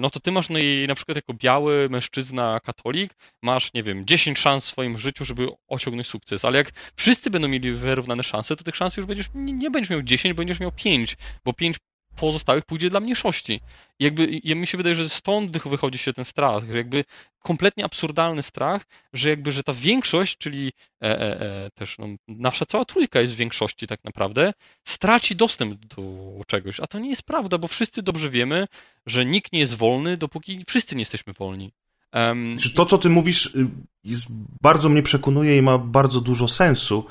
no 0.00 0.10
to 0.10 0.20
ty 0.20 0.32
masz 0.32 0.50
no 0.50 0.58
i 0.58 0.84
na 0.88 0.94
przykład 0.94 1.16
jako 1.16 1.34
biały 1.34 1.88
mężczyzna 1.88 2.60
katolik, 2.60 3.14
masz, 3.42 3.74
nie 3.74 3.82
wiem, 3.82 4.06
10 4.06 4.38
szans 4.38 4.64
w 4.66 4.68
swoim 4.68 4.98
życiu, 4.98 5.24
żeby 5.24 5.48
osiągnąć 5.68 6.06
sukces, 6.06 6.44
ale 6.44 6.58
jak 6.58 6.72
wszyscy 6.96 7.30
będą 7.30 7.48
mieli 7.48 7.72
wyrównane 7.72 8.22
szanse, 8.22 8.56
to 8.56 8.64
tych 8.64 8.76
szans 8.76 8.96
już 8.96 9.06
będziesz, 9.06 9.26
nie 9.34 9.70
będziesz 9.70 9.90
miał 9.90 10.02
10, 10.02 10.36
będziesz 10.36 10.60
miał 10.60 10.72
5, 10.72 11.16
bo 11.44 11.52
5 11.52 11.76
pozostałych 12.14 12.64
pójdzie 12.64 12.90
dla 12.90 13.00
mniejszości. 13.00 13.60
I 13.98 14.04
jakby 14.04 14.40
ja 14.44 14.54
mi 14.54 14.66
się 14.66 14.76
wydaje, 14.76 14.94
że 14.94 15.08
stąd 15.08 15.58
wychodzi 15.58 15.98
się 15.98 16.12
ten 16.12 16.24
strach, 16.24 16.64
że 16.72 16.78
jakby 16.78 17.04
kompletnie 17.38 17.84
absurdalny 17.84 18.42
strach, 18.42 18.86
że 19.12 19.30
jakby, 19.30 19.52
że 19.52 19.62
ta 19.62 19.72
większość, 19.72 20.36
czyli 20.38 20.72
e, 21.02 21.20
e, 21.20 21.40
e, 21.40 21.70
też 21.70 21.98
no, 21.98 22.06
nasza 22.28 22.66
cała 22.66 22.84
trójka 22.84 23.20
jest 23.20 23.32
w 23.32 23.36
większości 23.36 23.86
tak 23.86 24.04
naprawdę, 24.04 24.52
straci 24.84 25.36
dostęp 25.36 25.74
do 25.74 26.02
czegoś, 26.46 26.80
a 26.80 26.86
to 26.86 26.98
nie 26.98 27.10
jest 27.10 27.22
prawda, 27.22 27.58
bo 27.58 27.68
wszyscy 27.68 28.02
dobrze 28.02 28.30
wiemy, 28.30 28.66
że 29.06 29.24
nikt 29.24 29.52
nie 29.52 29.58
jest 29.58 29.74
wolny, 29.74 30.16
dopóki 30.16 30.64
wszyscy 30.68 30.94
nie 30.94 31.02
jesteśmy 31.02 31.32
wolni. 31.32 31.72
Um, 32.12 32.56
to, 32.74 32.86
co 32.86 32.98
ty 32.98 33.10
mówisz, 33.10 33.46
y, 33.46 33.66
jest, 34.04 34.26
bardzo 34.62 34.88
mnie 34.88 35.02
przekonuje 35.02 35.56
i 35.56 35.62
ma 35.62 35.78
bardzo 35.78 36.20
dużo 36.20 36.48
sensu, 36.48 37.06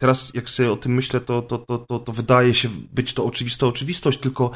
teraz 0.00 0.34
jak 0.34 0.50
sobie 0.50 0.72
o 0.72 0.76
tym 0.76 0.94
myślę, 0.94 1.20
to, 1.20 1.42
to, 1.42 1.58
to, 1.58 1.78
to, 1.78 1.98
to 1.98 2.12
wydaje 2.12 2.54
się 2.54 2.68
być 2.92 3.14
to 3.14 3.24
oczywista 3.24 3.66
oczywistość, 3.66 4.18
tylko 4.18 4.50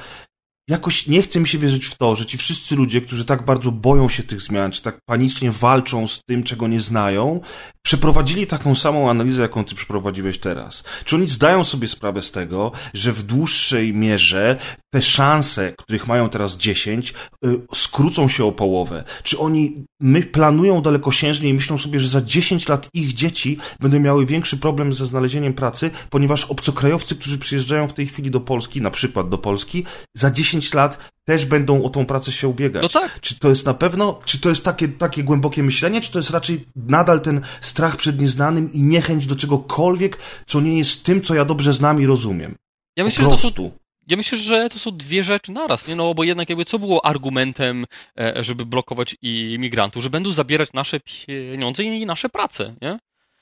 jakoś 0.68 1.06
nie 1.06 1.22
chce 1.22 1.40
mi 1.40 1.48
się 1.48 1.58
wierzyć 1.58 1.86
w 1.86 1.94
to, 1.94 2.16
że 2.16 2.26
ci 2.26 2.38
wszyscy 2.38 2.76
ludzie, 2.76 3.00
którzy 3.00 3.24
tak 3.24 3.44
bardzo 3.44 3.72
boją 3.72 4.08
się 4.08 4.22
tych 4.22 4.42
zmian, 4.42 4.70
czy 4.70 4.82
tak 4.82 4.98
panicznie 5.06 5.50
walczą 5.50 6.08
z 6.08 6.22
tym, 6.24 6.42
czego 6.42 6.68
nie 6.68 6.80
znają, 6.80 7.40
przeprowadzili 7.82 8.46
taką 8.46 8.74
samą 8.74 9.10
analizę, 9.10 9.42
jaką 9.42 9.64
ty 9.64 9.74
przeprowadziłeś 9.74 10.38
teraz. 10.38 10.84
Czy 11.04 11.16
oni 11.16 11.28
zdają 11.28 11.64
sobie 11.64 11.88
sprawę 11.88 12.22
z 12.22 12.32
tego, 12.32 12.72
że 12.94 13.12
w 13.12 13.22
dłuższej 13.22 13.94
mierze 13.94 14.56
te 14.92 15.02
szanse, 15.02 15.72
których 15.78 16.06
mają 16.06 16.28
teraz 16.28 16.56
10, 16.56 17.14
y, 17.46 17.60
skrócą 17.74 18.28
się 18.28 18.44
o 18.44 18.52
połowę? 18.52 19.04
Czy 19.22 19.38
oni 19.38 19.84
my 20.00 20.22
planują 20.22 20.82
dalekosiężnie 20.82 21.50
i 21.50 21.54
myślą 21.54 21.78
sobie, 21.78 22.00
że 22.00 22.08
za 22.08 22.20
10 22.20 22.68
lat 22.68 22.88
ich 22.94 23.12
dzieci 23.12 23.58
będą 23.80 24.00
miały 24.00 24.26
większy 24.26 24.58
problem 24.58 24.94
ze 24.94 25.06
znalezieniem 25.06 25.54
pracy, 25.54 25.90
ponieważ 26.10 26.44
obcokrajowcy, 26.44 27.16
którzy 27.16 27.38
przyjeżdżają 27.38 27.88
w 27.88 27.94
tej 27.94 28.06
chwili 28.06 28.30
do 28.30 28.40
Polski, 28.40 28.80
na 28.80 28.90
przykład 28.90 29.28
do 29.28 29.38
Polski, 29.38 29.84
za 30.14 30.30
10 30.30 30.53
lat 30.74 30.98
też 31.24 31.46
będą 31.46 31.84
o 31.84 31.90
tą 31.90 32.06
pracę 32.06 32.32
się 32.32 32.48
ubiegać. 32.48 32.82
No 32.82 32.88
tak. 32.88 33.20
Czy 33.20 33.38
to 33.38 33.48
jest 33.48 33.66
na 33.66 33.74
pewno, 33.74 34.20
czy 34.24 34.40
to 34.40 34.48
jest 34.48 34.64
takie, 34.64 34.88
takie 34.88 35.24
głębokie 35.24 35.62
myślenie, 35.62 36.00
czy 36.00 36.12
to 36.12 36.18
jest 36.18 36.30
raczej 36.30 36.64
nadal 36.76 37.20
ten 37.20 37.40
strach 37.60 37.96
przed 37.96 38.20
nieznanym 38.20 38.72
i 38.72 38.82
niechęć 38.82 39.26
do 39.26 39.36
czegokolwiek, 39.36 40.18
co 40.46 40.60
nie 40.60 40.78
jest 40.78 41.04
tym, 41.04 41.22
co 41.22 41.34
ja 41.34 41.44
dobrze 41.44 41.72
znam 41.72 42.02
i 42.02 42.06
rozumiem? 42.06 42.54
Ja 42.96 43.04
myślę, 43.04 43.24
po 43.24 43.30
prostu. 43.30 43.48
że 43.48 43.54
to 43.54 43.62
są 43.62 43.84
ja 44.08 44.16
myślę, 44.16 44.38
że 44.38 44.68
to 44.68 44.78
są 44.78 44.96
dwie 44.96 45.24
rzeczy 45.24 45.52
naraz, 45.52 45.88
nie? 45.88 45.96
No 45.96 46.14
bo 46.14 46.24
jednak 46.24 46.48
jakby 46.48 46.64
co 46.64 46.78
było 46.78 47.06
argumentem, 47.06 47.84
e, 48.20 48.44
żeby 48.44 48.66
blokować 48.66 49.16
imigrantów, 49.22 50.02
że 50.02 50.10
będą 50.10 50.30
zabierać 50.30 50.72
nasze 50.72 51.00
pieniądze 51.00 51.84
i 51.84 52.06
nasze 52.06 52.28
prace, 52.28 52.74
nie? 52.82 52.90
E, 52.90 52.98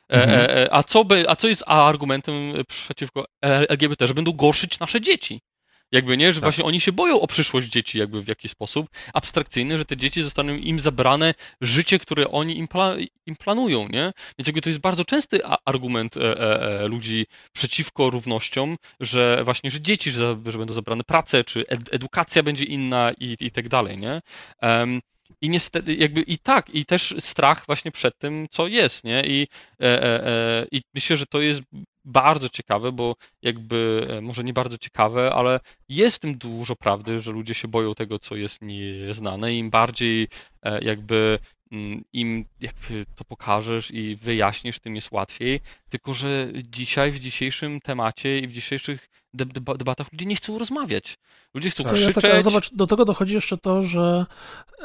mhm. 0.09 0.51
E, 0.51 0.75
a, 0.75 0.83
co 0.83 1.05
by, 1.05 1.25
a 1.29 1.37
co 1.37 1.49
jest 1.49 1.65
argumentem 1.67 2.35
przeciwko 2.69 3.25
LGBT, 3.43 4.07
że 4.07 4.15
będą 4.15 4.33
gorszyć 4.33 4.81
nasze 4.81 5.01
dzieci? 5.01 5.41
Jakby 5.93 6.17
nie, 6.17 6.33
że 6.33 6.41
tak. 6.41 6.45
właśnie 6.45 6.65
oni 6.65 6.81
się 6.81 6.93
boją 6.93 7.21
o 7.21 7.27
przyszłość 7.27 7.69
dzieci 7.69 7.99
jakby 7.99 8.23
w 8.23 8.29
jakiś 8.29 8.51
sposób 8.51 8.87
abstrakcyjny, 9.15 9.79
że 9.79 9.85
te 9.85 9.97
dzieci 9.97 10.23
zostaną 10.23 10.55
im 10.55 10.81
zabrane 10.81 11.35
życie, 11.61 11.99
które 11.99 12.31
oni 12.31 12.59
im, 12.59 12.69
pla 12.69 12.97
im 13.27 13.37
planują, 13.37 13.89
nie? 13.89 14.13
Więc 14.39 14.47
jakby 14.47 14.61
to 14.61 14.69
jest 14.69 14.81
bardzo 14.81 15.05
częsty 15.05 15.41
argument 15.65 16.17
e, 16.17 16.21
e, 16.21 16.81
e, 16.81 16.89
ludzi 16.89 17.27
przeciwko 17.53 18.11
równościom, 18.11 18.77
że 19.01 19.43
właśnie, 19.45 19.71
że 19.71 19.81
dzieci, 19.81 20.11
że, 20.11 20.37
że 20.47 20.59
będą 20.59 20.75
zabrane 20.75 21.05
pracę, 21.05 21.45
czy 21.45 21.65
ed 21.69 21.95
edukacja 21.95 22.43
będzie 22.43 22.65
inna 22.65 23.13
i, 23.21 23.37
i 23.41 23.51
tak 23.51 23.69
dalej, 23.69 23.97
nie? 23.97 24.21
Um, 24.63 25.01
i 25.41 25.49
niestety, 25.49 25.95
jakby 25.95 26.21
i 26.23 26.39
tak, 26.39 26.75
i 26.75 26.85
też 26.85 27.15
strach 27.19 27.67
właśnie 27.67 27.91
przed 27.91 28.19
tym, 28.19 28.47
co 28.51 28.67
jest, 28.67 29.05
nie? 29.05 29.23
I, 29.27 29.49
e, 29.81 30.03
e, 30.03 30.27
e, 30.27 30.67
i 30.73 30.83
myślę, 30.95 31.17
że 31.17 31.27
to 31.27 31.41
jest 31.41 31.63
bardzo 32.05 32.49
ciekawe, 32.49 32.93
bo 32.93 33.17
jakby, 33.43 34.07
e, 34.11 34.21
może 34.21 34.45
nie 34.45 34.53
bardzo 34.53 34.79
ciekawe, 34.79 35.33
ale 35.35 35.61
jest 35.89 36.17
w 36.17 36.21
tym 36.21 36.39
dużo 36.39 36.77
prawdy, 36.77 37.21
że 37.21 37.33
ludzie 37.33 37.55
się 37.55 37.69
boją 37.69 37.95
tego, 37.95 38.19
co 38.19 38.37
jest 38.37 38.63
nieznane. 38.63 39.55
Im 39.55 39.71
bardziej 39.71 40.29
e, 40.63 40.85
jakby 40.85 41.39
mm, 41.73 42.05
im 42.13 42.45
jakby 42.61 43.05
to 43.17 43.25
pokażesz 43.25 43.91
i 43.91 44.17
wyjaśnisz, 44.17 44.81
tym 44.81 44.95
jest 44.95 45.13
łatwiej. 45.13 45.61
Tylko, 45.89 46.15
że 46.15 46.49
dzisiaj, 46.55 47.13
w 47.13 47.19
dzisiejszym 47.19 47.81
temacie 47.81 48.39
i 48.39 48.49
w 48.49 48.53
dzisiejszych 48.53 49.09
debatach 49.35 50.13
ludzie 50.13 50.27
nie 50.27 50.37
chcą 50.37 50.59
rozmawiać. 50.59 51.19
Ludzie 51.55 51.71
chcą 51.71 51.83
tak. 51.83 51.93
krzyczeć. 51.93 52.25
Ja 52.25 52.31
tak, 52.31 52.43
zobacz, 52.43 52.75
do 52.75 52.87
tego 52.87 53.05
dochodzi 53.05 53.35
jeszcze 53.35 53.59
to, 53.59 53.83
że 53.83 54.27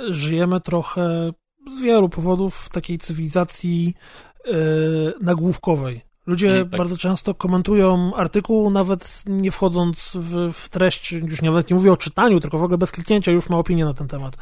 żyjemy 0.09 0.61
trochę 0.61 1.31
z 1.67 1.81
wielu 1.81 2.09
powodów 2.09 2.55
w 2.55 2.69
takiej 2.69 2.97
cywilizacji 2.97 3.93
yy, 4.45 5.13
nagłówkowej. 5.21 6.06
Ludzie 6.27 6.51
mm, 6.51 6.69
tak. 6.69 6.77
bardzo 6.77 6.97
często 6.97 7.33
komentują 7.33 8.15
artykuł, 8.15 8.69
nawet 8.69 9.23
nie 9.25 9.51
wchodząc 9.51 10.17
w, 10.19 10.53
w, 10.53 10.69
treść, 10.69 11.11
już 11.11 11.41
nawet 11.41 11.69
nie 11.69 11.75
mówię 11.75 11.91
o 11.91 11.97
czytaniu, 11.97 12.39
tylko 12.39 12.57
w 12.57 12.63
ogóle 12.63 12.77
bez 12.77 12.91
kliknięcia 12.91 13.31
już 13.31 13.49
ma 13.49 13.57
opinię 13.57 13.85
na 13.85 13.93
ten 13.93 14.07
temat. 14.07 14.37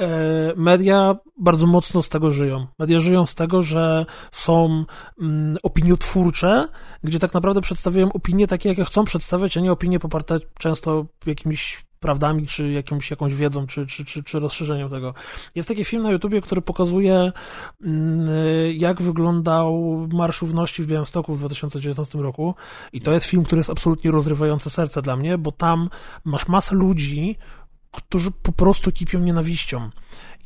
E, 0.00 0.08
media 0.56 1.16
bardzo 1.38 1.66
mocno 1.66 2.02
z 2.02 2.08
tego 2.08 2.30
żyją. 2.30 2.66
Media 2.78 3.00
żyją 3.00 3.26
z 3.26 3.34
tego, 3.34 3.62
że 3.62 4.06
są 4.32 4.84
mm, 5.20 5.56
opiniotwórcze, 5.62 6.68
gdzie 7.04 7.18
tak 7.18 7.34
naprawdę 7.34 7.60
przedstawiają 7.60 8.12
opinie 8.12 8.46
takie, 8.46 8.68
jakie 8.68 8.84
chcą 8.84 9.04
przedstawiać, 9.04 9.56
a 9.56 9.60
nie 9.60 9.72
opinie 9.72 9.98
poparte 9.98 10.40
często 10.58 11.06
jakimiś 11.26 11.89
prawdami, 12.00 12.46
czy 12.46 12.70
jakimś, 12.70 13.10
jakąś 13.10 13.34
wiedzą, 13.34 13.66
czy, 13.66 13.86
czy, 13.86 14.04
czy, 14.04 14.22
czy 14.22 14.40
rozszerzeniem 14.40 14.90
tego. 14.90 15.14
Jest 15.54 15.68
taki 15.68 15.84
film 15.84 16.02
na 16.02 16.10
YouTubie, 16.10 16.40
który 16.40 16.62
pokazuje, 16.62 17.32
mm, 17.82 18.28
jak 18.76 19.02
wyglądał 19.02 19.96
Marsz 20.12 20.40
Równości 20.42 20.82
w 20.82 20.86
Białymstoku 20.86 21.34
w 21.34 21.38
2019 21.38 22.18
roku 22.18 22.54
i 22.92 23.00
to 23.00 23.12
jest 23.12 23.26
film, 23.26 23.44
który 23.44 23.60
jest 23.60 23.70
absolutnie 23.70 24.10
rozrywający 24.10 24.70
serce 24.70 25.02
dla 25.02 25.16
mnie, 25.16 25.38
bo 25.38 25.52
tam 25.52 25.90
masz 26.24 26.48
masę 26.48 26.74
ludzi, 26.74 27.36
którzy 27.90 28.30
po 28.30 28.52
prostu 28.52 28.92
kipią 28.92 29.20
nienawiścią. 29.20 29.90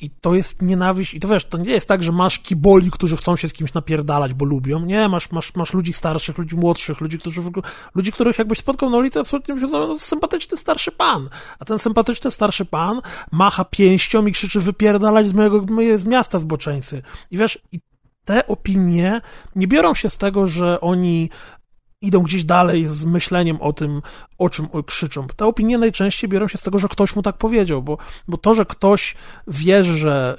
I 0.01 0.11
to 0.11 0.35
jest 0.35 0.63
nienawiść, 0.63 1.15
i 1.15 1.21
to 1.21 1.29
wiesz, 1.29 1.45
to 1.45 1.59
nie 1.59 1.71
jest 1.71 1.89
tak, 1.89 2.03
że 2.03 2.13
masz 2.13 2.39
kiboli, 2.39 2.91
którzy 2.91 3.17
chcą 3.17 3.37
się 3.37 3.49
z 3.49 3.53
kimś 3.53 3.73
napierdalać, 3.73 4.35
bo 4.35 4.45
lubią. 4.45 4.81
Nie, 4.81 5.09
masz, 5.09 5.33
masz, 5.33 5.55
masz 5.55 5.75
ludzi 5.75 5.93
starszych, 5.93 6.39
ludzi 6.39 6.57
młodszych, 6.57 7.01
ludzi, 7.01 7.19
którzy 7.19 7.43
w 7.43 7.47
ogóle, 7.47 7.67
ludzi, 7.95 8.13
których 8.13 8.39
jakbyś 8.39 8.59
spotkał 8.59 8.91
na 8.91 8.97
ulicy, 8.97 9.21
absolutnie 9.21 9.55
myślą, 9.55 9.69
no, 9.71 9.99
sympatyczny 9.99 10.57
starszy 10.57 10.93
pan. 10.93 11.29
A 11.59 11.65
ten 11.65 11.79
sympatyczny 11.79 12.31
starszy 12.31 12.65
pan 12.65 13.01
macha 13.33 13.65
pięścią 13.65 14.27
i 14.27 14.33
krzyczy 14.33 14.61
wypierdalać 14.61 15.29
z 15.29 15.33
mojego, 15.33 15.67
z 15.97 16.05
miasta 16.05 16.39
zboczeńcy. 16.39 17.03
I 17.31 17.39
wiesz, 17.39 17.59
i 17.73 17.81
te 18.25 18.47
opinie 18.47 19.21
nie 19.57 19.69
biorą 19.69 19.95
się 19.95 20.11
z 20.11 20.17
tego, 20.17 20.47
że 20.47 20.81
oni 20.81 21.31
idą 22.07 22.23
gdzieś 22.23 22.45
dalej 22.45 22.87
z 22.87 23.05
myśleniem 23.05 23.57
o 23.61 23.73
tym, 23.73 24.03
o 24.39 24.51
czym 24.51 24.69
krzyczą. 24.87 25.27
Te 25.37 25.47
opinie 25.47 25.79
najczęściej 25.79 26.31
biorą 26.31 26.49
się 26.49 26.59
z 26.59 26.63
tego, 26.63 26.79
że 26.79 26.89
ktoś 26.89 27.17
mu 27.17 27.23
tak 27.23 27.39
powiedział, 27.39 27.83
bo, 27.83 27.99
bo 28.29 28.37
to, 28.37 28.55
że 28.55 28.67
ktoś 28.67 29.15
wierzy, 29.47 29.97
że 29.97 30.37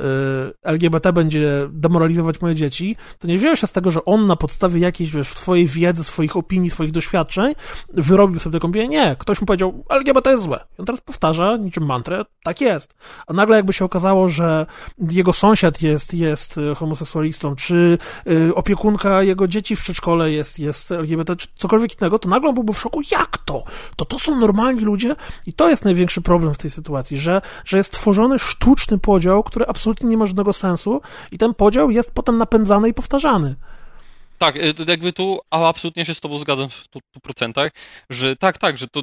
y, 0.50 0.54
LGBT 0.64 1.14
będzie 1.14 1.68
demoralizować 1.70 2.42
moje 2.42 2.56
dzieci, 2.56 2.96
to 3.20 3.28
nie 3.28 3.38
wzięło 3.38 3.56
się 3.56 3.68
z 3.68 3.72
tego, 3.72 3.92
że 3.92 4.06
on 4.06 4.28
na 4.28 4.36
podstawie 4.36 4.80
jakiejś, 4.80 5.12
wiesz, 5.12 5.28
swojej 5.28 5.68
wiedzy, 5.68 6.04
swoich 6.04 6.38
opinii, 6.38 6.70
swoich 6.70 6.92
doświadczeń 6.92 7.54
wyrobił 7.94 8.40
sobie 8.40 8.60
taką 8.60 8.68
opinię. 8.68 8.88
Nie, 8.88 9.16
ktoś 9.20 9.42
mu 9.42 9.48
powiedział, 9.48 9.84
LGBT 9.90 10.32
jest 10.32 10.44
złe. 10.44 10.66
I 10.78 10.82
on 10.82 10.86
teraz 10.86 11.02
powtarza 11.02 11.58
niczym 11.58 11.86
mantrę, 11.86 12.26
tak 12.44 12.62
jest. 12.62 12.96
A 13.28 13.34
nagle 13.34 13.56
jakby 13.56 13.74
się 13.74 13.86
okazało, 13.86 14.30
że 14.30 14.66
jego 15.12 15.34
sąsiad 15.34 15.82
jest, 15.82 16.14
jest 16.14 16.60
homoseksualistą, 16.76 17.56
czy 17.56 17.98
y, 18.28 18.56
opiekunka 18.56 19.24
jego 19.24 19.48
dzieci 19.48 19.76
w 19.76 19.80
przedszkole 19.80 20.32
jest, 20.32 20.60
jest 20.60 20.92
LGBT, 20.92 21.36
czy 21.36 21.48
cokolwiek 21.56 22.02
innego, 22.02 22.20
to 22.20 22.30
nagle 22.30 22.50
on 22.50 22.56
byłby 22.56 22.74
w 22.74 22.80
szoku, 22.80 23.02
jak 23.12 23.38
to? 23.38 23.64
To 23.96 24.06
to 24.06 24.20
są 24.20 24.40
normalni 24.40 24.82
ludzie 24.82 25.16
i 25.48 25.54
to 25.54 25.70
jest 25.70 25.86
największy 25.86 26.22
problem 26.22 26.54
w 26.54 26.58
tej 26.58 26.72
sytuacji, 26.72 27.18
że, 27.18 27.42
że 27.66 27.78
jest 27.78 27.92
tworzony 27.92 28.40
sztuczny 28.40 29.00
podział, 29.00 29.44
który 29.44 29.66
absolutnie 29.68 30.10
nie 30.10 30.18
ma 30.18 30.26
żadnego 30.26 30.54
sensu 30.54 31.02
i 31.32 31.38
ten 31.38 31.54
podział 31.54 31.92
jest 31.92 32.12
potem 32.12 32.38
napędzany 32.38 32.90
i 32.90 32.94
powtarzany. 32.94 33.56
Tak, 34.38 34.56
y, 34.56 34.74
jakby 34.88 35.14
tu 35.14 35.40
absolutnie 35.50 36.06
się 36.06 36.14
z 36.14 36.20
Tobą 36.20 36.40
zgadzam 36.40 36.70
w 36.70 36.86
100%, 37.26 37.72
że 38.10 38.36
tak, 38.36 38.58
tak, 38.58 38.78
że 38.78 38.88
to, 38.88 39.02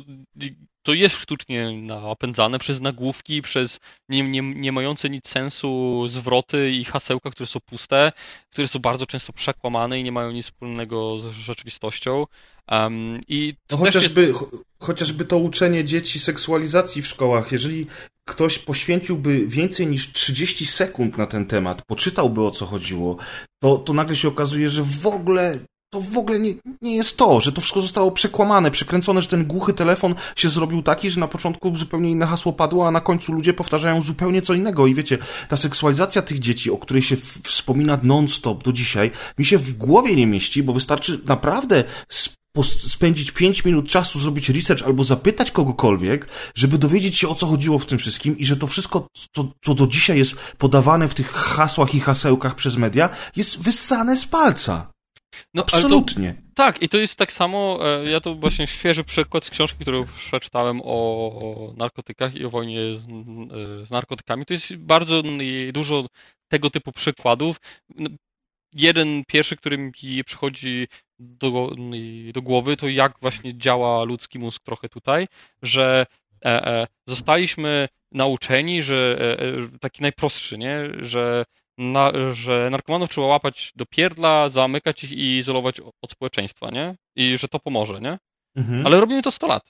to 0.82 0.94
jest 0.94 1.16
sztucznie 1.16 1.72
napędzane 1.72 2.58
przez 2.58 2.80
nagłówki, 2.80 3.42
przez 3.42 3.80
nie, 4.08 4.28
nie, 4.28 4.42
nie 4.42 4.72
mające 4.72 5.10
nic 5.10 5.28
sensu 5.28 6.02
zwroty 6.08 6.70
i 6.70 6.84
hasełka, 6.84 7.30
które 7.30 7.46
są 7.46 7.60
puste, 7.60 8.12
które 8.50 8.68
są 8.68 8.78
bardzo 8.78 9.06
często 9.06 9.32
przekłamane 9.32 10.00
i 10.00 10.04
nie 10.04 10.12
mają 10.12 10.30
nic 10.30 10.46
wspólnego 10.46 11.18
z 11.18 11.26
rzeczywistością. 11.26 12.26
Um, 12.70 13.20
i 13.28 13.54
no 13.70 13.78
chociażby, 13.78 14.22
jest... 14.22 14.38
chociażby 14.80 15.24
to 15.24 15.38
uczenie 15.38 15.84
dzieci 15.84 16.20
seksualizacji 16.20 17.02
w 17.02 17.06
szkołach, 17.06 17.52
jeżeli 17.52 17.86
ktoś 18.24 18.58
poświęciłby 18.58 19.46
więcej 19.46 19.86
niż 19.86 20.12
30 20.12 20.66
sekund 20.66 21.18
na 21.18 21.26
ten 21.26 21.46
temat, 21.46 21.82
poczytałby 21.82 22.42
o 22.42 22.50
co 22.50 22.66
chodziło, 22.66 23.16
to, 23.62 23.76
to 23.76 23.92
nagle 23.92 24.16
się 24.16 24.28
okazuje, 24.28 24.68
że 24.68 24.82
w 24.82 25.06
ogóle 25.06 25.58
to 25.92 26.00
w 26.00 26.18
ogóle 26.18 26.40
nie, 26.40 26.54
nie 26.82 26.96
jest 26.96 27.16
to, 27.16 27.40
że 27.40 27.52
to 27.52 27.60
wszystko 27.60 27.80
zostało 27.80 28.10
przekłamane, 28.10 28.70
przekręcone, 28.70 29.22
że 29.22 29.28
ten 29.28 29.44
głuchy 29.44 29.72
telefon 29.72 30.14
się 30.36 30.48
zrobił 30.48 30.82
taki, 30.82 31.10
że 31.10 31.20
na 31.20 31.28
początku 31.28 31.76
zupełnie 31.76 32.10
inne 32.10 32.26
hasło 32.26 32.52
padło, 32.52 32.88
a 32.88 32.90
na 32.90 33.00
końcu 33.00 33.32
ludzie 33.32 33.54
powtarzają 33.54 34.02
zupełnie 34.02 34.42
co 34.42 34.54
innego. 34.54 34.86
I 34.86 34.94
wiecie, 34.94 35.18
ta 35.48 35.56
seksualizacja 35.56 36.22
tych 36.22 36.38
dzieci, 36.38 36.70
o 36.70 36.78
której 36.78 37.02
się 37.02 37.16
wspomina 37.42 37.98
non-stop 38.02 38.64
do 38.64 38.72
dzisiaj, 38.72 39.10
mi 39.38 39.44
się 39.44 39.58
w 39.58 39.74
głowie 39.74 40.16
nie 40.16 40.26
mieści, 40.26 40.62
bo 40.62 40.72
wystarczy 40.72 41.20
naprawdę 41.24 41.84
spędzić 42.88 43.30
5 43.30 43.64
minut 43.64 43.88
czasu, 43.88 44.20
zrobić 44.20 44.48
research 44.48 44.86
albo 44.86 45.04
zapytać 45.04 45.50
kogokolwiek, 45.50 46.28
żeby 46.54 46.78
dowiedzieć 46.78 47.16
się 47.16 47.28
o 47.28 47.34
co 47.34 47.46
chodziło 47.46 47.78
w 47.78 47.86
tym 47.86 47.98
wszystkim 47.98 48.38
i 48.38 48.44
że 48.44 48.56
to 48.56 48.66
wszystko, 48.66 49.06
co, 49.32 49.52
co 49.64 49.74
do 49.74 49.86
dzisiaj 49.86 50.18
jest 50.18 50.34
podawane 50.58 51.08
w 51.08 51.14
tych 51.14 51.30
hasłach 51.32 51.94
i 51.94 52.00
hasełkach 52.00 52.54
przez 52.54 52.76
media, 52.76 53.08
jest 53.36 53.58
wyssane 53.58 54.16
z 54.16 54.26
palca. 54.26 54.92
No, 55.54 55.62
Absolutnie. 55.62 56.34
To, 56.34 56.54
tak, 56.54 56.82
i 56.82 56.88
to 56.88 56.98
jest 56.98 57.18
tak 57.18 57.32
samo, 57.32 57.78
e, 57.80 58.10
ja 58.10 58.20
to 58.20 58.34
właśnie 58.34 58.66
świeży 58.66 59.04
przykład 59.04 59.44
z 59.44 59.50
książki, 59.50 59.78
którą 59.78 60.06
przeczytałem 60.06 60.80
o, 60.84 60.84
o 61.38 61.74
narkotykach 61.76 62.34
i 62.34 62.44
o 62.44 62.50
wojnie 62.50 62.94
z, 62.94 63.06
z 63.88 63.90
narkotykami. 63.90 64.46
To 64.46 64.54
jest 64.54 64.76
bardzo 64.76 65.22
dużo 65.72 66.06
tego 66.48 66.70
typu 66.70 66.92
przykładów 66.92 67.56
jeden 68.74 69.22
pierwszy, 69.28 69.56
który 69.56 69.78
mi 69.78 70.24
przychodzi 70.24 70.88
do, 71.18 71.70
do 72.32 72.42
głowy, 72.42 72.76
to 72.76 72.88
jak 72.88 73.12
właśnie 73.20 73.58
działa 73.58 74.04
ludzki 74.04 74.38
mózg 74.38 74.62
trochę 74.64 74.88
tutaj, 74.88 75.26
że 75.62 76.06
zostaliśmy 77.06 77.86
nauczeni, 78.12 78.82
że 78.82 79.18
taki 79.80 80.02
najprostszy, 80.02 80.58
nie, 80.58 80.90
że 81.00 81.44
na, 81.78 82.12
że 82.32 82.68
narkomanów 82.70 83.08
trzeba 83.08 83.26
łapać 83.26 83.72
do 83.76 83.86
pierdla, 83.86 84.48
zamykać 84.48 85.04
ich 85.04 85.12
i 85.12 85.36
izolować 85.36 85.80
od 85.80 86.10
społeczeństwa, 86.10 86.70
nie? 86.70 86.94
I 87.16 87.38
że 87.38 87.48
to 87.48 87.58
pomoże, 87.58 88.00
nie? 88.00 88.18
Mhm. 88.56 88.86
Ale 88.86 89.00
robimy 89.00 89.22
to 89.22 89.30
100 89.30 89.46
lat. 89.46 89.62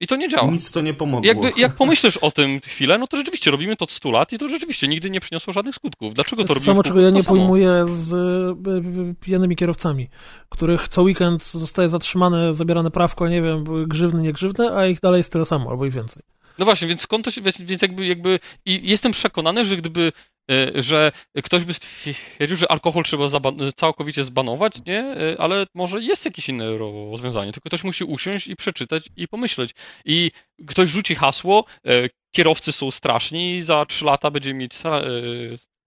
I 0.00 0.06
to 0.06 0.16
nie 0.16 0.28
działa. 0.28 0.50
Nic 0.50 0.70
to 0.70 0.80
nie 0.80 0.94
pomogło. 0.94 1.28
Jakby, 1.28 1.52
jak 1.56 1.74
pomyślisz 1.82 2.16
o 2.16 2.30
tym 2.30 2.60
chwilę, 2.60 2.98
no 2.98 3.06
to 3.06 3.16
rzeczywiście 3.16 3.50
robimy 3.50 3.76
to 3.76 3.84
od 3.84 3.90
100 3.90 4.10
lat 4.10 4.32
i 4.32 4.38
to 4.38 4.48
rzeczywiście 4.48 4.88
nigdy 4.88 5.10
nie 5.10 5.20
przyniosło 5.20 5.52
żadnych 5.52 5.74
skutków. 5.74 6.14
Dlaczego 6.14 6.42
to, 6.42 6.48
to 6.48 6.54
robimy? 6.54 6.72
Samo, 6.72 6.82
czego 6.82 7.00
ja 7.00 7.10
nie 7.10 7.24
pojmuję 7.24 7.86
z 7.88 8.12
e, 8.12 9.14
pijanymi 9.20 9.56
kierowcami, 9.56 10.08
których 10.48 10.88
co 10.88 11.02
weekend 11.02 11.44
zostaje 11.44 11.88
zatrzymane, 11.88 12.54
zabierane 12.54 12.90
prawko, 12.90 13.28
nie 13.28 13.42
wiem, 13.42 13.64
grzywny, 13.88 14.22
nie 14.22 14.32
grzywny, 14.32 14.76
a 14.76 14.86
ich 14.86 15.00
dalej 15.00 15.18
jest 15.18 15.32
tyle 15.32 15.44
samo, 15.44 15.70
albo 15.70 15.86
i 15.86 15.90
więcej. 15.90 16.22
No 16.58 16.64
właśnie, 16.64 16.88
więc 16.88 17.00
skąd 17.00 17.24
to 17.24 17.30
się, 17.30 17.40
więc 17.42 17.82
jakby, 17.82 18.06
jakby 18.06 18.38
i 18.64 18.90
jestem 18.90 19.12
przekonany, 19.12 19.64
że 19.64 19.76
gdyby 19.76 20.12
E, 20.50 20.82
że 20.82 21.12
ktoś 21.42 21.64
by 21.64 21.74
stwierdził, 21.74 22.56
że 22.56 22.70
alkohol 22.70 23.04
trzeba 23.04 23.28
całkowicie 23.76 24.24
zbanować, 24.24 24.72
nie? 24.86 25.00
E, 25.00 25.40
ale 25.40 25.66
może 25.74 26.00
jest 26.00 26.24
jakieś 26.24 26.48
inne 26.48 26.78
rozwiązanie, 26.78 27.52
tylko 27.52 27.68
ktoś 27.68 27.84
musi 27.84 28.04
usiąść 28.04 28.46
i 28.46 28.56
przeczytać 28.56 29.08
i 29.16 29.28
pomyśleć. 29.28 29.74
I 30.04 30.30
ktoś 30.66 30.88
rzuci 30.88 31.14
hasło, 31.14 31.64
e, 31.86 32.08
kierowcy 32.32 32.72
są 32.72 32.90
straszni 32.90 33.62
za 33.62 33.86
trzy 33.86 34.04
lata 34.04 34.30
będzie 34.30 34.54
mieć 34.54 34.74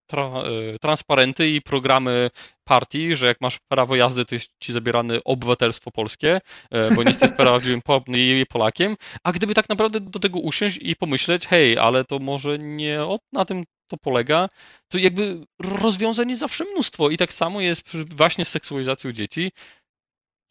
tra, 0.09 0.43
transparenty 0.81 1.49
i 1.49 1.61
programy 1.61 2.29
partii, 2.63 3.15
że 3.15 3.27
jak 3.27 3.41
masz 3.41 3.59
prawo 3.67 3.95
jazdy, 3.95 4.25
to 4.25 4.35
jest 4.35 4.51
ci 4.59 4.73
zabierane 4.73 5.19
obywatelstwo 5.25 5.91
polskie, 5.91 6.41
bo 6.95 7.03
nie 7.03 7.09
jesteś 7.09 7.31
prawdziwym 7.37 7.81
Polakiem, 8.49 8.97
a 9.23 9.31
gdyby 9.31 9.53
tak 9.53 9.69
naprawdę 9.69 9.99
do 9.99 10.19
tego 10.19 10.39
usiąść 10.39 10.77
i 10.81 10.95
pomyśleć, 10.95 11.47
hej, 11.47 11.77
ale 11.77 12.05
to 12.05 12.19
może 12.19 12.57
nie 12.57 12.99
na 13.33 13.45
tym 13.45 13.63
to 13.87 13.97
polega, 13.97 14.49
to 14.87 14.97
jakby 14.97 15.45
rozwiązań 15.59 16.29
jest 16.29 16.39
zawsze 16.39 16.65
mnóstwo. 16.65 17.09
I 17.09 17.17
tak 17.17 17.33
samo 17.33 17.61
jest 17.61 17.97
właśnie 18.15 18.45
z 18.45 18.49
seksualizacją 18.49 19.11
dzieci 19.11 19.51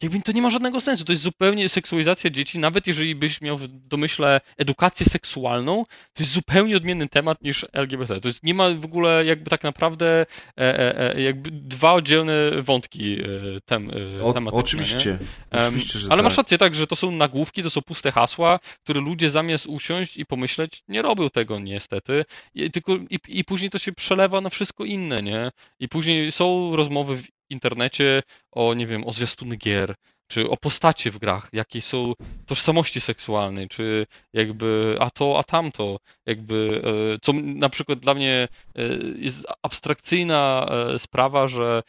jakby 0.03 0.21
to 0.21 0.31
nie 0.31 0.41
ma 0.41 0.49
żadnego 0.49 0.81
sensu. 0.81 1.05
To 1.05 1.13
jest 1.13 1.23
zupełnie 1.23 1.69
seksualizacja 1.69 2.29
dzieci, 2.29 2.59
nawet 2.59 2.87
jeżeli 2.87 3.15
byś 3.15 3.41
miał 3.41 3.57
w 3.57 3.67
domyśle 3.67 4.41
edukację 4.57 5.05
seksualną, 5.05 5.85
to 6.13 6.23
jest 6.23 6.31
zupełnie 6.31 6.77
odmienny 6.77 7.09
temat 7.09 7.41
niż 7.41 7.65
LGBT. 7.73 8.19
To 8.19 8.27
jest, 8.27 8.43
nie 8.43 8.53
ma 8.53 8.69
w 8.69 8.85
ogóle 8.85 9.25
jakby 9.25 9.49
tak 9.49 9.63
naprawdę 9.63 10.25
e, 10.57 10.79
e, 10.79 11.15
e 11.15 11.21
jakby 11.21 11.51
dwa 11.51 11.93
oddzielne 11.93 12.33
wątki 12.61 13.21
e, 13.21 13.25
tem, 13.65 13.91
e, 14.19 14.23
o, 14.23 14.33
tematyczne. 14.33 14.59
Oczywiście, 14.59 15.17
oczywiście 15.51 15.99
Ale 15.99 16.17
tak. 16.17 16.23
masz 16.23 16.37
rację 16.37 16.57
tak, 16.57 16.75
że 16.75 16.87
to 16.87 16.95
są 16.95 17.11
nagłówki, 17.11 17.63
to 17.63 17.69
są 17.69 17.81
puste 17.81 18.11
hasła, 18.11 18.59
które 18.83 19.01
ludzie 19.01 19.29
zamiast 19.29 19.67
usiąść 19.67 20.17
i 20.17 20.25
pomyśleć, 20.25 20.83
nie 20.87 21.01
robią 21.01 21.29
tego 21.29 21.59
niestety, 21.59 22.25
I, 22.55 22.71
tylko 22.71 22.95
i, 22.95 23.19
i 23.27 23.43
później 23.43 23.69
to 23.69 23.77
się 23.77 23.91
przelewa 23.91 24.41
na 24.41 24.49
wszystko 24.49 24.85
inne, 24.85 25.23
nie? 25.23 25.51
I 25.79 25.89
później 25.89 26.31
są 26.31 26.75
rozmowy 26.75 27.15
w 27.17 27.38
internecie 27.49 28.23
o, 28.51 28.73
nie 28.73 28.87
wiem, 28.87 29.07
o 29.07 29.13
zwiastuny 29.13 29.55
gier, 29.57 29.95
czy 30.29 30.49
o 30.49 30.57
postacie 30.57 31.11
w 31.11 31.17
grach, 31.17 31.49
jakie 31.53 31.81
są 31.81 32.13
tożsamości 32.45 33.01
seksualnej, 33.01 33.67
czy 33.67 34.07
jakby 34.33 34.97
a 34.99 35.09
to, 35.09 35.39
a 35.39 35.43
tamto, 35.43 35.99
jakby, 36.25 36.81
e, 37.15 37.19
co 37.21 37.33
na 37.33 37.69
przykład 37.69 37.99
dla 37.99 38.13
mnie 38.13 38.47
e, 38.75 38.81
jest 39.15 39.45
abstrakcyjna 39.63 40.67
e, 40.69 40.99
sprawa, 40.99 41.47
że 41.47 41.83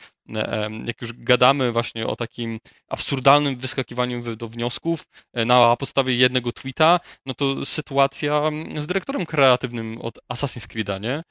jak 0.87 1.01
już 1.03 1.13
gadamy 1.13 1.73
właśnie 1.73 2.07
o 2.07 2.17
takim 2.17 2.59
absurdalnym 2.89 3.57
wyskakiwaniu 3.57 4.37
do 4.37 4.49
wniosków 4.49 5.05
na 5.35 5.77
podstawie 5.77 6.15
jednego 6.15 6.53
tweeta, 6.53 7.01
no 7.27 7.35
to 7.35 7.65
sytuacja 7.65 8.43
z 8.79 8.87
dyrektorem 8.87 9.27
kreatywnym 9.27 9.99
od 9.99 10.19
Assassin's 10.33 10.67
Creed'a, 10.67 11.01
nie? 11.01 11.23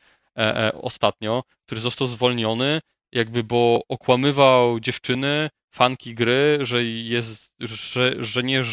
Ostatnio, 0.73 1.43
który 1.65 1.81
został 1.81 2.07
zwolniony 2.07 2.81
jakby, 3.11 3.43
bo 3.43 3.81
okłamywał 3.89 4.79
dziewczyny, 4.79 5.49
fanki 5.71 6.15
gry, 6.15 6.59
że 6.61 6.83
jest, 6.83 7.51
że, 7.59 8.15
że 8.19 8.43
nie 8.43 8.63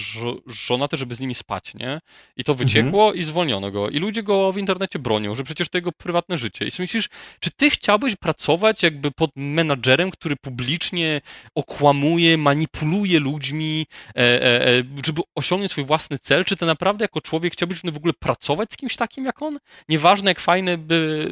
żonaty, 0.47 0.97
żeby 0.97 1.15
z 1.15 1.21
nimi 1.21 1.35
spać, 1.35 1.75
nie? 1.75 2.01
I 2.37 2.45
to 2.45 2.55
wyciekło 2.55 3.03
mhm. 3.03 3.21
i 3.21 3.25
zwolniono 3.25 3.71
go. 3.71 3.91
I 3.91 3.99
ludzie 3.99 4.23
go 4.23 4.53
w 4.53 4.59
internecie 4.59 4.99
bronią, 4.99 5.35
że 5.35 5.45
przecież 5.45 5.69
to 5.69 5.79
jego 5.79 5.93
prywatne 5.93 6.39
życie. 6.39 6.65
I 6.65 6.71
sobie 6.71 6.85
myślisz, 6.85 7.09
czy 7.41 7.51
ty 7.51 7.71
chciałbyś 7.71 8.17
pracować 8.17 8.83
jakby 8.83 9.11
pod 9.11 9.31
menadżerem, 9.37 10.11
który 10.11 10.37
publicznie 10.37 11.21
okłamuje, 11.55 12.39
manipuluje 12.39 13.21
ludźmi, 13.21 13.87
e, 14.17 14.21
e, 14.21 14.69
e 14.69 14.83
żeby 15.07 15.23
osiągnąć 15.35 15.71
swój 15.71 15.85
własny 15.85 16.19
cel? 16.19 16.45
Czy 16.45 16.57
ty 16.57 16.67
naprawdę 16.67 17.05
jako 17.05 17.21
człowiek 17.21 17.53
chciałbyś 17.53 17.81
w 17.83 17.97
ogóle 17.97 18.13
pracować 18.13 18.73
z 18.73 18.77
kimś 18.77 18.97
takim 18.97 19.25
jak 19.25 19.43
on? 19.43 19.59
Nieważne 19.89 20.31
jak 20.31 20.41
fajne 20.41 20.79
by, 20.79 21.31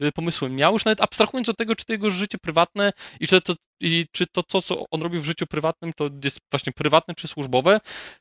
by 0.00 0.12
pomysły 0.12 0.50
miał, 0.50 0.72
już 0.72 0.84
nawet 0.84 1.00
abstrahując 1.00 1.48
od 1.48 1.56
tego, 1.56 1.74
czy 1.74 1.84
to 1.84 1.92
jego 1.92 2.10
życie 2.10 2.38
prywatne 2.38 2.92
i 3.20 3.26
czy 3.26 3.40
to, 3.40 3.54
i 3.80 4.06
czy 4.12 4.26
to, 4.26 4.42
to, 4.42 4.62
co 4.62 4.84
on 4.90 5.02
robi 5.02 5.18
w 5.18 5.24
życiu 5.24 5.46
prywatnym, 5.46 5.92
to 5.92 6.10
jest 6.24 6.38
właśnie 6.50 6.72
prywatne 6.72 7.14
czy 7.14 7.28
służbowe, 7.28 7.80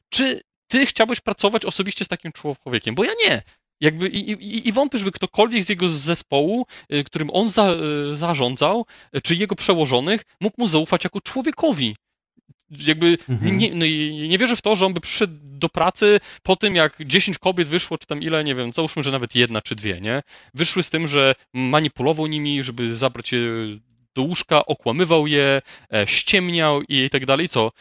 czy 0.09 0.41
ty 0.67 0.85
chciałbyś 0.85 1.21
pracować 1.21 1.65
osobiście 1.65 2.05
z 2.05 2.07
takim 2.07 2.31
człowiekiem? 2.31 2.95
Bo 2.95 3.03
ja 3.03 3.11
nie. 3.25 3.41
Jakby 3.81 4.07
i, 4.07 4.31
i, 4.31 4.67
i 4.67 4.71
wątpię, 4.71 4.97
żeby 4.97 5.11
ktokolwiek 5.11 5.63
z 5.63 5.69
jego 5.69 5.89
zespołu, 5.89 6.65
y, 6.93 7.03
którym 7.03 7.29
on 7.33 7.49
za, 7.49 7.73
y, 8.13 8.15
zarządzał, 8.15 8.85
y, 9.17 9.21
czy 9.21 9.35
jego 9.35 9.55
przełożonych, 9.55 10.21
mógł 10.41 10.61
mu 10.61 10.67
zaufać 10.67 11.03
jako 11.03 11.21
człowiekowi. 11.21 11.95
Jakby 12.69 13.17
mhm. 13.29 13.57
nie, 13.57 13.71
no, 13.75 13.85
nie 14.29 14.37
wierzę 14.37 14.55
w 14.55 14.61
to, 14.61 14.75
że 14.75 14.85
on 14.85 14.93
by 14.93 15.01
przyszedł 15.01 15.33
do 15.41 15.69
pracy 15.69 16.19
po 16.43 16.55
tym, 16.55 16.75
jak 16.75 16.97
10 17.05 17.37
kobiet 17.37 17.67
wyszło, 17.67 17.97
czy 17.97 18.07
tam 18.07 18.21
ile, 18.21 18.43
nie 18.43 18.55
wiem, 18.55 18.73
załóżmy, 18.73 19.03
że 19.03 19.11
nawet 19.11 19.35
jedna 19.35 19.61
czy 19.61 19.75
dwie, 19.75 20.01
nie? 20.01 20.21
Wyszły 20.53 20.83
z 20.83 20.89
tym, 20.89 21.07
że 21.07 21.35
manipulował 21.53 22.27
nimi, 22.27 22.63
żeby 22.63 22.95
zabrać 22.95 23.31
je 23.31 23.39
do 24.15 24.21
łóżka, 24.21 24.65
okłamywał 24.65 25.27
je, 25.27 25.61
e, 25.93 26.07
ściemniał 26.07 26.81
i 26.81 27.09
tak 27.09 27.25
dalej. 27.25 27.49
Co? 27.49 27.71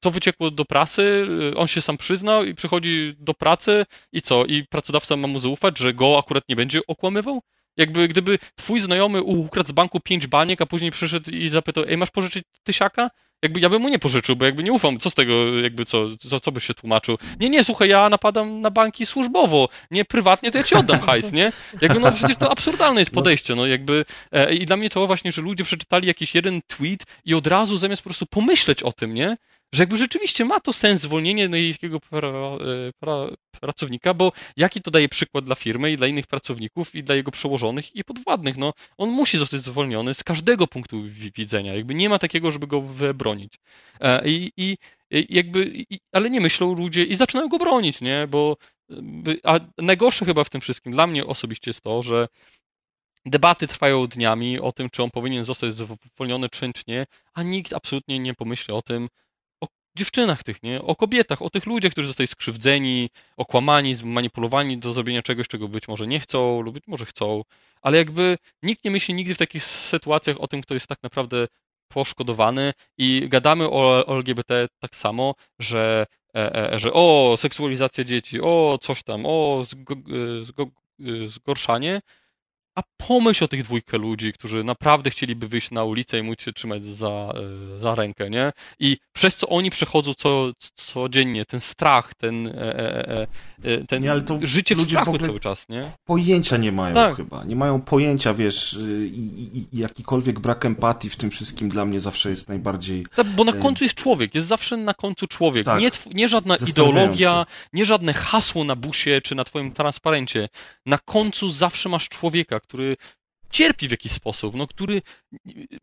To 0.00 0.10
wyciekło 0.10 0.50
do 0.50 0.64
prasy, 0.64 1.26
e, 1.52 1.56
on 1.56 1.66
się 1.66 1.80
sam 1.80 1.96
przyznał 1.96 2.44
i 2.44 2.54
przychodzi 2.54 3.14
do 3.18 3.34
pracy 3.34 3.86
i 4.12 4.22
co? 4.22 4.44
I 4.44 4.64
pracodawca 4.66 5.16
ma 5.16 5.28
mu 5.28 5.38
zaufać, 5.38 5.78
że 5.78 5.94
go 5.94 6.18
akurat 6.18 6.48
nie 6.48 6.56
będzie 6.56 6.80
okłamywał? 6.86 7.42
Jakby 7.76 8.08
gdyby 8.08 8.38
twój 8.56 8.80
znajomy 8.80 9.22
ukradł 9.22 9.68
z 9.68 9.72
banku 9.72 10.00
pięć 10.00 10.26
baniek, 10.26 10.60
a 10.60 10.66
później 10.66 10.90
przyszedł 10.90 11.30
i 11.30 11.48
zapytał, 11.48 11.84
ej, 11.88 11.96
masz 11.96 12.10
pożyczyć 12.10 12.44
tysiaka? 12.62 13.10
Jakby 13.42 13.60
ja 13.60 13.68
bym 13.68 13.82
mu 13.82 13.88
nie 13.88 13.98
pożyczył, 13.98 14.36
bo 14.36 14.44
jakby 14.44 14.62
nie 14.62 14.72
ufam, 14.72 14.98
co 14.98 15.10
z 15.10 15.14
tego, 15.14 15.58
jakby 15.58 15.84
co, 15.84 16.16
co, 16.16 16.40
co 16.40 16.52
byś 16.52 16.64
się 16.64 16.74
tłumaczył. 16.74 17.18
Nie, 17.40 17.48
nie, 17.50 17.64
słuchaj, 17.64 17.88
ja 17.88 18.08
napadam 18.08 18.60
na 18.60 18.70
banki 18.70 19.06
służbowo, 19.06 19.68
nie 19.90 20.04
prywatnie, 20.04 20.50
to 20.50 20.58
ja 20.58 20.64
ci 20.64 20.74
oddam 20.74 21.00
hajs, 21.00 21.32
nie? 21.32 21.52
Jakby, 21.80 22.00
no 22.00 22.12
przecież 22.12 22.36
to 22.36 22.50
absurdalne 22.50 23.00
jest 23.00 23.10
podejście, 23.10 23.54
no 23.54 23.66
jakby 23.66 24.04
e, 24.32 24.54
i 24.54 24.66
dla 24.66 24.76
mnie 24.76 24.90
to 24.90 25.06
właśnie, 25.06 25.32
że 25.32 25.42
ludzie 25.42 25.64
przeczytali 25.64 26.06
jakiś 26.06 26.34
jeden 26.34 26.60
tweet 26.66 27.04
i 27.24 27.34
od 27.34 27.46
razu 27.46 27.78
zamiast 27.78 28.02
po 28.02 28.08
prostu 28.08 28.26
pomyśleć 28.26 28.82
o 28.82 28.92
tym, 28.92 29.14
nie? 29.14 29.36
Że 29.72 29.82
jakby 29.82 29.96
rzeczywiście 29.96 30.44
ma 30.44 30.60
to 30.60 30.72
sens 30.72 31.00
zwolnienie 31.00 31.68
jakiego 31.68 32.00
pra, 32.00 32.28
e, 32.28 32.58
pra, 32.98 33.26
pracownika, 33.60 34.14
bo 34.14 34.32
jaki 34.56 34.82
to 34.82 34.90
daje 34.90 35.08
przykład 35.08 35.44
dla 35.44 35.54
firmy 35.54 35.92
i 35.92 35.96
dla 35.96 36.06
innych 36.06 36.26
pracowników 36.26 36.94
i 36.94 37.02
dla 37.04 37.14
jego 37.14 37.30
przełożonych 37.30 37.96
i 37.96 38.04
podwładnych. 38.04 38.56
No, 38.56 38.72
on 38.98 39.10
musi 39.10 39.38
zostać 39.38 39.60
zwolniony 39.60 40.14
z 40.14 40.24
każdego 40.24 40.66
punktu 40.66 41.02
widzenia. 41.36 41.74
Jakby 41.74 41.94
nie 41.94 42.08
ma 42.08 42.18
takiego, 42.18 42.50
żeby 42.50 42.66
go 42.66 42.80
wybronić. 42.80 43.54
E, 44.00 44.28
I, 44.28 44.52
i 44.56 44.76
jakby, 45.10 45.72
i, 45.90 45.98
ale 46.12 46.30
nie 46.30 46.40
myślą 46.40 46.74
ludzie 46.74 47.04
i 47.04 47.14
zaczynają 47.14 47.48
go 47.48 47.58
bronić, 47.58 48.00
nie? 48.00 48.26
Bo 48.30 48.56
a 49.44 49.60
najgorsze 49.78 50.24
chyba 50.24 50.44
w 50.44 50.50
tym 50.50 50.60
wszystkim 50.60 50.92
dla 50.92 51.06
mnie 51.06 51.26
osobiście 51.26 51.70
jest 51.70 51.80
to, 51.80 52.02
że 52.02 52.28
Debaty 53.26 53.66
trwają 53.66 54.06
dniami 54.06 54.60
o 54.60 54.72
tym, 54.72 54.90
czy 54.90 55.02
on 55.02 55.10
powinien 55.10 55.44
zostać 55.44 55.74
zwolniony, 55.74 56.48
czy 56.48 56.72
nie, 56.88 57.06
a 57.34 57.42
nikt 57.42 57.72
absolutnie 57.72 58.18
nie 58.18 58.34
pomyśli 58.34 58.74
o 58.74 58.82
tym, 58.82 59.08
dziewczynach 60.00 60.42
tych, 60.42 60.62
nie? 60.62 60.82
O 60.82 60.96
kobietach, 60.96 61.42
o 61.42 61.50
tych 61.50 61.66
ludziach, 61.66 61.92
którzy 61.92 62.06
zostali 62.08 62.26
skrzywdzeni, 62.26 63.10
okłamani, 63.36 63.94
zmanipulowani 63.94 64.78
do 64.78 64.92
zrobienia 64.92 65.22
czegoś, 65.22 65.48
czego 65.48 65.68
być 65.68 65.88
może 65.88 66.06
nie 66.06 66.20
chcą 66.20 66.60
lub 66.60 66.74
być 66.74 66.84
może 66.86 67.06
chcą, 67.06 67.42
ale 67.82 67.98
jakby 67.98 68.38
nikt 68.62 68.84
nie 68.84 68.90
myśli 68.90 69.14
nigdy 69.14 69.34
w 69.34 69.38
takich 69.38 69.64
sytuacjach 69.64 70.40
o 70.40 70.48
tym, 70.48 70.60
kto 70.60 70.74
jest 70.74 70.86
tak 70.86 71.02
naprawdę 71.02 71.46
poszkodowany 71.88 72.72
i 72.98 73.28
gadamy 73.28 73.70
o, 73.70 74.08
LGBT 74.18 74.68
tak 74.78 74.96
samo, 74.96 75.34
że, 75.58 76.06
e, 76.34 76.72
e, 76.72 76.78
że 76.78 76.92
o, 76.92 77.34
seksualizacja 77.38 78.04
dzieci, 78.04 78.40
o, 78.40 78.78
coś 78.80 79.02
tam, 79.02 79.22
o, 79.26 79.64
zgo, 79.68 79.94
zgo, 80.42 80.66
zgorszanie, 81.26 82.00
a 82.74 82.82
pomyśl 82.96 83.44
o 83.44 83.48
tych 83.48 83.62
dwójkę 83.62 83.98
ludzi, 83.98 84.32
którzy 84.32 84.64
naprawdę 84.64 85.10
chcieliby 85.10 85.48
wyjść 85.48 85.70
na 85.70 85.84
ulicę 85.84 86.18
i 86.18 86.22
móc 86.22 86.42
się 86.42 86.52
trzymać 86.52 86.84
za, 86.84 87.08
e, 87.08 87.80
za 87.80 87.94
rękę, 87.94 88.30
nie? 88.30 88.52
I 88.78 88.96
przez 89.12 89.36
co 89.36 89.48
oni 89.48 89.70
przechodzą 89.70 90.14
co, 90.14 90.50
codziennie, 90.74 91.44
ten 91.44 91.60
strach, 91.60 92.14
ten, 92.14 92.46
e, 92.46 93.26
e, 93.64 93.84
ten 93.88 94.02
nie, 94.02 94.12
życie 94.42 94.74
w 94.74 94.82
strachu 94.82 95.12
w 95.12 95.26
cały 95.26 95.40
czas, 95.40 95.68
nie? 95.68 95.90
Pojęcia 96.04 96.56
nie 96.56 96.72
mają 96.72 96.94
tak. 96.94 97.16
chyba. 97.16 97.44
Nie 97.44 97.56
mają 97.56 97.80
pojęcia, 97.80 98.34
wiesz, 98.34 98.78
i, 99.12 99.18
i, 99.18 99.58
i, 99.58 99.78
jakikolwiek 99.78 100.40
brak 100.40 100.64
empatii 100.64 101.10
w 101.10 101.16
tym 101.16 101.30
wszystkim 101.30 101.68
dla 101.68 101.84
mnie 101.84 102.00
zawsze 102.00 102.30
jest 102.30 102.48
najbardziej... 102.48 103.06
Tak, 103.16 103.26
bo 103.26 103.44
na 103.44 103.52
końcu 103.52 103.84
jest 103.84 103.96
człowiek, 103.96 104.34
jest 104.34 104.48
zawsze 104.48 104.76
na 104.76 104.94
końcu 104.94 105.26
człowiek. 105.26 105.64
Tak. 105.66 105.80
Nie, 105.80 105.90
nie 106.14 106.28
żadna 106.28 106.56
ideologia, 106.68 107.46
nie 107.72 107.86
żadne 107.86 108.12
hasło 108.12 108.64
na 108.64 108.76
busie 108.76 109.20
czy 109.24 109.34
na 109.34 109.44
twoim 109.44 109.72
transparencie. 109.72 110.48
Na 110.86 110.98
końcu 110.98 111.50
zawsze 111.50 111.88
masz 111.88 112.08
człowieka, 112.08 112.59
który 112.60 112.96
cierpi 113.50 113.88
w 113.88 113.90
jakiś 113.90 114.12
sposób, 114.12 114.54
no, 114.54 114.66
który 114.66 115.02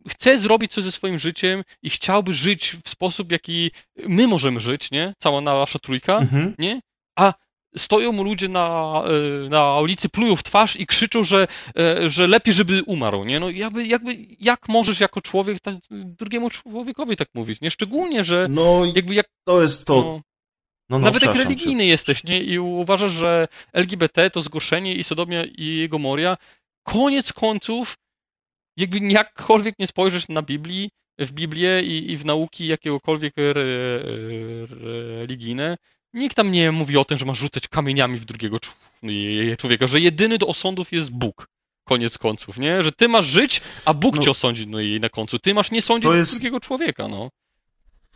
chce 0.08 0.38
zrobić 0.38 0.72
coś 0.72 0.84
ze 0.84 0.92
swoim 0.92 1.20
życiem 1.20 1.64
i 1.82 1.90
chciałby 1.90 2.34
żyć 2.34 2.78
w 2.86 2.90
sposób, 2.90 3.32
jaki 3.32 3.72
my 3.96 4.28
możemy 4.28 4.60
żyć, 4.60 4.92
nie? 4.92 5.14
Cała 5.18 5.42
nasza 5.42 5.80
trójka, 5.80 6.18
mhm. 6.18 6.56
nie? 6.60 6.82
A 7.16 7.34
stoją 7.78 8.12
mu 8.12 8.24
ludzie 8.24 8.50
na, 8.50 9.02
e, 9.46 9.50
na 9.50 9.80
ulicy, 9.80 10.10
plują 10.10 10.36
w 10.36 10.44
twarz 10.44 10.76
i 10.76 10.88
krzyczą, 10.88 11.24
że, 11.24 11.48
e, 11.80 12.10
że 12.10 12.28
lepiej, 12.28 12.54
żeby 12.54 12.84
umarł, 12.84 13.24
nie? 13.24 13.40
No 13.40 13.50
jakby, 13.50 13.88
jakby 13.88 14.18
jak 14.40 14.70
możesz 14.70 15.00
jako 15.00 15.22
człowiek 15.22 15.60
tak, 15.60 15.76
drugiemu 15.92 16.50
człowiekowi 16.50 17.16
tak 17.16 17.28
mówić, 17.34 17.62
nie? 17.62 17.72
Szczególnie, 17.72 18.24
że 18.24 18.48
no, 18.50 18.82
jakby 18.96 19.14
jak... 19.14 19.28
To 19.44 19.62
jest 19.62 19.86
to... 19.86 19.96
No, 19.96 20.22
no, 20.90 21.00
no, 21.00 21.06
Nawet 21.06 21.24
jak 21.24 21.36
religijny 21.36 21.84
cię. 21.84 21.88
jesteś, 21.88 22.24
nie? 22.24 22.44
I 22.44 22.60
uważasz, 22.60 23.12
że 23.12 23.48
LGBT 23.74 24.30
to 24.30 24.42
zgorszenie 24.42 24.96
i 24.96 25.04
Sodomia 25.04 25.46
i 25.46 25.90
Moria, 26.00 26.38
koniec 26.88 27.34
końców, 27.34 27.98
jakby 28.78 29.00
jakkolwiek 29.00 29.76
nie 29.80 29.88
spojrzysz 29.88 30.28
na 30.30 30.42
Biblii, 30.42 30.90
w 31.20 31.32
Biblię 31.32 31.84
i, 31.84 32.12
i 32.12 32.18
w 32.18 32.26
nauki 32.26 32.68
jakiegokolwiek 32.68 33.34
re, 33.38 33.54
religijne, 35.18 35.78
nikt 36.14 36.36
tam 36.36 36.52
nie 36.52 36.72
mówi 36.72 36.98
o 36.98 37.06
tym, 37.06 37.18
że 37.18 37.26
masz 37.26 37.38
rzucać 37.38 37.68
kamieniami 37.68 38.18
w 38.18 38.26
drugiego 38.26 38.58
człowieka, 39.58 39.88
że 39.88 40.00
jedyny 40.00 40.38
do 40.38 40.48
osądów 40.48 40.92
jest 40.92 41.12
Bóg. 41.12 41.48
Koniec 41.88 42.18
końców, 42.18 42.58
nie? 42.58 42.84
Że 42.84 42.92
ty 42.92 43.08
masz 43.08 43.26
żyć, 43.26 43.62
a 43.86 43.94
Bóg 43.94 44.16
no, 44.16 44.22
cię 44.22 44.32
osądzi 44.32 44.68
no 44.68 44.80
i 44.80 45.00
na 45.00 45.10
końcu. 45.10 45.40
Ty 45.40 45.54
masz 45.54 45.72
nie 45.72 45.82
sądzić 45.82 46.12
jest... 46.12 46.32
drugiego 46.32 46.60
człowieka, 46.60 47.08
no. 47.08 47.30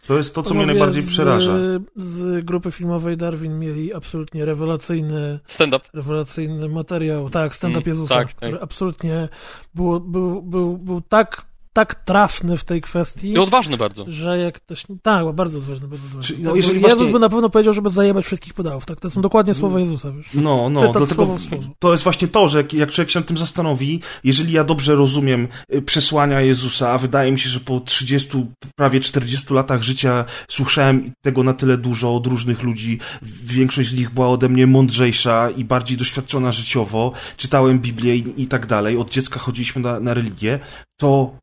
To 0.07 0.17
jest 0.17 0.35
to, 0.35 0.43
co 0.43 0.53
mnie 0.53 0.65
najbardziej 0.65 1.03
przeraża. 1.03 1.57
Z, 1.57 2.03
z 2.03 2.45
grupy 2.45 2.71
filmowej 2.71 3.17
Darwin 3.17 3.59
mieli 3.59 3.93
absolutnie 3.93 4.45
rewelacyjny 4.45 5.39
stand-up. 5.47 5.85
Rewelacyjny 5.93 6.69
materiał. 6.69 7.29
Tak, 7.29 7.55
stand-up 7.55 7.85
mm, 7.85 7.89
Jezusa, 7.89 8.15
tak, 8.15 8.27
który 8.27 8.51
tak. 8.51 8.63
absolutnie 8.63 9.29
był, 9.75 9.99
był, 9.99 10.41
był, 10.41 10.77
był 10.77 11.01
tak 11.01 11.50
tak 11.73 11.95
trafny 11.95 12.57
w 12.57 12.63
tej 12.63 12.81
kwestii. 12.81 13.31
I 13.31 13.37
odważny 13.37 13.77
bardzo. 13.77 14.05
Że 14.07 14.37
jak 14.37 14.55
ktoś. 14.55 14.83
Tak, 15.01 15.31
bardzo 15.33 15.57
odważny. 15.57 15.87
Bardzo 15.87 16.05
odważny. 16.05 16.35
no, 16.39 16.55
jeżeli 16.55 16.81
Jezus 16.81 16.97
właśnie... 16.97 17.13
by 17.13 17.19
na 17.19 17.29
pewno 17.29 17.49
powiedział, 17.49 17.73
żeby 17.73 17.89
zajebać 17.89 18.25
wszystkich 18.25 18.53
podałów. 18.53 18.85
Tak? 18.85 18.99
To 18.99 19.09
są 19.09 19.21
dokładnie 19.21 19.53
słowa 19.53 19.79
Jezusa. 19.79 20.11
Wiesz? 20.11 20.33
No, 20.33 20.69
no, 20.69 20.79
Cytat 20.79 20.97
dlatego 20.97 21.25
słowo 21.25 21.39
słowo. 21.39 21.63
to 21.79 21.91
jest 21.91 22.03
właśnie 22.03 22.27
to, 22.27 22.49
że 22.49 22.57
jak, 22.57 22.73
jak 22.73 22.91
człowiek 22.91 23.09
się 23.09 23.19
nad 23.19 23.27
tym 23.27 23.37
zastanowi, 23.37 24.01
jeżeli 24.23 24.53
ja 24.53 24.63
dobrze 24.63 24.95
rozumiem 24.95 25.47
y, 25.75 25.81
przesłania 25.81 26.41
Jezusa, 26.41 26.91
a 26.91 26.97
wydaje 26.97 27.31
mi 27.31 27.39
się, 27.39 27.49
że 27.49 27.59
po 27.59 27.79
30, 27.79 28.45
prawie 28.75 28.99
40 28.99 29.53
latach 29.53 29.83
życia 29.83 30.25
słyszałem 30.49 31.11
tego 31.21 31.43
na 31.43 31.53
tyle 31.53 31.77
dużo 31.77 32.15
od 32.15 32.27
różnych 32.27 32.63
ludzi, 32.63 32.99
większość 33.43 33.89
z 33.89 33.93
nich 33.93 34.09
była 34.09 34.29
ode 34.29 34.49
mnie 34.49 34.67
mądrzejsza 34.67 35.49
i 35.49 35.65
bardziej 35.65 35.97
doświadczona 35.97 36.51
życiowo, 36.51 37.11
czytałem 37.37 37.79
Biblię 37.79 38.15
i, 38.15 38.41
i 38.41 38.47
tak 38.47 38.65
dalej, 38.65 38.97
od 38.97 39.09
dziecka 39.09 39.39
chodziliśmy 39.39 39.81
na, 39.81 39.99
na 39.99 40.13
religię, 40.13 40.59
to 40.99 41.41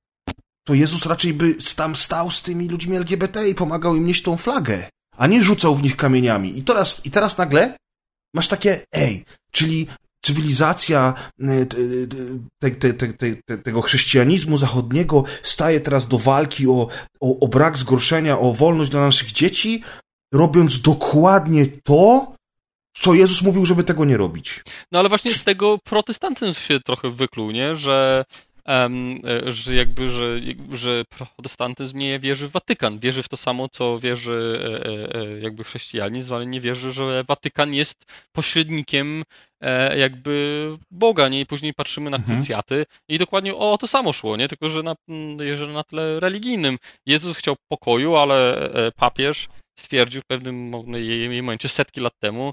to 0.69 0.75
Jezus 0.75 1.07
raczej 1.07 1.35
by 1.35 1.57
tam 1.77 1.97
stał 1.97 2.31
z 2.31 2.43
tymi 2.43 2.69
ludźmi 2.69 2.97
LGBT 2.97 3.49
i 3.49 3.55
pomagał 3.55 3.97
im 3.97 4.07
nieść 4.07 4.23
tą 4.23 4.37
flagę, 4.37 4.89
a 5.17 5.27
nie 5.27 5.43
rzucał 5.43 5.75
w 5.75 5.83
nich 5.83 5.97
kamieniami. 5.97 6.59
I 6.59 6.63
teraz, 6.63 7.07
i 7.07 7.11
teraz 7.11 7.39
nagle 7.39 7.77
masz 8.35 8.49
takie, 8.49 8.81
ej, 8.93 9.25
czyli 9.51 9.87
cywilizacja 10.25 11.15
e, 11.41 11.67
te, 12.59 12.93
te, 12.93 12.93
te, 13.47 13.59
tego 13.59 13.83
chrześcijanizmu 13.83 14.59
zachodniego 14.59 15.25
staje 15.43 15.81
teraz 15.81 16.09
do 16.09 16.19
walki 16.19 16.69
o, 16.69 16.89
o, 17.21 17.41
o 17.41 17.49
brak 17.49 17.79
zgorszenia, 17.79 18.39
o 18.39 18.53
wolność 18.53 18.91
dla 18.91 19.01
naszych 19.01 19.33
dzieci, 19.33 19.83
robiąc 20.33 20.81
dokładnie 20.81 21.67
to, 21.67 22.33
co 23.01 23.15
Jezus 23.15 23.43
mówił, 23.43 23.67
żeby 23.67 23.85
tego 23.85 24.05
nie 24.05 24.17
robić. 24.17 24.63
No 24.93 24.99
ale 24.99 25.09
właśnie 25.09 25.33
z 25.33 25.45
tego 25.45 25.79
protestantyzm 25.79 26.61
się 26.61 26.81
trochę 26.81 27.11
wykluł, 27.11 27.51
nie? 27.51 27.77
Że 27.77 28.25
E, 28.69 28.89
że 29.53 29.75
jakby, 29.75 30.09
że, 30.09 30.41
że 30.73 31.05
protestantyzm 31.05 31.99
nie 31.99 32.19
wierzy 32.19 32.49
w 32.49 32.53
Watykan. 32.53 32.99
Wierzy 32.99 33.23
w 33.23 33.29
to 33.29 33.37
samo, 33.37 33.69
co 33.69 33.99
wierzy 33.99 34.61
e, 34.85 35.21
e, 35.21 35.41
jakby 35.41 35.65
chrześcijanizm, 35.65 36.35
ale 36.35 36.47
nie 36.47 36.61
wierzy, 36.61 36.93
że 36.93 37.25
Watykan 37.25 37.75
jest 37.75 38.05
pośrednikiem 38.33 39.25
jakby 39.97 40.67
Boga, 40.91 41.29
nie? 41.29 41.41
I 41.41 41.47
później 41.47 41.75
patrzymy 41.75 42.11
na 42.11 42.17
mhm. 42.17 42.39
krucjaty 42.39 42.87
i 43.09 43.19
dokładnie 43.19 43.55
o 43.55 43.79
to 43.79 43.87
samo 43.87 44.13
szło, 44.13 44.37
nie? 44.37 44.49
Tylko, 44.49 44.69
że 44.69 44.83
na, 44.83 44.97
że 45.55 45.67
na 45.67 45.85
tle 45.85 46.21
religijnym. 46.21 46.79
Jezus 47.07 47.37
chciał 47.37 47.57
pokoju, 47.69 48.17
ale 48.17 48.71
papież 48.97 49.49
stwierdził 49.79 50.23
w 50.23 50.27
pewnym 50.27 50.71
momencie 51.43 51.69
setki 51.69 52.01
lat 52.01 52.13
temu, 52.19 52.53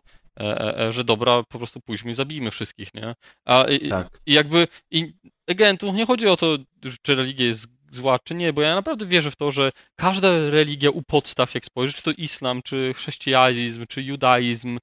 że 0.90 1.04
dobra, 1.04 1.44
po 1.44 1.58
prostu 1.58 1.82
pójdźmy 1.82 2.12
i 2.12 2.14
zabijmy 2.14 2.52
wszystkich, 2.52 2.94
nie? 2.94 3.16
A 3.46 3.66
tak. 3.90 4.20
i 4.26 4.34
jakby 4.34 4.68
i 4.92 5.14
again, 5.48 5.78
tu 5.78 5.94
nie 5.94 6.06
chodzi 6.06 6.28
o 6.28 6.38
to, 6.38 6.58
czy 7.02 7.16
religia 7.16 7.46
jest 7.46 7.68
zła, 7.92 8.20
czy 8.20 8.36
nie, 8.36 8.54
bo 8.54 8.62
ja 8.62 8.76
naprawdę 8.76 9.06
wierzę 9.06 9.32
w 9.32 9.36
to, 9.36 9.52
że 9.52 9.72
każda 9.96 10.50
religia 10.50 10.90
u 10.90 11.02
podstaw, 11.02 11.56
jak 11.56 11.66
spojrzysz, 11.66 11.96
czy 11.96 12.04
to 12.04 12.12
islam, 12.12 12.62
czy 12.62 12.94
chrześcijanizm, 12.94 13.86
czy 13.90 14.04
judaizm, 14.04 14.80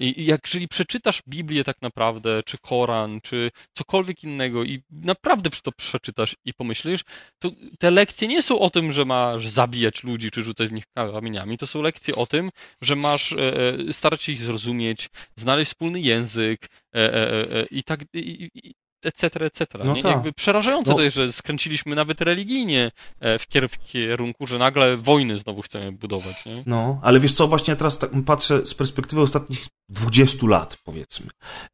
I 0.00 0.26
jeżeli 0.26 0.68
przeczytasz 0.68 1.22
Biblię 1.28 1.64
tak 1.64 1.82
naprawdę, 1.82 2.42
czy 2.46 2.58
Koran, 2.58 3.20
czy 3.20 3.50
cokolwiek 3.72 4.24
innego 4.24 4.64
i 4.64 4.82
naprawdę 4.90 5.50
to 5.62 5.72
przeczytasz 5.72 6.36
i 6.44 6.54
pomyślisz, 6.54 7.00
to 7.38 7.50
te 7.78 7.90
lekcje 7.90 8.28
nie 8.28 8.42
są 8.42 8.58
o 8.58 8.70
tym, 8.70 8.92
że 8.92 9.04
masz 9.04 9.48
zabijać 9.48 10.04
ludzi, 10.04 10.30
czy 10.30 10.42
rzucać 10.42 10.68
w 10.68 10.72
nich 10.72 10.84
kamieniami. 10.94 11.58
To 11.58 11.66
są 11.66 11.82
lekcje 11.82 12.14
o 12.14 12.26
tym, 12.26 12.50
że 12.80 12.96
masz 12.96 13.34
starać 13.92 14.22
się 14.22 14.32
ich 14.32 14.40
zrozumieć, 14.40 15.08
znaleźć 15.36 15.70
wspólny 15.70 16.00
język 16.00 16.68
i 17.70 17.84
tak 17.84 18.00
etc., 19.02 19.44
etc. 19.44 19.66
No 19.84 19.94
nie? 19.94 20.02
Tak. 20.02 20.12
Jakby 20.12 20.32
przerażające 20.32 20.90
no. 20.90 20.96
to 20.96 21.02
jest, 21.02 21.16
że 21.16 21.32
skręciliśmy 21.32 21.94
nawet 21.94 22.20
religijnie 22.20 22.90
e, 23.20 23.38
w 23.38 23.78
kierunku, 23.84 24.46
że 24.46 24.58
nagle 24.58 24.96
wojny 24.96 25.38
znowu 25.38 25.62
chcemy 25.62 25.92
budować. 25.92 26.46
Nie? 26.46 26.62
No, 26.66 27.00
ale 27.02 27.20
wiesz 27.20 27.34
co, 27.34 27.48
właśnie 27.48 27.76
teraz 27.76 27.98
tak 27.98 28.10
patrzę 28.26 28.66
z 28.66 28.74
perspektywy 28.74 29.22
ostatnich 29.22 29.66
20 29.88 30.46
lat, 30.46 30.76
powiedzmy. 30.84 31.26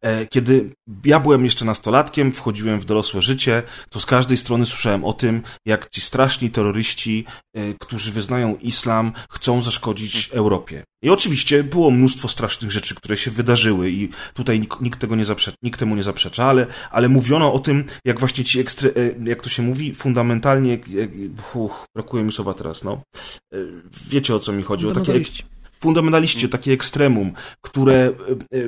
E, 0.03 0.27
kiedy 0.27 0.75
ja 1.05 1.21
byłem 1.21 1.45
jeszcze 1.45 1.65
nastolatkiem, 1.65 2.33
wchodziłem 2.33 2.81
w 2.81 2.85
dorosłe 2.85 3.23
życie, 3.23 3.63
to 3.91 4.01
z 4.01 4.07
każdej 4.07 4.37
strony 4.37 4.67
słyszałem 4.67 5.05
o 5.05 5.13
tym, 5.13 5.43
jak 5.67 5.91
ci 5.91 6.01
straszni 6.01 6.51
terroryści, 6.51 7.25
e, 7.55 7.75
którzy 7.81 8.13
wyznają 8.13 8.57
islam, 8.57 9.13
chcą 9.31 9.63
zaszkodzić 9.63 10.31
Europie. 10.33 10.85
I 11.03 11.11
oczywiście 11.11 11.65
było 11.65 11.91
mnóstwo 11.91 12.29
strasznych 12.29 12.71
rzeczy, 12.71 12.95
które 12.95 13.17
się 13.17 13.31
wydarzyły 13.31 13.91
i 13.91 14.09
tutaj 14.35 14.61
nikt, 14.61 14.81
nikt 14.81 15.01
tego 15.01 15.17
nie 15.17 15.25
zaprzecza, 15.25 15.57
nikt 15.63 15.81
temu 15.81 15.97
nie 15.97 16.03
zaprzecza, 16.03 16.45
ale, 16.45 16.67
ale 16.91 17.09
mówiono 17.09 17.53
o 17.53 17.59
tym, 17.59 17.85
jak 18.05 18.21
właśnie 18.21 18.45
ci 18.45 18.61
ekstre, 18.61 18.91
e, 18.91 19.29
jak 19.29 19.43
to 19.43 19.49
się 19.49 19.63
mówi, 19.63 19.95
fundamentalnie, 19.95 20.71
jak, 20.71 21.11
uch, 21.55 21.85
brakuje 21.97 22.25
mi 22.25 22.33
słowa 22.33 22.55
teraz, 22.55 22.85
no. 22.85 23.03
Wiecie 24.09 24.35
o 24.35 24.39
co 24.39 24.53
mi 24.53 24.63
chodzi, 24.63 24.87
o 24.87 24.93
takie 24.93 25.21
fundamentaliści, 25.81 26.49
takie 26.49 26.73
ekstremum, 26.73 27.33
które 27.61 27.95
e, 27.95 28.13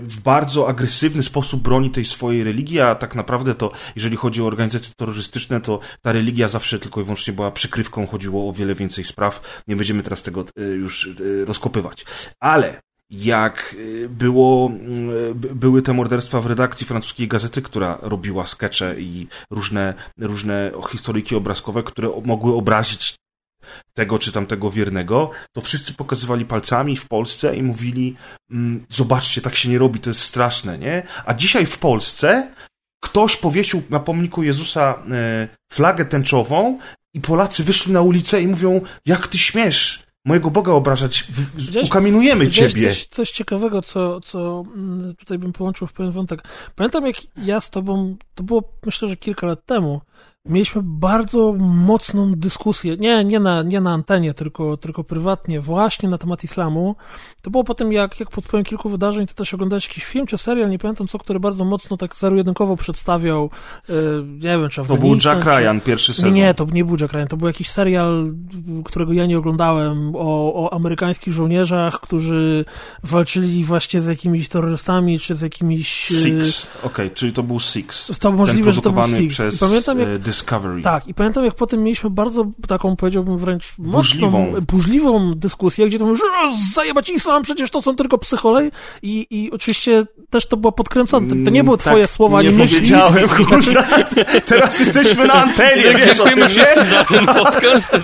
w 0.00 0.20
bardzo 0.20 0.68
agresywny 0.68 1.22
sposób 1.22 1.62
broni 1.62 1.90
tej 1.90 2.04
swojej 2.04 2.44
religii, 2.44 2.80
a 2.80 2.94
tak 2.94 3.14
naprawdę 3.14 3.54
to, 3.54 3.72
jeżeli 3.96 4.16
chodzi 4.16 4.42
o 4.42 4.46
organizacje 4.46 4.92
terrorystyczne, 4.96 5.60
to 5.60 5.80
ta 6.02 6.12
religia 6.12 6.48
zawsze 6.48 6.78
tylko 6.78 7.00
i 7.00 7.04
wyłącznie 7.04 7.32
była 7.32 7.50
przykrywką, 7.50 8.06
chodziło 8.06 8.48
o 8.48 8.52
wiele 8.52 8.74
więcej 8.74 9.04
spraw. 9.04 9.62
Nie 9.68 9.76
będziemy 9.76 10.02
teraz 10.02 10.22
tego 10.22 10.44
e, 10.56 10.62
już 10.62 11.06
e, 11.06 11.44
rozkopywać. 11.44 12.04
Ale 12.40 12.80
jak 13.10 13.76
było, 14.08 14.72
były 15.34 15.82
te 15.82 15.92
morderstwa 15.92 16.40
w 16.40 16.46
redakcji 16.46 16.86
francuskiej 16.86 17.28
gazety, 17.28 17.62
która 17.62 17.98
robiła 18.02 18.46
skecze 18.46 19.00
i 19.00 19.26
różne, 19.50 19.94
różne 20.18 20.70
historyjki 20.90 21.36
obrazkowe, 21.36 21.82
które 21.82 22.08
mogły 22.24 22.54
obrazić 22.54 23.18
tego 23.94 24.18
czy 24.18 24.32
tamtego 24.32 24.70
wiernego, 24.70 25.30
to 25.52 25.60
wszyscy 25.60 25.94
pokazywali 25.94 26.44
palcami 26.44 26.96
w 26.96 27.08
Polsce 27.08 27.56
i 27.56 27.62
mówili 27.62 28.16
mm, 28.50 28.86
zobaczcie, 28.90 29.40
tak 29.40 29.56
się 29.56 29.68
nie 29.68 29.78
robi, 29.78 30.00
to 30.00 30.10
jest 30.10 30.20
straszne, 30.20 30.78
nie? 30.78 31.02
A 31.24 31.34
dzisiaj 31.34 31.66
w 31.66 31.78
Polsce 31.78 32.52
ktoś 33.00 33.36
powiesił 33.36 33.82
na 33.90 34.00
pomniku 34.00 34.42
Jezusa 34.42 35.02
e, 35.10 35.48
flagę 35.72 36.04
tęczową 36.04 36.78
i 37.14 37.20
Polacy 37.20 37.64
wyszli 37.64 37.92
na 37.92 38.02
ulicę 38.02 38.42
i 38.42 38.48
mówią, 38.48 38.80
jak 39.06 39.28
ty 39.28 39.38
śmiesz 39.38 40.08
mojego 40.24 40.50
Boga 40.50 40.72
obrażać, 40.72 41.22
w, 41.22 41.84
ukamienujemy 41.84 42.50
ciebie. 42.50 42.88
Coś, 42.88 43.06
coś 43.06 43.30
ciekawego, 43.30 43.82
co, 43.82 44.20
co 44.20 44.64
mm, 44.74 45.14
tutaj 45.16 45.38
bym 45.38 45.52
połączył 45.52 45.86
w 45.86 45.92
pewien 45.92 46.12
wątek. 46.12 46.42
Pamiętam, 46.74 47.06
jak 47.06 47.16
ja 47.36 47.60
z 47.60 47.70
tobą, 47.70 48.16
to 48.34 48.42
było 48.42 48.62
myślę, 48.86 49.08
że 49.08 49.16
kilka 49.16 49.46
lat 49.46 49.66
temu, 49.66 50.00
mieliśmy 50.44 50.82
bardzo 50.84 51.54
mocną 51.58 52.32
dyskusję, 52.34 52.96
nie, 52.96 53.24
nie, 53.24 53.40
na, 53.40 53.62
nie 53.62 53.80
na 53.80 53.92
antenie, 53.92 54.34
tylko, 54.34 54.76
tylko 54.76 55.04
prywatnie, 55.04 55.60
właśnie 55.60 56.08
na 56.08 56.18
temat 56.18 56.44
islamu. 56.44 56.96
To 57.42 57.50
było 57.50 57.64
po 57.64 57.74
tym, 57.74 57.92
jak, 57.92 58.20
jak 58.20 58.30
pod 58.30 58.44
wpływem 58.44 58.64
kilku 58.64 58.88
wydarzeń 58.88 59.26
ty 59.26 59.34
też 59.34 59.54
oglądałeś 59.54 59.88
jakiś 59.88 60.04
film 60.04 60.26
czy 60.26 60.38
serial, 60.38 60.70
nie 60.70 60.78
pamiętam 60.78 61.08
co, 61.08 61.18
który 61.18 61.40
bardzo 61.40 61.64
mocno 61.64 61.96
tak 61.96 62.16
zero-jedynkowo 62.16 62.76
przedstawiał, 62.76 63.50
yy, 63.88 64.24
nie 64.26 64.40
wiem, 64.40 64.68
czy 64.68 64.84
To 64.84 64.96
był 64.96 65.14
Jack 65.14 65.44
czy... 65.44 65.50
Ryan, 65.50 65.80
pierwszy 65.80 66.14
sezon. 66.14 66.32
Nie, 66.32 66.40
nie, 66.40 66.54
to 66.54 66.66
nie 66.72 66.84
był 66.84 66.96
Jack 67.00 67.12
Ryan, 67.12 67.26
to 67.26 67.36
był 67.36 67.46
jakiś 67.46 67.70
serial, 67.70 68.32
którego 68.84 69.12
ja 69.12 69.26
nie 69.26 69.38
oglądałem, 69.38 70.16
o, 70.16 70.54
o 70.64 70.72
amerykańskich 70.74 71.34
żołnierzach, 71.34 72.00
którzy 72.00 72.64
walczyli 73.04 73.64
właśnie 73.64 74.00
z 74.00 74.06
jakimiś 74.06 74.48
terrorystami, 74.48 75.18
czy 75.18 75.34
z 75.34 75.40
jakimiś... 75.40 76.12
E, 76.12 76.14
Six, 76.14 76.66
okej, 76.78 77.06
okay, 77.06 77.10
czyli 77.10 77.32
to 77.32 77.42
był 77.42 77.60
Six. 77.60 78.10
To 78.20 78.32
możliwe, 78.32 78.72
że 78.72 78.80
to 78.80 78.92
był 78.92 79.02
Six. 79.02 79.34
Przez... 79.34 79.54
I 79.54 79.58
pamiętam, 79.58 79.98
jak 79.98 80.27
Discovery. 80.28 80.82
Tak, 80.82 81.06
i 81.06 81.14
pamiętam, 81.14 81.44
jak 81.44 81.54
potem 81.54 81.82
mieliśmy 81.82 82.10
bardzo 82.10 82.46
taką, 82.66 82.96
powiedziałbym 82.96 83.38
wręcz 83.38 83.74
burzliwą, 83.78 84.44
mocną, 84.44 84.60
burzliwą 84.60 85.32
dyskusję, 85.34 85.88
gdzie 85.88 85.98
to 85.98 86.06
mówisz, 86.06 86.20
zajebać 86.74 87.10
islam, 87.10 87.42
przecież 87.42 87.70
to 87.70 87.82
są 87.82 87.96
tylko 87.96 88.18
psycholej 88.18 88.70
i, 89.02 89.26
i 89.30 89.50
oczywiście 89.52 90.04
też 90.30 90.46
to 90.48 90.56
było 90.56 90.72
podkręcone. 90.72 91.28
To, 91.28 91.34
nie 91.34 91.64
były 91.64 91.74
mm, 91.74 91.78
twoje 91.78 92.04
tak, 92.04 92.10
słowa, 92.10 92.42
nie, 92.42 92.52
nie 92.52 92.58
powiedziałem, 92.58 93.28
kurde. 93.36 93.84
Teraz 94.46 94.80
jesteśmy 94.80 95.26
na 95.26 95.34
antenie, 95.34 95.94
wiesz 95.98 96.20
o 96.20 96.24
tym, 96.24 96.38
nie? 96.38 96.84
za 96.90 97.04
ten 97.04 97.26
podcast. 97.26 97.96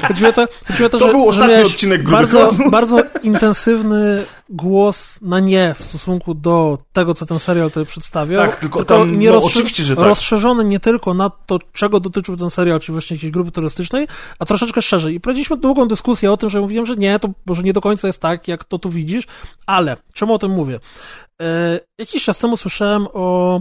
Chodziło 0.08 0.30
o 0.30 0.32
to, 0.32 0.46
chodziło 0.66 0.86
o 0.86 0.90
to, 0.90 0.98
to 0.98 1.06
że, 1.06 1.12
był 1.12 1.28
ostatni 1.28 1.62
odcinek 1.62 2.02
bardzo, 2.02 2.54
bardzo 2.70 2.98
intensywny 3.22 4.24
głos 4.52 5.18
na 5.22 5.40
nie 5.40 5.74
w 5.78 5.84
stosunku 5.84 6.34
do 6.34 6.78
tego, 6.92 7.14
co 7.14 7.26
ten 7.26 7.38
serial 7.38 7.68
tutaj 7.68 7.86
przedstawia. 7.86 8.38
Tak, 8.38 8.60
tylko, 8.60 8.78
tylko 8.78 8.98
tam, 8.98 9.18
nie 9.18 9.28
no, 9.28 9.32
rozszerz... 9.32 9.56
oczywiście, 9.56 9.82
że 9.82 9.96
tak. 9.96 10.04
rozszerzony 10.04 10.64
nie 10.64 10.80
tylko 10.80 11.14
na 11.14 11.30
to, 11.30 11.58
czego 11.72 12.00
dotyczył 12.00 12.36
ten 12.36 12.50
serial, 12.50 12.80
czyli 12.80 12.92
właśnie 12.92 13.16
jakiejś 13.16 13.32
grupy 13.32 13.52
terrorystycznej, 13.52 14.08
a 14.38 14.44
troszeczkę 14.44 14.82
szerzej. 14.82 15.14
I 15.14 15.20
prowadziliśmy 15.20 15.56
długą 15.56 15.88
dyskusję 15.88 16.32
o 16.32 16.36
tym, 16.36 16.50
że 16.50 16.60
mówiłem, 16.60 16.86
że 16.86 16.96
nie, 16.96 17.18
to 17.18 17.28
może 17.46 17.62
nie 17.62 17.72
do 17.72 17.80
końca 17.80 18.06
jest 18.06 18.20
tak, 18.20 18.48
jak 18.48 18.64
to 18.64 18.78
tu 18.78 18.90
widzisz, 18.90 19.24
ale 19.66 19.96
czemu 20.14 20.34
o 20.34 20.38
tym 20.38 20.50
mówię? 20.50 20.80
E, 21.42 21.80
jakiś 21.98 22.24
czas 22.24 22.38
temu 22.38 22.56
słyszałem 22.56 23.06
o. 23.12 23.60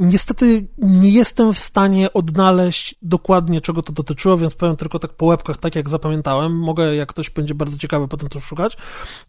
Niestety 0.00 0.68
nie 0.78 1.10
jestem 1.10 1.52
w 1.52 1.58
stanie 1.58 2.12
odnaleźć 2.12 2.94
dokładnie, 3.02 3.60
czego 3.60 3.82
to 3.82 3.92
dotyczyło, 3.92 4.36
więc 4.36 4.54
powiem 4.54 4.76
tylko 4.76 4.98
tak 4.98 5.12
po 5.12 5.26
łebkach, 5.26 5.58
tak 5.58 5.76
jak 5.76 5.88
zapamiętałem. 5.88 6.58
Mogę, 6.58 6.96
jak 6.96 7.08
ktoś 7.08 7.30
będzie 7.30 7.54
bardzo 7.54 7.78
ciekawy, 7.78 8.08
potem 8.08 8.28
to 8.28 8.40
szukać. 8.40 8.76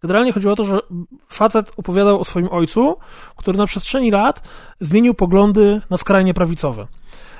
Generalnie 0.01 0.33
chodziło 0.33 0.53
o 0.53 0.55
to, 0.55 0.63
że 0.63 0.79
facet 1.27 1.71
opowiadał 1.77 2.19
o 2.19 2.25
swoim 2.25 2.47
ojcu, 2.51 2.95
który 3.35 3.57
na 3.57 3.65
przestrzeni 3.65 4.11
lat 4.11 4.41
zmienił 4.79 5.13
poglądy 5.13 5.81
na 5.89 5.97
skrajnie 5.97 6.33
prawicowe. 6.33 6.87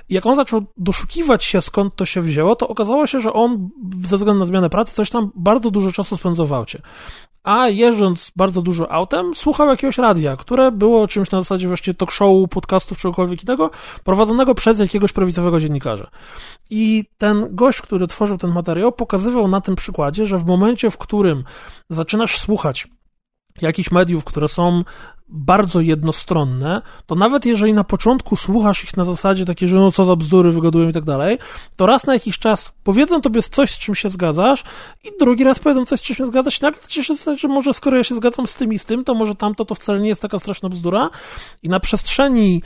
I 0.09 0.13
jak 0.13 0.25
on 0.25 0.35
zaczął 0.35 0.65
doszukiwać 0.77 1.43
się, 1.43 1.61
skąd 1.61 1.95
to 1.95 2.05
się 2.05 2.21
wzięło, 2.21 2.55
to 2.55 2.67
okazało 2.67 3.07
się, 3.07 3.21
że 3.21 3.33
on 3.33 3.69
ze 4.05 4.17
względu 4.17 4.39
na 4.39 4.45
zmianę 4.45 4.69
pracy 4.69 4.95
coś 4.95 5.09
tam 5.09 5.31
bardzo 5.35 5.71
dużo 5.71 5.91
czasu 5.91 6.17
spędzał 6.17 6.47
w 6.47 6.53
aucie 6.53 6.81
a 7.43 7.69
jeżdżąc 7.69 8.31
bardzo 8.35 8.61
dużo 8.61 8.91
autem, 8.91 9.35
słuchał 9.35 9.67
jakiegoś 9.67 9.97
radia, 9.97 10.37
które 10.37 10.71
było 10.71 11.07
czymś 11.07 11.31
na 11.31 11.41
zasadzie 11.41 11.67
właśnie 11.67 11.93
talk 11.93 12.11
show, 12.11 12.49
podcastów, 12.49 12.97
czegokolwiek 12.97 13.43
innego, 13.43 13.69
prowadzonego 14.03 14.55
przez 14.55 14.79
jakiegoś 14.79 15.11
prawicowego 15.11 15.59
dziennikarza. 15.59 16.09
I 16.69 17.05
ten 17.17 17.55
gość, 17.55 17.81
który 17.81 18.07
tworzył 18.07 18.37
ten 18.37 18.51
materiał, 18.51 18.91
pokazywał 18.91 19.47
na 19.47 19.61
tym 19.61 19.75
przykładzie, 19.75 20.25
że 20.25 20.37
w 20.37 20.45
momencie, 20.45 20.91
w 20.91 20.97
którym 20.97 21.43
zaczynasz 21.89 22.37
słuchać 22.39 22.87
jakichś 23.61 23.91
mediów, 23.91 24.23
które 24.23 24.47
są 24.47 24.83
bardzo 25.31 25.81
jednostronne, 25.81 26.81
to 27.05 27.15
nawet 27.15 27.45
jeżeli 27.45 27.73
na 27.73 27.83
początku 27.83 28.35
słuchasz 28.35 28.83
ich 28.83 28.97
na 28.97 29.03
zasadzie 29.03 29.45
takiej, 29.45 29.67
że 29.67 29.75
no 29.75 29.91
co 29.91 30.05
za 30.05 30.15
bzdury 30.15 30.51
wygadują 30.51 30.89
i 30.89 30.93
tak 30.93 31.03
dalej, 31.03 31.37
to 31.77 31.85
raz 31.85 32.05
na 32.05 32.13
jakiś 32.13 32.39
czas 32.39 32.73
powiedzą 32.83 33.21
tobie 33.21 33.41
coś, 33.41 33.71
z 33.71 33.77
czym 33.77 33.95
się 33.95 34.09
zgadzasz 34.09 34.63
i 35.03 35.09
drugi 35.19 35.43
raz 35.43 35.59
powiedzą 35.59 35.85
coś, 35.85 35.99
z 35.99 36.03
czym 36.03 36.15
się 36.15 36.27
zgadzasz 36.27 36.59
i 36.59 36.63
nagle 36.63 36.81
się 36.89 37.15
zdaje, 37.15 37.37
że 37.37 37.47
może 37.47 37.73
skoro 37.73 37.97
ja 37.97 38.03
się 38.03 38.15
zgadzam 38.15 38.47
z 38.47 38.55
tym 38.55 38.73
i 38.73 38.79
z 38.79 38.85
tym, 38.85 39.03
to 39.03 39.15
może 39.15 39.35
tamto 39.35 39.65
to 39.65 39.75
wcale 39.75 39.99
nie 39.99 40.09
jest 40.09 40.21
taka 40.21 40.39
straszna 40.39 40.69
bzdura. 40.69 41.09
I 41.63 41.69
na 41.69 41.79
przestrzeni 41.79 42.61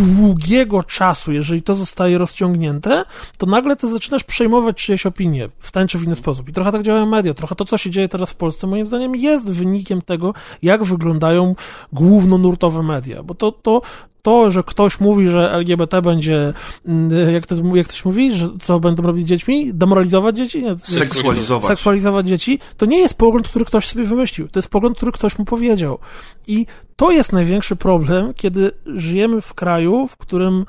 długiego 0.00 0.82
czasu, 0.82 1.32
jeżeli 1.32 1.62
to 1.62 1.74
zostaje 1.74 2.18
rozciągnięte, 2.18 3.04
to 3.38 3.46
nagle 3.46 3.76
ty 3.76 3.90
zaczynasz 3.90 4.24
przejmować 4.24 4.76
czyjeś 4.76 5.06
opinie 5.06 5.48
w 5.58 5.72
ten 5.72 5.88
czy 5.88 5.98
w 5.98 6.04
inny 6.04 6.16
sposób. 6.16 6.48
I 6.48 6.52
trochę 6.52 6.72
tak 6.72 6.82
działają 6.82 7.06
media, 7.06 7.34
trochę 7.34 7.54
to, 7.54 7.64
co 7.64 7.78
się 7.78 7.90
dzieje 7.90 8.08
teraz 8.08 8.30
w 8.30 8.34
Polsce, 8.34 8.66
moim 8.66 8.86
zdaniem 8.86 9.16
jest 9.16 9.50
wynikiem 9.50 10.02
tego, 10.02 10.34
jak 10.62 10.84
wyglądają 10.84 11.54
głównonurtowe 11.92 12.82
media, 12.82 13.22
bo 13.22 13.34
to, 13.34 13.52
to, 13.52 13.82
to, 14.22 14.50
że 14.50 14.62
ktoś 14.62 15.00
mówi, 15.00 15.28
że 15.28 15.52
LGBT 15.52 16.02
będzie, 16.02 16.52
mm, 16.86 17.32
jak 17.34 17.46
to, 17.46 17.54
jak 17.74 17.88
ktoś 17.88 18.04
mówi, 18.04 18.34
że 18.34 18.48
co 18.62 18.80
będą 18.80 19.02
robić 19.02 19.26
z 19.26 19.28
dziećmi? 19.28 19.74
Demoralizować 19.74 20.36
dzieci? 20.36 20.62
Nie, 20.62 20.76
seksualizować. 20.82 21.66
Seksualizować 21.68 22.28
dzieci. 22.28 22.58
To 22.76 22.86
nie 22.86 22.98
jest 22.98 23.14
pogląd, 23.14 23.48
który 23.48 23.64
ktoś 23.64 23.86
sobie 23.86 24.04
wymyślił. 24.04 24.48
To 24.48 24.58
jest 24.58 24.68
pogląd, 24.68 24.96
który 24.96 25.12
ktoś 25.12 25.38
mu 25.38 25.44
powiedział. 25.44 25.98
I 26.46 26.66
to 27.00 27.10
jest 27.10 27.32
największy 27.32 27.76
problem, 27.76 28.34
kiedy 28.34 28.70
żyjemy 28.86 29.40
w 29.40 29.54
kraju, 29.54 30.06
w 30.06 30.16
którym 30.16 30.64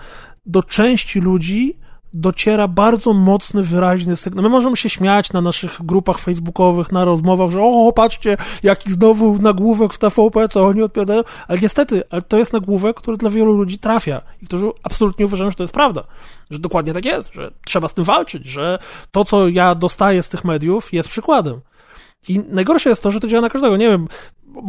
do 0.45 0.63
części 0.63 1.19
ludzi 1.19 1.77
dociera 2.13 2.67
bardzo 2.67 3.13
mocny, 3.13 3.63
wyraźny 3.63 4.15
sygnał. 4.15 4.43
My 4.43 4.49
możemy 4.49 4.77
się 4.77 4.89
śmiać 4.89 5.33
na 5.33 5.41
naszych 5.41 5.85
grupach 5.85 6.17
facebookowych, 6.17 6.91
na 6.91 7.05
rozmowach, 7.05 7.51
że 7.51 7.61
o, 7.61 7.93
patrzcie, 7.93 8.37
jaki 8.63 8.93
znowu 8.93 9.37
nagłówek 9.41 9.93
w 9.93 9.97
TVP, 9.97 10.49
co 10.49 10.65
oni 10.65 10.81
odpowiadają, 10.81 11.23
ale 11.47 11.59
niestety, 11.59 12.03
ale 12.09 12.21
to 12.21 12.37
jest 12.37 12.53
nagłówek, 12.53 12.97
który 12.97 13.17
dla 13.17 13.29
wielu 13.29 13.53
ludzi 13.53 13.79
trafia 13.79 14.21
i 14.41 14.45
którzy 14.45 14.71
absolutnie 14.83 15.25
uważają, 15.25 15.49
że 15.49 15.55
to 15.55 15.63
jest 15.63 15.73
prawda, 15.73 16.03
że 16.49 16.59
dokładnie 16.59 16.93
tak 16.93 17.05
jest, 17.05 17.33
że 17.33 17.51
trzeba 17.65 17.87
z 17.87 17.93
tym 17.93 18.03
walczyć, 18.03 18.45
że 18.45 18.79
to, 19.11 19.25
co 19.25 19.47
ja 19.47 19.75
dostaję 19.75 20.23
z 20.23 20.29
tych 20.29 20.45
mediów 20.45 20.93
jest 20.93 21.09
przykładem. 21.09 21.61
I 22.27 22.39
najgorsze 22.49 22.89
jest 22.89 23.03
to, 23.03 23.11
że 23.11 23.19
to 23.19 23.27
działa 23.27 23.41
na 23.41 23.49
każdego. 23.49 23.77
Nie 23.77 23.89
wiem, 23.89 24.07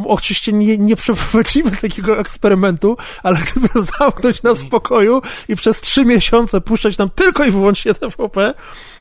oczywiście 0.05 0.53
nie, 0.53 0.77
nie 0.77 0.95
przeprowadzimy 0.95 1.71
takiego 1.81 2.19
eksperymentu, 2.19 2.97
ale 3.23 3.39
gdyby 3.39 3.67
zamknąć 3.99 4.43
nas 4.43 4.61
w 4.61 4.69
pokoju 4.69 5.21
i 5.47 5.55
przez 5.55 5.81
trzy 5.81 6.05
miesiące 6.05 6.61
puszczać 6.61 6.97
nam 6.97 7.09
tylko 7.09 7.45
i 7.45 7.51
wyłącznie 7.51 7.93
TVP, 7.93 8.53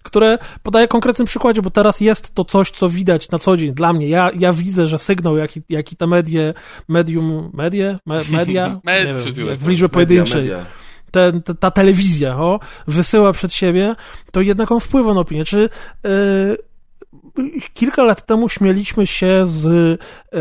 które 0.02 0.38
podaję 0.62 0.88
konkretnym 0.88 1.26
przykładzie, 1.26 1.62
bo 1.62 1.70
teraz 1.70 2.00
jest 2.00 2.34
to 2.34 2.44
coś, 2.44 2.70
co 2.70 2.88
widać 2.88 3.30
na 3.30 3.38
co 3.38 3.56
dzień 3.56 3.74
dla 3.74 3.92
mnie. 3.92 4.08
Ja, 4.08 4.30
ja 4.38 4.52
widzę, 4.52 4.88
że 4.88 4.98
sygnał, 4.98 5.36
jaki, 5.36 5.62
jaki 5.68 5.96
te 5.96 6.06
medie, 6.06 6.54
medium, 6.88 7.50
medie, 7.54 7.98
me, 8.06 8.22
media, 8.30 8.80
wiem, 8.86 9.56
w 9.56 9.68
liczbie 9.68 9.88
pojedynczej, 9.88 10.50
ten, 11.10 11.42
ta, 11.42 11.54
ta 11.54 11.70
telewizja 11.70 12.36
o, 12.36 12.60
wysyła 12.86 13.32
przed 13.32 13.52
siebie, 13.52 13.94
to 14.32 14.40
jednak 14.40 14.72
on 14.72 14.80
wpływa 14.80 15.14
na 15.14 15.20
opinię. 15.20 15.44
Czy 15.44 15.68
yy, 16.04 16.10
kilka 17.74 18.02
lat 18.02 18.26
temu 18.26 18.48
śmieliśmy 18.48 19.06
się 19.06 19.46
z 19.46 19.66
e, 19.66 20.38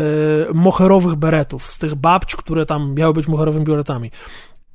moherowych 0.54 1.14
beretów, 1.14 1.72
z 1.72 1.78
tych 1.78 1.94
babć, 1.94 2.36
które 2.36 2.66
tam 2.66 2.94
miały 2.94 3.14
być 3.14 3.28
moherowymi 3.28 3.64
beretami. 3.64 4.10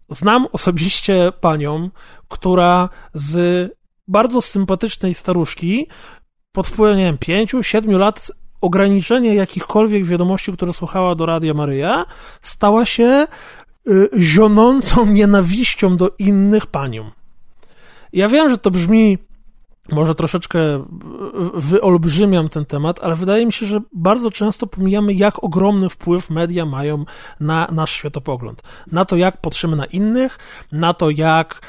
Znam 0.09 0.47
osobiście 0.51 1.31
panią, 1.41 1.89
która 2.27 2.89
z 3.13 3.71
bardzo 4.07 4.41
sympatycznej 4.41 5.13
staruszki 5.13 5.87
pod 6.51 6.67
wpływem, 6.67 6.97
nie 6.97 7.03
wiem, 7.03 7.17
pięciu, 7.17 7.63
siedmiu 7.63 7.97
lat 7.97 8.31
ograniczenie 8.61 9.35
jakichkolwiek 9.35 10.05
wiadomości, 10.05 10.53
które 10.53 10.73
słuchała 10.73 11.15
do 11.15 11.25
Radia 11.25 11.53
Maryja, 11.53 12.05
stała 12.41 12.85
się 12.85 13.27
y, 13.87 14.09
zionącą 14.17 15.05
nienawiścią 15.05 15.97
do 15.97 16.15
innych 16.19 16.65
paniom. 16.65 17.11
Ja 18.13 18.27
wiem, 18.27 18.49
że 18.49 18.57
to 18.57 18.71
brzmi 18.71 19.17
może 19.89 20.15
troszeczkę 20.15 20.59
wyolbrzymiam 21.53 22.49
ten 22.49 22.65
temat, 22.65 22.99
ale 23.03 23.15
wydaje 23.15 23.45
mi 23.45 23.53
się, 23.53 23.65
że 23.65 23.81
bardzo 23.93 24.31
często 24.31 24.67
pomijamy, 24.67 25.13
jak 25.13 25.43
ogromny 25.43 25.89
wpływ 25.89 26.29
media 26.29 26.65
mają 26.65 27.05
na 27.39 27.67
nasz 27.71 27.91
światopogląd. 27.91 28.61
Na 28.91 29.05
to, 29.05 29.15
jak 29.15 29.41
patrzymy 29.41 29.75
na 29.75 29.85
innych, 29.85 30.37
na 30.71 30.93
to, 30.93 31.09
jak 31.09 31.61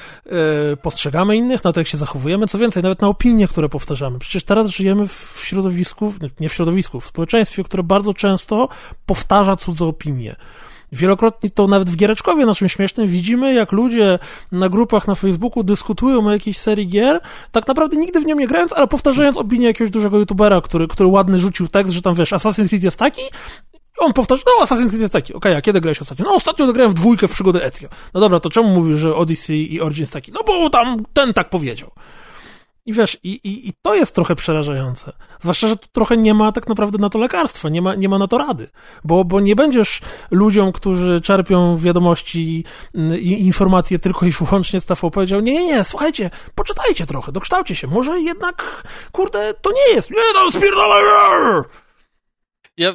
y, 0.73 0.77
postrzegamy 0.77 1.37
innych, 1.37 1.65
na 1.65 1.73
to, 1.73 1.81
jak 1.81 1.87
się 1.87 1.99
zachowujemy, 1.99 2.47
co 2.47 2.59
więcej, 2.59 2.83
nawet 2.83 3.03
na 3.03 3.09
opinie, 3.09 3.49
które 3.49 3.69
powtarzamy. 3.69 4.19
Przecież 4.19 4.45
teraz 4.45 4.67
żyjemy 4.67 5.09
w 5.09 5.41
środowisku, 5.45 6.15
nie 6.41 6.49
w 6.49 6.55
środowisku, 6.55 7.01
w 7.01 7.07
społeczeństwie, 7.07 7.65
które 7.65 7.83
bardzo 7.83 8.15
często 8.15 8.69
powtarza 9.07 9.57
cudze 9.57 9.85
opinie. 9.85 10.37
Wielokrotnie 10.93 11.51
to 11.51 11.67
nawet 11.67 11.91
w 11.91 11.97
Giereczkowie 11.97 12.47
naszym 12.47 12.69
śmiesznym 12.69 13.07
widzimy, 13.07 13.55
jak 13.55 13.73
ludzie 13.73 14.19
na 14.53 14.69
grupach 14.69 15.09
na 15.09 15.15
Facebooku 15.15 15.63
dyskutują 15.63 16.27
o 16.27 16.33
jakiejś 16.33 16.59
serii 16.59 16.87
gier, 16.87 17.21
tak 17.53 17.69
naprawdę 17.69 17.97
nigdy 17.97 18.21
w 18.21 18.27
nią 18.27 18.37
nie 18.37 18.47
grając, 18.47 18.73
ale 18.73 18.87
powtarzając 18.87 19.39
opinię 19.39 19.67
jakiegoś 19.67 19.91
dużego 19.91 20.19
youtubera, 20.19 20.61
który, 20.61 20.89
który 20.89 21.09
ładny 21.09 21.39
rzucił 21.39 21.69
tekst, 21.69 21.93
że 21.93 22.03
tam 22.03 22.15
wiesz, 22.15 22.33
Assassin's 22.33 22.69
Creed 22.69 22.83
jest 22.83 22.99
taki, 22.99 23.23
on 23.99 24.13
powtarza, 24.13 24.43
no 24.47 24.67
Assassin's 24.67 24.89
Creed 24.89 25.01
jest 25.01 25.13
taki. 25.13 25.35
Okej, 25.35 25.53
okay, 25.53 25.59
a 25.59 25.63
kiedy 25.63 25.81
grałeś 25.81 26.03
ostatnio? 26.03 26.25
No 26.25 26.35
ostatnio 26.35 26.73
grałem 26.73 26.91
w 26.91 26.95
dwójkę 26.95 27.29
w 27.29 27.33
przygodę 27.33 27.65
Ezio. 27.65 27.89
No 28.15 28.21
dobra, 28.21 28.41
to 28.41 28.51
czemu 28.51 28.69
mówisz, 28.69 28.99
że 28.99 29.17
Odyssey 29.17 29.75
i 29.75 29.81
Origins 29.81 30.11
taki? 30.11 30.33
No 30.33 30.41
bo 30.47 30.71
tam 30.71 31.05
ten 31.13 31.35
tak 31.35 31.51
powiedział. 31.51 31.91
I 32.89 32.93
wiesz, 32.93 33.19
i, 33.23 33.29
i, 33.31 33.69
i 33.69 33.73
to 33.83 33.95
jest 33.95 34.15
trochę 34.15 34.35
przerażające. 34.35 35.13
Zwłaszcza, 35.41 35.69
że 35.69 35.77
tu 35.77 35.89
trochę 35.93 36.17
nie 36.17 36.35
ma 36.35 36.53
tak 36.53 36.69
naprawdę 36.69 36.99
na 36.99 37.11
to 37.11 37.19
lekarstwa, 37.19 37.69
nie 37.69 37.83
ma, 37.83 37.95
nie 37.95 38.09
ma 38.09 38.19
na 38.19 38.29
to 38.29 38.39
rady. 38.39 38.69
Bo, 39.05 39.25
bo 39.25 39.41
nie 39.41 39.57
będziesz 39.57 40.01
ludziom, 40.31 40.73
którzy 40.73 41.21
czerpią 41.21 41.77
wiadomości 41.77 42.65
mm, 42.95 43.21
i 43.21 43.43
informacje 43.43 43.99
tylko 43.99 44.27
i 44.27 44.31
wyłącznie 44.31 44.81
z 44.81 44.87
TVP 44.87 45.11
powiedział, 45.11 45.41
nie, 45.41 45.53
nie, 45.53 45.67
nie, 45.67 45.85
słuchajcie, 45.85 46.31
poczytajcie 46.55 47.07
trochę, 47.07 47.33
dokształcie 47.33 47.75
się, 47.75 47.87
może 47.87 48.21
jednak, 48.21 48.83
kurde, 49.13 49.55
to 49.63 49.73
nie 49.73 49.95
jest, 49.95 50.11
nie, 50.11 50.35
tam 50.35 50.53
spierdolaj! 50.53 51.05
Ja, 52.77 52.95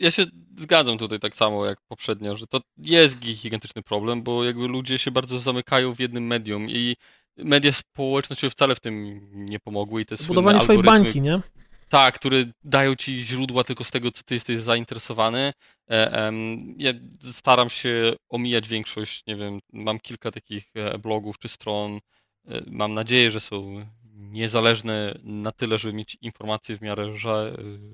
ja 0.00 0.10
się 0.10 0.24
zgadzam 0.56 0.98
tutaj 0.98 1.20
tak 1.20 1.36
samo 1.36 1.66
jak 1.66 1.78
poprzednio, 1.88 2.36
że 2.36 2.46
to 2.46 2.60
jest 2.78 3.18
gigantyczny 3.18 3.82
problem, 3.82 4.22
bo 4.22 4.44
jakby 4.44 4.68
ludzie 4.68 4.98
się 4.98 5.10
bardzo 5.10 5.38
zamykają 5.38 5.94
w 5.94 6.00
jednym 6.00 6.26
medium 6.26 6.70
i 6.70 6.96
media 7.38 7.72
społecznościowe 7.72 8.50
wcale 8.50 8.74
w 8.74 8.80
tym 8.80 9.20
nie 9.32 9.60
pomogły 9.60 10.02
i 10.02 10.06
te 10.06 10.16
Budowanie 10.26 10.60
swojej 10.60 10.82
bańki, 10.82 11.20
nie? 11.20 11.40
Tak, 11.88 12.14
które 12.14 12.44
dają 12.64 12.96
ci 12.96 13.18
źródła 13.18 13.64
tylko 13.64 13.84
z 13.84 13.90
tego, 13.90 14.12
co 14.12 14.22
ty 14.22 14.34
jesteś 14.34 14.58
zainteresowany. 14.58 15.52
E, 15.90 16.32
ja 16.78 16.92
staram 17.20 17.70
się 17.70 18.16
omijać 18.28 18.68
większość, 18.68 19.22
nie 19.26 19.36
wiem, 19.36 19.58
mam 19.72 20.00
kilka 20.00 20.30
takich 20.30 20.64
e, 20.74 20.98
blogów 20.98 21.38
czy 21.38 21.48
stron. 21.48 22.00
E, 22.48 22.62
mam 22.66 22.94
nadzieję, 22.94 23.30
że 23.30 23.40
są 23.40 23.86
niezależne 24.14 25.18
na 25.24 25.52
tyle, 25.52 25.78
żeby 25.78 25.94
mieć 25.94 26.16
informacje 26.20 26.76
w 26.76 26.80
miarę 26.80 27.12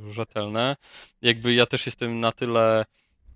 rzetelne. 0.09 0.77
Jakby 1.23 1.55
ja 1.55 1.67
też 1.67 1.87
jestem 1.87 2.21
na 2.21 2.33
tyle 2.33 2.85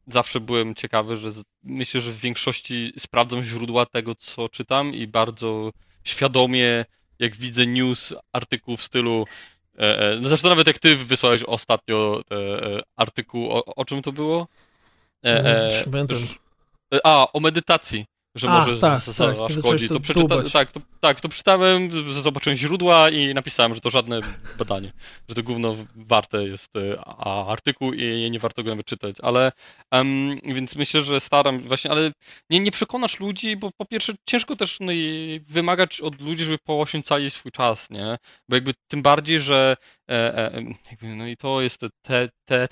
zawsze 0.06 0.40
byłem 0.40 0.74
ciekawy, 0.74 1.16
że 1.16 1.30
myślę, 1.62 2.00
że 2.00 2.12
w 2.12 2.20
większości 2.20 2.92
sprawdzam 2.98 3.42
źródła 3.42 3.86
tego, 3.86 4.14
co 4.14 4.48
czytam 4.48 4.94
i 4.94 5.06
bardzo 5.06 5.70
świadomie, 6.08 6.84
jak 7.18 7.36
widzę 7.36 7.66
news, 7.66 8.14
artykuł 8.32 8.76
w 8.76 8.82
stylu 8.82 9.24
e, 9.78 9.98
e, 9.98 10.20
no 10.20 10.28
zresztą 10.28 10.48
nawet 10.48 10.66
jak 10.66 10.78
ty 10.78 10.96
wysłałeś 10.96 11.42
ostatnio 11.42 12.22
e, 12.30 12.80
artykuł, 12.96 13.50
o, 13.50 13.64
o 13.64 13.84
czym 13.84 14.02
to 14.02 14.12
było? 14.12 14.48
E, 15.24 15.44
e, 16.92 16.98
a, 17.04 17.32
o 17.32 17.40
medytacji 17.40 18.06
że 18.38 18.48
A, 18.48 18.58
może 18.58 18.80
tak, 18.80 19.00
zaszkodzi. 19.00 19.88
Tak, 19.88 19.96
to, 19.96 20.00
przeczyta... 20.00 20.42
tak, 20.52 20.72
to, 20.72 20.80
tak, 21.00 21.20
to 21.20 21.28
przeczytałem, 21.28 21.90
zobaczyłem 22.22 22.56
źródła 22.56 23.10
i 23.10 23.34
napisałem, 23.34 23.74
że 23.74 23.80
to 23.80 23.90
żadne 23.90 24.20
badanie, 24.58 24.90
że 25.28 25.34
to 25.34 25.42
gówno 25.42 25.76
warte 25.96 26.44
jest 26.44 26.76
e, 26.76 27.00
artykuł 27.26 27.92
i 27.92 28.30
nie 28.30 28.38
warto 28.38 28.62
go 28.62 28.70
nawet 28.70 28.86
czytać, 28.86 29.16
ale 29.22 29.52
um, 29.92 30.38
więc 30.44 30.76
myślę, 30.76 31.02
że 31.02 31.20
staram 31.20 31.60
właśnie, 31.60 31.90
ale 31.90 32.12
nie, 32.50 32.60
nie 32.60 32.70
przekonasz 32.70 33.20
ludzi, 33.20 33.56
bo 33.56 33.70
po 33.76 33.84
pierwsze 33.84 34.12
ciężko 34.26 34.56
też 34.56 34.80
no, 34.80 34.92
wymagać 35.48 36.00
od 36.00 36.20
ludzi, 36.20 36.44
żeby 36.44 36.58
poświęcali 36.58 37.30
swój 37.30 37.52
czas, 37.52 37.90
nie? 37.90 38.18
Bo 38.48 38.56
jakby 38.56 38.74
tym 38.88 39.02
bardziej, 39.02 39.40
że 39.40 39.76
no 41.02 41.26
i 41.26 41.36
to 41.36 41.60
jest 41.60 41.80
te, 42.46 42.68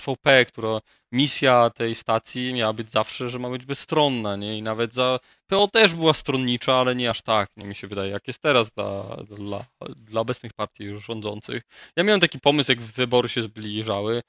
która 0.48 0.80
misja 1.12 1.70
tej 1.70 1.94
stacji 1.94 2.54
miała 2.54 2.72
być 2.72 2.90
zawsze, 2.90 3.30
że 3.30 3.38
ma 3.38 3.50
być 3.50 3.64
bezstronna, 3.66 4.36
nie? 4.36 4.58
I 4.58 4.62
nawet 4.62 4.94
za 4.94 5.18
PO 5.46 5.68
też 5.68 5.94
była 5.94 6.12
stronnicza, 6.12 6.74
ale 6.74 6.96
nie 6.96 7.10
aż 7.10 7.22
tak, 7.22 7.50
nie 7.56 7.66
mi 7.66 7.74
się 7.74 7.86
wydaje, 7.86 8.10
jak 8.10 8.26
jest 8.26 8.42
teraz 8.42 8.70
dla, 8.70 9.16
dla, 9.28 9.64
dla 9.96 10.20
obecnych 10.20 10.52
partii 10.52 10.98
rządzących. 10.98 11.62
Ja 11.96 12.04
miałem 12.04 12.20
taki 12.20 12.40
pomysł, 12.40 12.72
jak 12.72 12.80
wybory 12.80 13.28
się 13.28 13.42
zbliżały, 13.42 14.22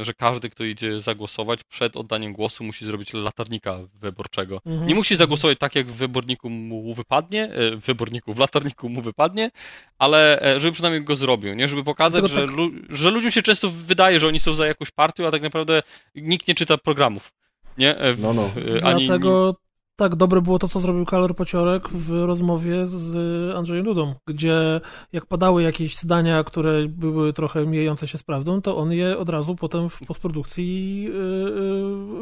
że 0.00 0.14
każdy, 0.14 0.50
kto 0.50 0.64
idzie 0.64 1.00
zagłosować, 1.00 1.64
przed 1.64 1.96
oddaniem 1.96 2.32
głosu 2.32 2.64
musi 2.64 2.86
zrobić 2.86 3.12
latarnika 3.12 3.78
wyborczego. 3.94 4.60
Mhm. 4.66 4.86
Nie 4.86 4.94
musi 4.94 5.16
zagłosować 5.16 5.58
tak, 5.58 5.74
jak 5.74 5.86
w 5.86 5.96
wyborniku 5.96 6.50
mu 6.50 6.94
wypadnie, 6.94 7.44
e, 7.44 7.76
w 7.76 7.80
wyborniku, 7.80 8.34
w 8.34 8.38
latarniku 8.38 8.88
mu 8.88 9.02
wypadnie, 9.02 9.50
ale 9.98 10.42
e, 10.42 10.60
żeby 10.60 10.72
przynajmniej 10.72 11.04
go 11.04 11.16
zrobił, 11.16 11.54
nie? 11.54 11.68
Żeby 11.68 11.84
pokazać, 11.84 12.30
że, 12.30 12.46
tak... 12.46 12.50
lu 12.50 12.70
że 12.88 13.10
ludziom 13.10 13.30
się 13.30 13.42
często 13.42 13.70
wydaje, 13.70 14.20
że 14.20 14.28
oni 14.28 14.40
są 14.40 14.54
za 14.54 14.66
jakąś 14.66 14.90
partią, 14.90 15.26
a 15.26 15.30
tak 15.30 15.42
naprawdę 15.42 15.82
nikt 16.14 16.48
nie 16.48 16.54
czyta 16.54 16.78
programów. 16.78 17.32
Nie? 17.78 17.96
E, 17.98 18.14
w, 18.14 18.20
no, 18.20 18.32
no. 18.32 18.50
Ani, 18.82 19.06
Dlatego 19.06 19.56
tak, 20.00 20.16
dobre 20.16 20.40
było 20.40 20.58
to, 20.58 20.68
co 20.68 20.80
zrobił 20.80 21.04
Kalor 21.04 21.36
Pociorek 21.36 21.88
w 21.88 22.10
rozmowie 22.10 22.88
z 22.88 23.16
Andrzejem 23.56 23.84
Dudą, 23.84 24.14
gdzie 24.26 24.80
jak 25.12 25.26
padały 25.26 25.62
jakieś 25.62 25.96
zdania, 25.96 26.44
które 26.44 26.88
były 26.88 27.32
trochę 27.32 27.66
mijające 27.66 28.08
się 28.08 28.18
z 28.18 28.22
prawdą, 28.22 28.62
to 28.62 28.76
on 28.76 28.92
je 28.92 29.18
od 29.18 29.28
razu 29.28 29.56
potem 29.56 29.90
w 29.90 30.00
postprodukcji 30.06 31.02
yy, 31.02 31.12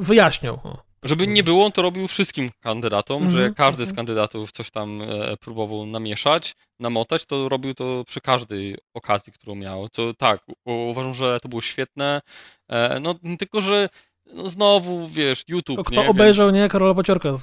wyjaśniał. 0.01 0.61
Żeby 1.03 1.27
nie 1.27 1.43
było, 1.43 1.67
on 1.67 1.73
to 1.73 1.83
robił 1.83 2.09
wszystkim 2.09 2.51
kandydatom, 2.61 3.23
-hmm. 3.23 3.31
że 3.31 3.39
mhm, 3.39 3.55
każdy 3.55 3.85
z 3.85 3.89
mhm. 3.89 3.97
kandydatów 3.97 4.53
coś 4.53 4.71
tam 4.71 5.03
e, 5.03 5.37
próbował 5.37 5.87
namieszać, 5.87 6.55
namotać, 6.81 7.27
to 7.27 7.49
robił 7.49 7.75
to 7.75 8.05
przy 8.07 8.21
każdej 8.21 8.77
okazji, 8.95 9.33
którą 9.33 9.55
miał. 9.55 9.89
To 9.89 10.15
tak, 10.15 10.41
uważam, 10.65 11.15
że 11.15 11.39
to 11.43 11.49
było 11.49 11.61
świetne. 11.61 12.21
E, 12.69 13.01
no 13.01 13.15
tylko, 13.39 13.61
że 13.61 13.89
no 14.33 14.49
znowu, 14.49 15.09
wiesz, 15.09 15.45
YouTube, 15.49 15.77
to 15.77 15.85
kto 15.85 16.03
nie? 16.03 16.09
obejrzał, 16.09 16.47
Więc... 16.47 16.57
nie? 16.59 16.69
Karola 16.69 16.95
Paciorka. 16.95 17.39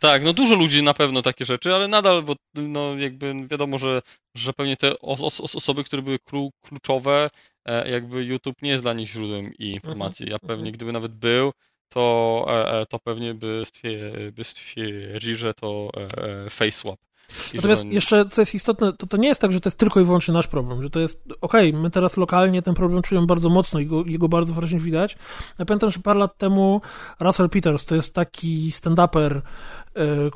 Tak, 0.00 0.24
no 0.24 0.32
dużo 0.32 0.54
ludzi 0.54 0.82
na 0.82 0.94
pewno 0.94 1.22
takie 1.22 1.44
rzeczy, 1.44 1.74
ale 1.74 1.88
nadal, 1.88 2.22
bo 2.22 2.34
no 2.54 2.96
jakby 2.96 3.34
wiadomo, 3.50 3.78
że, 3.78 4.02
że 4.34 4.52
pewnie 4.52 4.76
te 4.76 5.00
os 5.00 5.40
osoby, 5.40 5.84
które 5.84 6.02
były 6.02 6.18
kluczowe, 6.62 7.30
e, 7.64 7.90
jakby 7.90 8.24
YouTube 8.24 8.62
nie 8.62 8.70
jest 8.70 8.84
dla 8.84 8.92
nich 8.92 9.08
źródłem 9.08 9.54
informacji. 9.54 10.30
Ja 10.30 10.38
pewnie 10.38 10.72
gdyby 10.72 10.92
nawet 10.92 11.12
był, 11.12 11.52
to, 11.88 12.46
e, 12.48 12.80
e, 12.80 12.86
to 12.86 12.98
pewnie 12.98 13.34
by, 13.34 13.62
by 14.32 14.44
stwierdzili, 14.44 15.36
że 15.36 15.54
to 15.54 15.90
Natomiast 17.54 17.84
jeszcze, 17.84 18.24
co 18.26 18.42
jest 18.42 18.54
istotne, 18.54 18.92
to, 18.92 19.06
to 19.06 19.16
nie 19.16 19.28
jest 19.28 19.40
tak, 19.40 19.52
że 19.52 19.60
to 19.60 19.68
jest 19.68 19.78
tylko 19.78 20.00
i 20.00 20.04
wyłącznie 20.04 20.34
nasz 20.34 20.46
problem, 20.46 20.82
że 20.82 20.90
to 20.90 21.00
jest, 21.00 21.22
okej, 21.40 21.70
okay, 21.70 21.82
my 21.82 21.90
teraz 21.90 22.16
lokalnie 22.16 22.62
ten 22.62 22.74
problem 22.74 23.02
czujemy 23.02 23.26
bardzo 23.26 23.50
mocno 23.50 23.80
i 23.80 23.86
go, 23.86 24.04
jego 24.06 24.28
bardzo 24.28 24.54
wyraźnie 24.54 24.80
widać. 24.80 25.16
Ja 25.58 25.64
pamiętam, 25.64 25.90
że 25.90 25.98
parę 25.98 26.18
lat 26.18 26.38
temu 26.38 26.80
Russell 27.20 27.50
Peters, 27.50 27.84
to 27.84 27.94
jest 27.94 28.14
taki 28.14 28.70
stand-uper, 28.70 29.36
y, 29.36 29.40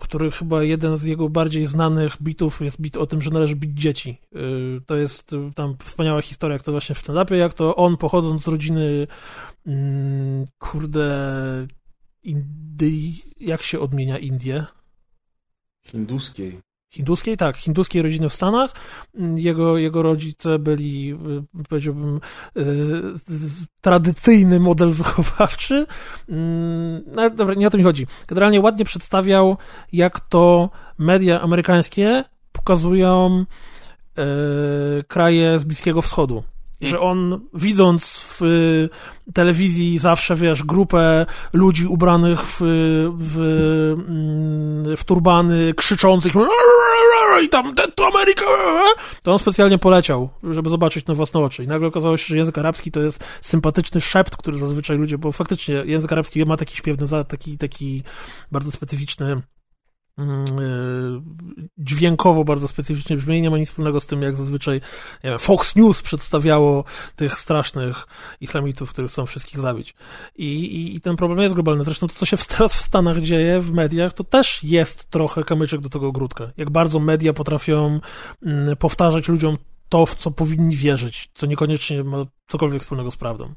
który 0.01 0.31
chyba 0.31 0.63
jeden 0.63 0.97
z 0.97 1.05
jego 1.05 1.29
bardziej 1.29 1.67
znanych 1.67 2.23
bitów 2.23 2.61
jest 2.61 2.81
bit 2.81 2.97
o 2.97 3.07
tym, 3.07 3.23
że 3.23 3.31
należy 3.31 3.57
bić 3.57 3.81
dzieci. 3.81 4.21
Y, 4.37 4.81
to 4.87 4.97
jest 4.97 5.33
y, 5.33 5.37
tam 5.55 5.77
wspaniała 5.85 6.23
historia, 6.23 6.53
jak 6.53 6.63
to 6.63 6.73
właśnie 6.73 6.95
w 6.95 7.03
stand-upie, 7.03 7.35
jak 7.35 7.55
to 7.55 7.77
on 7.77 7.97
pochodząc 7.97 8.43
z 8.43 8.49
rodziny 8.49 9.07
mm, 9.67 10.45
kurde 10.59 11.09
Indii, 12.23 13.23
jak 13.41 13.63
się 13.63 13.81
odmienia 13.81 14.19
Indie? 14.19 14.67
Hinduskiej. 15.87 16.61
Hinduskiej, 16.91 17.37
tak, 17.37 17.57
hinduskiej 17.57 18.03
rodziny 18.03 18.29
w 18.29 18.35
Stanach. 18.35 18.73
Jego, 19.37 19.79
jego 19.79 20.03
rodzice 20.03 20.59
byli, 20.59 21.13
y, 21.61 21.65
powiedziałbym, 21.69 22.21
y, 22.57 22.63
tradycyjny 23.81 24.61
model 24.61 24.93
wychowawczy. 25.03 25.87
Mm, 26.29 27.03
no, 27.07 27.31
dobra, 27.31 27.55
nie 27.55 27.67
o 27.67 27.71
to 27.71 27.79
mi 27.79 27.85
chodzi. 27.85 28.07
Generalnie 28.27 28.61
ładnie 28.61 28.85
przedstawiał, 28.85 29.57
jak 29.93 30.21
to 30.21 30.71
media 30.99 31.41
amerykańskie 31.41 32.25
pokazują 32.53 33.45
e, 34.19 34.25
kraje 35.03 35.59
z 35.59 35.65
Bliskiego 35.65 36.03
Wschodu. 36.03 36.43
Mm. 36.81 36.91
Że 36.91 37.01
on, 37.01 37.41
widząc 37.55 38.21
w 38.21 38.41
telewizji 39.35 39.99
zawsze, 39.99 40.37
wiesz, 40.37 40.63
grupę 40.63 41.27
ludzi 41.53 41.87
ubranych 41.87 42.41
w, 42.43 42.59
w, 43.19 43.39
mm, 44.09 44.97
w 44.97 45.05
turbany, 45.05 45.75
krzyczących 45.75 46.33
i 47.43 47.49
tam 47.49 47.75
to 47.95 48.07
Ameryka, 48.07 48.45
to 49.23 49.33
on 49.33 49.39
specjalnie 49.39 49.79
poleciał, 49.79 50.29
żeby 50.51 50.71
zobaczyć 50.71 51.07
na 51.07 51.15
własne 51.15 51.41
oczy. 51.41 51.65
I 51.65 51.67
nagle 51.67 51.89
okazało 51.89 52.17
się, 52.17 52.25
że 52.29 52.37
język 52.37 52.59
arabski 52.59 52.91
to 52.91 53.01
jest 53.01 53.25
sympatyczny 53.43 54.01
szept, 54.01 54.37
który 54.37 54.59
zazwyczaj 54.59 54.99
ludzie, 54.99 55.19
bo 55.19 55.33
faktycznie 55.33 55.75
język 55.75 56.13
arabski 56.13 56.47
ma 56.47 56.57
taki 56.57 56.77
śpiewny, 56.77 57.07
taki, 57.29 57.59
taki 57.59 58.03
bardzo 58.53 58.71
specyficzny 58.71 59.33
y, 59.33 59.58
dźwiękowo 61.79 62.45
bardzo 62.45 62.69
specyficznie 62.69 63.17
brzmi, 63.17 63.43
nie 63.43 63.51
ma 63.51 63.59
nic 63.59 63.69
wspólnego 63.69 64.01
z 64.01 64.07
tym, 64.07 64.23
jak 64.23 64.37
zazwyczaj 64.37 64.81
wiem, 65.25 65.39
Fox 65.39 65.77
News 65.77 66.03
przedstawiało 66.03 66.85
tych 67.17 67.39
strasznych 67.39 68.07
islamitów, 68.41 68.91
których 68.91 69.11
chcą 69.11 69.27
wszystkich 69.27 69.61
zabić. 69.61 69.95
I, 70.37 70.45
i, 70.45 70.97
I, 70.97 71.01
ten 71.01 71.17
problem 71.17 71.41
jest 71.41 71.55
globalny. 71.55 71.85
Zresztą 71.85 72.09
to, 72.09 72.15
co 72.15 72.27
się 72.27 72.37
teraz 72.57 72.75
w 72.75 72.83
Stanach 72.83 73.21
dzieje, 73.21 73.61
w 73.61 73.73
mediach, 73.73 74.13
to 74.13 74.25
też 74.25 74.65
jest 74.65 75.11
trochę 75.11 75.45
kamyczek 75.45 75.81
do 75.81 75.89
tego 75.89 76.07
ogródka. 76.07 76.51
Jak 76.57 76.71
bardzo 76.71 77.01
media 77.01 77.33
potrafią 77.33 78.01
mm, 78.43 78.77
powtarzać 78.77 79.29
ludziom 79.29 79.57
to, 79.89 80.07
w 80.07 80.15
co 80.15 80.31
powinni 80.31 80.77
wierzyć, 80.77 81.31
co 81.35 81.47
niekoniecznie 81.47 82.05
ma 82.05 82.25
cokolwiek 82.49 82.83
wspólnego 82.83 83.11
z 83.11 83.17
prawdą. 83.17 83.55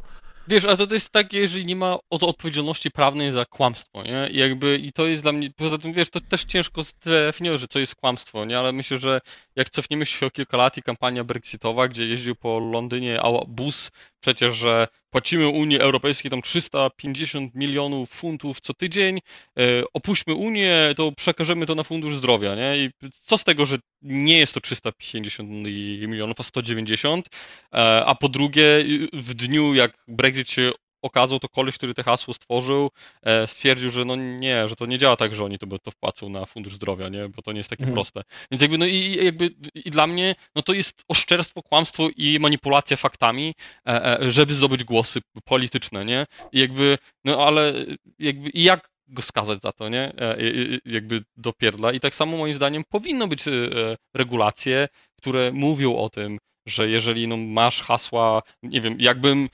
Wiesz, 0.51 0.65
a 0.65 0.75
to, 0.77 0.93
jest 0.93 1.09
takie, 1.09 1.39
jeżeli 1.39 1.65
nie 1.65 1.75
ma 1.75 1.97
odpowiedzialności 2.09 2.91
prawnej 2.91 3.31
za 3.31 3.45
kłamstwo, 3.45 4.03
nie? 4.03 4.29
I 4.31 4.37
jakby, 4.37 4.77
i 4.77 4.91
to 4.91 5.07
jest 5.07 5.23
dla 5.23 5.31
mnie, 5.31 5.51
poza 5.51 5.77
tym, 5.77 5.93
wiesz, 5.93 6.09
to 6.09 6.19
też 6.19 6.45
ciężko 6.45 6.83
zdefiniować, 6.83 7.61
że 7.61 7.67
co 7.67 7.79
jest 7.79 7.95
kłamstwo, 7.95 8.45
nie? 8.45 8.59
Ale 8.59 8.71
myślę, 8.71 8.97
że 8.97 9.21
jak 9.55 9.69
cofniemy 9.69 10.05
się 10.05 10.25
o 10.25 10.31
kilka 10.31 10.57
lat 10.57 10.77
i 10.77 10.81
kampania 10.81 11.23
brexitowa, 11.23 11.87
gdzie 11.87 12.07
jeździł 12.07 12.35
po 12.35 12.59
Londynie 12.59 13.19
bus 13.47 13.91
przecież, 14.19 14.57
że 14.57 14.87
płacimy 15.09 15.47
Unii 15.47 15.79
Europejskiej 15.79 16.31
tam 16.31 16.41
350 16.41 17.55
milionów 17.55 18.09
funtów 18.09 18.61
co 18.61 18.73
tydzień, 18.73 19.17
e, 19.17 19.61
opuśćmy 19.93 20.33
Unię, 20.33 20.93
to 20.97 21.11
przekażemy 21.11 21.65
to 21.65 21.75
na 21.75 21.83
Fundusz 21.83 22.15
Zdrowia, 22.15 22.55
nie? 22.55 22.77
I 22.77 22.89
co 23.11 23.37
z 23.37 23.43
tego, 23.43 23.65
że 23.65 23.77
nie 24.01 24.39
jest 24.39 24.53
to 24.53 24.61
350 24.61 25.49
milionów, 26.07 26.39
a 26.39 26.43
190, 26.43 27.29
e, 27.73 28.05
a 28.05 28.15
po 28.15 28.29
drugie 28.29 28.63
w 29.13 29.33
dniu 29.33 29.73
jak 29.73 29.97
Brexit 30.07 30.49
się 30.49 30.71
okazał, 31.01 31.39
to 31.39 31.49
koleś, 31.49 31.77
który 31.77 31.93
te 31.93 32.03
hasło 32.03 32.33
stworzył, 32.33 32.89
e, 33.23 33.47
stwierdził, 33.47 33.91
że 33.91 34.05
no 34.05 34.15
nie, 34.15 34.67
że 34.67 34.75
to 34.75 34.85
nie 34.85 34.97
działa 34.97 35.15
tak, 35.15 35.35
że 35.35 35.45
oni 35.45 35.59
to, 35.59 35.79
to 35.79 35.91
wpłacą 35.91 36.29
na 36.29 36.45
Fundusz 36.45 36.73
Zdrowia, 36.73 37.09
nie? 37.09 37.29
bo 37.29 37.41
to 37.41 37.51
nie 37.51 37.57
jest 37.57 37.69
takie 37.69 37.83
mhm. 37.83 37.93
proste. 37.93 38.21
Więc 38.51 38.61
jakby, 38.61 38.77
no 38.77 38.85
i 38.85 39.25
jakby 39.25 39.49
i 39.75 39.91
dla 39.91 40.07
mnie, 40.07 40.35
no 40.55 40.61
to 40.61 40.73
jest 40.73 41.03
oszczerstwo, 41.07 41.63
kłamstwo 41.63 42.09
i 42.17 42.39
manipulacja 42.39 42.97
faktami, 42.97 43.53
e, 43.87 44.19
e, 44.21 44.31
żeby 44.31 44.53
zdobyć 44.53 44.83
głosy 44.83 45.19
polityczne, 45.45 46.05
nie? 46.05 46.25
I 46.51 46.59
jakby, 46.59 46.97
no 47.25 47.45
ale 47.45 47.73
jakby 48.19 48.49
i 48.49 48.63
jak 48.63 48.91
go 49.07 49.21
skazać 49.21 49.61
za 49.61 49.71
to, 49.71 49.89
nie? 49.89 50.13
Jakby 50.85 51.23
dopierdla. 51.37 51.91
I 51.91 51.99
tak 51.99 52.15
samo 52.15 52.37
moim 52.37 52.53
zdaniem 52.53 52.83
powinno 52.89 53.27
być 53.27 53.43
regulacje, 54.13 54.87
które 55.17 55.51
mówią 55.51 55.95
o 55.95 56.09
tym, 56.09 56.37
że 56.67 56.89
jeżeli 56.89 57.27
no, 57.27 57.37
masz 57.37 57.81
hasła, 57.81 58.41
nie 58.63 58.81
wiem, 58.81 58.95
jakbym 58.99 59.49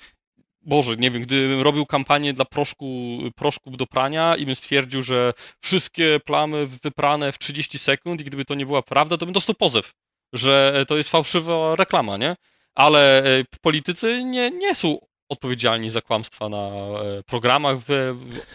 Boże, 0.68 0.96
nie 0.96 1.12
wiem, 1.12 1.22
gdybym 1.22 1.62
robił 1.62 1.86
kampanię 1.86 2.34
dla 2.34 2.46
proszku, 2.46 3.20
proszków 3.36 3.78
do 3.78 3.88
prania 3.88 4.36
i 4.36 4.46
bym 4.46 4.56
stwierdził, 4.56 5.04
że 5.04 5.34
wszystkie 5.62 6.20
plamy 6.26 6.68
wyprane 6.68 7.32
w 7.32 7.40
30 7.40 7.80
sekund 7.80 8.22
i 8.22 8.24
gdyby 8.24 8.46
to 8.46 8.56
nie 8.56 8.66
była 8.66 8.82
prawda, 8.82 9.18
to 9.18 9.26
bym 9.26 9.34
dostał 9.34 9.56
pozew, 9.56 9.94
że 10.34 10.86
to 10.88 10.98
jest 10.98 11.10
fałszywa 11.10 11.76
reklama, 11.76 12.18
nie? 12.18 12.36
Ale 12.76 13.24
e, 13.24 13.44
politycy 13.62 14.24
nie, 14.24 14.52
nie 14.52 14.76
są 14.76 14.98
odpowiedzialni 15.30 15.90
za 15.90 16.02
kłamstwa 16.02 16.50
na 16.50 16.68
e, 16.68 17.24
programach, 17.26 17.78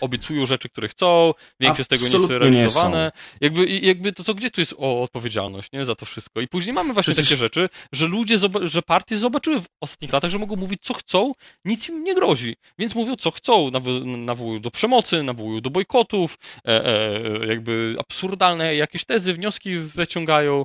obiecują 0.01 0.47
rzeczy, 0.47 0.69
które 0.69 0.89
chcą, 0.89 1.35
większość 1.61 1.87
z 1.87 1.89
tego 1.89 2.09
nie 2.09 2.19
jest 2.19 2.31
realizowane. 2.31 3.13
Jakby, 3.41 3.67
jakby 3.67 4.13
to 4.13 4.25
co, 4.25 4.35
gdzie 4.35 4.51
tu 4.51 4.61
jest 4.61 4.75
o 4.79 5.03
odpowiedzialność 5.03 5.73
nie, 5.73 5.85
za 5.85 5.95
to 5.95 6.07
wszystko? 6.07 6.41
I 6.41 6.49
później 6.49 6.75
mamy 6.75 6.95
właśnie 6.95 7.15
Przecież... 7.15 7.29
takie 7.29 7.41
rzeczy, 7.41 7.69
że 7.93 8.07
ludzie, 8.07 8.37
że 8.63 8.83
partie 8.83 9.17
zobaczyły 9.17 9.61
w 9.61 9.67
ostatnich 9.81 10.13
latach, 10.13 10.31
że 10.31 10.39
mogą 10.39 10.57
mówić 10.57 10.81
co 10.83 10.95
chcą, 10.95 11.33
nic 11.65 11.89
im 11.89 12.05
nie 12.05 12.15
grozi. 12.15 12.57
Więc 12.79 12.95
mówią 12.95 13.17
co 13.17 13.31
chcą, 13.31 13.71
nawołują 14.05 14.61
do 14.61 14.71
przemocy, 14.71 15.23
nawołują 15.23 15.61
do 15.61 15.71
bojkotów, 15.71 16.39
e, 16.67 16.87
e, 16.87 17.47
jakby 17.47 17.97
absurdalne 17.99 18.77
jakieś 18.77 19.05
tezy, 19.05 19.33
wnioski 19.33 19.79
wyciągają 19.79 20.65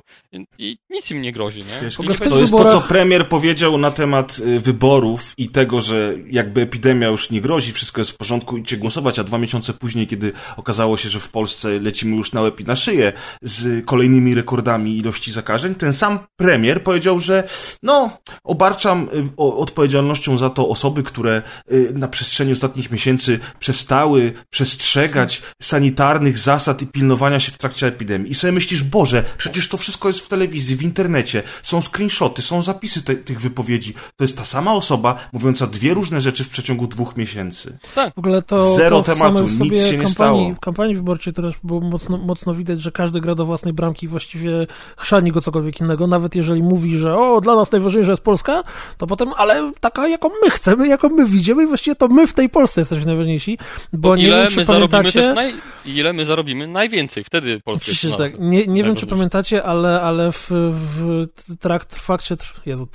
i 0.58 0.78
nic 0.90 1.10
im 1.10 1.22
nie 1.22 1.32
grozi. 1.32 1.64
Nie? 1.64 1.80
Wiesz, 1.82 1.96
to 2.18 2.38
jest 2.38 2.52
to, 2.52 2.72
co 2.72 2.80
premier 2.80 3.28
powiedział 3.28 3.78
na 3.78 3.90
temat 3.90 4.38
y, 4.38 4.60
wyborów 4.60 5.34
i 5.38 5.48
tego, 5.48 5.80
że 5.80 5.97
jakby 6.30 6.60
epidemia 6.60 7.08
już 7.08 7.30
nie 7.30 7.40
grozi, 7.40 7.72
wszystko 7.72 8.00
jest 8.00 8.10
w 8.10 8.16
porządku, 8.16 8.56
idźcie 8.56 8.76
głosować, 8.76 9.18
a 9.18 9.24
dwa 9.24 9.38
miesiące 9.38 9.74
później, 9.74 10.06
kiedy 10.06 10.32
okazało 10.56 10.96
się, 10.96 11.08
że 11.08 11.20
w 11.20 11.28
Polsce 11.28 11.80
lecimy 11.80 12.16
już 12.16 12.32
na 12.32 12.40
łeb 12.40 12.60
i 12.60 12.64
na 12.64 12.76
szyję 12.76 13.12
z 13.42 13.86
kolejnymi 13.86 14.34
rekordami 14.34 14.98
ilości 14.98 15.32
zakażeń, 15.32 15.74
ten 15.74 15.92
sam 15.92 16.18
premier 16.36 16.82
powiedział, 16.82 17.20
że 17.20 17.48
no, 17.82 18.18
obarczam 18.44 19.08
y, 19.14 19.36
odpowiedzialnością 19.36 20.38
za 20.38 20.50
to 20.50 20.68
osoby, 20.68 21.02
które 21.02 21.42
y, 21.72 21.92
na 21.94 22.08
przestrzeni 22.08 22.52
ostatnich 22.52 22.90
miesięcy 22.90 23.38
przestały 23.58 24.32
przestrzegać 24.50 25.42
sanitarnych 25.62 26.38
zasad 26.38 26.82
i 26.82 26.86
pilnowania 26.86 27.40
się 27.40 27.52
w 27.52 27.58
trakcie 27.58 27.86
epidemii. 27.86 28.30
I 28.30 28.34
sobie 28.34 28.52
myślisz, 28.52 28.82
Boże, 28.82 29.24
przecież 29.38 29.68
to 29.68 29.76
wszystko 29.76 30.08
jest 30.08 30.20
w 30.20 30.28
telewizji, 30.28 30.76
w 30.76 30.82
internecie, 30.82 31.42
są 31.62 31.82
screenshoty, 31.82 32.42
są 32.42 32.62
zapisy 32.62 33.02
te, 33.02 33.16
tych 33.16 33.40
wypowiedzi. 33.40 33.94
To 34.16 34.24
jest 34.24 34.36
ta 34.36 34.44
sama 34.44 34.72
osoba 34.72 35.28
mówiąca 35.32 35.66
dwie 35.66 35.87
dwie 35.88 35.94
różne 35.94 36.20
rzeczy 36.20 36.44
w 36.44 36.48
przeciągu 36.48 36.86
dwóch 36.86 37.16
miesięcy. 37.16 37.78
Tak. 37.94 38.14
W 38.14 38.18
ogóle 38.18 38.42
to, 38.42 38.74
Zero 38.74 39.02
to 39.02 39.14
tematu, 39.14 39.42
nic 39.42 39.58
się 39.58 39.66
nie 39.68 39.72
kampanii, 39.90 40.06
stało. 40.06 40.54
W 40.54 40.60
kampanii 40.60 40.94
wyborczej 40.94 41.32
też 41.32 41.54
było 41.62 41.80
mocno, 41.80 42.18
mocno 42.18 42.54
widać, 42.54 42.82
że 42.82 42.92
każdy 42.92 43.20
gra 43.20 43.34
do 43.34 43.46
własnej 43.46 43.74
bramki 43.74 44.06
i 44.06 44.08
właściwie 44.08 44.66
chrzani 44.96 45.32
go 45.32 45.40
cokolwiek 45.40 45.80
innego, 45.80 46.06
nawet 46.06 46.34
jeżeli 46.34 46.62
mówi, 46.62 46.96
że 46.96 47.18
o, 47.18 47.40
dla 47.40 47.56
nas 47.56 47.72
najważniejsza 47.72 48.10
jest 48.10 48.22
Polska, 48.22 48.62
to 48.98 49.06
potem, 49.06 49.28
ale 49.36 49.72
taka, 49.80 50.08
jaką 50.08 50.28
my 50.44 50.50
chcemy, 50.50 50.88
jaką 50.88 51.08
my 51.08 51.26
widzimy 51.26 51.64
i 51.64 51.66
właściwie 51.66 51.96
to 51.96 52.08
my 52.08 52.26
w 52.26 52.34
tej 52.34 52.48
Polsce 52.48 52.80
jesteśmy 52.80 53.06
najważniejsi, 53.06 53.58
bo 53.92 54.16
nie 54.16 54.26
ile 54.26 54.38
wiem, 54.38 54.48
czy 54.48 54.64
pamiętacie... 54.64 55.34
Naj... 55.34 55.54
Ile 55.86 56.12
my 56.12 56.24
zarobimy 56.24 56.66
najwięcej, 56.66 57.24
wtedy 57.24 57.60
Polska 57.60 57.92
jest 58.06 58.16
tak. 58.16 58.32
Nie, 58.38 58.66
nie 58.66 58.84
wiem, 58.84 58.96
czy 58.96 59.06
pamiętacie, 59.06 59.62
ale, 59.62 60.00
ale 60.00 60.32
w, 60.32 60.50
w 60.50 61.26
trakt, 61.60 61.96
fakcie, 61.96 62.36
Jezu, 62.66 62.88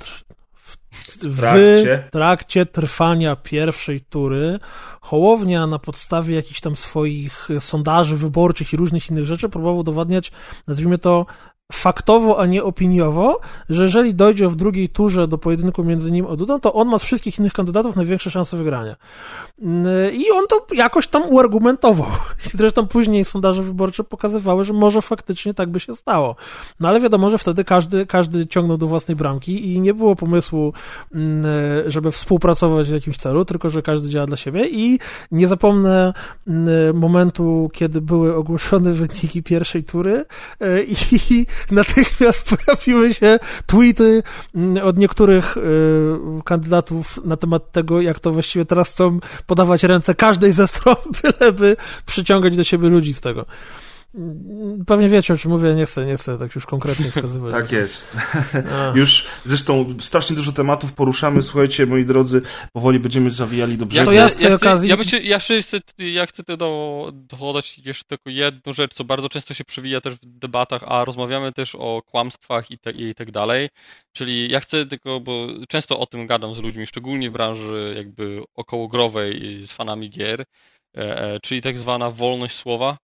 w 1.22 1.40
trakcie. 1.40 2.04
w 2.08 2.10
trakcie 2.10 2.66
trwania 2.66 3.36
pierwszej 3.36 4.00
tury 4.00 4.58
Hołownia 5.00 5.66
na 5.66 5.78
podstawie 5.78 6.34
jakichś 6.34 6.60
tam 6.60 6.76
swoich 6.76 7.48
sondaży 7.60 8.16
wyborczych 8.16 8.72
i 8.72 8.76
różnych 8.76 9.10
innych 9.10 9.26
rzeczy 9.26 9.48
próbował 9.48 9.76
udowadniać, 9.76 10.32
nazwijmy 10.66 10.98
to, 10.98 11.26
faktowo, 11.72 12.40
a 12.40 12.46
nie 12.46 12.64
opiniowo, 12.64 13.40
że 13.68 13.82
jeżeli 13.82 14.14
dojdzie 14.14 14.48
w 14.48 14.56
drugiej 14.56 14.88
turze 14.88 15.28
do 15.28 15.38
pojedynku 15.38 15.84
między 15.84 16.12
nim 16.12 16.26
a 16.26 16.36
Dudą, 16.36 16.60
to 16.60 16.74
on 16.74 16.88
ma 16.88 16.98
z 16.98 17.02
wszystkich 17.02 17.38
innych 17.38 17.52
kandydatów 17.52 17.96
największe 17.96 18.30
szanse 18.30 18.56
wygrania. 18.56 18.96
I 20.12 20.30
on 20.30 20.44
to 20.48 20.66
jakoś 20.74 21.06
tam 21.06 21.22
uargumentował. 21.30 22.06
Zresztą 22.58 22.86
później 22.86 23.24
sondaże 23.24 23.62
wyborcze 23.62 24.04
pokazywały, 24.04 24.64
że 24.64 24.72
może 24.72 25.02
faktycznie 25.02 25.54
tak 25.54 25.70
by 25.70 25.80
się 25.80 25.96
stało. 25.96 26.36
No 26.80 26.88
ale 26.88 27.00
wiadomo, 27.00 27.30
że 27.30 27.38
wtedy 27.38 27.64
każdy, 27.64 28.06
każdy 28.06 28.46
ciągnął 28.46 28.76
do 28.76 28.86
własnej 28.86 29.16
bramki 29.16 29.74
i 29.74 29.80
nie 29.80 29.94
było 29.94 30.16
pomysłu, 30.16 30.72
żeby 31.86 32.10
współpracować 32.10 32.88
w 32.88 32.92
jakimś 32.92 33.16
celu, 33.16 33.44
tylko 33.44 33.70
że 33.70 33.82
każdy 33.82 34.08
działa 34.08 34.26
dla 34.26 34.36
siebie 34.36 34.68
i 34.68 34.98
nie 35.30 35.48
zapomnę 35.48 36.12
momentu, 36.94 37.70
kiedy 37.72 38.00
były 38.00 38.36
ogłoszone 38.36 38.92
wyniki 39.04 39.42
pierwszej 39.42 39.84
tury 39.84 40.24
e, 40.60 40.82
i 40.82 41.46
natychmiast 41.70 42.56
pojawiły 42.56 43.14
się 43.14 43.38
tweety 43.66 44.22
mm, 44.54 44.86
od 44.86 44.98
niektórych 44.98 45.56
y, 45.56 45.60
kandydatów 46.44 47.20
na 47.24 47.36
temat 47.36 47.72
tego, 47.72 48.00
jak 48.00 48.20
to 48.20 48.32
właściwie 48.32 48.64
teraz 48.64 48.92
chcą 48.92 49.20
podawać 49.46 49.82
ręce 49.82 50.14
każdej 50.14 50.52
ze 50.52 50.66
stron, 50.66 50.96
byleby 51.22 51.76
przyciągać 52.06 52.56
do 52.56 52.64
siebie 52.64 52.88
ludzi 52.88 53.14
z 53.14 53.20
tego. 53.20 53.46
Pewnie 54.86 55.08
wiecie, 55.08 55.34
o 55.34 55.36
czym 55.36 55.50
mówię, 55.50 55.74
nie 55.74 55.86
chcę, 55.86 56.06
nie 56.06 56.16
chcę 56.16 56.38
tak 56.38 56.54
już 56.54 56.66
konkretnie 56.66 57.10
wskazywać. 57.10 57.52
tak 57.52 57.72
jest. 57.72 58.16
już 58.94 59.26
zresztą 59.44 59.94
strasznie 60.00 60.36
dużo 60.36 60.52
tematów 60.52 60.92
poruszamy. 60.92 61.42
Słuchajcie, 61.42 61.86
moi 61.86 62.04
drodzy, 62.04 62.42
powoli 62.72 63.00
będziemy 63.00 63.30
zawijali 63.30 63.78
do 63.78 63.86
brzegu. 63.86 64.12
Ja, 64.12 64.28
ja, 64.40 64.48
ja, 64.48 64.54
okazji... 64.54 64.88
ja, 64.88 64.96
myślę, 64.96 65.22
ja, 65.22 65.38
chcę, 65.38 65.54
ja 65.98 66.26
chcę 66.26 66.42
do, 66.56 67.12
dodać 67.12 67.78
jeszcze 67.78 68.04
tylko 68.04 68.30
jedną 68.30 68.72
rzecz, 68.72 68.94
co 68.94 69.04
bardzo 69.04 69.28
często 69.28 69.54
się 69.54 69.64
przewija 69.64 70.00
też 70.00 70.14
w 70.14 70.38
debatach, 70.38 70.82
a 70.86 71.04
rozmawiamy 71.04 71.52
też 71.52 71.74
o 71.74 72.02
kłamstwach 72.02 72.70
i, 72.70 72.78
te, 72.78 72.90
i 72.90 73.14
tak 73.14 73.30
dalej. 73.30 73.68
Czyli 74.12 74.50
ja 74.50 74.60
chcę 74.60 74.86
tylko, 74.86 75.20
bo 75.20 75.46
często 75.68 76.00
o 76.00 76.06
tym 76.06 76.26
gadam 76.26 76.54
z 76.54 76.58
ludźmi, 76.58 76.86
szczególnie 76.86 77.30
w 77.30 77.32
branży 77.32 77.94
jakby 77.96 78.42
okołogrowej 78.54 79.60
z 79.66 79.72
fanami 79.72 80.10
gier, 80.10 80.40
e, 80.40 80.44
e, 80.96 81.40
czyli 81.40 81.62
tak 81.62 81.78
zwana 81.78 82.10
wolność 82.10 82.56
słowa 82.56 82.96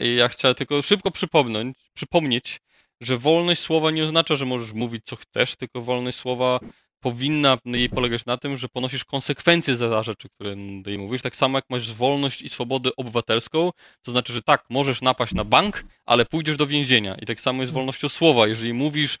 I 0.00 0.14
ja 0.14 0.28
chciałem 0.28 0.54
tylko 0.54 0.82
szybko 0.82 1.10
przypomnieć, 1.10 1.76
przypomnieć, 1.94 2.60
że 3.00 3.16
wolność 3.16 3.60
słowa 3.60 3.90
nie 3.90 4.04
oznacza, 4.04 4.36
że 4.36 4.46
możesz 4.46 4.72
mówić 4.72 5.02
co 5.04 5.16
chcesz, 5.16 5.56
tylko 5.56 5.82
wolność 5.82 6.18
słowa 6.18 6.60
powinna 7.00 7.58
jej 7.64 7.88
polegać 7.88 8.26
na 8.26 8.36
tym, 8.36 8.56
że 8.56 8.68
ponosisz 8.68 9.04
konsekwencje 9.04 9.76
za 9.76 10.02
rzeczy, 10.02 10.28
które 10.28 10.54
jej 10.86 10.98
mówisz. 10.98 11.22
Tak 11.22 11.36
samo 11.36 11.58
jak 11.58 11.64
masz 11.70 11.92
wolność 11.92 12.42
i 12.42 12.48
swobodę 12.48 12.90
obywatelską, 12.96 13.70
to 14.02 14.12
znaczy, 14.12 14.32
że 14.32 14.42
tak, 14.42 14.64
możesz 14.70 15.02
napaść 15.02 15.34
na 15.34 15.44
bank, 15.44 15.84
ale 16.06 16.26
pójdziesz 16.26 16.56
do 16.56 16.66
więzienia. 16.66 17.14
I 17.14 17.26
tak 17.26 17.40
samo 17.40 17.62
jest 17.62 17.72
wolnością 17.72 18.08
słowa. 18.08 18.48
Jeżeli 18.48 18.72
mówisz, 18.72 19.18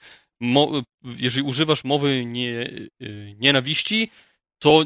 jeżeli 1.04 1.46
używasz 1.46 1.84
mowy 1.84 2.24
nie, 2.26 2.48
y, 3.02 3.36
nienawiści, 3.38 4.10
to 4.58 4.84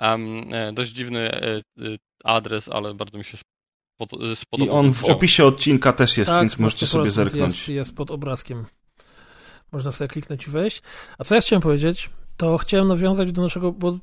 Um, 0.00 0.50
dość 0.72 0.90
dziwny 0.90 1.30
adres, 2.24 2.68
ale 2.68 2.94
bardzo 2.94 3.18
mi 3.18 3.24
się 3.24 3.36
spod, 3.36 4.12
e, 4.12 4.16
I 4.32 4.36
spodobał. 4.36 4.76
on 4.76 4.94
w 4.94 5.04
opisie 5.04 5.44
odcinka 5.44 5.92
też 5.92 6.18
jest, 6.18 6.30
tak, 6.30 6.40
więc 6.40 6.58
możecie 6.58 6.86
sobie 6.86 7.10
100% 7.10 7.12
zerknąć. 7.12 7.56
Jest, 7.56 7.68
jest 7.68 7.96
pod 7.96 8.10
obrazkiem. 8.10 8.66
Można 9.72 9.92
sobie 9.92 10.08
kliknąć 10.08 10.46
i 10.46 10.50
wejść. 10.50 10.82
A 11.18 11.24
co 11.24 11.34
ja 11.34 11.40
chciałem 11.40 11.62
powiedzieć, 11.62 12.10
to 12.38 12.58
chciałem 12.58 12.88
nawiązać 12.88 13.32
do 13.32 13.42
naszego, 13.42 13.72
bo 13.72 13.90
y, 13.90 13.98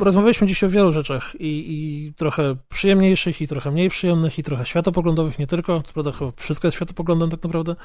rozmawialiśmy 0.00 0.46
dziś 0.46 0.64
o 0.64 0.68
wielu 0.68 0.92
rzeczach 0.92 1.34
i, 1.40 1.64
i 1.68 2.12
trochę 2.14 2.56
przyjemniejszych, 2.68 3.40
i 3.40 3.48
trochę 3.48 3.70
mniej 3.70 3.88
przyjemnych, 3.88 4.38
i 4.38 4.42
trochę 4.42 4.66
światopoglądowych, 4.66 5.38
nie 5.38 5.46
tylko. 5.46 5.82
Co 5.82 5.92
prawda 5.92 6.12
chyba 6.12 6.32
wszystko 6.36 6.68
jest 6.68 6.76
światopoglądem 6.76 7.30
tak 7.30 7.42
naprawdę. 7.44 7.76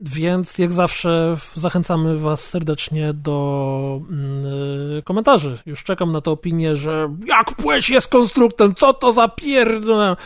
Więc 0.00 0.58
jak 0.58 0.72
zawsze 0.72 1.36
zachęcamy 1.54 2.18
was 2.18 2.48
serdecznie 2.48 3.14
do 3.14 4.00
mm, 4.10 5.02
komentarzy. 5.04 5.58
Już 5.66 5.84
czekam 5.84 6.12
na 6.12 6.20
tę 6.20 6.30
opinię, 6.30 6.76
że 6.76 7.16
jak 7.26 7.54
płeć 7.54 7.90
jest 7.90 8.08
konstruktem, 8.08 8.74
co 8.74 8.94
to 8.94 9.12
za 9.12 9.28
pierdolę. 9.28 10.16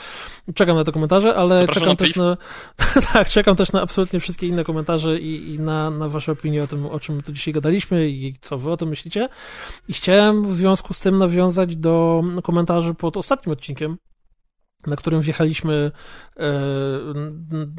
Czekam 0.55 0.77
na 0.77 0.85
te 0.85 0.93
komentarze, 0.93 1.35
ale 1.35 1.61
Zapraszam 1.61 1.83
czekam 1.83 1.89
na 1.89 1.97
też 1.97 2.17
na. 2.17 2.37
tak, 3.13 3.29
czekam 3.29 3.57
też 3.57 3.73
na 3.73 3.83
absolutnie 3.83 4.21
wszystkie 4.21 4.47
inne 4.47 4.65
komentarze 4.65 5.19
i, 5.19 5.55
i 5.55 5.59
na, 5.59 5.91
na 5.91 6.09
Wasze 6.09 6.33
opinie 6.33 6.63
o 6.63 6.67
tym, 6.67 6.87
o 6.87 7.01
czym 7.01 7.21
tu 7.23 7.33
dzisiaj 7.33 7.55
gadaliśmy 7.55 8.09
i 8.09 8.35
co 8.41 8.59
Wy 8.59 8.71
o 8.71 8.77
tym 8.77 8.89
myślicie. 8.89 9.29
I 9.89 9.93
chciałem 9.93 10.47
w 10.47 10.55
związku 10.55 10.95
z 10.95 11.01
tym 11.01 11.19
nawiązać 11.19 11.77
do 11.77 12.23
komentarzy 12.43 12.95
pod 12.95 13.17
ostatnim 13.17 13.53
odcinkiem, 13.53 13.97
na 14.87 14.97
którym 14.97 15.21
wjechaliśmy 15.21 15.91
e, 16.37 16.53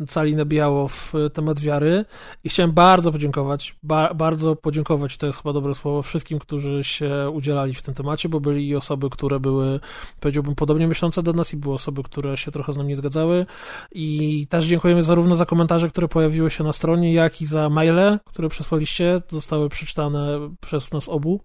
cali 0.07 0.36
na 0.36 0.45
biało 0.45 0.88
w 0.88 1.14
temat 1.34 1.60
wiary. 1.60 2.06
I 2.44 2.49
chciałem 2.49 2.72
bardzo 2.72 3.11
podziękować, 3.11 3.76
ba, 3.84 4.14
bardzo 4.14 4.56
podziękować, 4.56 5.18
to 5.18 5.27
jest 5.27 5.38
chyba 5.38 5.53
dobre 5.53 5.76
słowo, 5.76 6.02
wszystkim, 6.02 6.40
którzy 6.40 6.84
się 6.84 7.30
udzielali 7.34 7.73
w 7.73 7.82
tym 7.82 7.94
temacie, 7.94 8.30
bo 8.30 8.40
byli 8.40 8.68
i 8.68 8.76
osoby, 8.76 9.10
które 9.10 9.40
były, 9.40 9.80
powiedziałbym, 10.19 10.56
podobnie 10.56 10.88
myślące 10.88 11.23
do 11.23 11.34
nas 11.34 11.53
i 11.53 11.57
były 11.57 11.76
osoby, 11.76 12.03
które 12.03 12.38
się 12.38 12.52
trochę 12.52 12.73
z 12.73 12.77
nami 12.77 12.90
nie 12.90 12.95
zgadzały. 12.95 13.45
I 13.91 14.48
też 14.49 14.65
dziękujemy 14.65 15.03
zarówno 15.03 15.36
za 15.36 15.45
komentarze, 15.45 15.90
które 15.90 16.07
pojawiły 16.07 16.52
się 16.52 16.64
na 16.64 16.73
stronie, 16.73 17.14
jak 17.14 17.41
i 17.41 17.45
za 17.45 17.69
maile, 17.69 18.19
które 18.26 18.49
przesłaliście, 18.49 19.22
zostały 19.30 19.69
przeczytane 19.69 20.40
przez 20.61 20.91
nas 20.91 21.10
obu, 21.10 21.41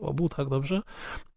obu, 0.00 0.28
tak 0.28 0.48
dobrze? 0.48 0.82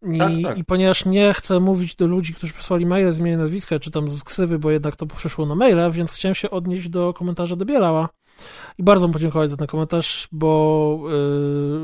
I, 0.02 0.18
Tak, 0.18 0.32
tak. 0.42 0.58
I 0.58 0.64
ponieważ 0.64 1.04
nie 1.04 1.34
chcę 1.34 1.60
mówić 1.60 1.94
do 1.94 2.06
ludzi, 2.06 2.34
którzy 2.34 2.52
przysłali 2.52 2.86
maile 2.86 3.12
z 3.12 3.18
imienia 3.18 3.38
nazwiska, 3.38 3.78
czy 3.78 3.90
tam 3.90 4.10
z 4.10 4.24
ksywy, 4.24 4.58
bo 4.58 4.70
jednak 4.70 4.96
to 4.96 5.06
przyszło 5.06 5.46
na 5.46 5.54
maile, 5.54 5.90
więc 5.90 6.12
chciałem 6.12 6.34
się 6.34 6.50
odnieść 6.50 6.88
do 6.88 7.12
komentarza 7.12 7.56
Debielała. 7.56 8.08
I 8.78 8.82
bardzo 8.82 9.06
mu 9.06 9.12
podziękować 9.12 9.50
za 9.50 9.56
ten 9.56 9.66
komentarz, 9.66 10.28
bo 10.32 10.98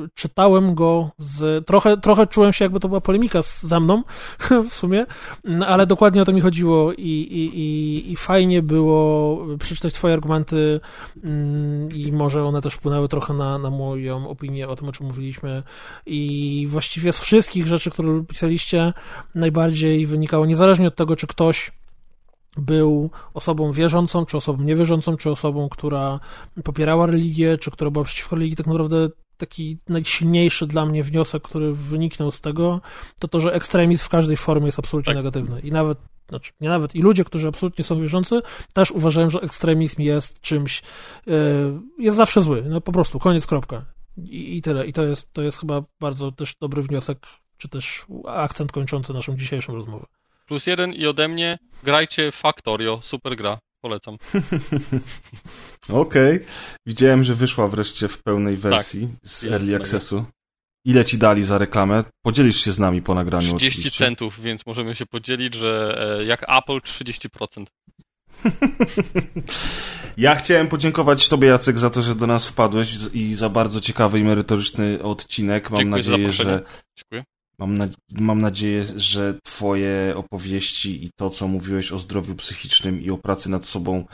y, 0.05 0.09
czytałem 0.15 0.75
go 0.75 1.11
z. 1.19 1.67
Trochę, 1.67 1.97
trochę 1.97 2.27
czułem 2.27 2.53
się, 2.53 2.65
jakby 2.65 2.81
to 2.81 2.89
była 2.89 3.01
polemika 3.01 3.43
z, 3.43 3.63
ze 3.63 3.81
mną 3.81 4.03
w 4.71 4.75
sumie, 4.75 5.07
no, 5.45 5.67
ale 5.67 5.87
dokładnie 5.87 6.23
o 6.23 6.25
to 6.25 6.33
mi 6.33 6.41
chodziło 6.41 6.93
i, 6.93 6.99
i, 7.01 7.61
i, 7.61 8.13
i 8.13 8.17
fajnie 8.17 8.63
było 8.63 9.39
przeczytać 9.59 9.95
Twoje 9.95 10.15
argumenty 10.15 10.81
mm, 11.25 11.93
i 11.93 12.13
może 12.13 12.45
one 12.45 12.61
też 12.61 12.75
wpłynęły 12.75 13.09
trochę 13.09 13.35
na, 13.35 13.59
na 13.59 13.71
moją 13.71 14.29
opinię 14.29 14.69
o 14.69 14.77
tym, 14.77 14.89
o 14.89 14.93
czym 14.93 15.07
mówiliśmy. 15.07 15.63
I 16.07 16.67
właściwie 16.71 17.13
z 17.13 17.21
wszystkich 17.21 17.67
rzeczy, 17.67 17.91
które 17.91 18.25
pisaliście, 18.29 18.93
najbardziej 19.35 20.07
wynikało, 20.07 20.47
niezależnie 20.47 20.89
od 20.89 20.95
tego, 20.95 21.17
czy 21.17 21.27
ktoś 21.27 21.71
był 22.59 23.11
osobą 23.35 23.73
wierzącą, 23.73 24.27
czy 24.27 24.37
osobą 24.37 24.63
niewierzącą, 24.63 25.17
czy 25.17 25.31
osobą, 25.31 25.69
która 25.69 26.21
popierała 26.65 27.07
religię, 27.07 27.59
czy 27.59 27.71
która 27.71 27.91
była 27.91 28.05
przeciwko 28.05 28.37
religii, 28.37 28.57
tak 28.57 28.67
naprawdę 28.67 29.09
taki 29.37 29.79
najsilniejszy 29.89 30.67
dla 30.67 30.87
mnie 30.87 31.03
wniosek, 31.03 31.43
który 31.43 31.73
wyniknął 31.73 32.33
z 32.33 32.41
tego, 32.41 32.81
to 33.19 33.29
to, 33.29 33.41
że 33.41 33.55
ekstremizm 33.55 34.05
w 34.05 34.09
każdej 34.09 34.37
formie 34.37 34.67
jest 34.67 34.79
absolutnie 34.79 35.15
Tak. 35.15 35.17
negatywny. 35.17 35.61
I 35.61 35.73
nawet, 35.73 35.99
znaczy 36.29 36.53
nie 36.61 36.69
nawet, 36.69 36.95
i 36.95 37.03
ludzie, 37.03 37.25
którzy 37.25 37.49
absolutnie 37.49 37.85
są 37.85 38.01
wierzący, 38.01 38.41
też 38.73 38.91
uważają, 38.91 39.31
że 39.31 39.41
ekstremizm 39.41 40.03
jest 40.03 40.41
czymś, 40.41 40.83
yy, 41.27 41.35
jest 41.99 42.17
zawsze 42.17 42.43
zły. 42.43 42.65
No 42.69 42.81
po 42.81 42.93
prostu, 42.93 43.19
koniec, 43.19 43.47
kropka. 43.47 43.85
I, 44.17 44.57
i 44.57 44.63
tyle. 44.63 44.87
I 44.87 44.93
to 44.93 45.03
jest, 45.03 45.33
to 45.33 45.43
jest 45.43 45.59
chyba 45.59 45.83
bardzo 46.01 46.33
też 46.33 46.55
dobry 46.61 46.83
wniosek, 46.83 47.19
czy 47.59 47.69
też 47.69 48.07
akcent 48.27 48.73
kończący 48.73 49.13
naszą 49.13 49.37
dzisiejszą 49.37 49.75
rozmowę. 49.75 50.07
Plus 50.49 50.67
jeden 50.67 50.93
i 50.93 51.07
ode 51.07 51.29
mnie, 51.29 51.59
grajcie 51.85 52.33
Factorio, 52.33 53.01
super 53.03 53.37
gra, 53.37 53.59
polecam. 53.83 54.17
Okej. 55.89 56.41
Widziałem, 56.87 57.25
że 57.25 57.35
wyszła 57.35 57.69
wreszcie 57.69 58.09
w 58.09 58.23
pełnej 58.23 58.57
wersji 58.57 59.09
z 59.23 59.43
jest 59.43 59.55
Early. 59.55 59.77
Accessu. 59.77 60.25
Ile 60.85 61.05
ci 61.05 61.19
dali 61.19 61.45
za 61.45 61.59
reklamę? 61.59 62.05
Podzielisz 62.23 62.65
się 62.65 62.73
z 62.73 62.79
nami 62.79 63.03
po 63.03 63.15
nagraniu 63.15 63.57
30 63.57 63.79
oczywiście. 63.79 64.05
centów, 64.05 64.41
więc 64.41 64.67
możemy 64.67 64.95
się 64.95 65.07
podzielić, 65.07 65.55
że 65.55 65.99
e, 66.21 66.25
jak 66.25 66.43
Apple 66.43 66.81
30%. 66.81 67.65
Ja 70.17 70.35
chciałem 70.35 70.69
podziękować 70.69 71.29
Tobie, 71.29 71.49
Jacek, 71.49 71.79
za 71.79 71.91
to, 71.91 72.03
że 72.03 72.15
do 72.15 72.27
nas 72.27 72.47
wpadłeś 72.47 72.95
i 73.13 73.35
za 73.35 73.49
bardzo 73.49 73.81
ciekawy 73.81 74.19
i 74.19 74.25
merytoryczny 74.25 75.03
odcinek. 75.03 75.71
Mam 75.71 75.81
Dziękuję 75.81 76.03
nadzieję, 76.03 76.33
że. 76.33 76.63
Mam, 77.59 77.75
na, 77.75 77.89
mam 78.11 78.41
nadzieję, 78.41 78.85
że 78.97 79.39
Twoje 79.45 80.13
opowieści 80.17 81.05
i 81.05 81.11
to, 81.17 81.31
co 81.31 81.49
mówiłeś 81.49 81.93
o 81.93 81.99
zdrowiu 81.99 82.35
psychicznym 82.35 83.03
i 83.03 83.11
o 83.11 83.19
pracy 83.19 83.51
nad 83.51 83.65
sobą, 83.65 84.05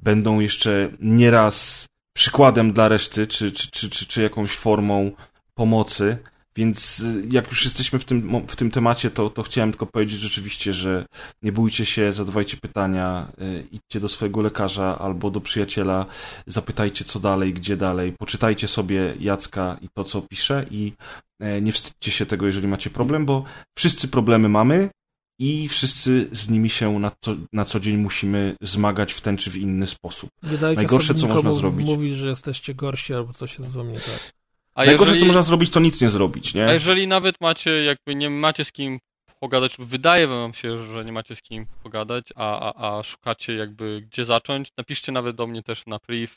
będą 0.00 0.40
jeszcze 0.40 0.90
nieraz 1.00 1.86
przykładem 2.16 2.72
dla 2.72 2.88
reszty, 2.88 3.26
czy, 3.26 3.52
czy, 3.52 3.70
czy, 3.70 3.90
czy, 3.90 4.06
czy 4.06 4.22
jakąś 4.22 4.50
formą 4.50 5.10
pomocy. 5.54 6.18
Więc 6.56 7.00
y, 7.00 7.22
jak 7.30 7.48
już 7.48 7.64
jesteśmy 7.64 7.98
w 7.98 8.04
tym, 8.04 8.46
w 8.46 8.56
tym 8.56 8.70
temacie, 8.70 9.10
to, 9.10 9.30
to 9.30 9.42
chciałem 9.42 9.72
tylko 9.72 9.86
powiedzieć 9.86 10.20
rzeczywiście, 10.20 10.74
że 10.74 11.06
nie 11.42 11.52
bójcie 11.52 11.86
się, 11.86 12.12
zadawajcie 12.12 12.56
pytania, 12.56 13.32
y, 13.40 13.66
idźcie 13.72 14.00
do 14.00 14.08
swojego 14.08 14.42
lekarza 14.42 14.98
albo 14.98 15.30
do 15.30 15.40
przyjaciela, 15.40 16.06
zapytajcie 16.46 17.04
co 17.04 17.20
dalej, 17.20 17.54
gdzie 17.54 17.76
dalej, 17.76 18.12
poczytajcie 18.18 18.68
sobie 18.68 19.14
Jacka 19.20 19.78
i 19.80 19.88
to, 19.94 20.04
co 20.04 20.22
pisze 20.22 20.66
i 20.70 20.92
e, 21.40 21.62
nie 21.62 21.72
wstydźcie 21.72 22.10
się 22.10 22.26
tego, 22.26 22.46
jeżeli 22.46 22.68
macie 22.68 22.90
problem, 22.90 23.26
bo 23.26 23.44
wszyscy 23.78 24.08
problemy 24.08 24.48
mamy 24.48 24.90
i 25.38 25.68
wszyscy 25.68 26.28
z 26.32 26.48
nimi 26.48 26.70
się 26.70 26.98
na 26.98 27.10
co, 27.24 27.36
na 27.52 27.64
co 27.64 27.80
dzień 27.80 27.96
musimy 27.96 28.56
zmagać 28.60 29.12
w 29.12 29.20
ten 29.20 29.36
czy 29.36 29.50
w 29.50 29.56
inny 29.56 29.86
sposób. 29.86 30.30
Najgorsze, 30.76 31.14
co 31.14 31.26
można 31.26 31.52
zrobić. 31.52 31.86
mówić, 31.86 32.16
że 32.16 32.28
jesteście 32.28 32.74
gorsi 32.74 33.14
albo 33.14 33.32
coś 33.32 33.58
jest 33.58 33.70
z 33.70 33.74
wami 33.74 33.92
nie 33.92 33.98
tak. 33.98 34.41
A 34.74 34.84
Najgorsze, 34.84 35.14
jeżeli, 35.14 35.20
co 35.20 35.26
można 35.26 35.42
zrobić, 35.42 35.70
to 35.70 35.80
nic 35.80 36.00
nie 36.00 36.10
zrobić, 36.10 36.54
nie? 36.54 36.66
a 36.66 36.72
jeżeli 36.72 37.06
nawet 37.06 37.40
macie, 37.40 37.84
jakby 37.84 38.14
nie 38.14 38.30
macie 38.30 38.64
z 38.64 38.72
kim 38.72 38.98
pogadać, 39.40 39.78
lub 39.78 39.88
wydaje 39.88 40.26
wam 40.26 40.54
się, 40.54 40.78
że 40.78 41.04
nie 41.04 41.12
macie 41.12 41.34
z 41.34 41.42
kim 41.42 41.66
pogadać, 41.82 42.24
a, 42.36 42.72
a, 42.74 42.98
a 42.98 43.02
szukacie 43.02 43.54
jakby 43.54 44.00
gdzie 44.00 44.24
zacząć, 44.24 44.68
napiszcie 44.78 45.12
nawet 45.12 45.36
do 45.36 45.46
mnie 45.46 45.62
też 45.62 45.86
na 45.86 45.98
priv, 45.98 46.32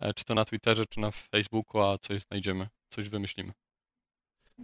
e, 0.00 0.14
czy 0.14 0.24
to 0.24 0.34
na 0.34 0.44
Twitterze, 0.44 0.84
czy 0.88 1.00
na 1.00 1.10
Facebooku, 1.10 1.80
a 1.82 1.98
coś 1.98 2.20
znajdziemy, 2.20 2.68
coś 2.90 3.08
wymyślimy. 3.08 3.52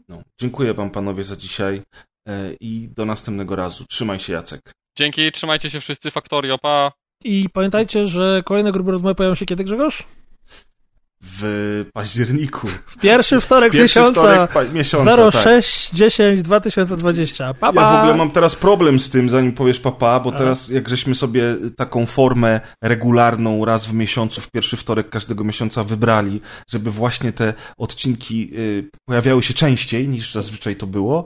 No, 0.08 0.22
dziękuję 0.40 0.74
wam 0.74 0.90
panowie 0.90 1.24
za 1.24 1.36
dzisiaj 1.36 1.82
e, 2.28 2.54
i 2.60 2.88
do 2.88 3.04
następnego 3.04 3.56
razu. 3.56 3.84
Trzymaj 3.84 4.20
się, 4.20 4.32
Jacek. 4.32 4.72
Dzięki, 4.98 5.32
trzymajcie 5.32 5.70
się 5.70 5.80
wszyscy, 5.80 6.10
Factorio, 6.10 6.58
pa! 6.58 6.92
I 7.24 7.48
pamiętajcie, 7.52 8.08
że 8.08 8.42
kolejne 8.44 8.72
gruby 8.72 8.92
rozmowy 8.92 9.14
pojawią 9.14 9.34
się 9.34 9.46
kiedy, 9.46 9.64
Grzegorz? 9.64 10.04
W 11.24 11.84
październiku. 11.92 12.68
W 12.86 12.96
pierwszy 12.96 13.40
wtorek 13.40 13.72
Pierwszy 13.72 13.98
miesiąca. 14.00 14.46
wtorek 14.46 14.72
miesiąca, 14.72 15.16
tak. 15.16 15.42
06 15.42 15.90
10 15.90 16.42
2020. 16.42 17.54
Pa, 17.54 17.72
pa. 17.72 17.82
Ja 17.82 17.96
w 17.96 18.00
ogóle 18.00 18.16
mam 18.16 18.30
teraz 18.30 18.56
problem 18.56 19.00
z 19.00 19.10
tym, 19.10 19.30
zanim 19.30 19.52
powiesz 19.52 19.80
papa, 19.80 20.20
bo 20.20 20.34
A. 20.34 20.38
teraz 20.38 20.68
jak 20.68 20.88
żeśmy 20.88 21.14
sobie 21.14 21.56
taką 21.76 22.06
formę 22.06 22.60
regularną 22.82 23.64
raz 23.64 23.86
w 23.86 23.94
miesiącu, 23.94 24.40
w 24.40 24.50
pierwszy 24.50 24.76
wtorek 24.76 25.10
każdego 25.10 25.44
miesiąca 25.44 25.84
wybrali, 25.84 26.40
żeby 26.70 26.90
właśnie 26.90 27.32
te 27.32 27.54
odcinki 27.78 28.50
y, 28.58 28.90
pojawiały 29.08 29.42
się 29.42 29.54
częściej 29.54 30.08
niż 30.08 30.32
zazwyczaj 30.32 30.76
to 30.76 30.86
było, 30.86 31.24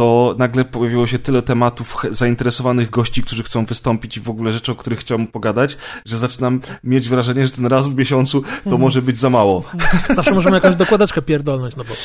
to 0.00 0.34
nagle 0.38 0.64
pojawiło 0.64 1.06
się 1.06 1.18
tyle 1.18 1.42
tematów 1.42 1.94
ch- 1.94 2.06
zainteresowanych 2.10 2.90
gości, 2.90 3.22
którzy 3.22 3.42
chcą 3.42 3.66
wystąpić 3.66 4.16
i 4.16 4.20
w 4.20 4.30
ogóle 4.30 4.52
rzeczy, 4.52 4.72
o 4.72 4.74
których 4.74 4.98
chciałbym 4.98 5.26
pogadać, 5.26 5.76
że 6.06 6.18
zaczynam 6.18 6.60
mieć 6.84 7.08
wrażenie, 7.08 7.46
że 7.46 7.52
ten 7.52 7.66
raz 7.66 7.88
w 7.88 7.94
miesiącu 7.94 8.42
to 8.70 8.78
może 8.78 9.02
być 9.02 9.18
za 9.18 9.30
mało. 9.30 9.64
Zawsze 10.16 10.34
możemy 10.34 10.56
jakąś 10.56 10.74
dokładeczkę 10.74 11.22
pierdolnąć 11.22 11.76
na 11.76 11.84
boku. 11.84 11.96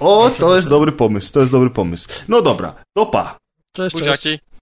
O, 0.00 0.30
to 0.38 0.56
jest 0.56 0.68
dobry 0.68 0.92
pomysł, 0.92 1.32
to 1.32 1.40
jest 1.40 1.52
dobry 1.52 1.70
pomysł. 1.70 2.08
No 2.28 2.42
dobra, 2.42 2.74
to 2.96 3.06
pa. 3.06 3.36
Cześć, 3.76 3.96
cześć. 3.96 4.06
Buziaki! 4.06 4.53